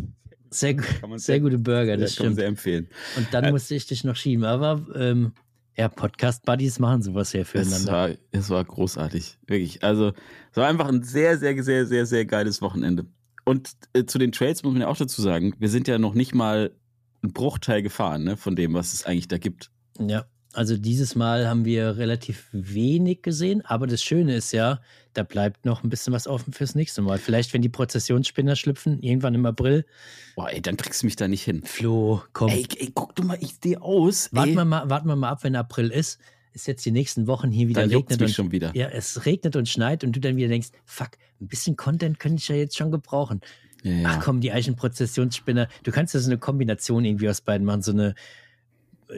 sehr, 0.49 0.75
sehr 0.79 1.09
sehr- 1.19 1.39
gute 1.39 1.57
Burger, 1.57 1.97
das 1.97 2.15
kann 2.15 2.25
man 2.27 2.33
stimmt. 2.33 2.35
sehr 2.37 2.47
empfehlen. 2.47 2.87
Und 3.17 3.27
dann 3.31 3.43
Äh, 3.45 3.51
musste 3.51 3.75
ich 3.75 3.85
dich 3.87 4.03
noch 4.03 4.15
schieben. 4.15 4.45
Aber 4.45 4.85
ähm, 4.95 5.33
ja, 5.77 5.87
Podcast-Buddies 5.89 6.79
machen 6.79 7.01
sowas 7.01 7.33
ja 7.33 7.41
Es 7.41 7.49
füreinander. 7.49 7.91
war, 7.91 8.09
es 8.31 8.49
war 8.49 8.63
großartig. 8.63 9.37
Wirklich. 9.47 9.83
Also, 9.83 10.13
es 10.51 10.57
war 10.57 10.67
einfach 10.67 10.87
ein 10.87 11.01
sehr, 11.03 11.37
sehr, 11.37 11.61
sehr, 11.63 11.85
sehr, 11.85 12.05
sehr 12.05 12.25
geiles 12.25 12.61
Wochenende. 12.61 13.05
Und 13.45 13.71
äh, 13.93 14.05
zu 14.05 14.19
den 14.19 14.31
Trails 14.31 14.63
muss 14.63 14.73
man 14.73 14.81
ja 14.83 14.87
auch 14.87 14.97
dazu 14.97 15.21
sagen, 15.21 15.53
wir 15.59 15.69
sind 15.69 15.87
ja 15.87 15.97
noch 15.97 16.13
nicht 16.13 16.35
mal 16.35 16.71
einen 17.23 17.33
Bruchteil 17.33 17.81
gefahren, 17.81 18.23
ne, 18.23 18.37
von 18.37 18.55
dem, 18.55 18.73
was 18.73 18.93
es 18.93 19.05
eigentlich 19.05 19.27
da 19.29 19.37
gibt. 19.37 19.71
Ja, 19.99 20.25
also 20.53 20.75
dieses 20.77 21.15
Mal 21.15 21.47
haben 21.47 21.63
wir 21.65 21.97
relativ 21.97 22.47
wenig 22.51 23.21
gesehen, 23.21 23.61
aber 23.65 23.87
das 23.87 24.03
Schöne 24.03 24.35
ist 24.35 24.51
ja, 24.51 24.81
da 25.13 25.23
bleibt 25.23 25.65
noch 25.65 25.83
ein 25.83 25.89
bisschen 25.89 26.13
was 26.13 26.27
offen 26.27 26.53
fürs 26.53 26.75
nächste 26.75 27.01
Mal. 27.01 27.17
Vielleicht, 27.17 27.53
wenn 27.53 27.61
die 27.61 27.69
Prozessionsspinner 27.69 28.55
schlüpfen, 28.55 29.01
irgendwann 29.01 29.35
im 29.35 29.45
April. 29.45 29.85
Boah, 30.35 30.49
ey, 30.49 30.61
dann 30.61 30.77
kriegst 30.77 31.01
du 31.01 31.07
mich 31.07 31.15
da 31.15 31.27
nicht 31.27 31.43
hin. 31.43 31.63
Flo, 31.65 32.21
komm. 32.33 32.49
Ey, 32.49 32.65
ey 32.77 32.91
guck 32.93 33.15
du 33.15 33.23
mal, 33.23 33.37
ich 33.41 33.51
stehe 33.51 33.81
aus. 33.81 34.29
warten, 34.31 34.55
wir 34.55 34.65
mal, 34.65 34.89
warten 34.89 35.07
wir 35.07 35.15
mal 35.15 35.29
ab, 35.29 35.43
wenn 35.43 35.55
April 35.55 35.89
ist. 35.89 36.19
Ist 36.53 36.67
jetzt 36.67 36.85
die 36.85 36.91
nächsten 36.91 37.27
Wochen 37.27 37.49
hier 37.49 37.69
wieder 37.69 37.81
Dann 37.81 37.91
regnet 37.91 38.19
mich 38.19 38.29
und 38.29 38.35
schon 38.35 38.51
wieder. 38.51 38.71
ja, 38.75 38.87
es 38.89 39.25
regnet 39.25 39.55
und 39.55 39.69
schneit 39.69 40.03
und 40.03 40.13
du 40.13 40.19
dann 40.19 40.35
wieder 40.35 40.49
denkst, 40.49 40.69
fuck, 40.83 41.11
ein 41.39 41.47
bisschen 41.47 41.77
Content 41.77 42.19
könnte 42.19 42.41
ich 42.41 42.47
ja 42.49 42.55
jetzt 42.55 42.77
schon 42.77 42.91
gebrauchen. 42.91 43.39
Ja, 43.83 43.91
ja. 43.91 44.09
Ach 44.09 44.23
komm, 44.23 44.41
die 44.41 44.51
Eichenprozessionsspinner. 44.51 45.67
Du 45.83 45.91
kannst 45.91 46.13
ja 46.13 46.19
so 46.19 46.29
eine 46.29 46.37
Kombination 46.37 47.05
irgendwie 47.05 47.29
aus 47.29 47.41
beiden 47.41 47.65
machen, 47.65 47.81
so 47.81 47.91
eine 47.91 48.15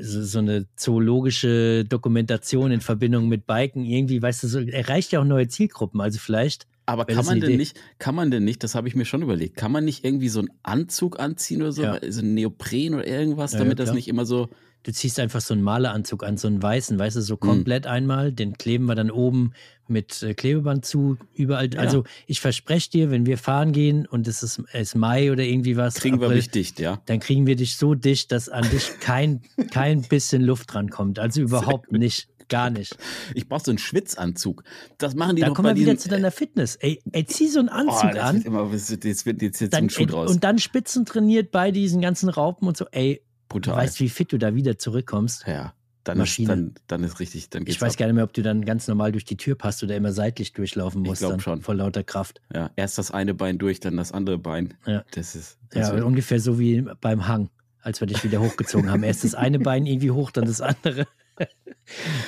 so, 0.02 0.39
eine 0.39 0.66
zoologische 0.76 1.86
Dokumentation 1.86 2.72
in 2.72 2.82
Verbindung 2.82 3.28
mit 3.30 3.46
Biken 3.46 3.86
irgendwie, 3.86 4.22
weißt 4.22 4.44
du, 4.44 4.48
so 4.48 4.60
erreicht 4.60 5.12
ja 5.12 5.20
auch 5.22 5.26
neue 5.26 5.48
Zielgruppen. 5.48 6.02
Also 6.02 6.20
vielleicht, 6.20 6.66
Aber 6.86 7.06
kann 7.06 7.26
man 7.26 7.39
denn 7.39 7.50
Idee? 7.52 7.58
nicht, 7.58 7.80
kann 8.00 8.16
man 8.16 8.32
denn 8.32 8.44
nicht, 8.44 8.64
das 8.64 8.76
habe 8.76 8.88
ich 8.88 8.96
mir 8.96 9.06
schon 9.06 9.22
überlegt, 9.22 9.56
kann 9.58 9.72
man 9.72 9.86
nicht 9.86 10.04
irgendwie 10.04 10.30
so 10.30 10.39
einen 10.39 10.50
Anzug 10.64 11.20
anziehen 11.20 11.62
oder 11.62 11.72
so, 11.72 11.84
Ja. 11.84 12.00
so 12.08 12.22
ein 12.22 12.34
Neopren 12.34 12.94
oder 12.96 13.08
irgendwas, 13.08 13.54
Ja, 13.54 13.60
damit 13.60 13.80
ja, 13.80 13.86
das 13.86 13.94
nicht 13.94 14.08
immer 14.08 14.26
so, 14.26 14.50
du 14.84 14.92
ziehst 14.92 15.20
einfach 15.20 15.42
so 15.42 15.54
einen 15.54 15.64
Maleranzug 15.64 16.24
an, 16.24 16.38
so 16.38 16.48
einen 16.48 16.62
weißen, 16.62 17.00
weißt 17.00 17.16
du, 17.16 17.22
so 17.22 17.38
komplett 17.38 17.88
einmal, 17.88 18.32
den 18.32 18.58
kleben 18.58 18.86
wir 18.86 18.96
dann 18.96 19.12
oben 19.12 19.54
mit 19.88 20.24
äh, 20.24 20.34
Klebeband 20.34 20.86
zu, 20.86 21.18
überall. 21.34 21.74
Ja. 21.74 21.80
Also 21.80 22.04
ich 22.28 22.42
verspreche 22.42 22.90
dir, 22.90 23.12
wenn 23.12 23.26
wir 23.26 23.38
fahren 23.38 23.72
gehen 23.72 24.06
und 24.06 24.28
es 24.28 24.44
ist, 24.44 24.62
ist 24.74 24.96
Mai 24.96 25.32
oder 25.32 25.44
irgendwie 25.44 25.78
was, 25.78 25.96
kriegen 25.96 26.20
wir 26.20 26.28
April, 26.28 26.38
mich 26.38 26.50
dicht, 26.50 26.80
ja. 26.80 27.02
dann 27.06 27.20
kriegen 27.20 27.48
wir 27.48 27.56
dich 27.56 27.78
so 27.78 27.96
dicht, 27.96 28.32
dass 28.32 28.50
an 28.50 28.70
dich 28.70 29.00
kein, 29.00 29.42
kein 29.72 30.02
bisschen 30.04 30.42
Luft 30.42 30.74
drankommt. 30.74 31.20
Also 31.20 31.42
überhaupt 31.42 31.92
nicht. 31.92 32.30
Gar 32.50 32.70
nicht. 32.70 32.98
Ich 33.34 33.48
brauche 33.48 33.64
so 33.64 33.72
einen 33.72 33.78
Schwitzanzug. 33.78 34.64
Das 34.98 35.16
machen 35.16 35.38
die 35.38 35.42
Da 35.42 35.48
doch 35.48 35.56
kommen 35.56 35.70
bei 35.70 35.76
wir 35.76 35.82
wieder 35.82 35.98
zu 35.98 36.10
deiner 36.10 36.30
Fitness. 36.30 36.76
Ey, 36.76 37.02
ey 37.14 37.26
zieh 37.26 37.48
so 37.48 37.60
einen 37.60 37.70
Oh, 37.70 37.90
Anzug 37.90 38.12
das 38.12 38.22
an 38.22 38.42
immer, 38.42 38.70
jetzt 38.72 39.26
wird 39.26 39.42
jetzt, 39.42 39.62
jetzt 39.62 39.74
dann, 39.74 39.86
ein 39.86 39.90
Schuh 39.90 40.02
ey, 40.02 40.06
draus. 40.08 40.30
und 40.30 40.44
dann 40.44 40.60
Spitzen 40.60 41.06
trainiert 41.06 41.52
bei 41.52 41.72
diesen 41.72 42.02
ganzen 42.02 42.28
Raupen 42.28 42.68
und 42.68 42.76
so. 42.76 42.86
Ey, 42.92 43.24
du 43.60 43.70
Brutal. 43.70 43.84
weißt, 43.84 43.99
wie 43.99 44.10
fit 44.10 44.32
du 44.32 44.38
da 44.38 44.56
wieder 44.56 44.78
zurückkommst. 44.78 45.45
ja, 45.47 45.74
dann 46.04 46.18
ist, 46.18 46.20
Maschine. 46.20 46.47
dann, 46.49 46.74
dann 46.88 47.04
ist 47.04 47.20
richtig, 47.20 47.49
dann 47.49 47.64
geht's 47.64 47.78
Ich 47.78 47.82
weiß 47.82 47.93
ab. 47.93 47.99
gar 47.99 48.06
nicht 48.08 48.16
mehr, 48.16 48.24
ob 48.26 48.34
du 48.34 48.41
dann 48.41 48.66
ganz 48.66 48.88
normal 48.88 49.12
durch 49.14 49.24
die 49.26 49.38
Tür 49.38 49.56
passt 49.56 49.82
oder 49.84 49.95
immer 49.95 50.12
seitlich 50.12 50.51
durchlaufen 50.54 51.04
Ich 51.04 51.10
musst. 51.10 51.20
glaub 51.22 51.32
dann 51.32 51.39
schon. 51.39 51.62
Vor 51.62 51.76
lauter 51.76 52.04
Kraft. 52.04 52.41
Ja, 52.54 52.72
erst 52.76 52.97
das 52.97 53.12
eine 53.12 53.34
Bein 53.34 53.58
durch, 53.58 53.80
dann 53.80 53.95
das 53.97 54.12
andere 54.12 54.38
Bein. 54.38 54.74
Ja. 54.86 55.06
Das 55.12 55.36
ist, 55.36 55.58
das 55.70 55.88
Ja, 55.89 55.95
wird- 55.95 56.04
ungefähr 56.06 56.39
so 56.39 56.60
wie 56.60 56.82
beim 56.99 57.28
Hang, 57.28 57.49
als 57.82 57.99
wir 58.01 58.08
dich 58.08 58.24
wieder 58.24 58.41
hochgezogen 58.41 58.89
haben. 58.91 59.04
Erst 59.04 59.24
das 59.24 59.34
eine 59.36 59.60
Bein 59.60 59.86
irgendwie 59.86 60.12
hoch, 60.12 60.32
dann 60.32 60.45
das 60.45 60.60
andere. 60.62 61.08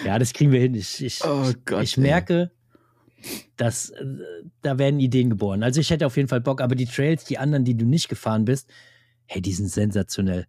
ja, 0.05 0.17
das 0.19 0.33
kriegen 0.33 0.51
wir 0.51 0.59
hin. 0.61 0.73
Ich, 0.75 1.03
ich, 1.03 1.21
oh 1.25 1.51
Gott. 1.65 1.83
ich 1.83 1.97
merke, 1.97 2.51
dass 3.57 3.89
äh, 3.89 4.05
da 4.61 4.77
werden 4.77 4.99
Ideen 4.99 5.29
geboren. 5.29 5.63
Also 5.63 5.81
ich 5.81 5.89
hätte 5.89 6.05
auf 6.05 6.15
jeden 6.17 6.29
Fall 6.29 6.41
Bock, 6.41 6.61
aber 6.61 6.75
die 6.75 6.85
Trails, 6.85 7.25
die 7.25 7.37
anderen, 7.37 7.65
die 7.65 7.75
du 7.75 7.85
nicht 7.85 8.07
gefahren 8.09 8.45
bist, 8.45 8.69
hey, 9.25 9.41
die 9.41 9.53
sind 9.53 9.67
sensationell. 9.69 10.45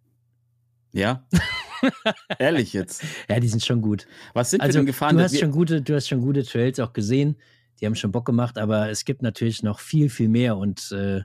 Ja? 0.97 1.25
Ehrlich 2.39 2.73
jetzt. 2.73 3.03
Ja, 3.29 3.39
die 3.39 3.47
sind 3.47 3.63
schon 3.63 3.81
gut. 3.81 4.07
Was 4.33 4.49
sind 4.49 4.61
wir 4.61 4.65
Also 4.65 4.79
denn 4.79 4.85
gefahren? 4.87 5.15
du 5.17 5.23
hast 5.23 5.33
wir, 5.33 5.39
schon 5.39 5.51
gute, 5.51 5.81
du 5.81 5.95
hast 5.95 6.07
schon 6.07 6.21
gute 6.21 6.43
Trails 6.43 6.79
auch 6.79 6.91
gesehen. 6.93 7.37
Die 7.79 7.85
haben 7.85 7.95
schon 7.95 8.11
Bock 8.11 8.25
gemacht, 8.25 8.57
aber 8.57 8.89
es 8.89 9.05
gibt 9.05 9.21
natürlich 9.21 9.61
noch 9.61 9.79
viel, 9.79 10.09
viel 10.09 10.27
mehr 10.29 10.57
und 10.57 10.91
äh, 10.91 11.21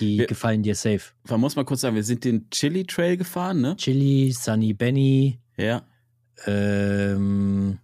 die 0.00 0.20
Wir- 0.20 0.26
gefallen 0.26 0.62
dir 0.62 0.74
safe. 0.74 1.12
man 1.28 1.38
muss 1.40 1.54
mal 1.56 1.64
kurz 1.66 1.82
sagen, 1.82 1.94
wir 1.94 2.02
sind 2.04 2.24
den 2.24 2.48
Chili 2.50 2.84
Trail 2.86 3.18
gefahren, 3.18 3.60
ne? 3.60 3.76
Chili, 3.76 4.32
Sunny 4.32 4.72
Benny, 4.72 5.38
Ja. 5.58 5.82
ähm, 6.46 7.78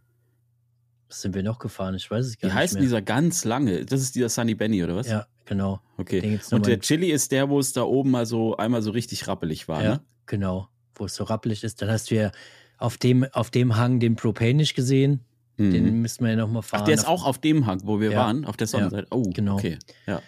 was 1.08 1.20
sind 1.20 1.34
wir 1.34 1.42
noch 1.42 1.58
gefahren? 1.58 1.94
Ich 1.94 2.10
weiß 2.10 2.24
es 2.24 2.38
gar 2.38 2.42
Wie 2.42 2.46
nicht 2.46 2.54
heißt 2.54 2.72
denn 2.74 2.80
mehr. 2.80 2.86
dieser 2.86 3.02
ganz 3.02 3.44
lange? 3.44 3.84
Das 3.84 4.00
ist 4.00 4.14
dieser 4.14 4.30
Sunny 4.30 4.54
Benny, 4.54 4.82
oder 4.82 4.96
was? 4.96 5.08
Ja, 5.08 5.26
genau. 5.44 5.80
Okay. 5.98 6.40
Und 6.50 6.66
der 6.66 6.80
Chili 6.80 7.10
ist 7.10 7.30
der, 7.32 7.50
wo 7.50 7.58
es 7.60 7.74
da 7.74 7.82
oben 7.82 8.10
mal 8.10 8.24
so 8.24 8.56
einmal 8.56 8.80
so 8.80 8.90
richtig 8.92 9.28
rappelig 9.28 9.68
war, 9.68 9.82
Ja, 9.82 9.90
ne? 9.96 10.00
genau. 10.24 10.68
Wo 10.94 11.04
es 11.06 11.14
so 11.14 11.24
rappelig 11.24 11.64
ist. 11.64 11.80
Dann 11.82 11.90
hast 11.90 12.10
du 12.10 12.14
ja 12.16 12.30
auf 12.78 12.96
dem, 12.98 13.24
auf 13.32 13.50
dem 13.50 13.76
Hang 13.76 14.00
den 14.00 14.16
Propane 14.16 14.54
nicht 14.54 14.74
gesehen. 14.74 15.20
Mhm. 15.56 15.70
Den 15.70 16.02
müssen 16.02 16.24
wir 16.24 16.30
ja 16.32 16.36
nochmal 16.36 16.62
fahren. 16.62 16.80
Ach, 16.82 16.86
der 16.86 16.94
ist 16.94 17.06
auch 17.06 17.24
auf 17.26 17.38
dem 17.38 17.66
Hang, 17.66 17.80
wo 17.84 18.00
wir 18.00 18.12
Ja. 18.12 18.18
waren, 18.18 18.44
auf 18.44 18.56
der 18.56 18.66
Sonnenseite. 18.66 19.06
Oh, 19.10 19.22
genau. 19.32 19.54
okay. 19.56 19.78
Ja. 20.06 20.20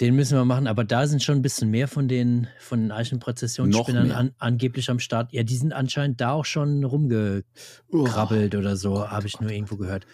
Den 0.00 0.16
müssen 0.16 0.36
wir 0.36 0.44
machen, 0.44 0.66
aber 0.66 0.82
da 0.84 1.06
sind 1.06 1.22
schon 1.22 1.36
ein 1.36 1.42
bisschen 1.42 1.70
mehr 1.70 1.86
von 1.86 2.08
den, 2.08 2.48
von 2.58 2.80
den 2.80 2.90
Eichenprozessionsspinnern 2.90 4.10
an, 4.10 4.32
angeblich 4.38 4.90
am 4.90 4.98
Start. 4.98 5.32
Ja, 5.32 5.44
die 5.44 5.54
sind 5.56 5.72
anscheinend 5.72 6.20
da 6.20 6.32
auch 6.32 6.46
schon 6.46 6.82
rumgekrabbelt 6.82 8.54
oder 8.54 8.76
so, 8.76 9.08
habe 9.08 9.26
ich 9.26 9.40
nur 9.40 9.50
irgendwo 9.50 9.76
gehört. 9.76 10.06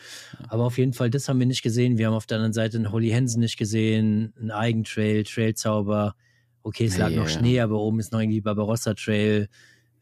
Aber 0.48 0.64
auf 0.64 0.76
jeden 0.78 0.92
Fall, 0.92 1.10
das 1.10 1.28
haben 1.28 1.38
wir 1.38 1.46
nicht 1.46 1.62
gesehen. 1.62 1.96
Wir 1.96 2.08
haben 2.08 2.14
auf 2.14 2.26
der 2.26 2.36
anderen 2.36 2.52
Seite 2.52 2.76
einen 2.76 2.92
Holly 2.92 3.10
Hansen 3.10 3.40
nicht 3.40 3.56
gesehen, 3.56 4.34
einen 4.38 4.50
Eigentrail, 4.50 5.24
Trailzauber. 5.24 6.14
Okay, 6.62 6.86
es 6.86 6.98
lag 6.98 7.10
Ja, 7.10 7.20
noch 7.20 7.28
ja. 7.28 7.38
Schnee, 7.38 7.60
aber 7.60 7.78
oben 7.80 8.00
ist 8.00 8.12
noch 8.12 8.20
irgendwie 8.20 8.40
Barbarossa 8.40 8.94
Trail. 8.94 9.48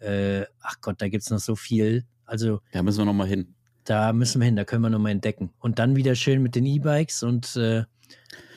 Äh, 0.00 0.44
ach 0.60 0.80
Gott, 0.80 1.00
da 1.00 1.08
gibt 1.08 1.22
es 1.24 1.30
noch 1.30 1.38
so 1.38 1.56
viel. 1.56 2.04
Also 2.24 2.60
Da 2.72 2.82
müssen 2.82 2.98
wir 2.98 3.04
nochmal 3.04 3.28
hin. 3.28 3.54
da 3.84 4.12
müssen 4.12 4.40
wir 4.40 4.46
hin, 4.46 4.56
da 4.56 4.64
können 4.64 4.82
wir 4.82 4.90
nochmal 4.90 5.12
entdecken. 5.12 5.50
Und 5.60 5.78
dann 5.78 5.96
wieder 5.96 6.14
schön 6.14 6.42
mit 6.42 6.54
den 6.54 6.66
E-Bikes 6.66 7.22
und 7.22 7.54
äh, 7.56 7.84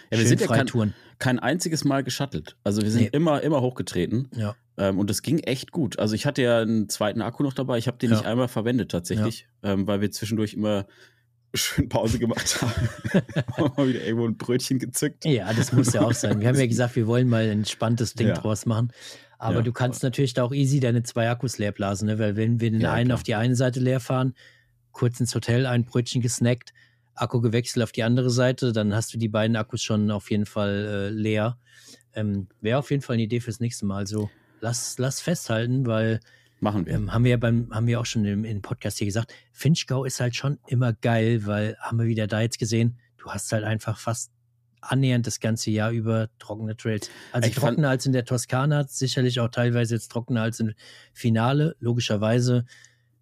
wir 0.09 0.17
schön 0.17 0.27
sind 0.27 0.41
ja 0.41 0.47
kein-. 0.47 0.93
Kein 1.19 1.37
einziges 1.37 1.83
Mal 1.83 2.03
geschuttelt. 2.03 2.55
Also 2.63 2.81
wir 2.81 2.89
sind 2.91 3.01
Nee. 3.01 3.09
immer, 3.11 3.41
immer 3.43 3.61
hochgetreten. 3.61 4.29
Ja. 4.35 4.55
Ähm, 4.77 4.97
und 4.97 5.09
das 5.09 5.21
ging 5.21 5.39
echt 5.39 5.71
gut. 5.71 5.99
Also 5.99 6.15
ich 6.15 6.25
hatte 6.25 6.41
ja 6.41 6.59
einen 6.61 6.87
zweiten 6.87 7.21
Akku 7.21 7.43
noch 7.43 7.53
dabei. 7.53 7.77
Ich 7.77 7.87
habe 7.87 7.97
den 7.97 8.09
Ja. 8.11 8.15
nicht 8.17 8.25
einmal 8.25 8.47
verwendet 8.47 8.89
tatsächlich, 8.89 9.45
ähm, 9.61 9.85
weil 9.85 9.99
wir 10.01 10.11
zwischendurch 10.11 10.53
immer 10.53 10.87
schön 11.53 11.89
Pause 11.89 12.19
gemacht 12.19 12.61
haben. 12.61 12.71
Haben 13.57 13.73
mal 13.75 13.87
wieder 13.89 14.01
irgendwo 14.05 14.27
ein 14.27 14.37
Brötchen 14.37 14.79
gezückt. 14.79 15.25
Ja, 15.25 15.51
das 15.51 15.73
muss 15.73 15.91
ja 15.93 16.01
auch 16.01 16.13
sein. 16.13 16.39
Wir 16.39 16.47
haben 16.47 16.57
ja 16.57 16.67
gesagt, 16.67 16.95
wir 16.95 17.05
wollen 17.07 17.27
mal 17.27 17.43
ein 17.43 17.49
entspanntes 17.59 18.13
Ding 18.13 18.27
Ja. 18.29 18.35
draus 18.35 18.65
machen. 18.65 18.91
Aber 19.39 19.57
Ja. 19.57 19.61
du 19.63 19.71
kannst 19.71 20.03
natürlich 20.03 20.33
da 20.33 20.43
auch 20.43 20.51
easy 20.53 20.79
deine 20.79 21.01
zwei 21.03 21.29
Akkus 21.29 21.57
leer 21.57 21.71
blasen, 21.71 22.07
ne? 22.07 22.19
weil 22.19 22.35
wenn 22.35 22.59
wir 22.59 22.69
den 22.71 22.81
Ja, 22.81 22.93
einen 22.93 23.07
klar. 23.07 23.15
auf 23.17 23.23
die 23.23 23.35
eine 23.35 23.55
Seite 23.55 23.79
leer 23.79 23.99
fahren, 24.01 24.35
kurz 24.91 25.19
ins 25.19 25.33
Hotel, 25.33 25.65
ein 25.65 25.85
Brötchen 25.85 26.21
gesnackt, 26.21 26.73
Akku 27.15 27.39
gewechselt 27.41 27.81
auf 27.83 27.91
die 27.93 28.03
andere 28.03 28.29
Seite, 28.29 28.71
dann 28.73 28.93
hast 28.93 29.13
du 29.13 29.17
die 29.17 29.29
beiden 29.29 29.55
Akkus 29.55 29.81
schon 29.81 30.11
auf 30.11 30.29
jeden 30.29 30.45
Fall 30.45 30.85
äh, 30.87 31.09
leer. 31.09 31.57
Ähm, 32.13 32.47
Wäre 32.61 32.79
auf 32.79 32.91
jeden 32.91 33.01
Fall 33.01 33.15
eine 33.15 33.23
Idee 33.23 33.39
fürs 33.39 33.59
nächste 33.61 33.85
Mal. 33.85 34.07
So, 34.07 34.29
lass, 34.59 34.97
lass 34.97 35.21
festhalten, 35.21 35.85
weil 35.85 36.19
Machen 36.59 36.85
wir. 36.85 36.95
ähm, 36.95 37.13
haben 37.13 37.23
wir 37.23 37.31
ja 37.31 37.37
beim, 37.37 37.69
haben 37.73 37.87
wir 37.87 37.99
auch 38.01 38.05
schon 38.05 38.25
im, 38.25 38.43
im 38.43 38.61
Podcast 38.61 38.97
hier 38.97 39.07
gesagt, 39.07 39.33
Finchgau 39.53 40.03
ist 40.03 40.19
halt 40.19 40.35
schon 40.35 40.59
immer 40.67 40.91
geil, 40.93 41.45
weil 41.45 41.77
haben 41.79 41.97
wir 41.99 42.07
wieder 42.07 42.27
da 42.27 42.41
jetzt 42.41 42.59
gesehen, 42.59 42.97
du 43.17 43.29
hast 43.29 43.51
halt 43.53 43.63
einfach 43.63 43.97
fast 43.97 44.31
annähernd 44.81 45.27
das 45.27 45.39
ganze 45.39 45.71
Jahr 45.71 45.91
über 45.91 46.29
trockene 46.39 46.75
Trails. 46.75 47.09
Also 47.31 47.49
Ich 47.49 47.55
trockener 47.55 47.89
als 47.89 48.05
in 48.05 48.13
der 48.13 48.25
Toskana, 48.25 48.85
sicherlich 48.87 49.39
auch 49.39 49.49
teilweise 49.49 49.95
jetzt 49.95 50.11
trockener 50.11 50.43
als 50.43 50.59
im 50.59 50.73
Finale. 51.13 51.75
Logischerweise 51.79 52.65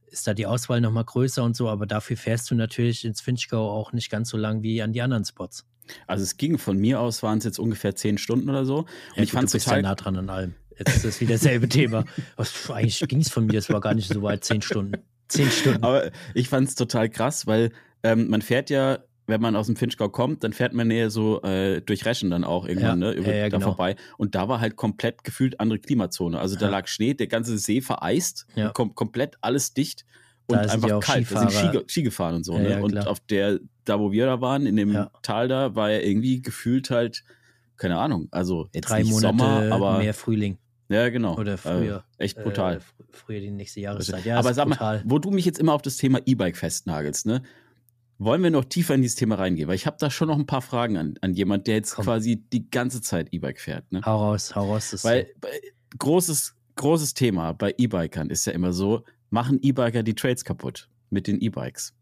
ist 0.08 0.28
da 0.28 0.34
die 0.34 0.46
Auswahl 0.46 0.82
nochmal 0.82 1.06
größer 1.06 1.44
und 1.44 1.56
so, 1.56 1.70
aber 1.70 1.86
dafür 1.86 2.18
fährst 2.18 2.50
du 2.50 2.56
natürlich 2.56 3.06
ins 3.06 3.22
Finchgau 3.22 3.70
auch 3.70 3.94
nicht 3.94 4.10
ganz 4.10 4.30
so 4.30 4.38
lang 4.38 4.64
wie 4.64 4.82
an 4.82 4.94
die 4.94 5.02
anderen 5.02 5.26
Spots. 5.26 5.66
Also 6.06 6.24
es 6.24 6.38
ging 6.38 6.58
von 6.58 6.78
mir 6.78 7.00
aus, 7.00 7.24
waren 7.24 7.38
es 7.38 7.44
jetzt 7.44 7.60
ungefähr 7.60 7.96
zehn 7.96 8.18
Stunden 8.18 8.50
oder 8.50 8.66
so. 8.66 8.80
Und 8.80 8.88
Ja, 9.16 9.24
ich 9.24 9.32
fand 9.32 9.54
es 9.54 9.64
total 9.64 9.78
ja 9.78 9.82
nah 9.84 9.96
dran 9.96 10.18
an 10.18 10.30
allem. 10.30 10.56
Jetzt 10.78 10.98
ist 10.98 11.06
das 11.06 11.22
wieder 11.22 11.36
dasselbe 11.36 11.68
Thema. 11.70 12.06
Was, 12.36 12.70
eigentlich 12.70 13.00
ging 13.08 13.22
es 13.22 13.30
von 13.30 13.46
mir, 13.46 13.60
es 13.60 13.70
war 13.70 13.82
gar 13.82 13.94
nicht 13.94 14.12
so 14.12 14.22
weit, 14.22 14.44
zehn 14.44 14.62
Stunden. 14.62 15.02
Zehn 15.28 15.50
Stunden. 15.50 15.84
Aber 15.84 16.12
ich 16.34 16.50
fand 16.50 16.68
es 16.68 16.76
total 16.76 17.10
krass, 17.10 17.48
weil 17.48 17.72
ähm, 18.04 18.30
man 18.30 18.42
fährt 18.42 18.70
ja 18.70 19.00
wenn 19.28 19.42
man 19.42 19.56
aus 19.56 19.66
dem 19.68 19.76
Finchgau 19.76 20.10
kommt, 20.10 20.44
dann 20.44 20.54
fährt 20.54 20.74
man 20.74 20.88
näher 20.88 21.10
so 21.10 21.42
äh, 21.44 21.82
durch 21.82 22.06
Reschen 22.06 22.30
dann 22.32 22.44
auch 22.44 22.66
irgendwann, 22.66 23.02
Ja, 23.02 23.10
ne, 23.10 23.14
über, 23.14 23.28
ja, 23.30 23.36
ja, 23.36 23.44
da 23.50 23.58
genau. 23.58 23.72
vorbei. 23.72 23.96
Und 24.18 24.36
da 24.36 24.48
war 24.48 24.60
halt 24.62 24.76
komplett 24.78 25.24
gefühlt 25.24 25.60
andere 25.60 25.80
Klimazone. 25.80 26.40
Also 26.40 26.56
da 26.56 26.70
lag 26.70 26.88
Schnee, 26.88 27.14
der 27.14 27.28
ganze 27.28 27.58
See 27.58 27.82
vereist, 27.82 28.48
kom 28.74 28.96
komplett 28.96 29.38
alles 29.42 29.74
dicht 29.74 30.06
und 30.48 30.58
einfach 30.58 31.00
kalt. 31.02 31.30
Da 31.30 31.40
sind 31.42 31.52
Skifahrer. 31.52 31.74
Ski, 31.74 31.84
Ski 31.88 32.04
gefahren 32.04 32.36
und 32.36 32.44
so. 32.46 32.58
Ne? 32.58 32.82
und 32.82 33.06
auf 33.06 33.20
der, 33.20 33.60
da 33.84 34.00
wo 34.00 34.12
wir 34.14 34.26
da 34.26 34.40
waren, 34.42 34.66
in 34.66 34.78
dem. 34.78 35.08
Tal 35.22 35.48
da, 35.50 35.76
war 35.76 35.92
ja 35.92 36.00
irgendwie 36.00 36.42
gefühlt 36.42 36.90
halt, 36.90 37.24
keine 37.76 37.98
Ahnung, 38.00 38.30
also 38.32 38.70
jetzt 38.74 38.90
Drei 38.90 39.04
Monate 39.04 39.20
Sommer, 39.38 39.72
aber 39.72 39.98
mehr 40.00 40.14
Frühling 40.14 40.58
ja, 40.90 41.10
genau. 41.10 41.38
oder 41.38 41.58
früher. 41.58 42.06
Äh, 42.18 42.24
echt 42.24 42.42
brutal. 42.42 42.76
Äh, 42.76 42.80
fr- 42.80 42.82
früher 43.12 43.40
die 43.42 43.52
nächste 43.52 43.82
Jahreszeit. 43.82 44.24
Ja, 44.24 44.40
aber 44.40 44.54
sag 44.54 44.70
brutal. 44.70 45.00
mal, 45.00 45.04
wo 45.06 45.20
du 45.20 45.32
mich 45.32 45.44
jetzt 45.44 45.60
immer 45.60 45.74
auf 45.74 45.82
das 45.82 45.98
Thema 45.98 46.20
E-Bike 46.26 46.56
festnagelst, 46.56 47.26
ne? 47.26 47.42
Wollen 48.20 48.42
wir 48.42 48.50
noch 48.50 48.66
tiefer 48.66 48.96
in 48.96 49.02
dieses 49.02 49.16
Thema 49.16 49.36
reingehen? 49.36 49.68
Weil 49.68 49.76
ich 49.76 49.86
habe 49.86 49.98
da 50.00 50.10
schon 50.10 50.28
noch 50.28 50.38
ein 50.38 50.48
paar 50.48 50.62
Fragen 50.62 50.98
an, 50.98 51.16
an 51.22 51.34
jemand, 51.34 51.68
der 51.68 51.76
jetzt 51.76 51.96
Komm. 51.96 52.06
quasi 52.06 52.38
die 52.52 52.70
ganze 52.70 53.02
Zeit 53.02 53.28
E-Bike 53.32 53.60
fährt. 53.60 53.92
Ne? 53.92 54.02
Hau 54.04 54.18
raus, 54.18 54.56
hau 54.56 54.72
raus. 54.72 54.90
Das 54.92 55.04
Weil 55.04 55.28
bei, 55.40 55.50
großes, 56.00 56.56
großes 56.76 57.14
Thema 57.14 57.54
bei 57.54 57.76
E-Bikern 57.78 58.30
ist 58.30 58.46
ja 58.46 58.54
immer 58.54 58.74
so, 58.74 59.04
machen 59.30 59.60
E-Biker 59.62 60.02
die 60.02 60.16
Trails 60.16 60.44
kaputt 60.44 60.90
mit 61.10 61.28
den 61.28 61.40
E-Bikes. 61.40 61.94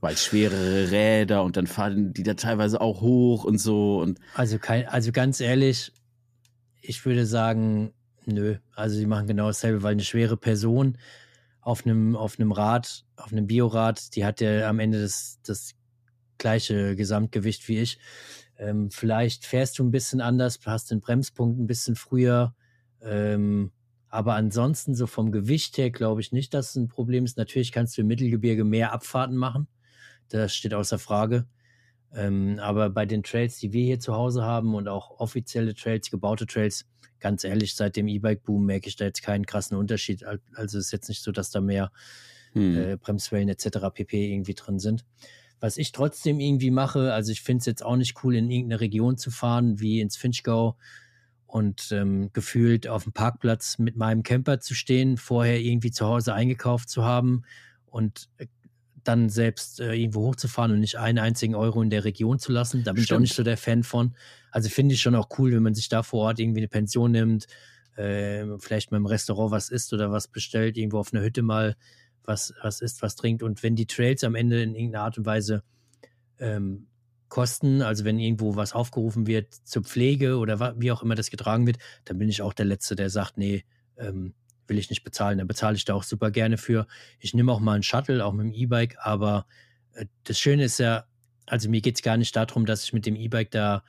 Weil 0.00 0.16
schwerere 0.16 0.90
Räder 0.90 1.42
und 1.42 1.56
dann 1.56 1.66
fahren 1.66 2.12
die 2.12 2.22
da 2.22 2.34
teilweise 2.34 2.80
auch 2.80 3.00
hoch 3.00 3.44
und 3.44 3.58
so. 3.58 3.98
Und 4.00 4.18
Also, 4.34 4.58
kein, 4.58 4.86
also 4.88 5.12
ganz 5.12 5.40
ehrlich, 5.40 5.92
ich 6.80 7.04
würde 7.04 7.26
sagen, 7.26 7.92
nö. 8.26 8.56
Also 8.74 8.96
sie 8.96 9.06
machen 9.06 9.26
genau 9.26 9.46
dasselbe, 9.46 9.82
weil 9.82 9.92
eine 9.92 10.04
schwere 10.04 10.36
Person 10.36 10.96
auf 11.60 11.84
einem, 11.84 12.16
auf 12.16 12.38
einem 12.38 12.52
Rad, 12.52 13.04
auf 13.16 13.32
einem 13.32 13.46
Biorad, 13.46 14.14
die 14.16 14.24
hat 14.24 14.40
ja 14.40 14.68
am 14.68 14.78
Ende 14.78 15.02
das, 15.02 15.38
das 15.44 15.74
gleiche 16.38 16.96
Gesamtgewicht 16.96 17.68
wie 17.68 17.78
ich. 17.78 17.98
Ähm, 18.58 18.90
vielleicht 18.90 19.46
fährst 19.46 19.78
du 19.78 19.84
ein 19.84 19.90
bisschen 19.90 20.20
anders, 20.20 20.58
hast 20.64 20.90
den 20.90 21.00
Bremspunkt 21.00 21.58
ein 21.58 21.66
bisschen 21.66 21.96
früher. 21.96 22.54
Ähm, 23.02 23.72
aber 24.08 24.34
ansonsten, 24.34 24.94
so 24.94 25.06
vom 25.06 25.30
Gewicht 25.30 25.78
her, 25.78 25.90
glaube 25.90 26.20
ich 26.20 26.32
nicht, 26.32 26.52
dass 26.52 26.70
es 26.70 26.76
ein 26.76 26.88
Problem 26.88 27.24
ist. 27.24 27.36
Natürlich 27.36 27.72
kannst 27.72 27.96
du 27.96 28.02
im 28.02 28.08
Mittelgebirge 28.08 28.64
mehr 28.64 28.92
Abfahrten 28.92 29.36
machen. 29.36 29.68
Das 30.28 30.54
steht 30.54 30.74
außer 30.74 30.98
Frage. 30.98 31.46
Ähm, 32.14 32.58
aber 32.60 32.90
bei 32.90 33.06
den 33.06 33.22
Trails, 33.22 33.58
die 33.58 33.72
wir 33.72 33.84
hier 33.84 34.00
zu 34.00 34.14
Hause 34.14 34.42
haben 34.42 34.74
und 34.74 34.88
auch 34.88 35.20
offizielle 35.20 35.74
Trails, 35.74 36.10
gebaute 36.10 36.46
Trails, 36.46 36.86
ganz 37.20 37.44
ehrlich, 37.44 37.74
seit 37.76 37.96
dem 37.96 38.08
E-Bike-Boom 38.08 38.64
merke 38.66 38.88
ich 38.88 38.96
da 38.96 39.04
jetzt 39.04 39.22
keinen 39.22 39.46
krassen 39.46 39.76
Unterschied. 39.76 40.24
Al- 40.24 40.40
Also 40.54 40.78
es 40.78 40.86
ist 40.86 40.92
jetzt 40.92 41.08
nicht 41.08 41.22
so, 41.22 41.32
dass 41.32 41.50
da 41.50 41.60
mehr 41.60 41.92
hm, 42.52 42.76
äh, 42.76 42.96
Bremswellen 42.96 43.48
etc. 43.48 43.90
pp. 43.94 44.32
irgendwie 44.32 44.54
drin 44.54 44.78
sind. 44.78 45.04
Was 45.60 45.76
ich 45.76 45.92
trotzdem 45.92 46.40
irgendwie 46.40 46.70
mache, 46.70 47.12
also 47.12 47.30
ich 47.32 47.42
finde 47.42 47.60
es 47.60 47.66
jetzt 47.66 47.84
auch 47.84 47.96
nicht 47.96 48.24
cool, 48.24 48.34
in 48.34 48.50
irgendeine 48.50 48.80
Region 48.80 49.18
zu 49.18 49.30
fahren, 49.30 49.78
wie 49.78 50.00
ins 50.00 50.16
Finchgau 50.16 50.76
und 51.46 51.92
ähm, 51.92 52.30
gefühlt 52.32 52.88
auf 52.88 53.04
dem 53.04 53.12
Parkplatz 53.12 53.78
mit 53.78 53.96
meinem 53.96 54.22
Camper 54.22 54.60
zu 54.60 54.74
stehen, 54.74 55.16
vorher 55.18 55.60
irgendwie 55.60 55.90
zu 55.90 56.06
Hause 56.06 56.32
eingekauft 56.32 56.88
zu 56.88 57.04
haben 57.04 57.42
und 57.84 58.28
äh, 58.38 58.46
dann 59.04 59.28
selbst 59.28 59.80
äh, 59.80 59.94
irgendwo 59.94 60.22
hochzufahren 60.22 60.72
und 60.72 60.80
nicht 60.80 60.96
einen 60.96 61.18
einzigen 61.18 61.54
Euro 61.54 61.82
in 61.82 61.90
der 61.90 62.04
Region 62.04 62.38
zu 62.38 62.52
lassen. 62.52 62.84
Da 62.84 62.92
bin 62.92 63.02
ich 63.02 63.06
auch 63.06 63.14
Stimmt. 63.14 63.22
nicht 63.22 63.34
so 63.34 63.42
der 63.42 63.56
Fan 63.56 63.82
von. 63.82 64.14
Also 64.50 64.68
finde 64.68 64.94
ich 64.94 65.02
schon 65.02 65.14
auch 65.14 65.28
cool, 65.38 65.52
wenn 65.52 65.62
man 65.62 65.74
sich 65.74 65.88
da 65.88 66.02
vor 66.02 66.24
Ort 66.24 66.38
irgendwie 66.38 66.60
eine 66.60 66.68
Pension 66.68 67.12
nimmt, 67.12 67.46
äh, 67.96 68.46
vielleicht 68.58 68.90
mal 68.90 68.96
im 68.96 69.06
Restaurant 69.06 69.50
was 69.50 69.68
isst 69.68 69.92
oder 69.92 70.10
was 70.10 70.28
bestellt, 70.28 70.76
irgendwo 70.76 70.98
auf 70.98 71.12
einer 71.12 71.22
Hütte 71.22 71.42
mal 71.42 71.76
was, 72.24 72.54
was 72.62 72.80
isst, 72.80 73.02
was 73.02 73.16
trinkt. 73.16 73.42
Und 73.42 73.62
wenn 73.62 73.76
die 73.76 73.86
Trails 73.86 74.24
am 74.24 74.34
Ende 74.34 74.62
in 74.62 74.74
irgendeiner 74.74 75.04
Art 75.04 75.18
und 75.18 75.26
Weise 75.26 75.62
ähm, 76.38 76.86
kosten, 77.28 77.82
also 77.82 78.04
wenn 78.04 78.18
irgendwo 78.18 78.56
was 78.56 78.72
aufgerufen 78.72 79.26
wird 79.26 79.54
zur 79.64 79.82
Pflege 79.84 80.38
oder 80.38 80.74
wie 80.80 80.92
auch 80.92 81.02
immer 81.02 81.14
das 81.14 81.30
getragen 81.30 81.66
wird, 81.66 81.78
dann 82.04 82.18
bin 82.18 82.28
ich 82.28 82.42
auch 82.42 82.52
der 82.52 82.66
Letzte, 82.66 82.96
der 82.96 83.10
sagt, 83.10 83.38
nee, 83.38 83.64
ähm, 83.96 84.34
will 84.70 84.78
ich 84.78 84.88
nicht 84.88 85.04
bezahlen. 85.04 85.38
Da 85.38 85.44
bezahle 85.44 85.76
ich 85.76 85.84
da 85.84 85.94
auch 85.94 86.04
super 86.04 86.30
gerne 86.30 86.56
für. 86.56 86.86
Ich 87.18 87.34
nehme 87.34 87.52
auch 87.52 87.60
mal 87.60 87.74
einen 87.74 87.82
Shuttle, 87.82 88.24
auch 88.24 88.32
mit 88.32 88.46
dem 88.46 88.52
E-Bike, 88.54 88.96
aber 89.00 89.46
äh, 89.92 90.06
das 90.24 90.38
Schöne 90.38 90.64
ist 90.64 90.78
ja, 90.78 91.04
also 91.46 91.68
mir 91.68 91.82
geht 91.82 91.96
es 91.96 92.02
gar 92.02 92.16
nicht 92.16 92.34
darum, 92.34 92.64
dass 92.64 92.84
ich 92.84 92.92
mit 92.94 93.04
dem 93.04 93.16
E-Bike 93.16 93.50
da 93.50 93.82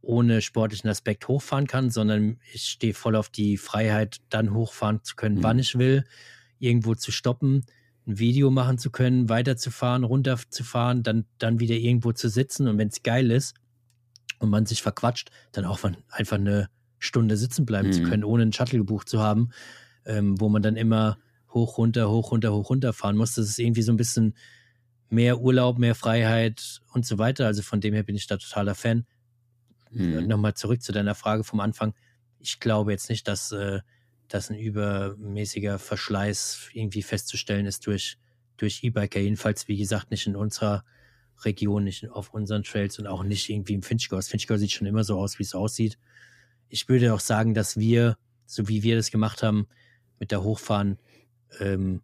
ohne 0.00 0.42
sportlichen 0.42 0.88
Aspekt 0.90 1.28
hochfahren 1.28 1.66
kann, 1.66 1.90
sondern 1.90 2.38
ich 2.52 2.62
stehe 2.64 2.94
voll 2.94 3.16
auf 3.16 3.30
die 3.30 3.56
Freiheit, 3.56 4.18
dann 4.28 4.54
hochfahren 4.54 5.02
zu 5.02 5.16
können, 5.16 5.36
Mhm. 5.36 5.42
wann 5.42 5.58
ich 5.58 5.76
will, 5.78 6.04
irgendwo 6.58 6.94
zu 6.94 7.10
stoppen, 7.10 7.64
ein 8.06 8.18
Video 8.18 8.50
machen 8.50 8.76
zu 8.78 8.90
können, 8.90 9.28
weiterzufahren, 9.30 10.04
runterzufahren, 10.04 11.02
dann, 11.02 11.24
dann 11.38 11.58
wieder 11.58 11.74
irgendwo 11.74 12.12
zu 12.12 12.28
sitzen 12.28 12.68
und 12.68 12.76
wenn 12.78 12.88
es 12.88 13.02
geil 13.02 13.30
ist 13.30 13.54
und 14.38 14.50
man 14.50 14.66
sich 14.66 14.82
verquatscht, 14.82 15.30
dann 15.52 15.64
auch 15.64 15.80
einfach 16.10 16.36
eine 16.36 16.68
Stunde 16.98 17.36
sitzen 17.38 17.64
bleiben 17.66 17.90
zu 17.92 18.02
Mhm. 18.02 18.04
können, 18.04 18.24
ohne 18.24 18.42
einen 18.42 18.52
Shuttle 18.52 18.78
gebucht 18.78 19.08
zu 19.08 19.20
haben, 19.20 19.50
ähm, 20.06 20.40
wo 20.40 20.48
man 20.48 20.62
dann 20.62 20.76
immer 20.76 21.18
hoch, 21.54 21.78
runter, 21.78 22.10
hoch, 22.10 22.32
runter, 22.32 22.52
hoch, 22.52 22.70
runter 22.70 22.92
fahren 22.92 23.16
muss. 23.16 23.34
Das 23.34 23.48
ist 23.48 23.58
irgendwie 23.58 23.82
so 23.82 23.92
ein 23.92 23.96
bisschen 23.96 24.34
mehr 25.08 25.40
Urlaub, 25.40 25.78
mehr 25.78 25.94
Freiheit 25.94 26.80
und 26.92 27.06
so 27.06 27.18
weiter. 27.18 27.46
Also 27.46 27.62
von 27.62 27.80
dem 27.80 27.94
her 27.94 28.02
bin 28.02 28.16
ich 28.16 28.26
da 28.26 28.36
totaler 28.36 28.74
Fan. 28.74 29.06
hm. 29.90 30.26
Nochmal 30.26 30.54
zurück 30.54 30.82
zu 30.82 30.92
deiner 30.92 31.14
Frage 31.14 31.44
vom 31.44 31.60
Anfang. 31.60 31.94
Ich 32.40 32.60
glaube 32.60 32.92
jetzt 32.92 33.08
nicht, 33.08 33.28
dass, 33.28 33.52
äh, 33.52 33.80
dass 34.28 34.50
ein 34.50 34.58
übermäßiger 34.58 35.78
Verschleiß 35.78 36.70
irgendwie 36.72 37.02
festzustellen 37.02 37.66
ist 37.66 37.86
durch, 37.86 38.18
durch 38.56 38.82
E-Biker. 38.82 39.20
Jedenfalls, 39.20 39.68
wie 39.68 39.76
gesagt, 39.76 40.10
nicht 40.10 40.26
in 40.26 40.36
unserer 40.36 40.84
Region, 41.44 41.84
nicht 41.84 42.08
auf 42.10 42.32
unseren 42.34 42.62
Trails 42.62 42.98
und 42.98 43.06
auch 43.06 43.22
nicht 43.22 43.48
irgendwie 43.48 43.74
im 43.74 43.82
Finchgau. 43.82 44.16
Das 44.16 44.28
Finchgau 44.28 44.56
sieht 44.56 44.72
schon 44.72 44.86
immer 44.86 45.04
so 45.04 45.18
aus, 45.18 45.38
wie 45.38 45.42
es 45.42 45.54
aussieht. 45.54 45.98
Ich 46.68 46.88
würde 46.88 47.14
auch 47.14 47.20
sagen, 47.20 47.54
dass 47.54 47.76
wir, 47.76 48.16
so 48.46 48.68
wie 48.68 48.82
wir 48.82 48.96
das 48.96 49.10
gemacht 49.10 49.42
haben, 49.42 49.68
mit 50.18 50.30
der 50.30 50.42
Hochfahren, 50.42 50.98
ähm, 51.60 52.02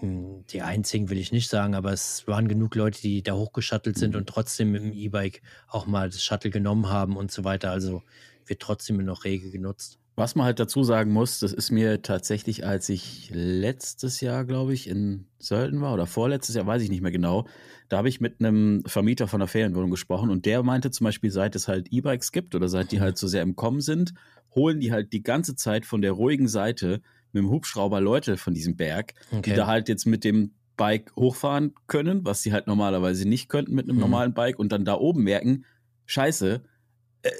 mh, 0.00 0.44
die 0.50 0.62
einzigen 0.62 1.08
will 1.10 1.18
ich 1.18 1.32
nicht 1.32 1.48
sagen, 1.48 1.74
aber 1.74 1.92
es 1.92 2.26
waren 2.26 2.48
genug 2.48 2.74
Leute, 2.74 3.00
die 3.00 3.22
da 3.22 3.34
hochgeschattelt 3.34 3.96
sind 3.98 4.14
Mhm. 4.14 4.18
und 4.20 4.28
trotzdem 4.28 4.70
mit 4.72 4.82
dem 4.82 4.92
E-Bike 4.92 5.42
auch 5.68 5.86
mal 5.86 6.08
das 6.10 6.22
Shuttle 6.24 6.50
genommen 6.50 6.88
haben 6.88 7.16
und 7.16 7.30
so 7.32 7.44
weiter. 7.44 7.70
Also 7.70 8.02
wird 8.46 8.60
trotzdem 8.60 8.98
noch 9.04 9.24
rege 9.24 9.50
genutzt. 9.50 9.98
Was 10.14 10.34
man 10.34 10.44
halt 10.44 10.60
dazu 10.60 10.84
sagen 10.84 11.10
muss, 11.10 11.38
das 11.40 11.52
ist 11.54 11.70
mir 11.70 12.02
tatsächlich, 12.02 12.66
als 12.66 12.88
ich 12.90 13.30
letztes 13.32 14.20
Jahr, 14.20 14.44
glaube 14.44 14.74
ich, 14.74 14.86
in 14.86 15.26
Sölden 15.38 15.80
war 15.80 15.94
oder 15.94 16.06
vorletztes 16.06 16.54
Jahr, 16.54 16.66
weiß 16.66 16.82
ich 16.82 16.90
nicht 16.90 17.00
mehr 17.00 17.10
genau, 17.12 17.46
da 17.88 17.96
habe 17.98 18.10
ich 18.10 18.20
mit 18.20 18.40
einem 18.40 18.82
Vermieter 18.86 19.26
von 19.26 19.40
einer 19.40 19.48
Ferienwohnung 19.48 19.90
gesprochen 19.90 20.28
und 20.28 20.44
der 20.44 20.62
meinte 20.62 20.90
zum 20.90 21.06
Beispiel, 21.06 21.30
seit 21.30 21.56
es 21.56 21.66
halt 21.66 21.88
E-Bikes 21.90 22.30
gibt 22.32 22.54
oder 22.54 22.68
seit 22.68 22.92
die 22.92 23.00
halt 23.00 23.16
so 23.16 23.26
sehr 23.26 23.42
im 23.42 23.56
Kommen 23.56 23.80
sind, 23.80 24.12
holen 24.54 24.80
die 24.80 24.92
halt 24.92 25.14
die 25.14 25.22
ganze 25.22 25.56
Zeit 25.56 25.86
von 25.86 26.02
der 26.02 26.12
ruhigen 26.12 26.46
Seite 26.48 27.00
mit 27.32 27.42
dem 27.42 27.50
Hubschrauber 27.50 28.02
Leute 28.02 28.36
von 28.36 28.52
diesem 28.52 28.76
Berg, 28.76 29.14
die 29.46 29.50
da 29.56 29.66
halt 29.66 29.88
jetzt 29.88 30.04
mit 30.06 30.24
dem 30.24 30.52
Bike 30.76 31.10
hochfahren 31.16 31.74
können, 31.86 32.24
was 32.26 32.42
sie 32.42 32.52
halt 32.52 32.66
normalerweise 32.66 33.26
nicht 33.26 33.48
könnten 33.48 33.74
mit 33.74 33.86
einem 33.86 33.96
Mhm. 33.96 34.00
normalen 34.00 34.34
Bike 34.34 34.58
und 34.58 34.72
dann 34.72 34.84
da 34.84 34.94
oben 34.94 35.22
merken, 35.22 35.64
scheiße, 36.04 36.62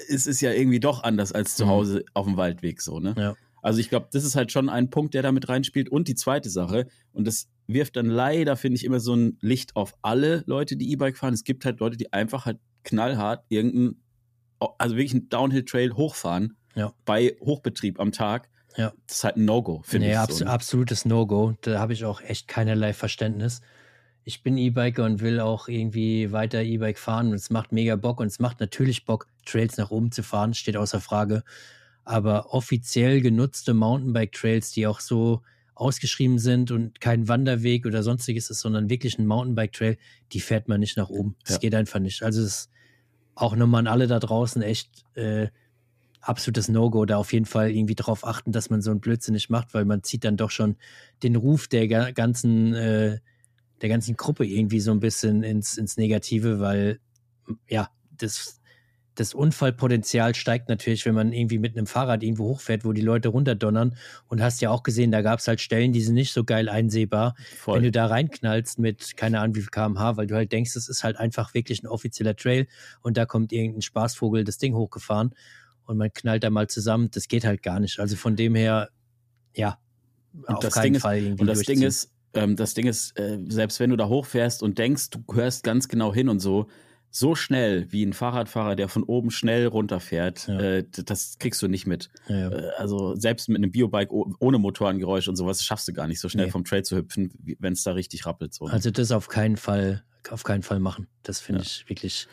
es 0.09 0.27
ist 0.27 0.41
ja 0.41 0.51
irgendwie 0.51 0.79
doch 0.79 1.03
anders 1.03 1.31
als 1.31 1.55
zu 1.55 1.65
Mhm. 1.65 1.69
Hause 1.69 2.05
auf 2.13 2.25
dem 2.25 2.37
Waldweg 2.37 2.81
so, 2.81 2.99
ne? 2.99 3.15
Ja. 3.17 3.35
Also 3.61 3.79
ich 3.79 3.89
glaube, 3.89 4.07
das 4.11 4.25
ist 4.25 4.35
halt 4.35 4.51
schon 4.51 4.67
ein 4.69 4.89
Punkt, 4.89 5.13
der 5.13 5.21
da 5.21 5.31
mit 5.31 5.47
reinspielt. 5.47 5.87
Und 5.89 6.07
die 6.09 6.15
zweite 6.15 6.49
Sache, 6.49 6.87
und 7.13 7.25
das 7.25 7.47
wirft 7.67 7.95
dann 7.95 8.07
leider, 8.07 8.57
finde 8.57 8.75
ich, 8.75 8.83
immer 8.83 8.99
so 8.99 9.15
ein 9.15 9.37
Licht 9.39 9.75
auf 9.77 9.93
alle 10.01 10.43
Leute, 10.47 10.75
die 10.75 10.91
E-Bike 10.91 11.17
fahren. 11.17 11.33
Es 11.33 11.45
gibt 11.45 11.63
halt 11.63 11.79
Leute, 11.79 11.95
die 11.95 12.11
einfach 12.11 12.45
halt 12.45 12.59
knallhart 12.83 13.45
irgendeinen, 13.47 14.01
also 14.77 14.95
wirklich 14.97 15.13
einen 15.13 15.29
Downhill-Trail 15.29 15.93
hochfahren 15.93 16.57
Ja. 16.75 16.93
bei 17.05 17.37
Hochbetrieb 17.39 18.01
am 18.01 18.11
Tag. 18.11 18.49
Ja. 18.75 18.91
Das 19.07 19.17
ist 19.17 19.23
halt 19.23 19.37
ein 19.37 19.45
No-Go, 19.45 19.81
finde 19.85 20.07
nee, 20.07 20.13
ich. 20.13 20.17
abs 20.19 20.37
so, 20.39 20.43
ne? 20.45 20.51
absolutes 20.51 21.05
No-Go. 21.05 21.53
Da 21.61 21.79
habe 21.79 21.93
ich 21.93 22.03
auch 22.03 22.19
echt 22.21 22.47
keinerlei 22.49 22.91
Verständnis. 22.93 23.61
Ich 24.25 24.41
bin 24.41 24.57
E-Biker 24.57 25.03
und 25.03 25.19
will 25.21 25.39
auch 25.39 25.67
irgendwie 25.67 26.31
weiter 26.31 26.61
E-Bike 26.63 26.97
fahren 26.97 27.27
und 27.29 27.33
es 27.33 27.49
macht 27.49 27.71
mega 27.71 27.95
Bock 27.95 28.19
und 28.19 28.27
es 28.27 28.39
macht 28.39 28.59
natürlich 28.59 29.05
Bock, 29.05 29.27
Trails 29.45 29.77
nach 29.77 29.91
oben 29.91 30.11
zu 30.11 30.23
fahren, 30.23 30.53
steht 30.53 30.77
außer 30.77 31.01
Frage. 31.01 31.43
Aber 32.05 32.53
offiziell 32.53 33.21
genutzte 33.21 33.73
Mountainbike-Trails, 33.73 34.71
die 34.71 34.87
auch 34.87 34.99
so 35.01 35.41
ausgeschrieben 35.75 36.37
sind 36.39 36.71
und 36.71 37.01
kein 37.01 37.27
Wanderweg 37.27 37.85
oder 37.85 38.03
sonstiges 38.03 38.49
ist, 38.49 38.59
sondern 38.59 38.89
wirklich 38.89 39.17
ein 39.17 39.25
Mountainbike-Trail, 39.27 39.97
die 40.31 40.39
fährt 40.39 40.67
man 40.67 40.79
nicht 40.79 40.95
nach 40.97 41.09
oben. 41.09 41.35
Das 41.43 41.55
Ja. 41.55 41.59
geht 41.59 41.75
einfach 41.75 41.99
nicht. 41.99 42.23
Also 42.23 42.41
es 42.41 42.47
ist 42.47 42.69
auch 43.35 43.55
nochmal 43.55 43.79
an 43.79 43.87
alle 43.87 44.07
da 44.07 44.19
draußen 44.19 44.61
echt 44.61 44.89
äh, 45.15 45.47
absolutes 46.21 46.69
No-Go, 46.69 47.05
da 47.05 47.17
auf 47.17 47.33
jeden 47.33 47.45
Fall 47.45 47.71
irgendwie 47.71 47.95
drauf 47.95 48.25
achten, 48.25 48.51
dass 48.53 48.69
man 48.69 48.81
so 48.81 48.91
einen 48.91 49.01
Blödsinn 49.01 49.33
nicht 49.33 49.49
macht, 49.49 49.73
weil 49.73 49.83
man 49.83 50.03
zieht 50.03 50.23
dann 50.23 50.37
doch 50.37 50.51
schon 50.51 50.77
den 51.23 51.35
Ruf 51.35 51.67
der 51.67 51.87
ga- 51.87 52.11
ganzen, 52.11 52.73
äh, 52.73 53.19
der 53.83 53.89
ganzen 53.89 54.17
Gruppe 54.17 54.45
irgendwie 54.45 54.79
so 54.79 54.91
ein 54.91 54.99
bisschen 54.99 55.43
ins, 55.43 55.77
ins 55.77 55.97
Negative, 55.97 56.59
weil 56.59 56.99
ja, 57.67 57.89
das 58.17 58.61
das 59.15 59.33
Unfallpotenzial 59.33 60.33
steigt 60.33 60.69
natürlich, 60.69 61.05
wenn 61.05 61.13
man 61.13 61.33
irgendwie 61.33 61.59
mit 61.59 61.77
einem 61.77 61.85
Fahrrad 61.85 62.23
irgendwo 62.23 62.45
hochfährt, 62.45 62.83
wo 62.83 62.93
die 62.93 63.01
Leute 63.01 63.29
runterdonnern. 63.29 63.95
Und 64.27 64.41
hast 64.41 64.61
ja 64.61 64.71
auch 64.71 64.83
gesehen, 64.83 65.11
da 65.11 65.21
gab 65.21 65.39
es 65.39 65.47
halt 65.47 65.61
Stellen, 65.61 65.93
die 65.93 66.01
sind 66.01 66.15
nicht 66.15 66.33
so 66.33 66.43
geil 66.43 66.67
einsehbar. 66.67 67.35
Voll. 67.55 67.77
Wenn 67.77 67.83
du 67.83 67.91
da 67.91 68.07
reinknallst 68.07 68.79
mit, 68.79 69.15
keine 69.15 69.39
Ahnung, 69.39 69.55
wie 69.55 69.61
viel 69.61 69.69
kmh, 69.69 70.17
weil 70.17 70.27
du 70.27 70.35
halt 70.35 70.51
denkst, 70.51 70.75
es 70.75 70.89
ist 70.89 71.03
halt 71.03 71.17
einfach 71.17 71.53
wirklich 71.53 71.83
ein 71.83 71.87
offizieller 71.87 72.35
Trail 72.35 72.67
und 73.01 73.17
da 73.17 73.25
kommt 73.25 73.51
irgendein 73.51 73.81
Spaßvogel 73.81 74.43
das 74.43 74.57
Ding 74.57 74.73
hochgefahren 74.73 75.35
und 75.85 75.97
man 75.97 76.11
knallt 76.11 76.43
da 76.43 76.49
mal 76.49 76.67
zusammen. 76.67 77.09
Das 77.11 77.27
geht 77.27 77.45
halt 77.45 77.61
gar 77.61 77.79
nicht. 77.79 77.99
Also 77.99 78.15
von 78.15 78.35
dem 78.35 78.55
her, 78.55 78.89
ja, 79.55 79.77
und 80.33 80.55
auf 80.55 80.59
das 80.59 80.73
keinen 80.73 80.93
Ding 80.93 81.01
Fall 81.01 81.19
ist, 81.19 81.39
Und 81.39 81.47
das 81.47 81.59
Ding 81.59 81.81
ist, 81.83 82.11
ähm, 82.33 82.55
das 82.55 82.73
Ding 82.73 82.87
ist, 82.87 83.17
äh, 83.19 83.39
selbst 83.47 83.79
wenn 83.79 83.89
du 83.89 83.95
da 83.95 84.07
hochfährst 84.07 84.63
und 84.63 84.77
denkst, 84.77 85.09
du 85.11 85.23
hörst 85.33 85.63
ganz 85.63 85.87
genau 85.87 86.13
hin 86.13 86.29
und 86.29 86.39
so, 86.39 86.67
so 87.15 87.35
schnell 87.35 87.91
wie 87.91 88.03
ein 88.03 88.13
Fahrradfahrer, 88.13 88.75
der 88.75 88.89
von 88.89 89.03
oben 89.03 89.29
schnell 89.29 89.67
runterfährt, 89.67 90.47
ja. 90.47 90.59
äh, 90.59 90.83
das 91.05 91.37
kriegst 91.37 91.61
du 91.61 91.67
nicht 91.67 91.85
mit. 91.85 92.09
Ja, 92.27 92.35
ja. 92.35 92.51
Äh, 92.51 92.69
also 92.77 93.15
selbst 93.15 93.49
mit 93.49 93.57
einem 93.57 93.71
Biobike 93.71 94.11
ohne 94.39 94.57
Motorengeräusch 94.57 95.27
und 95.27 95.35
sowas 95.35 95.63
schaffst 95.63 95.87
du 95.87 95.93
gar 95.93 96.07
nicht 96.07 96.19
so 96.19 96.27
schnell 96.27 96.47
nee. 96.47 96.51
vom 96.51 96.63
Trail 96.63 96.83
zu 96.83 96.97
hüpfen, 96.97 97.31
wenn 97.59 97.73
es 97.73 97.83
da 97.83 97.91
richtig 97.91 98.25
rappelt. 98.25 98.55
So. 98.55 98.65
Ne? 98.65 98.73
Also 98.73 98.89
das 98.89 99.11
auf 99.11 99.27
keinen 99.27 99.57
Fall 99.57 100.03
auf 100.31 100.43
keinen 100.43 100.63
Fall 100.63 100.79
machen. 100.79 101.07
Das 101.23 101.39
finde 101.39 101.61
ja. 101.61 101.65
ich 101.65 101.89
wirklich, 101.89 102.27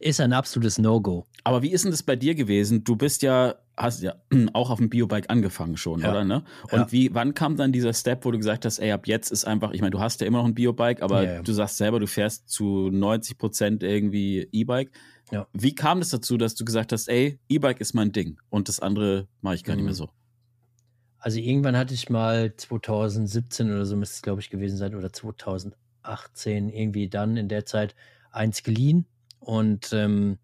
ist 0.00 0.20
ein 0.20 0.32
absolutes 0.32 0.78
No-Go. 0.78 1.26
Aber 1.44 1.62
wie 1.62 1.72
ist 1.72 1.84
denn 1.84 1.90
das 1.90 2.02
bei 2.02 2.16
dir 2.16 2.34
gewesen? 2.34 2.84
Du 2.84 2.96
bist 2.96 3.22
ja, 3.22 3.56
hast 3.76 4.02
ja 4.02 4.14
auch 4.52 4.70
auf 4.70 4.78
dem 4.78 4.90
Biobike 4.90 5.28
angefangen 5.30 5.76
schon, 5.76 6.00
ja. 6.00 6.10
oder? 6.10 6.24
Ne? 6.24 6.44
Und 6.70 6.78
ja. 6.78 6.92
wie, 6.92 7.14
wann 7.14 7.34
kam 7.34 7.56
dann 7.56 7.72
dieser 7.72 7.92
Step, 7.92 8.24
wo 8.24 8.30
du 8.30 8.38
gesagt 8.38 8.64
hast, 8.64 8.78
ey, 8.78 8.92
ab 8.92 9.06
jetzt 9.06 9.30
ist 9.30 9.44
einfach, 9.44 9.72
ich 9.72 9.80
meine, 9.80 9.90
du 9.90 10.00
hast 10.00 10.20
ja 10.20 10.26
immer 10.26 10.38
noch 10.38 10.46
ein 10.46 10.54
Biobike, 10.54 11.02
aber 11.02 11.42
du 11.42 11.52
sagst 11.52 11.76
selber, 11.76 12.00
du 12.00 12.06
fährst 12.06 12.48
zu 12.48 12.90
90 12.90 13.38
Prozent 13.38 13.82
irgendwie 13.82 14.48
E-Bike. 14.52 14.90
Wie 15.52 15.74
kam 15.74 16.00
das 16.00 16.10
dazu, 16.10 16.36
dass 16.36 16.54
du 16.54 16.64
gesagt 16.64 16.92
hast, 16.92 17.08
ey, 17.08 17.38
E-Bike 17.48 17.80
ist 17.80 17.94
mein 17.94 18.12
Ding 18.12 18.38
und 18.50 18.68
das 18.68 18.80
andere 18.80 19.28
mache 19.40 19.54
ich 19.54 19.64
gar 19.64 19.74
mhm. 19.74 19.78
nicht 19.78 19.86
mehr 19.86 19.94
so? 19.94 20.10
Also 21.18 21.38
irgendwann 21.38 21.76
hatte 21.76 21.94
ich 21.94 22.10
mal 22.10 22.54
2017 22.56 23.70
oder 23.70 23.86
so 23.86 23.96
müsste 23.96 24.16
es, 24.16 24.22
glaube 24.22 24.40
ich, 24.40 24.50
gewesen 24.50 24.76
sein, 24.76 24.94
oder 24.96 25.12
2018 25.12 25.81
18 26.02 26.68
irgendwie 26.68 27.08
dann 27.08 27.36
in 27.36 27.48
der 27.48 27.66
Zeit 27.66 27.94
eins 28.30 28.62
geliehen 28.62 29.06
und 29.40 29.92
ähm, 29.92 30.38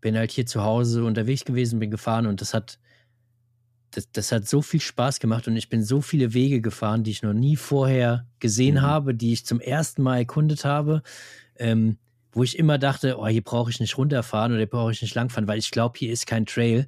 bin 0.00 0.16
halt 0.16 0.30
hier 0.30 0.46
zu 0.46 0.62
Hause 0.62 1.04
unterwegs 1.04 1.44
gewesen, 1.44 1.78
bin 1.78 1.90
gefahren 1.90 2.26
und 2.26 2.40
das 2.40 2.54
hat, 2.54 2.78
das, 3.92 4.10
das 4.12 4.32
hat 4.32 4.46
so 4.46 4.62
viel 4.62 4.80
Spaß 4.80 5.20
gemacht 5.20 5.48
und 5.48 5.56
ich 5.56 5.68
bin 5.68 5.82
so 5.82 6.00
viele 6.00 6.34
Wege 6.34 6.60
gefahren, 6.60 7.04
die 7.04 7.12
ich 7.12 7.22
noch 7.22 7.32
nie 7.32 7.56
vorher 7.56 8.26
gesehen 8.38 8.76
mhm. 8.76 8.82
habe, 8.82 9.14
die 9.14 9.32
ich 9.32 9.46
zum 9.46 9.60
ersten 9.60 10.02
Mal 10.02 10.18
erkundet 10.18 10.64
habe, 10.64 11.02
ähm, 11.56 11.98
wo 12.32 12.42
ich 12.42 12.58
immer 12.58 12.78
dachte, 12.78 13.18
oh, 13.18 13.26
hier 13.26 13.42
brauche 13.42 13.70
ich 13.70 13.80
nicht 13.80 13.96
runterfahren 13.98 14.52
oder 14.52 14.60
hier 14.60 14.70
brauche 14.70 14.92
ich 14.92 15.02
nicht 15.02 15.14
langfahren, 15.14 15.48
weil 15.48 15.58
ich 15.58 15.70
glaube, 15.70 15.98
hier 15.98 16.12
ist 16.12 16.26
kein 16.26 16.46
Trail. 16.46 16.86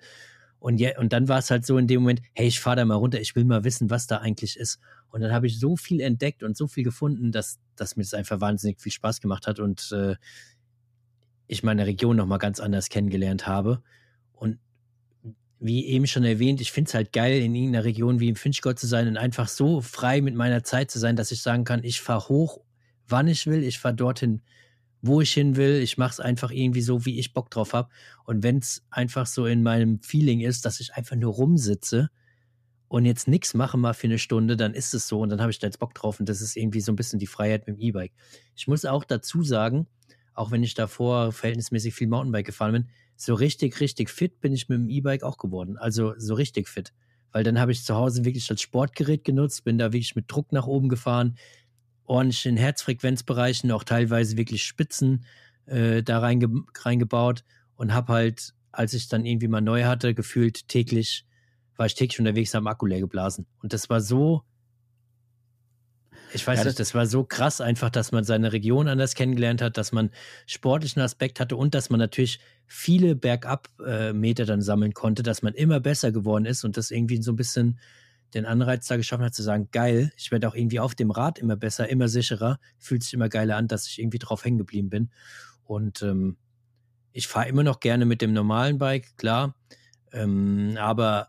Und, 0.58 0.78
ja, 0.78 0.98
und 0.98 1.12
dann 1.12 1.28
war 1.28 1.38
es 1.38 1.50
halt 1.50 1.66
so 1.66 1.76
in 1.76 1.86
dem 1.86 2.00
Moment, 2.00 2.22
hey, 2.32 2.46
ich 2.46 2.58
fahre 2.58 2.76
da 2.76 2.84
mal 2.86 2.94
runter, 2.94 3.20
ich 3.20 3.36
will 3.36 3.44
mal 3.44 3.64
wissen, 3.64 3.90
was 3.90 4.06
da 4.06 4.18
eigentlich 4.18 4.56
ist. 4.56 4.80
Und 5.08 5.20
dann 5.20 5.30
habe 5.30 5.46
ich 5.46 5.60
so 5.60 5.76
viel 5.76 6.00
entdeckt 6.00 6.42
und 6.42 6.56
so 6.56 6.66
viel 6.66 6.84
gefunden, 6.84 7.30
dass, 7.32 7.58
dass 7.76 7.96
mir 7.96 8.02
das 8.02 8.14
einfach 8.14 8.40
wahnsinnig 8.40 8.80
viel 8.80 8.92
Spaß 8.92 9.20
gemacht 9.20 9.46
hat 9.46 9.58
und 9.60 9.90
äh, 9.92 10.16
ich 11.46 11.62
meine 11.62 11.86
Region 11.86 12.16
nochmal 12.16 12.38
ganz 12.38 12.60
anders 12.60 12.88
kennengelernt 12.88 13.46
habe. 13.46 13.82
Und 14.32 14.58
wie 15.60 15.86
eben 15.86 16.06
schon 16.06 16.24
erwähnt, 16.24 16.60
ich 16.60 16.72
finde 16.72 16.88
es 16.88 16.94
halt 16.94 17.12
geil, 17.12 17.40
in 17.40 17.54
irgendeiner 17.54 17.84
Region 17.84 18.20
wie 18.20 18.28
im 18.28 18.36
Finchgott 18.36 18.78
zu 18.78 18.86
sein 18.86 19.08
und 19.08 19.16
einfach 19.16 19.48
so 19.48 19.80
frei 19.80 20.20
mit 20.20 20.34
meiner 20.34 20.64
Zeit 20.64 20.90
zu 20.90 20.98
sein, 20.98 21.16
dass 21.16 21.32
ich 21.32 21.42
sagen 21.42 21.64
kann, 21.64 21.84
ich 21.84 22.00
fahre 22.00 22.28
hoch, 22.28 22.60
wann 23.06 23.28
ich 23.28 23.46
will, 23.46 23.62
ich 23.62 23.78
fahre 23.78 23.94
dorthin, 23.94 24.42
wo 25.02 25.20
ich 25.20 25.32
hin 25.32 25.56
will. 25.56 25.80
Ich 25.82 25.98
mache 25.98 26.12
es 26.12 26.20
einfach 26.20 26.50
irgendwie 26.50 26.80
so, 26.80 27.04
wie 27.04 27.18
ich 27.18 27.34
Bock 27.34 27.50
drauf 27.50 27.74
habe. 27.74 27.90
Und 28.24 28.42
wenn 28.42 28.58
es 28.58 28.82
einfach 28.90 29.26
so 29.26 29.46
in 29.46 29.62
meinem 29.62 30.00
Feeling 30.00 30.40
ist, 30.40 30.64
dass 30.64 30.80
ich 30.80 30.94
einfach 30.94 31.16
nur 31.16 31.34
rumsitze 31.34 32.10
und 32.88 33.06
jetzt 33.06 33.28
nichts 33.28 33.54
mache 33.54 33.76
mal 33.76 33.94
für 33.94 34.06
eine 34.06 34.18
Stunde, 34.18 34.56
dann 34.56 34.74
ist 34.74 34.94
es 34.94 35.08
so 35.08 35.20
und 35.20 35.30
dann 35.30 35.40
habe 35.40 35.50
ich 35.50 35.58
da 35.58 35.66
jetzt 35.66 35.78
Bock 35.78 35.94
drauf 35.94 36.20
und 36.20 36.28
das 36.28 36.40
ist 36.40 36.56
irgendwie 36.56 36.80
so 36.80 36.92
ein 36.92 36.96
bisschen 36.96 37.18
die 37.18 37.26
Freiheit 37.26 37.66
mit 37.66 37.76
dem 37.76 37.80
E-Bike. 37.80 38.12
Ich 38.54 38.68
muss 38.68 38.84
auch 38.84 39.04
dazu 39.04 39.42
sagen, 39.42 39.86
auch 40.34 40.50
wenn 40.50 40.62
ich 40.62 40.74
davor 40.74 41.32
verhältnismäßig 41.32 41.94
viel 41.94 42.08
Mountainbike 42.08 42.46
gefahren 42.46 42.72
bin, 42.72 42.88
so 43.16 43.34
richtig, 43.34 43.80
richtig 43.80 44.10
fit 44.10 44.40
bin 44.40 44.52
ich 44.52 44.68
mit 44.68 44.78
dem 44.78 44.88
E-Bike 44.88 45.22
auch 45.22 45.38
geworden. 45.38 45.76
Also 45.76 46.14
so 46.18 46.34
richtig 46.34 46.68
fit. 46.68 46.92
Weil 47.32 47.44
dann 47.44 47.58
habe 47.58 47.72
ich 47.72 47.84
zu 47.84 47.94
Hause 47.94 48.24
wirklich 48.24 48.48
als 48.50 48.60
Sportgerät 48.60 49.24
genutzt, 49.24 49.64
bin 49.64 49.78
da 49.78 49.92
wirklich 49.92 50.16
mit 50.16 50.30
Druck 50.30 50.52
nach 50.52 50.66
oben 50.66 50.88
gefahren, 50.88 51.36
ordentlich 52.04 52.46
in 52.46 52.56
Herzfrequenzbereichen, 52.56 53.70
auch 53.70 53.84
teilweise 53.84 54.36
wirklich 54.36 54.64
Spitzen 54.64 55.24
äh, 55.66 56.02
da 56.02 56.18
reinge 56.18 56.48
reingebaut 56.76 57.44
und 57.76 57.94
habe 57.94 58.12
halt, 58.12 58.54
als 58.72 58.94
ich 58.94 59.08
dann 59.08 59.24
irgendwie 59.24 59.48
mal 59.48 59.60
neu 59.60 59.84
hatte, 59.84 60.14
gefühlt 60.14 60.68
täglich 60.68 61.24
war 61.76 61.86
ich 61.86 61.94
täglich 61.94 62.18
unterwegs, 62.18 62.54
am 62.54 62.66
Akku 62.66 62.86
leer 62.86 63.00
geblasen. 63.00 63.46
Und 63.62 63.72
das 63.72 63.90
war 63.90 64.00
so, 64.00 64.42
ich 66.32 66.46
weiß 66.46 66.60
ja, 66.60 66.64
nicht, 66.64 66.80
das 66.80 66.94
war 66.94 67.06
so 67.06 67.24
krass 67.24 67.60
einfach, 67.60 67.90
dass 67.90 68.10
man 68.10 68.24
seine 68.24 68.52
Region 68.52 68.88
anders 68.88 69.14
kennengelernt 69.14 69.62
hat, 69.62 69.78
dass 69.78 69.92
man 69.92 70.10
sportlichen 70.46 71.00
Aspekt 71.00 71.38
hatte 71.38 71.56
und 71.56 71.74
dass 71.74 71.90
man 71.90 72.00
natürlich 72.00 72.40
viele 72.66 73.14
Bergab-Meter 73.14 74.44
dann 74.44 74.60
sammeln 74.60 74.94
konnte, 74.94 75.22
dass 75.22 75.42
man 75.42 75.54
immer 75.54 75.78
besser 75.78 76.10
geworden 76.10 76.44
ist 76.44 76.64
und 76.64 76.76
das 76.76 76.90
irgendwie 76.90 77.22
so 77.22 77.32
ein 77.32 77.36
bisschen 77.36 77.78
den 78.34 78.46
Anreiz 78.46 78.88
da 78.88 78.96
geschaffen 78.96 79.24
hat, 79.24 79.34
zu 79.34 79.44
sagen, 79.44 79.68
geil, 79.70 80.12
ich 80.16 80.32
werde 80.32 80.48
auch 80.48 80.56
irgendwie 80.56 80.80
auf 80.80 80.96
dem 80.96 81.12
Rad 81.12 81.38
immer 81.38 81.56
besser, 81.56 81.88
immer 81.88 82.08
sicherer, 82.08 82.58
fühlt 82.78 83.04
sich 83.04 83.14
immer 83.14 83.28
geiler 83.28 83.56
an, 83.56 83.68
dass 83.68 83.86
ich 83.86 84.00
irgendwie 84.00 84.18
drauf 84.18 84.44
hängen 84.44 84.58
geblieben 84.58 84.90
bin. 84.90 85.10
Und 85.62 86.02
ähm, 86.02 86.36
ich 87.12 87.28
fahre 87.28 87.48
immer 87.48 87.62
noch 87.62 87.78
gerne 87.78 88.06
mit 88.06 88.20
dem 88.22 88.32
normalen 88.32 88.78
Bike, 88.78 89.16
klar. 89.16 89.54
Ähm, 90.12 90.76
aber 90.80 91.28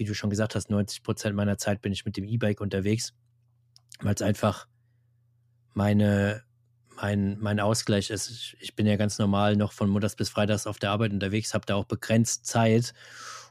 wie 0.00 0.04
du 0.04 0.14
schon 0.14 0.30
gesagt 0.30 0.54
hast, 0.54 0.70
90 0.70 1.02
Prozent 1.02 1.36
meiner 1.36 1.58
Zeit 1.58 1.82
bin 1.82 1.92
ich 1.92 2.06
mit 2.06 2.16
dem 2.16 2.24
E-Bike 2.24 2.62
unterwegs, 2.62 3.12
weil 4.00 4.14
es 4.14 4.22
einfach 4.22 4.66
meine, 5.74 6.42
mein, 6.96 7.38
mein 7.38 7.60
Ausgleich 7.60 8.08
ist. 8.08 8.30
Ich, 8.30 8.56
ich, 8.60 8.74
bin 8.74 8.86
ja 8.86 8.96
ganz 8.96 9.18
normal 9.18 9.56
noch 9.56 9.72
von 9.72 9.90
Montags 9.90 10.16
bis 10.16 10.30
Freitags 10.30 10.66
auf 10.66 10.78
der 10.78 10.90
Arbeit 10.90 11.12
unterwegs, 11.12 11.52
habe 11.52 11.66
da 11.66 11.74
auch 11.74 11.84
begrenzt 11.84 12.46
Zeit 12.46 12.94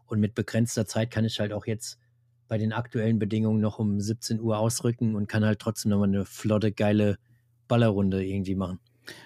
und 0.07 0.19
mit 0.19 0.33
begrenzter 0.33 0.87
Zeit 0.87 1.11
kann 1.11 1.23
ich 1.23 1.39
halt 1.39 1.53
auch 1.53 1.67
jetzt 1.67 1.99
bei 2.47 2.57
den 2.57 2.73
aktuellen 2.73 3.19
Bedingungen 3.19 3.61
noch 3.61 3.77
um 3.77 4.01
17 4.01 4.41
Uhr 4.41 4.57
ausrücken 4.57 5.13
und 5.13 5.27
kann 5.27 5.45
halt 5.45 5.59
trotzdem 5.59 5.91
nochmal 5.91 6.07
eine 6.07 6.25
flotte, 6.25 6.71
geile 6.71 7.19
Ballerrunde 7.67 8.25
irgendwie 8.25 8.55
machen. 8.55 8.79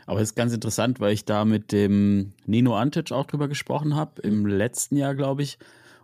Aber 0.05 0.19
es 0.19 0.31
ist 0.31 0.35
ganz 0.35 0.53
interessant, 0.53 0.99
weil 0.99 1.13
ich 1.13 1.23
da 1.23 1.45
mit 1.45 1.71
dem 1.71 2.33
Nino 2.45 2.75
Antic 2.75 3.13
auch 3.13 3.25
drüber 3.25 3.47
gesprochen 3.47 3.95
habe, 3.95 4.21
im 4.23 4.45
letzten 4.45 4.97
Jahr, 4.97 5.15
glaube 5.15 5.43
ich. 5.43 5.57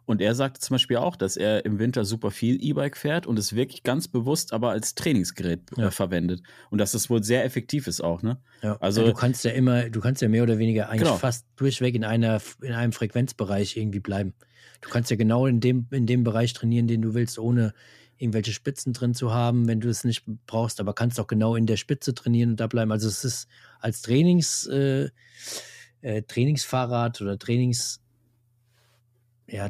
Und 0.10 0.22
er 0.22 0.34
sagte 0.34 0.60
zum 0.60 0.74
Beispiel 0.74 0.98
auch, 0.98 1.16
dass 1.16 1.38
er 1.38 1.66
im 1.66 1.78
Winter 1.78 2.04
super 2.04 2.32
viel 2.32 2.58
E-Bike 2.64 2.98
fährt 2.98 3.28
und 3.28 3.38
es 3.38 3.54
wirklich 3.54 3.84
ganz 3.84 4.08
bewusst 4.08 4.54
aber 4.54 4.72
als 4.72 4.96
Trainingsgerät 4.96 5.60
äh, 5.78 5.82
ja. 5.82 5.92
verwendet. 5.92 6.42
Und 6.72 6.80
dass 6.80 6.94
das 6.94 7.12
wohl 7.12 7.24
sehr 7.24 7.46
effektiv 7.46 7.86
ist 7.86 8.02
auch, 8.02 8.24
ne? 8.24 8.40
Ja. 8.64 8.76
Also 8.80 9.02
ja, 9.02 9.10
du 9.10 9.14
kannst 9.14 9.46
ja 9.46 9.52
immer, 9.52 9.88
du 9.92 10.00
kannst 10.00 10.24
ja 10.24 10.28
mehr 10.28 10.42
oder 10.42 10.58
weniger 10.58 10.90
eigentlich 10.90 11.04
genau. 11.04 11.18
fast 11.18 11.46
durchweg 11.58 11.94
in 11.94 12.04
einer, 12.04 12.42
in 12.64 12.74
einem 12.74 12.92
Frequenzbereich 12.92 13.78
irgendwie 13.78 14.00
bleiben. 14.00 14.34
Du 14.82 14.90
kannst 14.90 15.12
ja 15.12 15.16
genau 15.16 15.46
in 15.46 15.60
dem, 15.60 15.86
in 15.92 16.08
dem 16.08 16.24
Bereich 16.24 16.54
trainieren, 16.54 16.88
den 16.88 17.04
du 17.04 17.14
willst, 17.14 17.38
ohne 17.38 17.76
irgendwelche 18.18 18.52
Spitzen 18.52 18.94
drin 18.94 19.14
zu 19.14 19.32
haben, 19.32 19.68
wenn 19.68 19.80
du 19.80 19.90
es 19.90 20.06
nicht 20.06 20.24
brauchst, 20.48 20.80
aber 20.80 20.96
kannst 20.96 21.20
auch 21.20 21.28
genau 21.28 21.56
in 21.56 21.68
der 21.68 21.78
Spitze 21.78 22.16
trainieren 22.16 22.50
und 22.50 22.60
da 22.60 22.66
bleiben. 22.66 22.92
Also 22.92 23.08
es 23.08 23.24
ist 23.24 23.48
als 23.80 24.02
Trainings, 24.02 24.66
äh, 24.66 25.10
äh, 26.02 26.24
Trainingsfahrrad 26.24 27.22
oder 27.22 27.38
Trainings, 27.38 28.02
ja, 29.46 29.70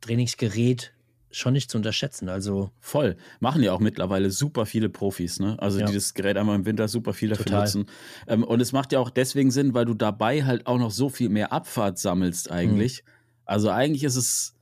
Trainingsgerät 0.00 0.92
schon 1.30 1.52
nicht 1.52 1.70
zu 1.70 1.76
unterschätzen. 1.76 2.28
Also 2.28 2.70
voll. 2.80 3.16
Machen 3.40 3.62
ja 3.62 3.72
auch 3.72 3.80
mittlerweile 3.80 4.30
super 4.30 4.66
viele 4.66 4.88
Profis, 4.88 5.40
ne? 5.40 5.56
Also 5.58 5.78
ja. 5.78 5.86
die 5.86 5.94
das 5.94 6.14
Gerät 6.14 6.36
einmal 6.36 6.56
im 6.56 6.64
Winter 6.64 6.88
super 6.88 7.12
viel 7.12 7.28
dafür 7.28 7.44
Total. 7.44 7.64
nutzen. 7.64 7.86
Ähm, 8.26 8.44
und 8.44 8.60
es 8.60 8.72
macht 8.72 8.92
ja 8.92 8.98
auch 8.98 9.10
deswegen 9.10 9.50
Sinn, 9.50 9.74
weil 9.74 9.84
du 9.84 9.94
dabei 9.94 10.44
halt 10.44 10.66
auch 10.66 10.78
noch 10.78 10.90
so 10.90 11.08
viel 11.08 11.28
mehr 11.28 11.52
Abfahrt 11.52 11.98
sammelst 11.98 12.50
eigentlich. 12.50 13.04
Mhm. 13.04 13.10
Also 13.44 13.70
eigentlich 13.70 14.04
ist 14.04 14.16
es 14.16 14.54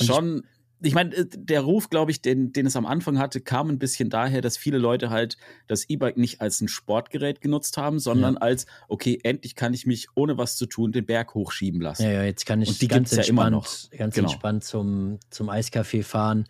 schon 0.00 0.44
ich 0.84 0.94
meine, 0.94 1.14
äh, 1.14 1.26
der 1.30 1.62
Ruf, 1.62 1.90
glaube 1.90 2.10
ich, 2.10 2.20
den, 2.20 2.52
den 2.52 2.66
es 2.66 2.76
am 2.76 2.86
Anfang 2.86 3.18
hatte, 3.18 3.40
kam 3.40 3.68
ein 3.68 3.78
bisschen 3.78 4.10
daher, 4.10 4.40
dass 4.40 4.56
viele 4.56 4.78
Leute 4.78 5.10
halt 5.10 5.36
das 5.66 5.88
E-Bike 5.88 6.16
nicht 6.16 6.40
als 6.40 6.60
ein 6.60 6.68
Sportgerät 6.68 7.40
genutzt 7.40 7.76
haben, 7.76 7.98
sondern 7.98 8.34
ja. 8.34 8.40
als, 8.40 8.66
okay, 8.88 9.18
endlich 9.22 9.54
kann 9.54 9.74
ich 9.74 9.86
mich 9.86 10.08
ohne 10.14 10.38
was 10.38 10.56
zu 10.56 10.66
tun 10.66 10.92
den 10.92 11.06
Berg 11.06 11.34
hochschieben 11.34 11.80
lassen. 11.80 12.04
Ja, 12.04 12.12
ja 12.12 12.22
jetzt 12.24 12.46
kann 12.46 12.62
ich 12.62 12.68
Und 12.68 12.82
die 12.82 12.88
ganz 12.88 13.12
entspannt, 13.12 13.88
ja 13.92 13.98
ganz 13.98 14.14
genau. 14.14 14.28
entspannt 14.28 14.64
zum, 14.64 15.18
zum 15.30 15.50
Eiscafé 15.50 16.02
fahren 16.02 16.46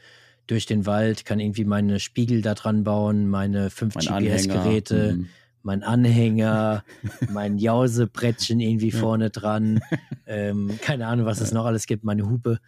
durch 0.47 0.67
den 0.67 0.87
Wald, 0.87 1.25
kann 1.25 1.41
irgendwie 1.41 1.65
meine 1.65 2.01
Spiegel 2.01 2.43
da 2.43 2.55
dran 2.55 2.85
bauen, 2.85 3.29
meine 3.29 3.71
fünf 3.71 3.95
GPS-Geräte, 3.95 5.15
mhm. 5.17 5.29
mein 5.63 5.83
Anhänger, 5.83 6.85
mein 7.33 7.59
Jausebrettchen 7.59 8.61
irgendwie 8.61 8.91
vorne 8.91 9.31
dran, 9.31 9.81
ähm, 10.27 10.79
keine 10.83 11.07
Ahnung, 11.07 11.27
was 11.27 11.41
es 11.41 11.53
noch 11.53 11.65
alles 11.65 11.87
gibt, 11.87 12.05
meine 12.05 12.29
Hupe. 12.29 12.59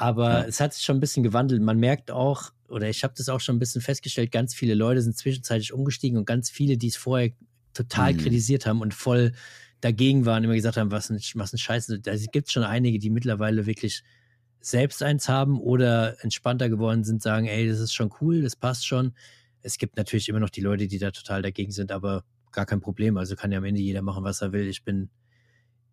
Aber 0.00 0.30
ja. 0.30 0.44
es 0.44 0.60
hat 0.60 0.74
sich 0.74 0.84
schon 0.84 0.98
ein 0.98 1.00
bisschen 1.00 1.24
gewandelt. 1.24 1.60
Man 1.60 1.80
merkt 1.80 2.12
auch, 2.12 2.52
oder 2.68 2.88
ich 2.88 3.02
habe 3.02 3.14
das 3.16 3.28
auch 3.28 3.40
schon 3.40 3.56
ein 3.56 3.58
bisschen 3.58 3.80
festgestellt, 3.80 4.30
ganz 4.30 4.54
viele 4.54 4.74
Leute 4.74 5.02
sind 5.02 5.16
zwischenzeitlich 5.16 5.72
umgestiegen 5.72 6.16
und 6.16 6.24
ganz 6.24 6.50
viele, 6.50 6.78
die 6.78 6.86
es 6.86 6.96
vorher 6.96 7.32
total 7.74 8.12
mhm. 8.12 8.18
kritisiert 8.18 8.64
haben 8.64 8.80
und 8.80 8.94
voll 8.94 9.32
dagegen 9.80 10.24
waren, 10.24 10.44
immer 10.44 10.54
gesagt 10.54 10.76
haben, 10.76 10.92
was 10.92 11.10
ein, 11.10 11.18
was 11.34 11.52
ein 11.52 11.58
Scheiß. 11.58 11.92
Da 12.00 12.14
gibt 12.30 12.46
es 12.46 12.52
schon 12.52 12.62
einige, 12.62 13.00
die 13.00 13.10
mittlerweile 13.10 13.66
wirklich 13.66 14.04
selbst 14.60 15.02
eins 15.02 15.28
haben 15.28 15.58
oder 15.58 16.22
entspannter 16.22 16.68
geworden 16.68 17.02
sind, 17.02 17.20
sagen, 17.20 17.46
ey, 17.46 17.68
das 17.68 17.80
ist 17.80 17.92
schon 17.92 18.12
cool, 18.20 18.42
das 18.42 18.54
passt 18.54 18.86
schon. 18.86 19.14
Es 19.62 19.78
gibt 19.78 19.96
natürlich 19.96 20.28
immer 20.28 20.38
noch 20.38 20.50
die 20.50 20.60
Leute, 20.60 20.86
die 20.86 21.00
da 21.00 21.10
total 21.10 21.42
dagegen 21.42 21.72
sind, 21.72 21.90
aber 21.90 22.22
gar 22.52 22.66
kein 22.66 22.80
Problem. 22.80 23.16
Also 23.16 23.34
kann 23.34 23.50
ja 23.50 23.58
am 23.58 23.64
Ende 23.64 23.80
jeder 23.80 24.02
machen, 24.02 24.22
was 24.22 24.42
er 24.42 24.52
will. 24.52 24.68
Ich 24.68 24.84
bin, 24.84 25.10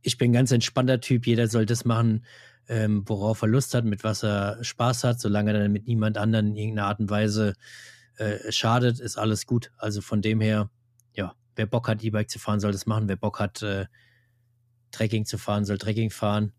ich 0.03 0.19
bin 0.19 0.29
ein 0.29 0.33
ganz 0.33 0.51
entspannter 0.51 1.01
Typ. 1.01 1.25
Jeder 1.25 1.47
soll 1.47 1.65
das 1.65 1.85
machen, 1.85 2.23
ähm, 2.67 3.03
worauf 3.05 3.41
er 3.41 3.47
Lust 3.47 3.73
hat, 3.73 3.85
mit 3.85 4.03
was 4.03 4.23
er 4.23 4.63
Spaß 4.63 5.03
hat, 5.03 5.19
solange 5.19 5.53
er 5.53 5.59
dann 5.59 5.71
mit 5.71 5.87
niemand 5.87 6.17
anderen 6.17 6.47
in 6.47 6.55
irgendeiner 6.55 6.87
Art 6.87 6.99
und 6.99 7.09
Weise 7.09 7.53
äh, 8.17 8.51
schadet, 8.51 8.99
ist 8.99 9.17
alles 9.17 9.45
gut. 9.45 9.71
Also 9.77 10.01
von 10.01 10.21
dem 10.21 10.41
her, 10.41 10.69
ja, 11.13 11.35
wer 11.55 11.65
Bock 11.65 11.87
hat, 11.87 12.03
E-Bike 12.03 12.29
zu 12.29 12.39
fahren, 12.39 12.59
soll 12.59 12.71
das 12.71 12.85
machen. 12.85 13.07
Wer 13.07 13.17
Bock 13.17 13.39
hat, 13.39 13.61
äh, 13.61 13.85
Trekking 14.91 15.25
zu 15.25 15.37
fahren, 15.37 15.65
soll 15.65 15.77
Trekking 15.77 16.09
fahren. 16.09 16.53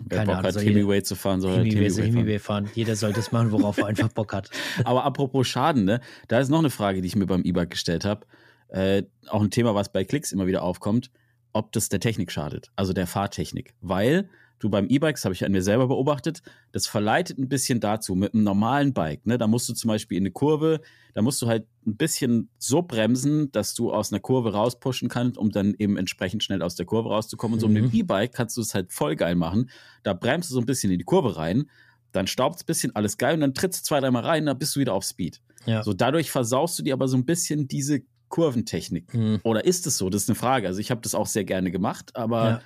Wer 0.00 0.18
Keine 0.18 0.26
Bock 0.26 0.36
Ahnung, 0.44 0.54
hat, 0.54 0.64
Hemiway 0.64 1.02
zu 1.02 1.16
fahren, 1.16 1.40
soll 1.40 1.64
Hemiway 1.64 2.38
fahren. 2.38 2.66
fahren. 2.66 2.74
Jeder 2.74 2.96
soll 2.96 3.12
das 3.12 3.32
machen, 3.32 3.50
worauf 3.50 3.78
er 3.78 3.86
einfach 3.86 4.08
Bock 4.08 4.32
hat. 4.32 4.50
Aber 4.84 5.04
apropos 5.04 5.46
Schaden, 5.46 5.84
ne? 5.84 6.00
Da 6.28 6.38
ist 6.38 6.48
noch 6.50 6.60
eine 6.60 6.70
Frage, 6.70 7.00
die 7.00 7.08
ich 7.08 7.16
mir 7.16 7.26
beim 7.26 7.42
E-Bike 7.42 7.70
gestellt 7.70 8.04
habe. 8.04 8.26
Äh, 8.68 9.04
auch 9.28 9.42
ein 9.42 9.50
Thema, 9.50 9.74
was 9.74 9.90
bei 9.90 10.04
Klicks 10.04 10.30
immer 10.32 10.46
wieder 10.46 10.62
aufkommt, 10.62 11.10
ob 11.52 11.72
das 11.72 11.88
der 11.88 12.00
Technik 12.00 12.30
schadet, 12.30 12.70
also 12.76 12.92
der 12.92 13.06
Fahrtechnik. 13.06 13.74
Weil 13.80 14.28
du 14.58 14.70
beim 14.70 14.86
E-Bike, 14.88 15.16
das 15.16 15.24
habe 15.24 15.34
ich 15.34 15.44
an 15.44 15.52
mir 15.52 15.62
selber 15.62 15.88
beobachtet, 15.88 16.42
das 16.72 16.86
verleitet 16.86 17.38
ein 17.38 17.48
bisschen 17.48 17.80
dazu, 17.80 18.14
mit 18.14 18.34
einem 18.34 18.44
normalen 18.44 18.92
Bike, 18.92 19.26
ne, 19.26 19.38
da 19.38 19.46
musst 19.46 19.68
du 19.68 19.74
zum 19.74 19.88
Beispiel 19.88 20.18
in 20.18 20.22
eine 20.22 20.30
Kurve, 20.30 20.80
da 21.14 21.22
musst 21.22 21.40
du 21.42 21.46
halt 21.46 21.66
ein 21.86 21.96
bisschen 21.96 22.48
so 22.58 22.82
bremsen, 22.82 23.50
dass 23.52 23.74
du 23.74 23.92
aus 23.92 24.12
einer 24.12 24.20
Kurve 24.20 24.52
rauspushen 24.52 25.08
kannst, 25.08 25.38
um 25.38 25.50
dann 25.50 25.74
eben 25.78 25.96
entsprechend 25.96 26.44
schnell 26.44 26.62
aus 26.62 26.74
der 26.74 26.86
Kurve 26.86 27.08
rauszukommen. 27.08 27.54
Und 27.54 27.60
so 27.60 27.68
mit 27.68 27.82
dem 27.82 27.86
mhm. 27.86 27.94
E-Bike 27.94 28.32
kannst 28.32 28.56
du 28.56 28.60
es 28.60 28.74
halt 28.74 28.92
voll 28.92 29.16
geil 29.16 29.34
machen. 29.34 29.70
Da 30.02 30.12
bremst 30.12 30.50
du 30.50 30.54
so 30.54 30.60
ein 30.60 30.66
bisschen 30.66 30.92
in 30.92 30.98
die 30.98 31.04
Kurve 31.04 31.36
rein, 31.36 31.70
dann 32.12 32.26
staubt 32.26 32.56
es 32.56 32.62
ein 32.62 32.66
bisschen, 32.66 32.94
alles 32.94 33.18
geil, 33.18 33.34
und 33.34 33.40
dann 33.40 33.54
trittst 33.54 33.80
du 33.80 33.84
zwei, 33.84 34.00
dreimal 34.00 34.24
rein, 34.24 34.46
dann 34.46 34.58
bist 34.58 34.76
du 34.76 34.80
wieder 34.80 34.94
auf 34.94 35.04
Speed. 35.04 35.40
Ja. 35.66 35.82
So 35.82 35.92
dadurch 35.92 36.30
versaust 36.30 36.78
du 36.78 36.82
dir 36.82 36.94
aber 36.94 37.08
so 37.08 37.16
ein 37.16 37.24
bisschen 37.24 37.68
diese 37.68 38.02
Kurventechnik. 38.28 39.12
Mhm. 39.14 39.40
Oder 39.42 39.64
ist 39.64 39.86
es 39.86 39.98
so? 39.98 40.10
Das 40.10 40.22
ist 40.22 40.28
eine 40.28 40.36
Frage. 40.36 40.66
Also 40.66 40.80
ich 40.80 40.90
habe 40.90 41.00
das 41.00 41.14
auch 41.14 41.26
sehr 41.26 41.44
gerne 41.44 41.70
gemacht, 41.70 42.14
aber 42.14 42.44
ja. 42.44 42.62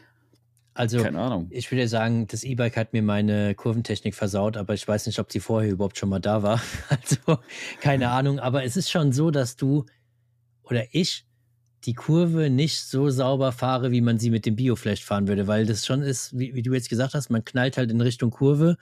Also, 0.75 1.03
Keine 1.03 1.19
Ahnung. 1.21 1.49
ich 1.51 1.71
würde 1.71 1.87
sagen, 1.87 2.27
das 2.29 2.45
E-Bike 2.45 2.77
hat 2.77 2.95
mir 2.95 3.03
meine 3.03 3.55
Kurventechnik 3.55 4.15
versaut, 4.15 4.57
aber 4.57 4.73
ich 4.73 4.89
weiß 4.89 5.07
nicht, 5.07 5.19
ob 5.19 5.31
sie 5.31 5.41
vorher 5.41 5.71
überhaupt 5.71 5.99
schon 5.99 6.09
mal 6.09 6.21
da 6.21 6.43
war. 6.43 6.63
Also, 6.89 7.39
keine 7.81 8.11
Ahnung. 8.11 8.39
Aber 8.39 8.65
es 8.65 8.77
ist 8.77 8.91
schon 8.91 9.13
so, 9.13 9.31
dass 9.31 9.57
du 9.57 9.85
oder 10.63 10.85
ich 10.93 11.27
die 11.85 11.95
Kurve 11.95 12.49
nicht 12.49 12.81
so 12.81 13.11
sauber 13.11 13.53
fahre, 13.53 13.91
wie 13.91 14.01
man 14.01 14.19
sie 14.19 14.31
mit 14.31 14.47
dem 14.47 14.57
Bioflash 14.57 15.05
fahren 15.05 15.27
würde, 15.29 15.47
weil 15.47 15.67
das 15.67 15.85
schon 15.85 16.03
ist, 16.03 16.39
wie, 16.39 16.55
wie, 16.55 16.63
du 16.63 16.73
jetzt 16.73 16.89
gesagt 16.89 17.15
hast, 17.15 17.29
man 17.29 17.45
knallt 17.45 17.77
halt 17.77 17.91
in 17.91 18.01
Richtung 18.01 18.31
Kurve, 18.31 18.77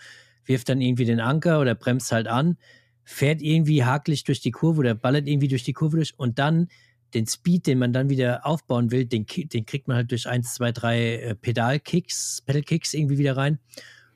wirft 0.44 0.68
dann 0.68 0.80
irgendwie 0.80 1.06
den 1.06 1.20
Anker 1.20 1.60
oder 1.60 1.74
bremst 1.74 2.12
halt 2.12 2.28
an, 2.28 2.58
fährt 3.04 3.40
irgendwie 3.40 3.84
hakelig 3.84 4.24
durch 4.24 4.40
die 4.40 4.50
Kurve 4.50 4.80
oder 4.80 4.94
ballert 4.94 5.26
irgendwie 5.26 5.48
durch 5.48 5.64
die 5.64 5.72
Kurve 5.72 5.96
durch 5.96 6.14
und 6.18 6.38
dann 6.38 6.68
den 7.14 7.26
Speed, 7.26 7.66
den 7.66 7.78
man 7.78 7.92
dann 7.92 8.08
wieder 8.08 8.46
aufbauen 8.46 8.90
will, 8.90 9.04
den, 9.04 9.26
den 9.26 9.66
kriegt 9.66 9.88
man 9.88 9.96
halt 9.96 10.10
durch 10.10 10.28
1, 10.28 10.54
2, 10.54 10.72
3 10.72 11.36
Pedalkicks, 11.40 12.42
Pedalkicks 12.46 12.94
irgendwie 12.94 13.18
wieder 13.18 13.36
rein. 13.36 13.58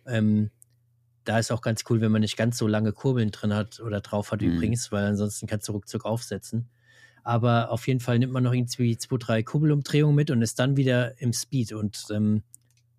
Ähm, 0.07 0.51
da 1.25 1.39
ist 1.39 1.51
auch 1.51 1.63
ganz 1.63 1.85
cool, 1.89 2.01
wenn 2.01 2.13
man 2.13 2.21
nicht 2.21 2.37
ganz 2.37 2.59
so 2.59 2.67
lange 2.67 2.93
Kurbeln 2.93 3.31
drin 3.31 3.55
hat 3.55 3.81
oder 3.81 4.01
drauf 4.01 4.31
hat 4.31 4.43
mhm. 4.43 4.55
übrigens, 4.55 4.93
weil 4.93 5.05
ansonsten 5.05 5.47
kannst 5.47 5.69
du 5.69 5.73
ruckzuck 5.73 6.05
aufsetzen. 6.05 6.69
Aber 7.23 7.71
auf 7.71 7.87
jeden 7.89 8.01
Fall 8.01 8.19
nimmt 8.19 8.33
man 8.33 8.43
noch 8.43 8.53
irgendwie 8.53 8.99
2, 8.99 9.17
3 9.17 9.43
Kurbelumdrehungen 9.43 10.15
mit 10.15 10.31
und 10.31 10.43
ist 10.43 10.59
dann 10.59 10.77
wieder 10.77 11.21
im 11.21 11.33
Speed. 11.33 11.73
Und 11.73 12.05
ähm, 12.11 12.43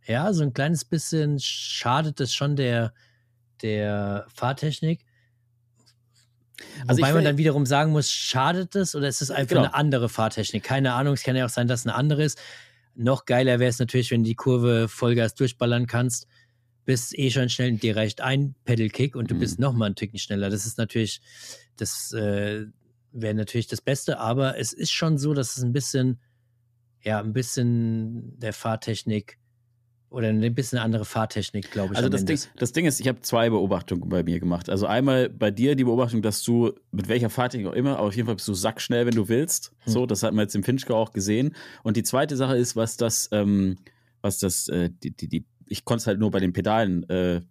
ja, 0.08 0.34
so 0.34 0.44
ein 0.44 0.54
kleines 0.54 0.84
bisschen 0.84 1.40
schadet 1.40 2.20
es 2.20 2.34
schon 2.34 2.56
der, 2.56 2.94
der 3.62 4.26
Fahrtechnik. 4.34 5.06
Also 6.88 7.02
Wobei 7.02 7.14
man 7.14 7.24
dann 7.24 7.38
wiederum 7.38 7.66
sagen 7.66 7.92
muss, 7.92 8.10
schadet 8.10 8.76
es 8.76 8.96
oder 8.96 9.08
ist 9.08 9.22
es 9.22 9.32
einfach 9.32 9.50
genau. 9.50 9.62
eine 9.64 9.74
andere 9.74 10.10
Fahrtechnik? 10.10 10.64
Keine 10.64 10.94
Ahnung, 10.94 11.14
es 11.14 11.24
kann 11.24 11.36
ja 11.36 11.46
auch 11.46 11.50
sein, 11.50 11.68
dass 11.68 11.82
es 11.82 11.86
eine 11.86 11.96
andere 11.96 12.24
ist. 12.24 12.40
Noch 12.96 13.26
geiler 13.26 13.60
wäre 13.60 13.70
es 13.70 13.80
natürlich, 13.80 14.12
wenn 14.12 14.24
du 14.24 14.30
die 14.30 14.36
Kurve 14.36 14.88
Vollgas 14.88 15.36
durchballern 15.36 15.86
kannst, 15.86 16.28
bist 16.86 17.18
eh 17.18 17.30
schon 17.32 17.50
schnell 17.50 17.72
und 17.72 17.84
dir 17.84 17.98
reicht 17.98 18.22
ein 18.22 18.56
Pedalkick 18.64 19.16
und 19.16 19.30
du 19.32 19.36
mhm. 19.36 19.40
bist 19.40 19.60
noch 19.60 19.74
mal 19.74 19.88
ein 19.88 19.96
Ticken 19.96 20.20
schneller. 20.20 20.50
Das 20.50 20.66
ist 20.66 20.78
natürlich, 20.78 21.20
das 21.78 22.14
äh, 22.14 22.66
wäre 23.12 23.34
natürlich 23.34 23.68
das 23.68 23.82
Beste, 23.82 24.20
aber 24.20 24.58
es 24.58 24.72
ist 24.72 24.92
schon 24.92 25.18
so, 25.18 25.34
dass 25.34 25.58
es 25.58 25.64
ein 25.64 25.74
bisschen, 25.74 26.20
ja, 27.02 27.20
ein 27.20 27.34
bisschen 27.34 28.40
der 28.40 28.54
Fahrtechnik 28.54 29.40
oder 30.16 30.30
eine 30.30 30.50
bisschen 30.50 30.80
andere 30.80 31.04
Fahrtechnik, 31.04 31.72
glaube 31.72 31.94
ich. 31.94 31.98
Also 31.98 32.08
das 32.08 32.24
Ding, 32.24 32.40
das 32.56 32.72
Ding 32.72 32.86
ist, 32.86 33.02
ich 33.02 33.08
habe 33.10 33.22
zwei 33.22 33.50
Beobachtungen 33.50 34.08
bei 34.08 34.24
mir 34.24 34.40
gemacht. 34.40 34.70
Also 34.70 34.86
einmal 34.86 35.30
bei 35.30 35.52
dir 35.52 35.76
die 35.76 35.84
Beobachtung, 35.84 36.22
dass 36.22 36.42
du 36.42 36.72
mit 36.92 37.10
welcher 37.10 37.30
Fahrtechnik 37.30 37.68
auch 37.68 37.74
immer, 37.74 37.98
aber 37.98 38.08
auf 38.08 38.16
jeden 38.16 38.26
Fall 38.26 38.36
bist 38.36 38.48
du 38.48 38.54
sackschnell, 38.54 39.06
wenn 39.06 39.14
du 39.14 39.28
willst. 39.28 39.74
Hm. 39.84 39.94
So, 39.94 40.06
das 40.06 40.24
hat 40.24 40.34
man 40.34 40.44
jetzt 40.44 40.56
im 40.56 40.64
Finchgau 40.64 40.96
auch 40.96 41.12
gesehen. 41.12 41.54
Und 41.84 41.98
die 41.98 42.04
zweite 42.04 42.38
Sache 42.38 42.56
ist, 42.56 42.78
was 42.78 42.96
das, 42.96 43.28
ähm, 43.34 43.76
was 44.22 44.40
das, 44.40 44.70
äh, 44.70 44.90
die, 45.04 45.12
die, 45.12 45.28
die, 45.28 45.46
ich 45.68 45.84
konnte 45.84 46.04
es 46.04 46.08
halt 46.08 46.20
nur 46.20 46.32
bei 46.32 46.40
den 46.40 46.54
Pedalen 46.54 47.08
äh, 47.10 47.42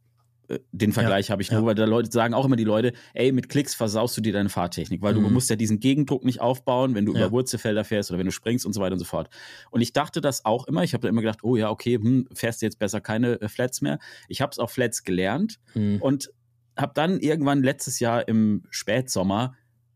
den 0.72 0.92
Vergleich 0.92 1.28
ja, 1.28 1.32
habe 1.32 1.42
ich 1.42 1.50
nur, 1.50 1.60
ja. 1.60 1.66
weil 1.66 1.74
da 1.74 1.84
Leute 1.84 2.10
sagen 2.10 2.34
auch 2.34 2.44
immer 2.44 2.56
die 2.56 2.64
Leute, 2.64 2.92
ey, 3.14 3.32
mit 3.32 3.48
Klicks 3.48 3.74
versaust 3.74 4.16
du 4.16 4.20
dir 4.20 4.32
deine 4.32 4.48
Fahrtechnik, 4.48 5.02
weil 5.02 5.14
mhm. 5.14 5.22
du 5.22 5.30
musst 5.30 5.50
ja 5.50 5.56
diesen 5.56 5.80
Gegendruck 5.80 6.24
nicht 6.24 6.40
aufbauen, 6.40 6.94
wenn 6.94 7.06
du 7.06 7.12
ja. 7.12 7.20
über 7.20 7.32
Wurzelfelder 7.32 7.84
fährst 7.84 8.10
oder 8.10 8.18
wenn 8.18 8.26
du 8.26 8.32
springst 8.32 8.66
und 8.66 8.72
so 8.72 8.80
weiter 8.80 8.92
und 8.92 8.98
so 8.98 9.04
fort. 9.04 9.28
Und 9.70 9.80
ich 9.80 9.92
dachte 9.92 10.20
das 10.20 10.44
auch 10.44 10.66
immer, 10.66 10.82
ich 10.82 10.92
habe 10.92 11.02
da 11.02 11.08
immer 11.08 11.22
gedacht, 11.22 11.40
oh 11.42 11.56
ja, 11.56 11.70
okay, 11.70 11.96
hm, 11.96 12.28
fährst 12.32 12.62
du 12.62 12.66
jetzt 12.66 12.78
besser 12.78 13.00
keine 13.00 13.40
äh, 13.40 13.48
Flats 13.48 13.80
mehr. 13.80 13.98
Ich 14.28 14.40
habe 14.40 14.50
es 14.50 14.58
auf 14.58 14.70
Flats 14.70 15.02
gelernt 15.02 15.58
mhm. 15.74 16.00
und 16.00 16.30
habe 16.76 16.92
dann 16.94 17.20
irgendwann 17.20 17.62
letztes 17.62 18.00
Jahr 18.00 18.26
im 18.26 18.64
Spätsommer 18.70 19.54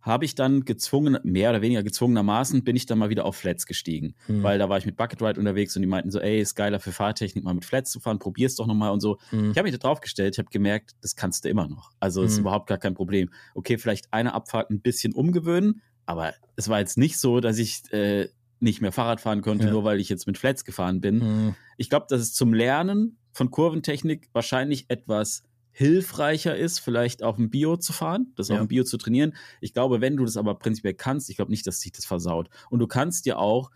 habe 0.08 0.24
ich 0.24 0.34
dann 0.34 0.64
gezwungen, 0.64 1.18
mehr 1.22 1.50
oder 1.50 1.62
weniger 1.62 1.82
gezwungenermaßen, 1.82 2.64
bin 2.64 2.74
ich 2.74 2.86
dann 2.86 2.98
mal 2.98 3.10
wieder 3.10 3.24
auf 3.24 3.36
Flats 3.36 3.66
gestiegen. 3.66 4.14
Hm. 4.26 4.42
Weil 4.42 4.58
da 4.58 4.68
war 4.68 4.78
ich 4.78 4.86
mit 4.86 4.96
Bucket 4.96 5.22
Ride 5.22 5.38
unterwegs 5.38 5.76
und 5.76 5.82
die 5.82 5.88
meinten 5.88 6.10
so, 6.10 6.18
ey, 6.18 6.40
ist 6.40 6.54
geiler 6.54 6.80
für 6.80 6.92
Fahrtechnik, 6.92 7.44
mal 7.44 7.54
mit 7.54 7.64
Flats 7.64 7.90
zu 7.90 8.00
fahren, 8.00 8.18
probier's 8.18 8.56
doch 8.56 8.66
nochmal 8.66 8.90
und 8.90 9.00
so. 9.00 9.18
Hm. 9.30 9.52
Ich 9.52 9.58
habe 9.58 9.68
mich 9.68 9.78
da 9.78 9.78
drauf 9.78 10.00
gestellt, 10.00 10.34
ich 10.34 10.38
habe 10.38 10.50
gemerkt, 10.50 10.96
das 11.00 11.14
kannst 11.14 11.44
du 11.44 11.48
immer 11.48 11.68
noch. 11.68 11.92
Also 12.00 12.22
hm. 12.22 12.26
ist 12.26 12.38
überhaupt 12.38 12.66
gar 12.66 12.78
kein 12.78 12.94
Problem. 12.94 13.30
Okay, 13.54 13.78
vielleicht 13.78 14.12
eine 14.12 14.34
Abfahrt 14.34 14.70
ein 14.70 14.80
bisschen 14.80 15.12
umgewöhnen, 15.12 15.82
aber 16.06 16.34
es 16.56 16.68
war 16.68 16.80
jetzt 16.80 16.98
nicht 16.98 17.18
so, 17.18 17.40
dass 17.40 17.58
ich 17.58 17.92
äh, 17.92 18.28
nicht 18.60 18.80
mehr 18.80 18.92
Fahrrad 18.92 19.20
fahren 19.20 19.42
konnte, 19.42 19.66
ja. 19.66 19.70
nur 19.70 19.84
weil 19.84 20.00
ich 20.00 20.08
jetzt 20.08 20.26
mit 20.26 20.38
Flats 20.38 20.64
gefahren 20.64 21.00
bin. 21.00 21.20
Hm. 21.20 21.54
Ich 21.76 21.90
glaube, 21.90 22.06
das 22.08 22.20
ist 22.20 22.34
zum 22.34 22.54
Lernen 22.54 23.18
von 23.32 23.50
Kurventechnik 23.50 24.28
wahrscheinlich 24.32 24.86
etwas 24.88 25.44
hilfreicher 25.78 26.56
ist, 26.56 26.80
vielleicht 26.80 27.22
auf 27.22 27.36
dem 27.36 27.50
Bio 27.50 27.76
zu 27.76 27.92
fahren, 27.92 28.32
das 28.34 28.48
ja. 28.48 28.56
auf 28.56 28.62
dem 28.62 28.66
Bio 28.66 28.82
zu 28.82 28.96
trainieren. 28.98 29.36
Ich 29.60 29.72
glaube, 29.72 30.00
wenn 30.00 30.16
du 30.16 30.24
das 30.24 30.36
aber 30.36 30.56
prinzipiell 30.56 30.94
kannst, 30.94 31.30
ich 31.30 31.36
glaube 31.36 31.52
nicht, 31.52 31.64
dass 31.68 31.80
sich 31.80 31.92
das 31.92 32.04
versaut. 32.04 32.50
Und 32.68 32.80
du 32.80 32.88
kannst 32.88 33.26
ja 33.26 33.36
auch, 33.36 33.70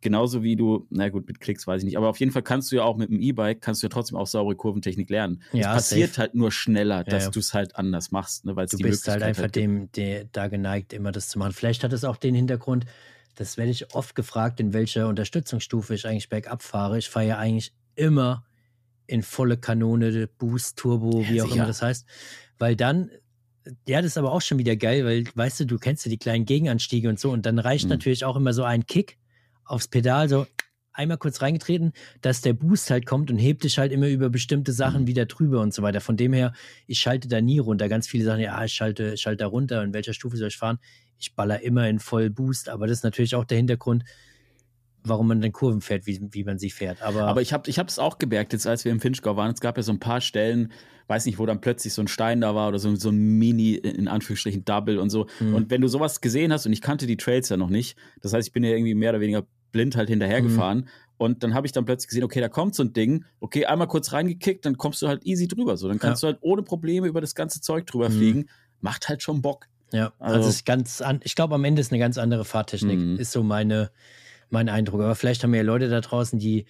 genauso 0.00 0.42
wie 0.42 0.56
du, 0.56 0.88
na 0.90 1.10
gut, 1.10 1.28
mit 1.28 1.38
Klicks 1.38 1.64
weiß 1.64 1.82
ich 1.82 1.84
nicht, 1.84 1.96
aber 1.96 2.08
auf 2.08 2.18
jeden 2.18 2.32
Fall 2.32 2.42
kannst 2.42 2.72
du 2.72 2.76
ja 2.76 2.82
auch 2.82 2.96
mit 2.96 3.08
dem 3.08 3.20
E-Bike, 3.20 3.60
kannst 3.60 3.82
du 3.82 3.86
ja 3.86 3.88
trotzdem 3.88 4.18
auch 4.18 4.26
saubere 4.26 4.56
Kurventechnik 4.56 5.08
lernen. 5.08 5.42
Ja, 5.52 5.76
es 5.76 5.90
passiert 5.90 6.08
safe. 6.08 6.22
halt 6.22 6.34
nur 6.34 6.50
schneller, 6.50 7.04
dass 7.04 7.22
ja, 7.22 7.28
ja. 7.28 7.30
du 7.30 7.38
es 7.38 7.54
halt 7.54 7.76
anders 7.76 8.10
machst, 8.10 8.44
ne, 8.44 8.56
weil 8.56 8.66
du 8.66 8.76
bist 8.78 9.06
halt 9.06 9.22
einfach 9.22 9.42
halt 9.42 9.54
dem, 9.54 9.92
der 9.92 10.24
da 10.24 10.48
geneigt, 10.48 10.92
immer 10.92 11.12
das 11.12 11.28
zu 11.28 11.38
machen. 11.38 11.52
Vielleicht 11.52 11.84
hat 11.84 11.92
es 11.92 12.02
auch 12.02 12.16
den 12.16 12.34
Hintergrund, 12.34 12.84
das 13.36 13.56
werde 13.58 13.70
ich 13.70 13.94
oft 13.94 14.16
gefragt, 14.16 14.58
in 14.58 14.72
welcher 14.72 15.06
Unterstützungsstufe 15.06 15.94
ich 15.94 16.04
eigentlich 16.04 16.28
bergab 16.28 16.64
fahre. 16.64 16.98
Ich 16.98 17.08
fahre 17.08 17.28
ja 17.28 17.38
eigentlich 17.38 17.72
immer 17.94 18.44
in 19.06 19.22
volle 19.22 19.56
Kanone, 19.56 20.28
Boost, 20.38 20.78
Turbo, 20.78 21.20
ja, 21.22 21.28
wie 21.28 21.42
auch 21.42 21.46
sicher. 21.46 21.56
immer 21.56 21.66
das 21.66 21.82
heißt. 21.82 22.06
Weil 22.58 22.76
dann, 22.76 23.10
ja, 23.86 24.00
das 24.00 24.12
ist 24.12 24.18
aber 24.18 24.32
auch 24.32 24.42
schon 24.42 24.58
wieder 24.58 24.76
geil, 24.76 25.04
weil, 25.04 25.24
weißt 25.34 25.60
du, 25.60 25.66
du 25.66 25.78
kennst 25.78 26.04
ja 26.04 26.10
die 26.10 26.18
kleinen 26.18 26.44
Gegenanstiege 26.44 27.08
und 27.08 27.18
so 27.18 27.30
und 27.30 27.46
dann 27.46 27.58
reicht 27.58 27.84
mhm. 27.84 27.90
natürlich 27.90 28.24
auch 28.24 28.36
immer 28.36 28.52
so 28.52 28.64
ein 28.64 28.86
Kick 28.86 29.18
aufs 29.64 29.88
Pedal, 29.88 30.28
so 30.28 30.46
einmal 30.94 31.18
kurz 31.18 31.42
reingetreten, 31.42 31.92
dass 32.20 32.40
der 32.40 32.52
Boost 32.52 32.90
halt 32.90 33.04
kommt 33.04 33.30
und 33.30 33.36
hebt 33.36 33.64
dich 33.64 33.78
halt 33.78 33.92
immer 33.92 34.08
über 34.08 34.30
bestimmte 34.30 34.72
Sachen 34.72 35.02
mhm. 35.02 35.06
wieder 35.08 35.26
drüber 35.26 35.60
und 35.60 35.74
so 35.74 35.82
weiter. 35.82 36.00
Von 36.00 36.16
dem 36.16 36.32
her, 36.32 36.52
ich 36.86 37.00
schalte 37.00 37.28
da 37.28 37.40
nie 37.40 37.58
runter. 37.58 37.88
Ganz 37.88 38.06
viele 38.06 38.24
sagen, 38.24 38.40
ja, 38.40 38.64
ich 38.64 38.72
schalte, 38.72 39.16
schalte 39.16 39.44
da 39.44 39.46
runter, 39.48 39.82
in 39.82 39.92
welcher 39.92 40.14
Stufe 40.14 40.36
soll 40.36 40.48
ich 40.48 40.56
fahren? 40.56 40.78
Ich 41.18 41.34
baller 41.34 41.60
immer 41.62 41.88
in 41.88 41.98
voll 41.98 42.30
Boost, 42.30 42.68
aber 42.68 42.86
das 42.86 42.98
ist 42.98 43.04
natürlich 43.04 43.34
auch 43.34 43.44
der 43.44 43.56
Hintergrund, 43.56 44.04
warum 45.04 45.28
man 45.28 45.40
dann 45.40 45.52
Kurven 45.52 45.80
fährt, 45.80 46.06
wie, 46.06 46.20
wie 46.30 46.44
man 46.44 46.58
sie 46.58 46.70
fährt. 46.70 47.02
Aber, 47.02 47.24
aber 47.24 47.42
ich 47.42 47.52
habe 47.52 47.68
ich 47.68 47.78
es 47.78 47.98
auch 47.98 48.18
gemerkt, 48.18 48.52
jetzt 48.52 48.66
als 48.66 48.84
wir 48.84 48.92
im 48.92 49.00
Finchgau 49.00 49.36
waren, 49.36 49.52
es 49.52 49.60
gab 49.60 49.76
ja 49.76 49.82
so 49.82 49.92
ein 49.92 50.00
paar 50.00 50.20
Stellen, 50.20 50.72
weiß 51.06 51.26
nicht, 51.26 51.38
wo 51.38 51.46
dann 51.46 51.60
plötzlich 51.60 51.92
so 51.92 52.02
ein 52.02 52.08
Stein 52.08 52.40
da 52.40 52.54
war 52.54 52.68
oder 52.68 52.78
so, 52.78 52.94
so 52.96 53.10
ein 53.10 53.38
Mini, 53.38 53.74
in 53.74 54.08
Anführungsstrichen, 54.08 54.64
Double 54.64 54.98
und 54.98 55.10
so. 55.10 55.26
Mhm. 55.40 55.54
Und 55.54 55.70
wenn 55.70 55.80
du 55.80 55.88
sowas 55.88 56.20
gesehen 56.20 56.52
hast, 56.52 56.66
und 56.66 56.72
ich 56.72 56.80
kannte 56.80 57.06
die 57.06 57.16
Trails 57.16 57.48
ja 57.50 57.56
noch 57.56 57.68
nicht, 57.68 57.96
das 58.22 58.32
heißt, 58.32 58.48
ich 58.48 58.52
bin 58.52 58.64
ja 58.64 58.70
irgendwie 58.70 58.94
mehr 58.94 59.10
oder 59.10 59.20
weniger 59.20 59.46
blind 59.72 59.96
halt 59.96 60.08
hinterhergefahren. 60.08 60.78
Mhm. 60.78 60.88
Und 61.16 61.42
dann 61.42 61.54
habe 61.54 61.66
ich 61.66 61.72
dann 61.72 61.84
plötzlich 61.84 62.08
gesehen, 62.08 62.24
okay, 62.24 62.40
da 62.40 62.48
kommt 62.48 62.74
so 62.74 62.82
ein 62.82 62.92
Ding, 62.92 63.24
okay, 63.40 63.66
einmal 63.66 63.86
kurz 63.86 64.12
reingekickt, 64.12 64.64
dann 64.64 64.78
kommst 64.78 65.02
du 65.02 65.08
halt 65.08 65.24
easy 65.24 65.46
drüber. 65.46 65.76
So, 65.76 65.88
dann 65.88 65.98
kannst 65.98 66.22
ja. 66.22 66.30
du 66.30 66.34
halt 66.34 66.42
ohne 66.42 66.62
Probleme 66.62 67.06
über 67.06 67.20
das 67.20 67.34
ganze 67.34 67.60
Zeug 67.60 67.86
drüber 67.86 68.08
mhm. 68.08 68.14
fliegen. 68.14 68.46
Macht 68.80 69.08
halt 69.08 69.22
schon 69.22 69.42
Bock. 69.42 69.66
Ja, 69.92 70.12
also, 70.18 70.36
also 70.36 70.48
ist 70.48 70.66
ganz 70.66 71.00
an, 71.00 71.20
ich 71.22 71.36
glaube, 71.36 71.54
am 71.54 71.64
Ende 71.64 71.80
ist 71.80 71.92
eine 71.92 72.00
ganz 72.00 72.18
andere 72.18 72.44
Fahrtechnik. 72.44 72.98
Mhm. 72.98 73.16
Ist 73.16 73.32
so 73.32 73.42
meine, 73.42 73.90
mein 74.50 74.68
Eindruck. 74.68 75.00
Aber 75.00 75.14
vielleicht 75.14 75.42
haben 75.42 75.54
ja 75.54 75.62
Leute 75.62 75.88
da 75.88 76.00
draußen, 76.00 76.38
die 76.38 76.66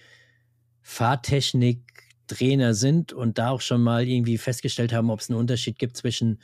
Fahrtechnik-Trainer 0.81 2.73
sind 2.73 3.13
und 3.13 3.37
da 3.37 3.49
auch 3.49 3.61
schon 3.61 3.81
mal 3.81 4.07
irgendwie 4.07 4.37
festgestellt 4.37 4.93
haben, 4.93 5.09
ob 5.09 5.19
es 5.19 5.29
einen 5.29 5.39
Unterschied 5.39 5.79
gibt 5.79 5.97
zwischen 5.97 6.39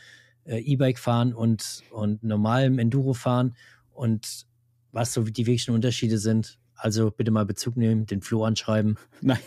äh, 0.45 0.59
E-Bike-Fahren 0.59 1.33
und, 1.33 1.83
und 1.91 2.23
normalem 2.23 2.79
Enduro-Fahren 2.79 3.55
und 3.93 4.45
was 4.91 5.13
so 5.13 5.23
die 5.23 5.45
wirklichen 5.45 5.73
Unterschiede 5.73 6.17
sind. 6.17 6.57
Also 6.75 7.11
bitte 7.11 7.29
mal 7.29 7.45
Bezug 7.45 7.77
nehmen, 7.77 8.07
den 8.07 8.21
Flo 8.21 8.43
anschreiben. 8.43 8.97
Nein, 9.21 9.39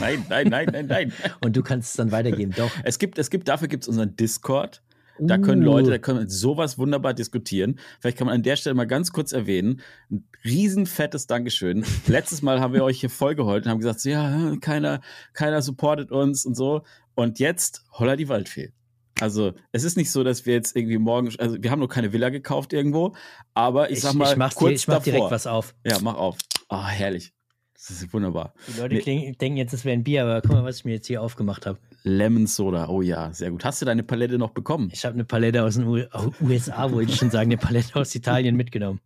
nein, 0.00 0.24
nein, 0.28 0.48
nein, 0.48 0.66
nein, 0.70 0.86
nein. 0.86 1.12
Und 1.44 1.56
du 1.56 1.62
kannst 1.62 1.90
es 1.90 1.96
dann 1.96 2.12
weitergeben. 2.12 2.52
Doch. 2.56 2.70
Es 2.84 2.98
gibt, 2.98 3.18
es 3.18 3.30
gibt, 3.30 3.48
dafür 3.48 3.66
gibt 3.66 3.82
es 3.84 3.88
unseren 3.88 4.14
Discord. 4.14 4.82
Da 5.28 5.38
können 5.38 5.62
Leute, 5.62 5.90
da 5.90 5.96
Uh, 5.96 6.00
können 6.00 6.18
wir 6.20 6.28
sowas 6.28 6.78
wunderbar 6.78 7.14
diskutieren. 7.14 7.78
Vielleicht 8.00 8.18
kann 8.18 8.26
man 8.26 8.34
an 8.36 8.42
der 8.42 8.56
Stelle 8.56 8.74
mal 8.74 8.86
ganz 8.86 9.12
kurz 9.12 9.32
erwähnen, 9.32 9.80
ein 10.10 10.24
riesen 10.44 10.86
fettes 10.86 11.26
Dankeschön. 11.26 11.84
Letztes 12.06 12.42
Mal 12.42 12.60
haben 12.60 12.74
wir 12.74 12.84
euch 12.84 13.00
hier 13.00 13.10
vollgeholt 13.10 13.64
und 13.64 13.70
haben 13.70 13.78
gesagt, 13.78 14.04
ja, 14.04 14.54
keiner, 14.60 15.00
keiner 15.32 15.62
supportet 15.62 16.10
uns 16.10 16.44
und 16.46 16.54
so. 16.54 16.82
Und 17.14 17.38
jetzt, 17.38 17.84
holla 17.92 18.16
die 18.16 18.28
Waldfee. 18.28 18.72
Also, 19.20 19.52
es 19.72 19.84
ist 19.84 19.96
nicht 19.98 20.10
so, 20.10 20.24
dass 20.24 20.46
wir 20.46 20.54
jetzt 20.54 20.74
irgendwie 20.74 20.96
morgen, 20.96 21.30
also 21.38 21.56
wir 21.60 21.70
haben 21.70 21.80
noch 21.80 21.88
keine 21.88 22.12
Villa 22.14 22.30
gekauft 22.30 22.72
irgendwo, 22.72 23.14
aber 23.52 23.90
ich, 23.90 23.98
ich, 23.98 24.02
sag 24.02 24.14
mal, 24.14 24.30
ich 24.30 24.36
mach, 24.38 24.50
dir, 24.50 24.56
kurz 24.56 24.72
ich 24.80 24.88
mach 24.88 24.94
davor. 24.94 25.12
direkt 25.12 25.30
was 25.30 25.46
auf. 25.46 25.74
Ja, 25.86 25.98
mach 26.00 26.14
auf. 26.14 26.38
Ah, 26.68 26.88
herrlich. 26.88 27.32
Das 27.74 27.90
ist 27.90 28.12
wunderbar. 28.14 28.54
Die 28.68 28.78
Leute 28.80 28.94
Nee. 28.94 29.32
denken 29.40 29.56
jetzt, 29.58 29.72
es 29.74 29.84
wäre 29.84 29.94
ein 29.94 30.04
Bier, 30.04 30.22
aber 30.22 30.40
guck 30.42 30.52
mal, 30.52 30.64
was 30.64 30.78
ich 30.78 30.84
mir 30.84 30.92
jetzt 30.92 31.06
hier 31.06 31.20
aufgemacht 31.22 31.66
habe. 31.66 31.78
Lemon 32.02 32.46
Soda. 32.46 32.88
Oh 32.88 33.02
ja, 33.02 33.32
sehr 33.32 33.50
gut. 33.50 33.64
Hast 33.64 33.80
du 33.82 33.86
deine 33.86 34.02
Palette 34.02 34.38
noch 34.38 34.50
bekommen? 34.50 34.90
Ich 34.92 35.04
habe 35.04 35.14
eine 35.14 35.24
Palette 35.24 35.62
aus 35.64 35.74
den 35.76 35.86
USA, 35.86 36.90
wollte 36.92 37.12
ich 37.12 37.18
schon 37.18 37.30
sagen, 37.30 37.50
eine 37.50 37.58
Palette 37.58 37.94
aus 37.98 38.14
Italien 38.14 38.56
mitgenommen. 38.56 39.00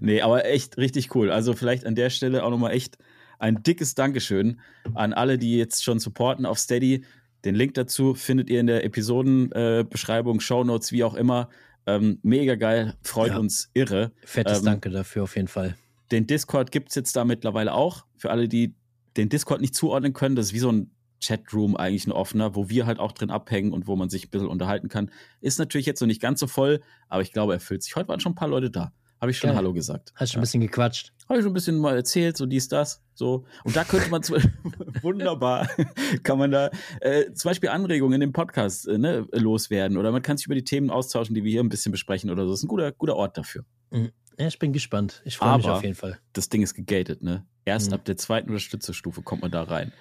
Nee, 0.00 0.20
aber 0.22 0.44
echt 0.44 0.76
richtig 0.76 1.14
cool. 1.14 1.30
Also 1.30 1.52
vielleicht 1.54 1.86
an 1.86 1.94
der 1.94 2.10
Stelle 2.10 2.44
auch 2.44 2.50
nochmal 2.50 2.72
echt 2.72 2.98
ein 3.38 3.62
dickes 3.62 3.94
Dankeschön 3.94 4.60
an 4.94 5.12
alle, 5.12 5.38
die 5.38 5.56
jetzt 5.56 5.84
schon 5.84 5.98
supporten 5.98 6.46
auf 6.46 6.58
Steady. 6.58 7.04
Den 7.44 7.54
Link 7.54 7.74
dazu 7.74 8.14
findet 8.14 8.50
ihr 8.50 8.60
in 8.60 8.66
der 8.66 8.84
Episodenbeschreibung, 8.84 9.80
äh, 9.80 9.84
Beschreibung, 9.84 10.40
Shownotes, 10.40 10.90
wie 10.92 11.04
auch 11.04 11.14
immer. 11.14 11.48
Ähm, 11.86 12.18
mega 12.22 12.56
geil, 12.56 12.94
freut 13.02 13.30
Ja. 13.32 13.38
uns 13.38 13.70
irre. 13.72 14.10
Fettes 14.24 14.58
Ähm, 14.58 14.64
Danke 14.64 14.90
dafür 14.90 15.22
auf 15.22 15.36
jeden 15.36 15.48
Fall. 15.48 15.76
Den 16.10 16.26
Discord 16.26 16.72
gibt 16.72 16.88
es 16.88 16.96
jetzt 16.96 17.14
da 17.14 17.24
mittlerweile 17.24 17.72
auch. 17.72 18.04
Für 18.16 18.30
alle, 18.30 18.48
die 18.48 18.74
den 19.16 19.28
Discord 19.28 19.60
nicht 19.60 19.74
zuordnen 19.74 20.12
können, 20.12 20.34
das 20.34 20.46
ist 20.46 20.52
wie 20.54 20.58
so 20.58 20.70
ein 20.72 20.90
Chatroom 21.24 21.76
eigentlich 21.76 22.06
ein 22.06 22.12
offener, 22.12 22.54
wo 22.54 22.68
wir 22.68 22.86
halt 22.86 22.98
auch 22.98 23.12
drin 23.12 23.30
abhängen 23.30 23.72
und 23.72 23.86
wo 23.86 23.96
man 23.96 24.08
sich 24.08 24.26
ein 24.26 24.30
bisschen 24.30 24.48
unterhalten 24.48 24.88
kann. 24.88 25.10
Ist 25.40 25.58
natürlich 25.58 25.86
jetzt 25.86 26.00
noch 26.00 26.06
nicht 26.06 26.20
ganz 26.20 26.40
so 26.40 26.46
voll, 26.46 26.80
aber 27.08 27.22
ich 27.22 27.32
glaube, 27.32 27.52
er 27.54 27.60
füllt 27.60 27.82
sich. 27.82 27.96
Heute 27.96 28.08
waren 28.08 28.20
schon 28.20 28.32
ein 28.32 28.36
paar 28.36 28.48
Leute 28.48 28.70
da. 28.70 28.92
Habe 29.18 29.30
ich 29.30 29.38
schon 29.38 29.48
Geil. 29.48 29.56
Hallo 29.56 29.72
gesagt. 29.72 30.12
Hast 30.14 30.32
schon 30.32 30.40
ein 30.40 30.42
bisschen 30.42 30.60
gequatscht. 30.60 31.14
Habe 31.26 31.38
ich 31.38 31.42
schon 31.42 31.50
ein 31.52 31.54
bisschen 31.54 31.78
mal 31.78 31.96
erzählt, 31.96 32.36
so 32.36 32.44
dies, 32.44 32.68
das, 32.68 33.02
so. 33.14 33.46
Und 33.64 33.74
da 33.74 33.82
könnte 33.84 34.10
man 34.10 34.22
wunderbar, 35.02 35.68
kann 36.22 36.38
man 36.38 36.50
da 36.50 36.70
äh, 37.00 37.32
zum 37.32 37.48
Beispiel 37.48 37.70
Anregungen 37.70 38.14
in 38.16 38.20
dem 38.20 38.32
Podcast 38.32 38.86
äh, 38.86 38.98
ne, 38.98 39.26
loswerden 39.32 39.96
oder 39.96 40.12
man 40.12 40.20
kann 40.20 40.36
sich 40.36 40.46
über 40.46 40.54
die 40.54 40.64
Themen 40.64 40.90
austauschen, 40.90 41.34
die 41.34 41.44
wir 41.44 41.50
hier 41.50 41.62
ein 41.62 41.70
bisschen 41.70 41.92
besprechen 41.92 42.30
oder 42.30 42.44
so. 42.44 42.50
Das 42.50 42.60
ist 42.60 42.64
ein 42.64 42.68
guter, 42.68 42.92
guter 42.92 43.16
Ort 43.16 43.38
dafür. 43.38 43.64
Ja, 44.38 44.48
ich 44.48 44.58
bin 44.58 44.74
gespannt. 44.74 45.22
Ich 45.24 45.38
freue 45.38 45.56
mich 45.56 45.66
auf 45.66 45.82
jeden 45.82 45.94
Fall. 45.94 46.18
Das 46.34 46.50
Ding 46.50 46.62
ist 46.62 46.74
gegated, 46.74 47.22
ne? 47.22 47.46
Erst 47.64 47.88
Mhm. 47.88 47.94
ab 47.94 48.04
der 48.04 48.18
zweiten 48.18 48.48
Unterstützerstufe 48.50 49.22
kommt 49.22 49.40
man 49.40 49.50
da 49.50 49.62
rein. 49.62 49.92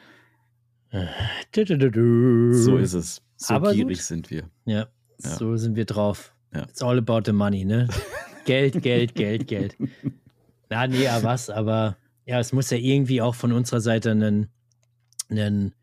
So 2.53 2.77
ist 2.77 2.93
es. 2.93 3.21
So 3.38 3.53
Aber 3.53 3.73
gierig 3.73 3.97
gut. 3.97 4.05
sind 4.05 4.29
wir. 4.31 4.49
Ja, 4.65 4.88
Ja. 5.23 5.36
so 5.38 5.55
sind 5.57 5.75
wir 5.75 5.86
drauf. 5.86 6.33
Ja. 6.53 6.63
It's 6.63 6.81
all 6.81 6.97
about 6.97 7.21
the 7.25 7.33
money, 7.33 7.65
ne? 7.65 7.88
Geld, 8.45 8.81
Geld, 8.81 9.15
Geld, 9.15 9.47
Geld. 9.47 9.75
Na, 10.69 10.88
nee, 10.88 11.07
aber 11.07 11.23
was, 11.23 11.49
aber 11.49 11.97
ja, 12.25 12.39
es 12.39 12.53
muss 12.53 12.69
ja 12.69 12.77
irgendwie 12.77 13.21
auch 13.21 13.36
von 13.36 13.51
unserer 13.51 13.81
Seite 13.81 14.11
einen, 14.11 14.47
einen 15.29 15.73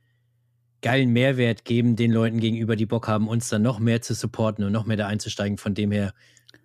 geilen 0.80 1.10
Mehrwert 1.12 1.64
geben, 1.64 1.94
den 1.96 2.10
Leuten 2.12 2.40
gegenüber, 2.40 2.74
die 2.74 2.86
Bock 2.86 3.06
haben, 3.06 3.28
uns 3.28 3.48
dann 3.48 3.62
noch 3.62 3.78
mehr 3.78 4.00
zu 4.02 4.14
supporten 4.14 4.64
und 4.64 4.72
noch 4.72 4.86
mehr 4.86 4.96
da 4.96 5.06
einzusteigen. 5.06 5.58
Von 5.58 5.74
dem 5.74 5.92
her, 5.92 6.14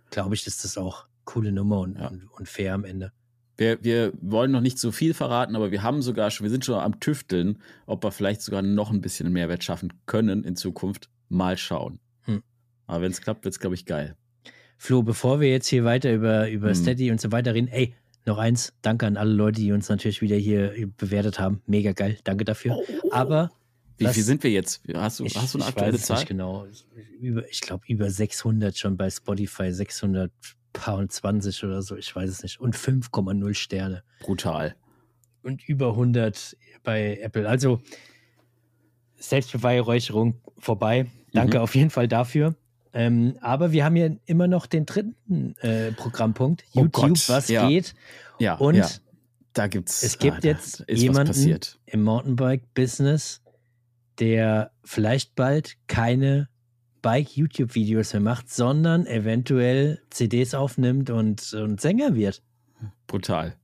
glaube 0.09 0.35
ich, 0.35 0.47
ist 0.47 0.63
das 0.63 0.77
auch 0.77 1.05
coole 1.25 1.51
Nummer 1.51 1.79
und, 1.81 1.97
Ja. 1.99 2.07
und, 2.07 2.27
und 2.31 2.47
fair 2.47 2.73
am 2.73 2.85
Ende. 2.85 3.11
Wir, 3.57 3.79
wir 3.83 4.13
wollen 4.21 4.51
noch 4.51 4.61
nicht 4.61 4.77
so 4.77 4.91
viel 4.91 5.13
verraten, 5.15 5.55
aber 5.55 5.71
wir 5.71 5.81
haben 5.83 6.01
sogar 6.03 6.29
schon, 6.29 6.43
wir 6.45 6.51
sind 6.51 6.63
schon 6.63 6.75
am 6.79 6.99
Tüfteln, 6.99 7.57
ob 7.87 8.03
wir 8.03 8.11
vielleicht 8.11 8.41
sogar 8.41 8.61
noch 8.61 8.91
ein 8.91 9.01
bisschen 9.01 9.31
Mehrwert 9.33 9.63
schaffen 9.63 9.93
können 10.05 10.43
in 10.43 10.55
Zukunft. 10.55 11.09
Mal 11.29 11.57
schauen. 11.57 11.99
Hm. 12.23 12.43
Aber 12.85 13.01
wenn 13.01 13.11
es 13.11 13.19
klappt, 13.21 13.43
wird 13.45 13.53
es, 13.53 13.59
glaube 13.59 13.75
ich, 13.75 13.85
geil. 13.85 14.15
Flo, 14.77 15.01
bevor 15.01 15.39
wir 15.41 15.49
jetzt 15.49 15.67
hier 15.67 15.83
weiter 15.85 16.13
über, 16.13 16.49
über 16.51 16.67
Hm. 16.69 16.75
Steady 16.75 17.09
und 17.11 17.19
so 17.19 17.31
weiter 17.31 17.53
reden, 17.55 17.67
ey, 17.67 17.95
noch 18.27 18.37
eins, 18.37 18.73
danke 18.83 19.07
an 19.07 19.17
alle 19.17 19.33
Leute, 19.33 19.59
die 19.61 19.71
uns 19.71 19.89
natürlich 19.89 20.21
wieder 20.21 20.35
hier 20.35 20.73
bewertet 20.97 21.39
haben. 21.39 21.61
Mega 21.65 21.93
geil, 21.93 22.17
danke 22.25 22.45
dafür. 22.45 22.77
Aber 23.11 23.51
Wie 23.97 24.03
Das- 24.03 24.13
viel 24.13 24.23
sind 24.23 24.43
wir 24.43 24.51
jetzt? 24.51 24.81
Hast 24.93 25.19
du, 25.19 25.25
ich, 25.25 25.35
hast 25.35 25.55
du 25.55 25.57
eine 25.57 25.63
ich 25.63 25.69
aktuelle 25.69 25.93
weiß 25.93 26.01
es 26.01 26.05
Zahl? 26.05 26.17
nicht 26.17 26.27
genau. 26.27 26.67
Über, 27.19 27.49
ich 27.49 27.61
glaube, 27.61 27.83
über 27.87 28.11
600 28.11 28.77
schon 28.77 28.95
bei 28.97 29.09
Spotify, 29.09 29.71
620 30.77 31.63
oder 31.63 31.81
so, 31.81 31.95
ich 31.97 32.15
weiß 32.15 32.29
es 32.29 32.43
nicht. 32.43 32.59
Und 32.59 32.75
5,0 32.75 33.53
Sterne. 33.53 34.03
Brutal. 34.19 34.75
Und 35.43 35.67
über 35.67 35.89
100 35.91 36.57
bei 36.83 37.17
Apple. 37.21 37.47
Also 37.47 37.81
Selbstbeweihräucherung 39.17 40.35
vorbei. 40.57 41.07
Danke 41.33 41.57
Mhm. 41.57 41.63
auf 41.63 41.75
jeden 41.75 41.89
Fall 41.89 42.07
dafür. 42.07 42.55
Ähm, 42.93 43.37
aber 43.41 43.71
wir 43.71 43.85
haben 43.85 43.95
ja 43.95 44.09
immer 44.25 44.47
noch 44.47 44.65
den 44.65 44.85
dritten 44.85 45.55
äh, 45.61 45.91
Programmpunkt. 45.91 46.63
Oh 46.73 46.81
YouTube, 46.81 46.91
Gott, 46.93 47.29
was 47.29 47.47
ja. 47.47 47.67
geht. 47.67 47.93
Ja, 48.39 48.55
Und 48.55 48.75
ja. 48.75 48.87
da 49.53 49.67
gibt's. 49.67 50.03
es 50.03 50.17
gibt 50.19 50.37
ah, 50.37 50.47
jetzt 50.47 50.83
jemanden- 50.89 51.59
im 51.85 52.03
Mountainbike-Business, 52.03 53.41
der 54.19 54.71
vielleicht 54.83 55.35
bald 55.35 55.75
keine 55.87 56.49
Bike-YouTube-Videos 57.01 58.13
mehr 58.13 58.21
macht, 58.21 58.49
sondern 58.49 59.05
eventuell 59.05 60.01
CDs 60.09 60.53
aufnimmt 60.53 61.09
und, 61.09 61.53
und 61.53 61.81
Sänger 61.81 62.15
wird. 62.15 62.41
Brutal. 63.07 63.55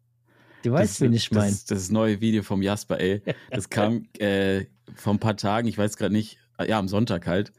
Du 0.64 0.72
weißt, 0.72 1.02
wen 1.02 1.14
ich 1.14 1.30
das, 1.30 1.38
meine. 1.38 1.52
ist- 1.52 1.72
das 1.72 1.92
neue 1.92 2.22
Video 2.22 2.42
vom 2.44 2.62
Jasper, 2.62 3.00
ey. 3.00 3.22
Das 3.52 3.70
kam 3.70 4.08
äh, 4.20 4.66
vor 4.96 5.14
ein 5.14 5.20
paar 5.20 5.36
Tagen, 5.38 5.68
ich 5.68 5.78
weiß 5.78 5.98
gerade 5.98 6.14
nicht, 6.14 6.38
äh, 6.58 6.70
ja, 6.70 6.80
am 6.80 6.88
Sonntag 6.88 7.28
halt, 7.28 7.52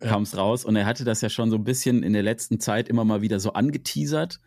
kam 0.00 0.22
es 0.22 0.36
raus. 0.36 0.64
Und 0.64 0.76
er 0.76 0.86
hatte 0.86 1.04
das 1.04 1.20
ja 1.20 1.28
schon 1.28 1.50
so 1.50 1.56
ein 1.56 1.64
bisschen 1.64 2.02
in 2.02 2.12
der 2.12 2.22
letzten 2.22 2.60
Zeit 2.60 2.88
immer 2.88 3.04
mal 3.04 3.22
wieder 3.22 3.40
so 3.40 3.52
angeteasert. 3.54 4.40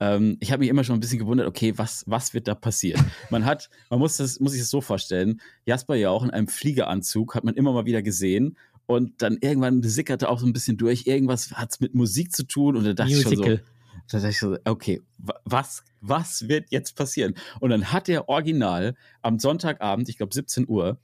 Ähm, 0.00 0.36
ich 0.40 0.50
habe 0.50 0.60
mich 0.60 0.68
immer 0.70 0.82
schon 0.84 0.96
ein 0.96 1.00
bisschen 1.00 1.18
gewundert, 1.20 1.46
okay, 1.46 1.74
was, 1.76 2.04
was 2.06 2.34
wird 2.34 2.48
da 2.48 2.54
passieren? 2.56 3.04
Man 3.30 3.44
hat, 3.44 3.68
man 3.90 3.98
muss 4.00 4.16
das, 4.16 4.40
muss 4.40 4.52
sich 4.52 4.60
das 4.60 4.70
so 4.70 4.80
vorstellen, 4.80 5.40
Jasper 5.64 5.94
ja 5.94 6.10
auch 6.10 6.24
in 6.24 6.30
einem 6.30 6.48
Fliegeranzug, 6.48 7.34
hat 7.36 7.44
man 7.44 7.54
immer 7.54 7.72
mal 7.72 7.84
wieder 7.84 8.02
gesehen. 8.02 8.56
Und 8.86 9.22
dann 9.22 9.38
irgendwann 9.40 9.82
sickerte 9.82 10.28
auch 10.28 10.38
so 10.40 10.46
ein 10.46 10.52
bisschen 10.52 10.76
durch, 10.76 11.06
irgendwas 11.06 11.52
hat 11.52 11.70
es 11.72 11.80
mit 11.80 11.94
Musik 11.94 12.32
zu 12.34 12.44
tun. 12.44 12.76
Und 12.76 12.84
da 12.84 12.92
dachte 12.92 13.12
ich 13.12 13.22
schon 13.22 13.36
so, 13.36 13.42
Musical. 13.42 13.64
da 14.10 14.18
dachte 14.18 14.28
ich 14.30 14.38
so, 14.38 14.56
okay, 14.64 15.00
wa- 15.18 15.40
was, 15.44 15.84
was 16.00 16.48
wird 16.48 16.70
jetzt 16.70 16.96
passieren? 16.96 17.34
Und 17.60 17.70
dann 17.70 17.92
hat 17.92 18.08
er 18.08 18.28
original 18.28 18.94
am 19.22 19.38
Sonntagabend, 19.38 20.08
ich 20.08 20.16
glaube 20.18 20.34
17 20.34 20.68
Uhr, 20.68 20.98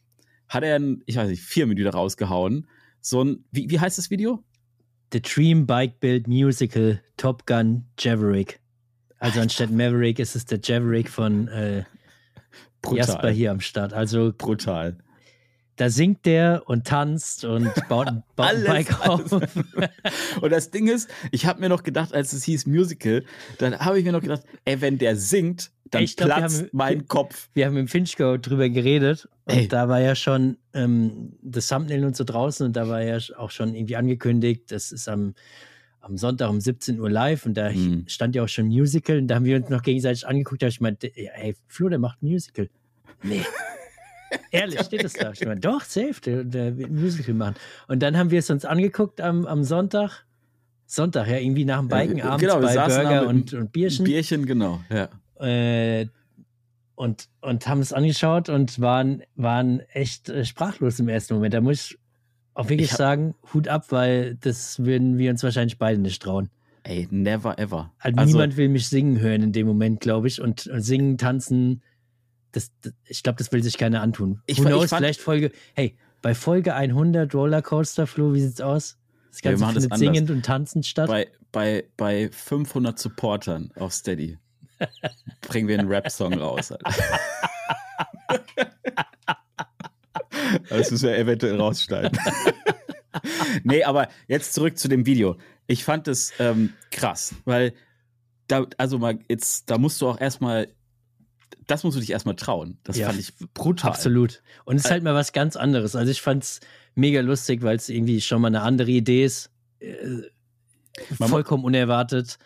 hat 0.49 0.65
er, 0.65 0.77
ein, 0.77 1.03
ich 1.07 1.17
weiß 1.17 1.29
nicht, 1.29 1.43
vier 1.43 1.67
Minuten 1.67 1.89
rausgehauen. 1.89 2.67
So 3.01 3.23
ein, 3.25 3.45
wie, 3.53 3.71
wie 3.71 3.79
heißt 3.81 3.97
das 3.97 4.11
Video? 4.11 4.43
The 5.13 5.23
Dream 5.23 5.67
Bike 5.67 6.01
Build 6.01 6.27
Musical 6.27 7.01
Top 7.17 7.47
Gun 7.47 7.85
Javerick. 7.99 8.61
Also 9.19 9.41
anstatt 9.41 9.71
Maverick 9.71 10.19
ist 10.19 10.37
es 10.37 10.45
der 10.45 10.61
Javerick 10.63 11.09
von 11.09 11.49
äh, 11.49 11.85
Jasper 12.93 13.31
hier 13.31 13.51
am 13.51 13.61
Start. 13.61 13.93
Also 13.93 14.33
Brutal. 14.37 14.99
Da 15.79 15.89
singt 15.91 16.27
der 16.27 16.63
und 16.67 16.87
tanzt 16.87 17.45
und 17.47 17.73
baut, 17.89 18.07
baut 18.37 18.47
ein 18.47 18.57
Alles, 18.57 18.65
Bike 18.67 19.09
auf. 19.09 19.33
alles. 19.33 19.51
Und 20.43 20.51
das 20.53 20.71
Ding 20.71 20.87
ist, 20.89 21.09
ich 21.33 21.47
habe 21.47 21.61
mir 21.61 21.69
noch 21.71 21.83
gedacht, 21.83 22.13
als 22.15 22.33
es 22.33 22.45
hieß 22.45 22.67
Musical, 22.67 23.25
dann 23.59 23.79
habe 23.79 23.99
ich 23.99 24.05
mir 24.05 24.13
noch 24.13 24.21
gedacht, 24.21 24.43
ey, 24.67 24.81
wenn 24.81 24.99
der 24.99 25.17
singt, 25.17 25.71
dann 25.91 26.03
Ich 26.03 26.17
glaub, 26.17 26.29
platzt 26.29 26.59
haben- 26.61 26.69
mein 26.73 27.07
Kopf. 27.09 27.49
Wir 27.55 27.65
haben 27.67 27.77
im 27.79 27.89
Finchgo 27.89 28.37
drüber 28.37 28.69
geredet 28.69 29.27
und 29.47 29.55
Ey. 29.55 29.69
da 29.69 29.89
war 29.89 30.01
ja 30.01 30.15
schon 30.15 30.59
ähm, 30.75 31.33
das 31.43 31.69
Thumbnail 31.69 32.05
und 32.05 32.15
so 32.17 32.25
draußen 32.25 32.67
und 32.67 32.77
da 32.77 32.89
war 32.89 33.03
ja 33.03 33.19
auch 33.39 33.51
schon 33.51 33.75
irgendwie 33.75 33.97
angekündigt, 33.97 34.65
das 34.71 34.93
ist 34.93 35.09
am, 35.09 35.35
am 36.01 36.17
Sonntag 36.19 36.51
um 36.51 36.61
17 36.61 37.01
Uhr 37.01 37.09
live 37.11 37.47
und 37.47 37.55
da 37.55 37.71
Mhm. 37.71 38.05
stand 38.07 38.35
ja 38.35 38.43
auch 38.45 38.49
schon 38.49 38.67
Musical 38.67 39.19
und 39.19 39.29
da 39.29 39.37
haben 39.37 39.45
wir 39.47 39.57
uns 39.57 39.69
noch 39.71 39.83
gegenseitig 39.83 40.27
angeguckt, 40.27 40.61
da 40.63 40.67
hab 40.67 40.73
ich 40.73 40.81
meinte, 40.81 41.11
ey, 41.17 41.57
Flo, 41.69 41.89
der 41.89 41.99
macht 41.99 42.23
Musical. 42.23 42.69
Nee. 43.23 43.43
Ehrlich, 44.51 44.81
steht 44.81 45.05
das 45.05 45.13
da? 45.15 45.33
Ich 45.33 45.45
meine, 45.45 45.61
doch, 45.61 45.83
safe, 45.83 46.21
der, 46.25 46.45
der 46.45 46.77
wird 46.77 46.91
ein 46.91 47.01
Musical 47.01 47.35
machen. 47.35 47.55
Und 47.87 48.03
dann 48.03 48.17
haben 48.17 48.31
wir 48.31 48.39
es 48.39 48.51
uns 48.51 48.65
angeguckt 48.65 49.21
am, 49.21 49.47
am 49.47 49.65
Sonntag. 49.65 50.25
Sonntag, 50.87 51.29
ja, 51.29 51.37
irgendwie 51.37 51.65
nach 51.65 51.81
dem 51.81 51.89
Biken 51.89 52.23
abends 52.23 52.41
genau, 52.41 52.61
bei 52.61 52.75
Burger 52.75 53.27
und, 53.29 53.53
und 53.53 53.73
Bierchen 53.73 54.05
Bierchen, 54.05 54.47
genau. 54.47 54.81
Ja. 54.91 55.09
äh, 55.47 56.07
und, 56.95 57.29
und 57.43 57.69
haben 57.69 57.81
es 57.81 57.93
angeschaut 57.93 58.49
und 58.49 58.81
waren, 58.81 59.23
waren 59.37 59.81
echt 59.93 60.31
äh, 60.31 60.45
sprachlos 60.45 60.99
im 60.99 61.09
ersten 61.09 61.35
Moment. 61.35 61.55
Da 61.55 61.61
muss 61.61 61.91
ich 61.91 61.99
auch 62.55 62.69
wirklich 62.71 62.91
Ich 62.91 62.97
sagen, 62.97 63.35
Hut 63.53 63.69
ab, 63.69 63.87
weil 63.91 64.35
das 64.41 64.85
würden 64.85 65.17
wir 65.19 65.31
uns 65.31 65.43
wahrscheinlich 65.43 65.79
beide 65.79 66.01
nicht 66.01 66.21
trauen. 66.23 66.49
ey, 66.83 67.07
never 67.11 67.59
ever. 67.59 67.93
Also, 67.99 68.19
also 68.19 68.33
niemand 68.33 68.57
will 68.57 68.69
mich 68.69 68.89
singen 68.89 69.21
hören 69.21 69.43
in 69.43 69.53
dem 69.53 69.67
Moment, 69.67 70.01
glaube 70.01 70.27
ich. 70.27 70.41
Und, 70.41 70.67
und 70.67 70.81
singen, 70.81 71.19
tanzen, 71.19 71.83
das, 72.59 72.73
das 72.83 72.93
ich 73.07 73.23
glaube, 73.23 73.39
das 73.39 73.53
will 73.53 73.63
sich 73.63 73.79
keiner 73.79 74.03
antun. 74.03 74.43
Ich, 74.47 74.59
Who 74.59 74.65
knows, 74.65 74.85
ich 74.85 74.91
fand, 74.91 75.01
vielleicht 75.01 75.21
Folge, 75.21 75.53
hey, 75.75 75.97
bei 76.23 76.35
Folge 76.35 76.75
100 76.75 77.35
Rollercoaster 77.35 78.07
Flo, 78.07 78.35
wie 78.35 78.41
sieht's 78.41 78.61
aus? 78.61 78.99
Das 79.31 79.45
Wir 79.45 79.51
Ganze 79.51 79.65
machen 79.65 79.75
das 79.75 79.85
findet 79.85 79.93
anders. 79.93 80.15
singend 80.15 80.31
und 80.31 80.45
tanzend 80.45 80.87
statt. 80.87 81.09
bei, 81.09 81.29
bei, 81.53 81.85
bei 81.97 82.31
500 82.31 82.99
Supportern 82.99 83.73
auf 83.77 83.93
Steady 83.93 84.39
bringen 85.49 85.69
wir 85.69 85.79
einen 85.79 85.89
Rap-Song 85.89 86.35
raus. 86.35 86.73
Das 90.71 90.91
müssen 90.91 91.09
wir 91.09 91.19
eventuell 91.19 91.61
rausschneiden. 91.61 92.19
nee, 93.65 93.85
aber 93.85 94.09
jetzt 94.29 94.55
zurück 94.55 94.79
zu 94.79 94.89
dem 94.89 95.05
Video. 95.07 95.37
Ich 95.67 95.85
fand 95.85 96.09
es 96.09 96.33
ähm, 96.39 96.73
krass, 96.91 97.35
weil 97.45 97.75
da, 98.47 98.67
also 98.79 98.99
mal, 98.99 99.19
jetzt, 99.29 99.71
da 99.71 99.79
musst 99.79 100.01
du 100.01 100.09
auch 100.09 100.21
erstmal, 100.21 100.69
das 101.67 101.85
musst 101.85 101.97
du 101.97 102.01
dich 102.01 102.11
erstmal 102.11 102.37
trauen. 102.37 102.79
Das 102.85 102.97
Ja, 102.97 103.09
fand 103.09 103.21
ich 103.21 103.33
brutal. 103.55 103.91
Absolut. 103.91 104.43
Und 104.65 104.77
es 104.77 104.85
ist 104.85 104.91
halt 104.91 105.03
mal 105.03 105.15
was 105.15 105.33
ganz 105.33 105.57
anderes. 105.57 105.97
Also 105.97 106.11
ich 106.11 106.21
fand's 106.23 106.61
mega 106.95 107.21
lustig, 107.21 107.63
weil 107.63 107.77
es 107.77 107.89
irgendwie 107.89 108.21
schon 108.21 108.41
mal 108.41 108.49
eine 108.49 108.63
andere 108.63 108.91
Idee 108.91 109.25
ist. 109.25 109.51
Äh, 109.81 110.23
vollkommen 111.17 111.65
unerwartet. 111.65 112.39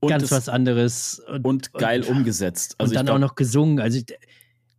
Und 0.00 0.08
Ganz 0.08 0.24
es- 0.24 0.30
was 0.32 0.48
anderes. 0.48 1.22
Und 1.42 1.72
geil 1.74 2.02
umgesetzt. 2.04 2.74
Also 2.78 2.90
und 2.90 2.96
dann 2.96 3.06
glaub, 3.06 3.16
auch 3.16 3.20
noch 3.20 3.34
gesungen. 3.34 3.80
Also 3.80 3.98
ich, 3.98 4.06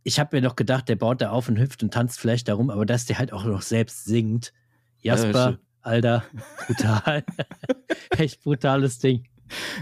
ich 0.02 0.18
habe 0.20 0.36
mir 0.36 0.42
noch 0.42 0.56
gedacht, 0.56 0.88
der 0.88 0.96
baut 0.96 1.20
da 1.20 1.30
auf 1.30 1.48
und 1.48 1.58
hüpft 1.58 1.82
und 1.82 1.94
tanzt 1.94 2.18
vielleicht 2.18 2.48
darum, 2.48 2.70
aber 2.70 2.84
dass 2.86 3.06
der 3.06 3.18
halt 3.18 3.32
auch 3.32 3.44
noch 3.44 3.62
selbst 3.62 4.04
singt. 4.04 4.52
Ja, 5.00 5.14
Jasper, 5.14 5.42
stimmt. 5.52 5.60
Alter, 5.82 6.24
brutal. 6.66 7.24
Echt 8.18 8.42
brutales 8.42 8.98
Ding. 8.98 9.28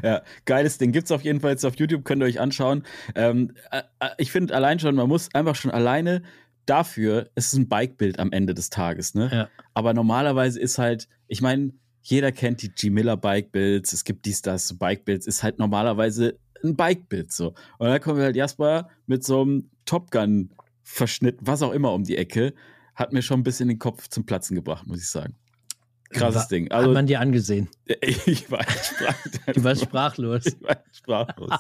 Ja, 0.03 0.23
geiles 0.45 0.79
Ding. 0.79 0.93
Gibt's 0.93 1.11
auf 1.11 1.23
jeden 1.23 1.41
Fall 1.41 1.53
jetzt 1.53 1.65
auf 1.65 1.77
YouTube, 1.77 2.05
könnt 2.05 2.23
ihr 2.23 2.27
euch 2.27 2.41
anschauen. 2.41 2.85
Ähm, 3.15 3.53
äh, 3.71 3.83
äh, 4.01 4.11
ich 4.19 4.31
finde 4.31 4.55
allein 4.55 4.79
schon, 4.79 4.95
man 4.95 5.09
muss 5.09 5.35
einfach 5.35 5.55
schon 5.55 5.71
alleine 5.71 6.23
dafür, 6.67 7.31
es 7.35 7.49
ist 7.49 7.55
ein 7.55 7.69
Bikebild 7.69 8.19
am 8.19 8.33
Ende 8.33 8.55
des 8.55 8.71
Tages, 8.71 9.15
ne? 9.15 9.31
Ja. 9.33 9.49
Aber 9.75 9.95
normalerweise 9.95 10.61
ist 10.61 10.79
halt, 10.79 11.09
ich 11.29 11.43
meine, 11.43 11.73
jeder 12.03 12.33
kennt 12.33 12.63
die 12.63 12.71
G 12.71 12.91
Miller 12.91 13.17
Bikebuilds, 13.17 13.93
es 13.93 14.05
gibt 14.05 14.27
dies, 14.27 14.43
das, 14.43 14.79
Bikebuilds, 14.79 15.27
ist 15.27 15.43
halt 15.43 15.59
normalerweise 15.59 16.39
ein 16.63 16.77
Bikebild 16.77 17.33
so. 17.33 17.55
Und 17.79 17.89
dann 17.89 18.01
kommt 18.01 18.21
halt 18.21 18.37
Jasper 18.37 18.89
mit 19.07 19.25
so 19.25 19.43
einem 19.43 19.71
Top 19.85 20.11
Gun 20.11 20.51
Verschnitt, 20.83 21.39
was 21.41 21.63
auch 21.63 21.73
immer 21.73 21.93
um 21.93 22.05
die 22.05 22.17
Ecke, 22.17 22.53
hat 22.95 23.13
mir 23.13 23.23
schon 23.23 23.41
ein 23.41 23.43
bisschen 23.43 23.69
den 23.69 23.79
Kopf 23.79 24.09
zum 24.09 24.27
Platzen 24.27 24.55
gebracht, 24.55 24.87
muss 24.87 25.01
ich 25.01 25.09
sagen. 25.09 25.35
Krasses 26.15 26.43
War- 26.43 26.49
Ding. 26.49 26.65
Hat 26.67 26.73
Also 26.73 26.93
man 26.93 27.07
dir 27.07 27.21
angesehen. 27.21 27.69
ich 28.27 28.51
war 28.51 28.63
sprach, 28.63 29.17
Du 29.55 29.65
warst 29.65 29.83
sprachlos. 29.83 30.47
ich 30.47 30.63
war 30.63 30.77
sprachlos. 30.93 31.51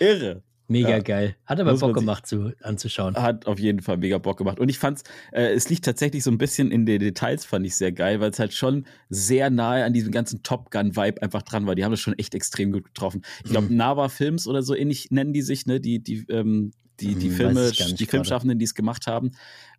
Irre. 0.00 0.42
Mega 0.70 0.90
Ja. 0.90 0.98
geil. 0.98 1.34
Hat 1.46 1.58
aber 1.60 1.70
Muss 1.70 1.80
Bock 1.80 1.94
gemacht 1.94 2.26
zu, 2.26 2.52
anzuschauen. 2.62 3.16
Hat 3.16 3.46
auf 3.46 3.58
jeden 3.58 3.80
Fall 3.80 3.96
mega 3.96 4.18
Bock 4.18 4.36
gemacht. 4.36 4.60
Und 4.60 4.68
ich 4.68 4.78
fand's, 4.78 5.02
äh, 5.32 5.54
es 5.54 5.70
liegt 5.70 5.82
tatsächlich 5.86 6.22
so 6.22 6.30
ein 6.30 6.36
bisschen 6.36 6.70
in 6.70 6.84
den 6.84 6.98
Details, 7.00 7.46
fand 7.46 7.64
ich 7.64 7.74
sehr 7.74 7.90
geil, 7.90 8.20
weil 8.20 8.30
es 8.32 8.38
halt 8.38 8.52
schon 8.52 8.84
sehr 9.08 9.48
nahe 9.48 9.84
an 9.84 9.94
diesem 9.94 10.12
ganzen 10.12 10.42
Top 10.42 10.70
Gun-Vibe 10.70 11.22
einfach 11.22 11.40
dran 11.40 11.66
war. 11.66 11.74
Die 11.74 11.84
haben 11.84 11.92
das 11.92 12.00
schon 12.00 12.18
echt 12.18 12.34
extrem 12.34 12.70
gut 12.70 12.84
getroffen. 12.84 13.22
Ich 13.44 13.50
glaube, 13.50 13.68
Mhm. 13.68 13.76
Nava 13.76 14.10
Films 14.10 14.46
oder 14.46 14.62
so 14.62 14.74
ähnlich 14.74 15.10
nennen 15.10 15.32
die 15.32 15.40
sich, 15.40 15.64
ne? 15.64 15.80
Die, 15.80 16.00
die, 16.02 16.26
ähm, 16.28 16.72
die, 17.00 17.14
die 17.14 17.28
Hm, 17.30 17.34
Filme, 17.36 17.70
die. 17.72 18.04
Filmschaffenden, 18.06 18.58
die 18.58 18.64
es 18.66 18.74
gemacht 18.74 19.06
haben. 19.06 19.30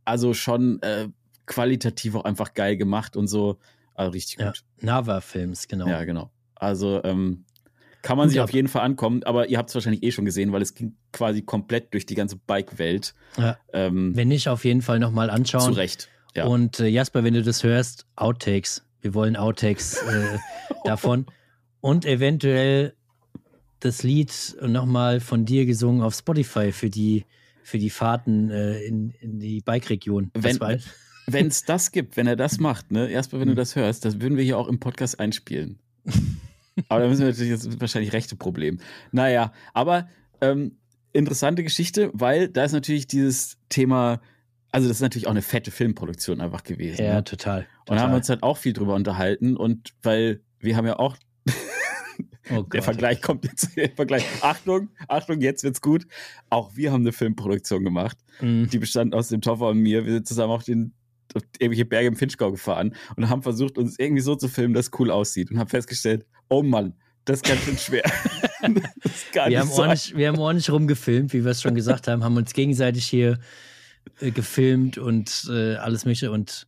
Also 0.05 0.33
schon 0.33 0.81
äh, 0.81 1.09
qualitativ 1.45 2.15
auch 2.15 2.23
einfach 2.25 2.55
geil 2.55 2.77
gemacht 2.77 3.15
und 3.15 3.27
so. 3.27 3.59
Also 3.99 4.11
richtig 4.11 4.39
Ja. 4.39 4.47
gut. 4.47 4.63
Nava-Films, 4.81 5.67
genau. 5.67 5.87
Ja, 5.87 6.03
genau. 6.05 6.31
Also 6.55 7.01
ähm, 7.03 7.43
kann 8.01 8.17
man 8.17 8.27
Gut 8.27 8.31
sich 8.31 8.39
auf 8.41 8.53
jeden 8.53 8.69
Fall 8.69 8.81
ankommen, 8.83 9.23
aber 9.23 9.49
ihr 9.49 9.57
habt 9.57 9.69
es 9.69 9.75
wahrscheinlich 9.75 10.03
eh 10.03 10.11
schon 10.11 10.23
gesehen, 10.23 10.53
weil 10.53 10.61
es 10.61 10.73
ging 10.73 10.95
quasi 11.11 11.41
komplett 11.41 11.93
durch 11.93 12.05
die 12.05 12.15
ganze 12.15 12.37
Bike-Welt. 12.37 13.13
Ja. 13.37 13.57
Ähm, 13.73 14.15
Wenn 14.15 14.29
nicht, 14.29 14.47
auf 14.47 14.63
jeden 14.63 14.81
Fall 14.81 14.99
nochmal 14.99 15.27
zu 15.27 15.33
anschauen. 15.33 15.73
Recht. 15.73 16.07
Ja. 16.33 16.45
Und 16.45 16.79
äh, 16.79 16.87
Jasper, 16.87 17.23
wenn 17.25 17.33
du 17.33 17.43
das 17.43 17.63
hörst, 17.63 18.05
Outtakes. 18.15 18.83
Wir 19.01 19.13
wollen 19.13 19.35
Outtakes 19.35 20.01
äh, 20.03 20.37
davon. 20.85 21.25
Und 21.81 22.05
eventuell 22.05 22.93
das 23.81 24.03
Lied 24.03 24.55
nochmal 24.61 25.19
von 25.19 25.43
dir 25.45 25.65
gesungen 25.65 26.01
auf 26.01 26.13
Spotify 26.15 26.71
für 26.71 26.89
die, 26.89 27.25
für 27.63 27.79
die 27.79 27.89
Fahrten 27.89 28.49
äh, 28.49 28.79
in, 28.81 29.11
in 29.19 29.39
die 29.39 29.59
Bike-Region. 29.61 30.31
Wenn- 30.33 30.57
wenn 31.33 31.47
es 31.47 31.63
das 31.63 31.91
gibt, 31.91 32.17
wenn 32.17 32.27
er 32.27 32.35
das 32.35 32.59
macht, 32.59 32.91
ne, 32.91 33.09
erstmal, 33.09 33.41
wenn 33.41 33.47
du 33.47 33.55
das 33.55 33.75
hörst, 33.75 34.05
das 34.05 34.21
würden 34.21 34.37
wir 34.37 34.43
hier 34.43 34.57
auch 34.57 34.67
im 34.67 34.79
Podcast 34.79 35.19
einspielen. 35.19 35.79
aber 36.87 37.01
da 37.01 37.07
müssen 37.07 37.21
wir 37.21 37.27
natürlich 37.27 37.51
jetzt 37.51 37.79
wahrscheinlich 37.79 38.13
rechte 38.13 38.35
Problem. 38.35 38.79
Naja, 39.11 39.51
aber 39.73 40.07
ähm, 40.41 40.77
interessante 41.13 41.63
Geschichte, 41.63 42.09
weil 42.13 42.49
da 42.49 42.63
ist 42.63 42.73
natürlich 42.73 43.07
dieses 43.07 43.57
Thema, 43.69 44.21
also 44.71 44.87
das 44.87 44.97
ist 44.97 45.01
natürlich 45.01 45.27
auch 45.27 45.31
eine 45.31 45.41
fette 45.41 45.71
Filmproduktion 45.71 46.41
einfach 46.41 46.63
gewesen. 46.63 47.03
ja, 47.03 47.15
ne? 47.15 47.23
total. 47.23 47.59
Und 47.59 47.67
da 47.67 47.83
total. 47.85 47.99
haben 48.01 48.11
wir 48.11 48.17
uns 48.17 48.29
halt 48.29 48.43
auch 48.43 48.57
viel 48.57 48.73
drüber 48.73 48.95
unterhalten 48.95 49.57
und 49.57 49.93
weil 50.03 50.41
wir 50.59 50.75
haben 50.77 50.85
ja 50.85 50.99
auch 50.99 51.17
oh 52.51 52.61
Der. 52.73 52.83
Vergleich 52.83 53.21
kommt 53.21 53.45
jetzt. 53.45 53.75
Der 53.75 53.89
Vergleich. 53.89 54.25
Achtung, 54.41 54.89
Achtung, 55.07 55.41
jetzt 55.41 55.63
wird's 55.63 55.81
gut. 55.81 56.05
Auch 56.49 56.75
wir 56.75 56.91
haben 56.91 57.01
eine 57.01 57.13
Filmproduktion 57.13 57.83
gemacht. 57.83 58.17
Mhm. 58.41 58.69
Die 58.69 58.79
bestand 58.79 59.15
aus 59.15 59.29
dem 59.29 59.41
Toffer 59.41 59.67
und 59.69 59.79
mir. 59.79 60.05
Wir 60.05 60.13
sind 60.13 60.27
zusammen 60.27 60.53
auf 60.53 60.63
den 60.63 60.93
auf 61.35 61.43
irgendwelche 61.59 61.85
Berge 61.85 62.07
im 62.07 62.15
Finchgau 62.15 62.51
gefahren 62.51 62.95
und 63.15 63.29
haben 63.29 63.41
versucht, 63.43 63.77
uns 63.77 63.97
irgendwie 63.99 64.21
so 64.21 64.35
zu 64.35 64.47
filmen, 64.47 64.73
dass 64.73 64.87
es 64.87 64.99
cool 64.99 65.11
aussieht. 65.11 65.51
Und 65.51 65.59
haben 65.59 65.69
festgestellt, 65.69 66.25
oh 66.49 66.63
Mann, 66.63 66.93
das 67.25 67.37
ist 67.37 67.45
ganz 67.45 67.61
schön 67.61 67.77
schwer. 67.77 68.03
Wir 68.61 69.59
haben, 69.61 69.69
ordentlich, 69.71 70.15
wir 70.17 70.27
haben 70.27 70.37
ordentlich 70.39 70.69
rumgefilmt, 70.69 71.31
wie 71.31 71.45
wir 71.45 71.51
es 71.51 71.61
schon 71.61 71.73
gesagt 71.75 72.07
haben, 72.09 72.23
haben 72.25 72.35
uns 72.35 72.51
gegenseitig 72.53 73.05
hier 73.05 73.39
äh, 74.19 74.31
gefilmt 74.31 74.97
und 74.97 75.47
äh, 75.49 75.75
alles 75.75 76.03
Mögliche 76.03 76.29
und 76.31 76.67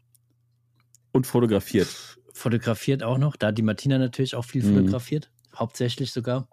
und 1.11 1.27
fotografiert. 1.27 1.89
fotografiert 2.33 3.03
auch 3.03 3.17
noch. 3.17 3.35
Da 3.35 3.47
hat 3.47 3.57
die 3.57 3.61
Martina 3.61 3.97
natürlich 3.97 4.35
auch 4.35 4.45
viel 4.45 4.63
Mhm. 4.63 4.77
fotografiert, 4.77 5.29
hauptsächlich 5.53 6.11
sogar. 6.13 6.47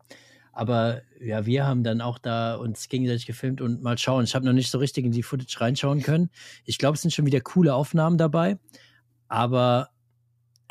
Aber 0.58 1.02
ja, 1.20 1.46
wir 1.46 1.64
haben 1.66 1.84
dann 1.84 2.00
auch 2.00 2.18
da 2.18 2.56
uns 2.56 2.88
gegenseitig 2.88 3.26
gefilmt 3.26 3.60
und 3.60 3.80
mal 3.80 3.96
schauen. 3.96 4.24
Ich 4.24 4.34
habe 4.34 4.44
noch 4.44 4.52
nicht 4.52 4.72
so 4.72 4.78
richtig 4.78 5.04
in 5.04 5.12
die 5.12 5.22
Footage 5.22 5.60
reinschauen 5.60 6.02
können. 6.02 6.30
Ich 6.64 6.78
glaube, 6.78 6.96
es 6.96 7.02
sind 7.02 7.12
schon 7.12 7.26
wieder 7.26 7.40
coole 7.40 7.72
Aufnahmen 7.74 8.18
dabei, 8.18 8.58
aber 9.28 9.90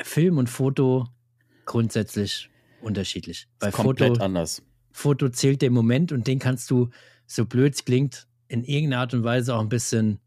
Film 0.02 0.36
und 0.36 0.50
Foto 0.50 1.08
grundsätzlich 1.64 2.50
unterschiedlich. 2.82 3.48
Bei 3.60 3.70
Komplett 3.70 4.10
Foto, 4.10 4.24
anders. 4.24 4.62
Foto 4.92 5.30
zählt 5.30 5.62
der 5.62 5.70
Moment 5.70 6.12
und 6.12 6.26
den 6.26 6.38
kannst 6.38 6.70
du, 6.70 6.90
so 7.26 7.46
blöd 7.46 7.72
es 7.72 7.86
klingt, 7.86 8.28
in 8.48 8.64
irgendeiner 8.64 9.00
Art 9.00 9.14
und 9.14 9.24
Weise 9.24 9.54
auch 9.54 9.60
ein 9.62 9.70
bisschen 9.70 10.20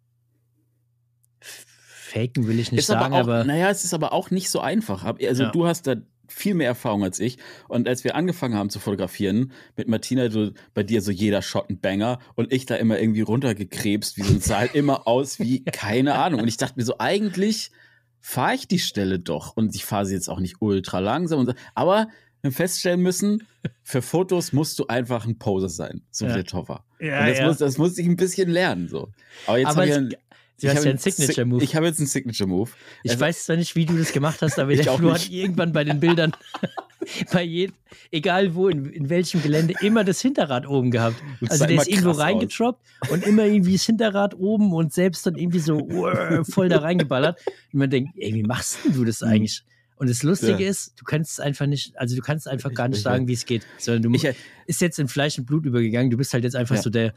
faken, 1.40 2.48
will 2.48 2.60
ich 2.60 2.72
nicht 2.72 2.80
Ist 2.80 2.88
sagen, 2.88 3.14
aber 3.14 3.16
auch, 3.16 3.20
aber 3.20 3.44
naja, 3.44 3.70
es 3.70 3.86
ist 3.86 3.94
aber 3.94 4.12
auch 4.12 4.32
nicht 4.32 4.50
so 4.50 4.60
einfach. 4.60 5.04
Also 5.04 5.44
Ja. 5.44 5.52
du 5.52 5.68
hast 5.68 5.86
da 5.86 5.98
viel 6.32 6.54
mehr 6.54 6.68
Erfahrung 6.68 7.04
als 7.04 7.20
ich. 7.20 7.38
Und 7.68 7.88
als 7.88 8.04
wir 8.04 8.16
angefangen 8.16 8.56
haben 8.56 8.70
zu 8.70 8.80
fotografieren, 8.80 9.52
mit 9.76 9.88
Martina, 9.88 10.28
du, 10.30 10.54
bei 10.74 10.84
dir 10.84 11.02
so 11.02 11.12
jeder 11.12 11.42
Shot 11.42 11.70
ein 11.70 11.80
Banger 11.80 12.20
und 12.36 12.52
ich 12.52 12.66
da 12.66 12.76
immer 12.76 13.00
irgendwie 13.00 13.22
runtergekrebst, 13.22 14.18
wie 14.18 14.24
so 14.24 14.34
ein 14.34 14.42
Saal, 14.42 14.70
immer 14.74 15.08
aus 15.08 15.40
wie 15.40 15.64
keine 15.64 16.16
Ahnung. 16.16 16.42
Und 16.42 16.48
ich 16.48 16.58
dachte 16.58 16.76
mir 16.78 16.86
so, 16.86 16.96
eigentlich 17.00 17.72
fahre 18.20 18.56
ich 18.56 18.68
die 18.68 18.80
Stelle 18.80 19.20
doch. 19.20 19.56
Und 19.56 19.76
ich 19.76 19.86
fahre 19.86 20.06
sie 20.06 20.14
jetzt 20.14 20.30
auch 20.30 20.40
nicht 20.40 20.58
ultra 20.60 21.00
langsam. 21.00 21.46
So. 21.46 21.54
Aber 21.76 22.08
wir 22.42 22.50
haben 22.50 22.56
feststellen 22.56 23.02
müssen, 23.02 23.44
für 23.84 24.02
Fotos 24.02 24.52
musst 24.54 24.80
du 24.80 24.88
einfach 24.88 25.26
ein 25.26 25.38
Poser 25.38 25.70
sein, 25.70 26.02
so 26.10 26.26
Ja. 26.26 26.32
wie 26.32 26.36
der 26.36 26.46
Toffer. 26.46 26.84
Ja, 27.00 27.20
und 27.22 27.30
das, 27.30 27.38
ja. 27.40 27.48
muss, 27.48 27.58
das 27.58 27.78
musste 27.78 28.02
ich 28.02 28.08
ein 28.08 28.16
bisschen 28.16 28.50
lernen. 28.50 28.88
So. 28.88 29.10
Aber 29.46 29.58
jetzt 29.60 29.68
Aber 29.70 29.86
ich 29.86 30.18
du 30.62 30.68
ich 30.68 30.70
hast 30.72 30.78
habe 30.78 30.86
ja 30.86 30.92
einen 30.92 31.00
Signature-Move. 31.00 31.64
Ich 31.64 31.76
habe 31.76 31.86
jetzt 31.88 32.00
einen 32.00 32.08
Signature-Move. 32.08 32.70
Ich 33.04 33.12
Also- 33.12 33.22
weiß 33.22 33.46
zwar 33.46 33.56
nicht, 33.58 33.76
wie 33.76 33.86
du 33.86 33.98
das 33.98 34.12
gemacht 34.14 34.42
hast, 34.42 34.58
aber 34.60 34.72
Ich 34.72 34.82
der 34.82 34.94
Flo 34.98 35.14
hat 35.14 35.30
irgendwann 35.30 35.72
bei 35.74 35.84
den 35.84 36.00
Bildern, 36.00 36.32
bei 37.34 37.44
jedem, 37.44 37.76
egal 38.12 38.54
wo, 38.56 38.68
in, 38.70 38.86
in 38.86 39.10
welchem 39.10 39.42
Gelände, 39.42 39.74
immer 39.82 40.04
das 40.04 40.22
Hinterrad 40.22 40.68
oben 40.68 40.92
gehabt. 40.92 41.16
Das 41.42 41.52
Also 41.52 41.66
der 41.66 41.78
ist 41.82 41.88
irgendwo 41.88 42.12
reingetroppt 42.12 42.82
und 43.10 43.26
immer 43.26 43.46
irgendwie 43.46 43.74
das 43.74 43.86
Hinterrad 43.86 44.36
oben 44.36 44.72
und 44.74 44.94
selbst 44.94 45.26
dann 45.26 45.36
irgendwie 45.36 45.60
so 45.60 45.88
voll 46.50 46.70
da 46.70 46.80
reingeballert. 46.80 47.40
Und 47.74 47.80
man 47.80 47.90
denkt, 47.90 48.14
ey, 48.18 48.34
wie 48.34 48.44
machst 48.44 48.80
denn 48.86 48.94
du 48.94 49.04
das 49.06 49.22
Mhm. 49.22 49.28
eigentlich? 49.28 49.64
Und 49.98 50.10
das 50.10 50.24
Lustige 50.24 50.64
Ja. 50.64 50.70
ist, 50.70 50.94
du 51.00 51.04
kannst 51.04 51.34
es 51.34 51.40
einfach 51.40 51.68
nicht, 51.68 51.96
also 51.98 52.16
du 52.16 52.22
kannst 52.24 52.48
einfach 52.48 52.74
gar 52.74 52.88
Ich- 52.88 52.92
nicht 52.92 52.98
ich- 53.00 53.04
sagen, 53.04 53.28
wie 53.28 53.34
es 53.34 53.46
geht, 53.46 53.66
sondern 53.78 54.02
du 54.04 54.16
Ich, 54.16 54.26
äh, 54.26 54.34
ist 54.66 54.82
jetzt 54.82 54.98
in 54.98 55.08
Fleisch 55.08 55.38
und 55.38 55.46
Blut 55.46 55.66
übergegangen. 55.66 56.10
Du 56.10 56.18
bist 56.18 56.34
halt 56.34 56.44
jetzt 56.44 56.56
einfach 56.56 56.76
Ja. 56.76 56.82
so 56.82 56.90
der, 56.90 57.14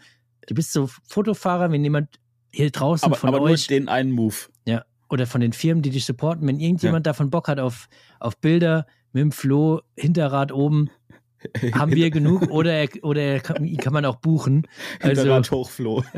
du 0.47 0.55
bist 0.55 0.73
so 0.73 0.91
Fotofahrer, 1.09 1.71
wenn 1.73 1.83
jemand 1.83 2.09
hier 2.55 2.71
draußen 2.71 3.07
aber 3.07 3.17
von 3.17 3.29
aber 3.29 3.39
nur 3.39 3.49
euch 3.49 3.67
den 3.67 3.89
einen 3.89 4.13
Move. 4.13 4.35
ja, 4.67 4.85
oder 5.11 5.27
von 5.27 5.41
den 5.41 5.53
Firmen, 5.53 5.83
die 5.83 5.91
dich 5.91 6.05
supporten, 6.05 6.47
wenn 6.47 6.61
irgendjemand 6.61 7.07
davon 7.07 7.31
Bock 7.31 7.49
hat 7.49 7.59
auf, 7.61 7.89
auf 8.21 8.37
Bilder 8.39 8.87
mit 9.13 9.21
dem 9.23 9.33
Flo, 9.33 9.81
Hinterrad 9.97 10.51
oben, 10.53 10.91
haben 11.75 11.93
wir 11.93 12.11
genug 12.11 12.51
oder, 12.51 12.73
er, 12.73 12.89
oder 13.03 13.21
er 13.21 13.41
kann, 13.41 13.77
kann 13.77 13.93
man 13.93 14.05
auch 14.07 14.17
buchen. 14.17 14.67
Also, 15.01 15.23
Hinterrad 15.23 15.51
hochfloh. 15.51 16.03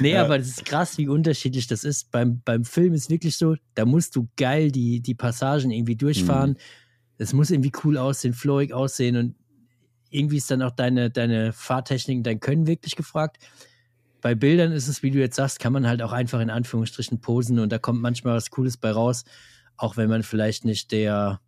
nee, 0.00 0.12
Ja. 0.12 0.24
aber 0.24 0.38
das 0.38 0.48
ist 0.48 0.64
krass, 0.64 0.98
wie 0.98 1.08
unterschiedlich 1.08 1.66
das 1.66 1.84
ist. 1.84 2.10
Beim, 2.10 2.40
beim 2.44 2.64
Film 2.64 2.92
ist 2.94 3.08
wirklich 3.10 3.36
so, 3.36 3.54
da 3.74 3.84
musst 3.84 4.16
du 4.16 4.28
geil 4.36 4.72
die, 4.72 5.00
die 5.00 5.14
Passagen 5.14 5.70
irgendwie 5.70 5.96
durchfahren. 5.96 6.56
es 7.18 7.32
muss 7.32 7.50
irgendwie 7.50 7.72
cool 7.84 7.98
aussehen, 7.98 8.32
flowig 8.34 8.72
aussehen 8.72 9.16
und 9.16 9.34
irgendwie 10.10 10.38
ist 10.38 10.50
dann 10.50 10.62
auch 10.62 10.72
deine, 10.72 11.10
deine 11.10 11.52
Fahrtechnik, 11.52 12.24
dein 12.24 12.40
Können 12.40 12.66
wirklich 12.66 12.96
gefragt. 12.96 13.38
Bei 14.20 14.34
Bildern 14.34 14.72
ist 14.72 14.88
es, 14.88 15.02
wie 15.02 15.10
du 15.10 15.18
jetzt 15.18 15.36
sagst, 15.36 15.60
kann 15.60 15.72
man 15.72 15.86
halt 15.86 16.02
auch 16.02 16.12
einfach 16.12 16.40
in 16.40 16.50
Anführungsstrichen 16.50 17.20
posen 17.20 17.58
und 17.58 17.70
da 17.70 17.78
kommt 17.78 18.00
manchmal 18.00 18.36
was 18.36 18.50
Cooles 18.50 18.76
bei 18.76 18.90
raus, 18.90 19.24
auch 19.76 19.96
wenn 19.96 20.08
man 20.08 20.22
vielleicht 20.22 20.64
nicht 20.64 20.92
der, 20.92 21.40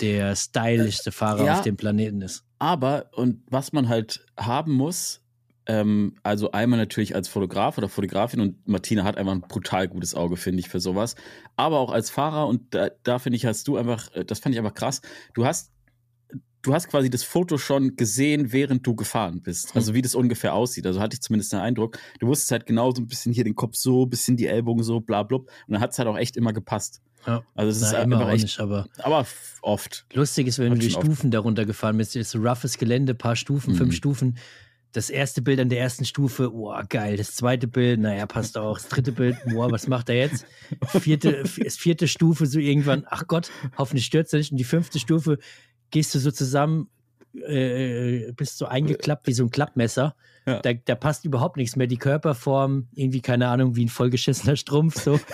der 0.00 0.36
stylischste 0.36 1.12
Fahrer 1.12 1.44
ja, 1.44 1.54
auf 1.54 1.62
dem 1.62 1.76
Planeten 1.76 2.22
ist. 2.22 2.44
Aber, 2.58 3.06
und 3.12 3.42
was 3.48 3.72
man 3.72 3.88
halt 3.88 4.24
haben 4.36 4.72
muss, 4.72 5.22
ähm, 5.66 6.16
also 6.22 6.50
einmal 6.50 6.78
natürlich 6.78 7.14
als 7.14 7.28
Fotograf 7.28 7.78
oder 7.78 7.88
Fotografin 7.88 8.40
und 8.40 8.66
Martina 8.66 9.04
hat 9.04 9.16
einfach 9.16 9.32
ein 9.32 9.42
brutal 9.42 9.88
gutes 9.88 10.14
Auge, 10.14 10.36
finde 10.36 10.60
ich, 10.60 10.68
für 10.68 10.80
sowas. 10.80 11.14
Aber 11.56 11.78
auch 11.78 11.92
als 11.92 12.10
Fahrer 12.10 12.48
und 12.48 12.74
da, 12.74 12.90
da 13.02 13.18
finde 13.18 13.36
ich, 13.36 13.46
hast 13.46 13.68
du 13.68 13.76
einfach, 13.76 14.12
äh, 14.14 14.24
das 14.24 14.40
fand 14.40 14.54
ich 14.54 14.58
einfach 14.58 14.74
krass. 14.74 15.02
Du 15.34 15.46
hast 15.46 15.72
du 16.62 16.72
hast 16.72 16.88
quasi 16.88 17.10
das 17.10 17.24
Foto 17.24 17.58
schon 17.58 17.96
gesehen, 17.96 18.52
während 18.52 18.86
du 18.86 18.94
gefahren 18.94 19.42
bist. 19.42 19.70
Hm. 19.70 19.78
Also 19.78 19.94
wie 19.94 20.02
das 20.02 20.14
ungefähr 20.14 20.54
aussieht. 20.54 20.86
Also 20.86 21.00
hatte 21.00 21.14
ich 21.14 21.20
zumindest 21.20 21.52
den 21.52 21.60
Eindruck. 21.60 21.98
Du 22.20 22.28
wusstest 22.28 22.52
halt 22.52 22.66
genau 22.66 22.92
so 22.92 23.02
ein 23.02 23.06
bisschen 23.06 23.32
hier 23.32 23.44
den 23.44 23.56
Kopf 23.56 23.76
so, 23.76 24.06
ein 24.06 24.10
bisschen 24.10 24.36
die 24.36 24.46
Ellbogen 24.46 24.82
so, 24.82 25.00
bla 25.00 25.22
bla. 25.22 25.38
Und 25.38 25.48
dann 25.68 25.80
hat 25.80 25.92
es 25.92 25.98
halt 25.98 26.08
auch 26.08 26.16
echt 26.16 26.36
immer 26.36 26.52
gepasst. 26.52 27.02
Ja. 27.26 27.42
Also 27.54 27.70
es 27.70 27.82
ist 27.82 27.92
Na, 27.92 28.02
immer 28.02 28.28
echt, 28.30 28.42
nicht, 28.42 28.60
aber, 28.60 28.86
aber 28.98 29.26
oft. 29.60 30.06
Lustig 30.12 30.48
ist, 30.48 30.58
wenn 30.58 30.72
du 30.72 30.78
die 30.78 30.90
Stufen 30.90 31.26
oft. 31.26 31.34
darunter 31.34 31.64
gefahren 31.64 31.96
bist. 31.96 32.16
Es 32.16 32.22
ist 32.22 32.30
so 32.32 32.38
roughes 32.38 32.78
Gelände, 32.78 33.14
paar 33.14 33.36
Stufen, 33.36 33.74
mhm. 33.74 33.78
fünf 33.78 33.94
Stufen. 33.94 34.38
Das 34.92 35.08
erste 35.08 35.40
Bild 35.40 35.58
an 35.58 35.70
der 35.70 35.80
ersten 35.80 36.04
Stufe, 36.04 36.50
boah, 36.50 36.84
geil. 36.86 37.16
Das 37.16 37.34
zweite 37.34 37.66
Bild, 37.66 38.00
naja, 38.00 38.26
passt 38.26 38.58
auch. 38.58 38.76
Das 38.76 38.88
dritte 38.88 39.12
Bild, 39.12 39.36
boah, 39.46 39.70
was 39.70 39.86
macht 39.86 40.10
er 40.10 40.16
jetzt? 40.16 40.44
Vierte, 40.84 41.46
vierte 41.46 42.08
Stufe, 42.08 42.44
so 42.44 42.58
irgendwann, 42.58 43.04
ach 43.08 43.26
Gott, 43.26 43.50
hoffentlich 43.78 44.04
stürzt 44.04 44.34
er 44.34 44.38
nicht. 44.38 44.50
Und 44.50 44.58
die 44.58 44.64
fünfte 44.64 44.98
Stufe, 44.98 45.38
gehst 45.92 46.12
du 46.16 46.18
so 46.18 46.32
zusammen, 46.32 46.88
äh, 47.34 48.32
bist 48.32 48.58
so 48.58 48.66
eingeklappt 48.66 49.28
wie 49.28 49.32
so 49.32 49.44
ein 49.44 49.50
Klappmesser. 49.50 50.16
Ja. 50.44 50.60
Da, 50.60 50.72
da, 50.72 50.96
passt 50.96 51.24
überhaupt 51.24 51.56
nichts 51.56 51.76
mehr. 51.76 51.86
Die 51.86 51.98
Körperform, 51.98 52.88
irgendwie, 52.94 53.20
keine 53.20 53.46
Ahnung, 53.46 53.76
wie 53.76 53.84
ein 53.84 53.88
vollgeschissener 53.88 54.56
Strumpf. 54.56 55.00
So. 55.00 55.20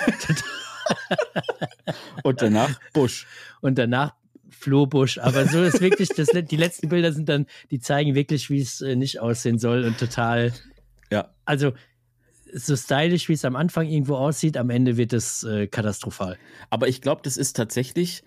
Und 2.23 2.43
danach 2.43 2.79
Busch. 2.93 3.27
Und 3.63 3.79
danach 3.79 4.15
Flohbusch. 4.51 5.19
Aber 5.19 5.47
so 5.47 5.63
ist 5.63 5.81
wirklich, 5.81 6.11
das, 6.11 6.29
die 6.29 6.57
letzten 6.57 6.89
Bilder 6.89 7.13
sind 7.13 7.29
dann, 7.29 7.47
die 7.71 7.81
zeigen 7.81 8.15
wirklich, 8.15 8.51
wie 8.51 8.61
es 8.61 8.81
äh, 8.81 8.97
nicht 8.97 9.21
aussehen 9.21 9.59
soll 9.59 9.85
und 9.85 9.99
total. 9.99 10.53
Ja. 11.11 11.31
Also 11.45 11.73
so 12.53 12.77
stylisch, 12.77 13.29
wie 13.29 13.35
es 13.35 13.45
am 13.45 13.57
Anfang 13.57 13.89
irgendwo 13.89 14.17
aussieht, 14.17 14.57
am 14.57 14.71
Ende 14.71 14.97
wird 14.97 15.13
es 15.13 15.45
äh, 15.45 15.69
katastrophal. 15.69 16.37
Aber 16.71 16.89
ich 16.89 17.01
glaube, 17.01 17.23
das 17.23 17.37
ist 17.37 17.57
tatsächlich 17.57 18.25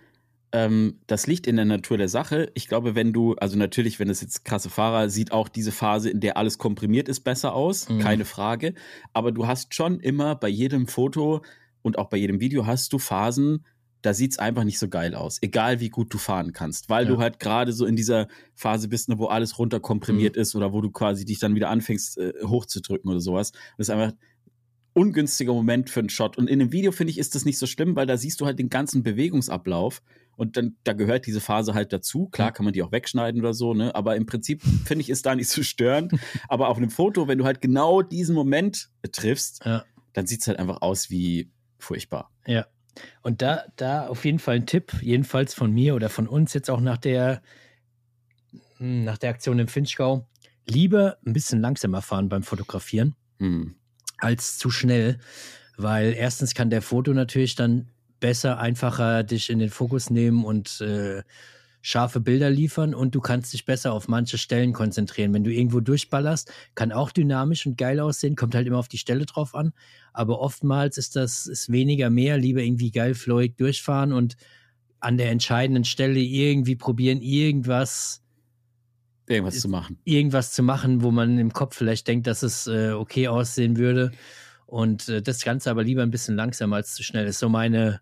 ähm, 0.54 1.00
das 1.08 1.28
liegt 1.28 1.48
in 1.48 1.56
der 1.56 1.66
Natur 1.66 1.98
der 1.98 2.10
Sache. 2.10 2.52
Ich 2.56 2.68
glaube, 2.68 2.96
wenn 2.96 3.14
du, 3.14 3.36
also 3.36 3.58
natürlich, 3.58 4.00
wenn 4.00 4.10
es 4.10 4.22
jetzt 4.22 4.44
krasse 4.44 4.70
Fahrer, 4.70 5.10
sieht 5.10 5.32
auch 5.32 5.48
diese 5.48 5.72
Phase, 5.72 6.10
in 6.10 6.20
der 6.20 6.38
alles 6.38 6.58
komprimiert 6.58 7.08
ist, 7.08 7.22
besser 7.22 7.54
aus, 7.54 7.88
mhm. 7.88 8.00
keine 8.00 8.26
Frage. 8.26 8.74
Aber 9.14 9.32
du 9.32 9.48
hast 9.48 9.74
schon 9.74 10.00
immer 10.00 10.36
bei 10.36 10.50
jedem 10.50 10.88
Foto 10.88 11.42
und 11.82 11.98
auch 11.98 12.10
bei 12.10 12.18
jedem 12.18 12.42
Video 12.42 12.66
hast 12.66 12.92
du 12.92 13.00
Phasen, 13.00 13.66
da 14.02 14.14
sieht 14.14 14.32
es 14.32 14.40
einfach 14.40 14.64
nicht 14.64 14.80
so 14.80 14.90
geil 14.90 15.14
aus, 15.14 15.38
egal 15.42 15.80
wie 15.80 15.90
gut 15.90 16.14
du 16.14 16.18
fahren 16.18 16.54
kannst, 16.54 16.90
weil 16.90 17.06
ja. 17.06 17.12
du 17.12 17.20
halt 17.20 17.40
gerade 17.40 17.72
so 17.72 17.86
in 17.86 17.96
dieser 17.96 18.28
Phase 18.56 18.88
bist, 18.88 19.10
ne, 19.10 19.20
wo 19.20 19.28
alles 19.28 19.60
runterkomprimiert 19.60 20.36
mhm. 20.36 20.42
ist 20.42 20.56
oder 20.56 20.74
wo 20.74 20.82
du 20.82 20.90
quasi 20.90 21.24
dich 21.24 21.40
dann 21.40 21.56
wieder 21.56 21.70
anfängst 21.70 22.18
äh, 22.18 22.34
hochzudrücken 22.44 23.10
oder 23.10 23.22
sowas. 23.22 23.52
das 23.78 23.88
ist 23.88 23.90
einfach 23.90 24.14
ungünstiger 24.94 25.54
Moment 25.54 25.90
für 25.90 26.02
einen 26.02 26.10
Shot. 26.10 26.38
Und 26.38 26.50
in 26.50 26.60
dem 26.60 26.72
Video 26.72 26.92
finde 26.92 27.12
ich, 27.12 27.18
ist 27.18 27.36
das 27.36 27.46
nicht 27.46 27.58
so 27.58 27.66
schlimm, 27.66 27.96
weil 27.96 28.08
da 28.08 28.18
siehst 28.18 28.42
du 28.42 28.46
halt 28.46 28.60
den 28.60 28.70
ganzen 28.70 29.04
Bewegungsablauf 29.04 30.02
und 30.42 30.58
dann, 30.58 30.76
da 30.86 30.94
gehört 30.94 31.28
diese 31.28 31.40
Phase 31.40 31.76
halt 31.76 31.94
dazu. 31.94 32.28
Klar 32.30 32.52
kann 32.52 32.64
man 32.64 32.74
die 32.74 32.82
auch 32.82 32.92
wegschneiden 32.92 33.42
oder 33.42 33.54
so, 33.54 33.76
ne? 33.76 33.94
Aber 33.94 34.16
im 34.16 34.26
Prinzip 34.26 34.64
finde 34.86 35.04
ich, 35.04 35.12
ist 35.12 35.28
da 35.28 35.36
nicht 35.36 35.50
so 35.50 35.62
störend. 35.62 36.14
Aber 36.48 36.70
auf 36.70 36.78
einem 36.78 36.90
Foto, 36.90 37.28
wenn 37.28 37.38
du 37.38 37.46
halt 37.46 37.62
genau 37.62 38.02
diesen 38.02 38.34
Moment 38.34 38.90
triffst, 39.12 39.64
ja. 39.64 39.86
dann 40.14 40.26
sieht 40.26 40.42
es 40.42 40.48
halt 40.48 40.58
einfach 40.58 40.82
aus 40.82 41.12
wie 41.12 41.52
furchtbar. 41.78 42.32
Ja. 42.48 42.66
Und 43.22 43.44
da, 43.44 43.66
da 43.76 44.08
auf 44.08 44.26
jeden 44.26 44.40
Fall 44.40 44.56
ein 44.56 44.66
Tipp, 44.66 44.94
jedenfalls 45.04 45.54
von 45.54 45.72
mir 45.72 45.94
oder 45.94 46.10
von 46.10 46.28
uns 46.28 46.56
jetzt 46.56 46.72
auch 46.72 46.82
nach 46.82 46.98
der, 46.98 47.44
hm, 48.78 49.04
nach 49.04 49.20
der 49.20 49.30
Aktion 49.30 49.60
im 49.60 49.68
Finchgau. 49.68 50.28
Lieber 50.66 51.20
ein 51.24 51.34
bisschen 51.34 51.62
langsamer 51.62 52.02
fahren 52.02 52.30
beim 52.30 52.42
Fotografieren 52.42 53.16
hm. 53.38 53.76
als 54.18 54.58
zu 54.58 54.72
schnell, 54.72 55.20
weil 55.78 56.14
erstens 56.14 56.56
kann 56.56 56.72
der 56.72 56.82
Foto 56.82 57.14
natürlich 57.14 57.54
dann 57.54 57.92
besser, 58.22 58.58
einfacher 58.60 59.24
dich 59.24 59.50
in 59.50 59.60
den 59.60 59.70
Fokus 59.70 60.10
nehmen 60.10 60.46
und 60.46 60.80
äh, 60.80 61.24
scharfe 61.82 62.20
Bilder 62.20 62.50
liefern 62.50 62.94
und 62.94 63.16
du 63.16 63.20
kannst 63.20 63.52
dich 63.54 63.66
besser 63.66 63.92
auf 63.92 64.08
manche 64.08 64.38
Stellen 64.38 64.72
konzentrieren. 64.72 65.34
Wenn 65.34 65.44
du 65.44 65.52
irgendwo 65.52 65.80
durchballerst, 65.80 66.52
kann 66.76 66.92
auch 66.92 67.12
dynamisch 67.12 67.66
und 67.66 67.78
geil 67.78 68.00
aussehen, 68.00 68.36
kommt 68.36 68.56
halt 68.56 68.68
immer 68.68 68.78
auf 68.78 68.88
die 68.88 69.00
Stelle 69.00 69.26
drauf 69.26 69.56
an. 69.56 69.74
Aber 70.14 70.40
oftmals 70.40 70.98
ist 70.98 71.16
das 71.16 71.48
ist 71.48 71.72
weniger 71.72 72.10
mehr, 72.10 72.38
lieber 72.38 72.62
irgendwie 72.62 72.92
geil 72.92 73.16
flowig 73.16 73.58
durchfahren 73.58 74.14
und 74.14 74.38
an 75.00 75.18
der 75.18 75.32
entscheidenden 75.32 75.84
Stelle 75.84 76.20
irgendwie 76.20 76.76
probieren, 76.76 77.22
irgendwas 77.22 78.22
irgendwas 79.28 79.60
zu 79.60 79.70
machen. 79.70 79.98
Irgendwas 80.04 80.52
zu 80.52 80.62
machen, 80.62 81.02
wo 81.02 81.10
man 81.12 81.40
im 81.40 81.54
Kopf 81.54 81.76
vielleicht 81.76 82.08
denkt, 82.08 82.28
dass 82.28 82.44
es 82.44 82.68
äh, 82.68 82.92
okay 82.92 83.28
aussehen 83.28 83.78
würde. 83.78 84.12
Und 84.68 85.10
äh, 85.10 85.22
das 85.22 85.44
Ganze 85.44 85.70
aber 85.72 85.84
lieber 85.84 86.04
ein 86.04 86.12
bisschen 86.12 86.36
langsamer 86.36 86.78
als 86.78 86.94
zu 86.94 87.04
schnell. 87.04 87.26
ist 87.26 87.40
so 87.40 87.50
meine, 87.50 88.02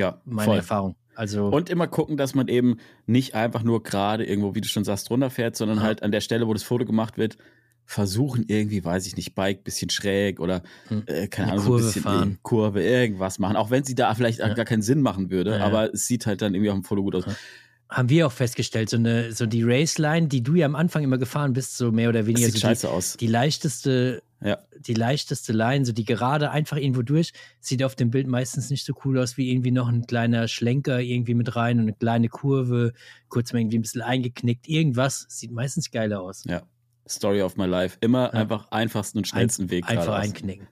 ja, 0.00 0.20
meine 0.24 0.46
voll. 0.46 0.56
Erfahrung. 0.56 0.96
Also 1.14 1.48
und 1.48 1.68
immer 1.68 1.86
gucken, 1.86 2.16
dass 2.16 2.34
man 2.34 2.48
eben 2.48 2.78
nicht 3.06 3.34
einfach 3.34 3.62
nur 3.62 3.82
gerade 3.82 4.24
irgendwo, 4.24 4.54
wie 4.54 4.62
du 4.62 4.68
schon 4.68 4.84
sagst, 4.84 5.10
runterfährt, 5.10 5.54
sondern 5.54 5.78
ja. 5.78 5.84
halt 5.84 6.02
an 6.02 6.12
der 6.12 6.22
Stelle, 6.22 6.46
wo 6.48 6.54
das 6.54 6.62
Foto 6.62 6.86
gemacht 6.86 7.18
wird, 7.18 7.36
versuchen 7.84 8.44
irgendwie, 8.48 8.84
weiß 8.84 9.06
ich 9.06 9.16
nicht, 9.16 9.34
Bike 9.34 9.64
bisschen 9.64 9.90
schräg 9.90 10.40
oder 10.40 10.62
hm. 10.88 11.02
äh, 11.06 11.26
keine 11.26 11.52
Ahnung, 11.52 11.64
Kurve 11.66 11.78
so 11.78 11.84
ein 11.84 11.86
bisschen 11.88 12.02
fahren. 12.02 12.38
Kurve, 12.42 12.82
irgendwas 12.82 13.38
machen. 13.38 13.56
Auch 13.56 13.70
wenn 13.70 13.84
sie 13.84 13.94
da 13.94 14.14
vielleicht 14.14 14.38
ja. 14.38 14.54
gar 14.54 14.64
keinen 14.64 14.82
Sinn 14.82 15.02
machen 15.02 15.30
würde, 15.30 15.58
ja, 15.58 15.66
aber 15.66 15.92
es 15.92 16.06
sieht 16.06 16.24
halt 16.26 16.40
dann 16.40 16.54
irgendwie 16.54 16.70
auf 16.70 16.76
dem 16.76 16.84
Foto 16.84 17.02
gut 17.02 17.16
aus 17.16 17.24
haben 17.90 18.08
wir 18.08 18.26
auch 18.26 18.32
festgestellt, 18.32 18.88
so 18.88 18.96
eine, 18.96 19.32
so 19.32 19.46
die 19.46 19.62
Raceline, 19.64 20.28
die 20.28 20.42
du 20.42 20.54
ja 20.54 20.66
am 20.66 20.76
Anfang 20.76 21.02
immer 21.02 21.18
gefahren 21.18 21.52
bist, 21.52 21.76
so 21.76 21.90
mehr 21.90 22.08
oder 22.08 22.26
weniger. 22.26 22.46
Das 22.46 22.54
sieht 22.54 22.62
so 22.62 22.68
scheiße 22.68 22.86
die, 22.86 22.92
aus. 22.92 23.16
Die 23.16 23.26
leichteste, 23.26 24.22
ja. 24.40 24.58
die 24.78 24.94
leichteste 24.94 25.52
Line, 25.52 25.84
so 25.84 25.92
die 25.92 26.04
gerade 26.04 26.50
einfach 26.52 26.76
irgendwo 26.76 27.02
durch, 27.02 27.32
sieht 27.58 27.82
auf 27.82 27.96
dem 27.96 28.10
Bild 28.10 28.28
meistens 28.28 28.70
nicht 28.70 28.84
so 28.84 28.94
cool 29.04 29.18
aus 29.18 29.36
wie 29.36 29.50
irgendwie 29.50 29.72
noch 29.72 29.88
ein 29.88 30.06
kleiner 30.06 30.46
Schlenker 30.46 31.00
irgendwie 31.00 31.34
mit 31.34 31.56
rein 31.56 31.78
und 31.78 31.82
eine 31.82 31.94
kleine 31.94 32.28
Kurve, 32.28 32.92
kurz 33.28 33.52
mal 33.52 33.58
irgendwie 33.58 33.78
ein 33.78 33.82
bisschen 33.82 34.02
eingeknickt. 34.02 34.68
Irgendwas 34.68 35.26
sieht 35.28 35.50
meistens 35.50 35.90
geiler 35.90 36.20
aus. 36.20 36.44
Ja. 36.46 36.62
Story 37.08 37.42
of 37.42 37.56
my 37.56 37.66
life. 37.66 37.96
Immer 38.00 38.30
ja. 38.32 38.40
einfach 38.40 38.70
einfachsten 38.70 39.18
und 39.18 39.26
schnellsten 39.26 39.64
Ein, 39.64 39.70
Weg. 39.70 39.84
Einfach 39.88 40.14
einknicken. 40.14 40.68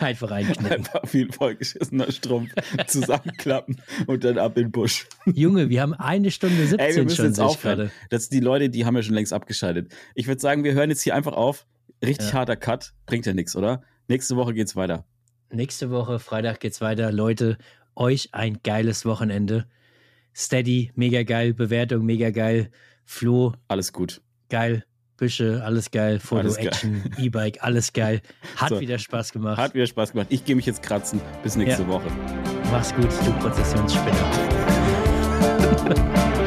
einfach 0.00 0.30
einknicken. 0.30 0.66
Einfach 0.66 1.02
ein 1.14 1.30
vollgeschissener 1.30 2.10
Strumpf 2.10 2.52
zusammenklappen 2.86 3.80
und 4.06 4.24
dann 4.24 4.38
ab 4.38 4.56
in 4.56 4.64
den 4.64 4.72
Busch. 4.72 5.06
Junge, 5.26 5.68
wir 5.68 5.80
haben 5.80 5.94
eine 5.94 6.30
Stunde 6.30 6.66
17 6.66 6.78
Ey, 6.78 6.96
wir 6.96 7.04
müssen 7.04 7.16
schon. 7.16 7.26
Jetzt 7.26 7.40
aufhören. 7.40 7.90
Das 8.10 8.28
die 8.28 8.40
Leute, 8.40 8.68
die 8.68 8.84
haben 8.84 8.96
ja 8.96 9.02
schon 9.02 9.14
längst 9.14 9.32
abgeschaltet. 9.32 9.92
Ich 10.14 10.26
würde 10.26 10.40
sagen, 10.40 10.64
wir 10.64 10.74
hören 10.74 10.90
jetzt 10.90 11.02
hier 11.02 11.14
einfach 11.14 11.34
auf. 11.34 11.66
Richtig 12.04 12.28
ja. 12.28 12.34
harter 12.34 12.56
Cut. 12.56 12.92
Bringt 13.06 13.26
ja 13.26 13.34
nichts, 13.34 13.54
oder? 13.54 13.82
Nächste 14.08 14.36
Woche 14.36 14.54
geht's 14.54 14.76
weiter. 14.76 15.04
Nächste 15.50 15.90
Woche, 15.90 16.18
Freitag 16.18 16.60
geht's 16.60 16.80
weiter. 16.80 17.12
Leute, 17.12 17.58
euch 17.94 18.30
ein 18.32 18.58
geiles 18.62 19.04
Wochenende. 19.04 19.66
Steady, 20.34 20.90
mega 20.96 21.22
geil. 21.22 21.54
Bewertung, 21.54 22.04
mega 22.04 22.30
geil. 22.30 22.70
Flo. 23.04 23.54
Alles 23.68 23.92
gut. 23.92 24.20
Geil. 24.48 24.84
Büsche, 25.16 25.62
alles 25.64 25.90
geil, 25.90 26.20
Foto, 26.20 26.54
Action, 26.54 27.02
E-Bike, 27.18 27.58
alles 27.62 27.92
geil. 27.92 28.20
Hat 28.56 28.70
so, 28.70 28.80
wieder 28.80 28.98
Spaß 28.98 29.32
gemacht. 29.32 29.58
Hat 29.58 29.74
wieder 29.74 29.86
Spaß 29.86 30.12
gemacht. 30.12 30.26
Ich 30.30 30.44
gehe 30.44 30.56
mich 30.56 30.66
jetzt 30.66 30.82
kratzen. 30.82 31.20
Bis 31.42 31.56
nächste 31.56 31.82
ja. 31.82 31.88
Woche. 31.88 32.08
Mach's 32.70 32.94
gut, 32.94 33.08
du 33.24 33.32
Prozessionsspinner. 33.40 34.14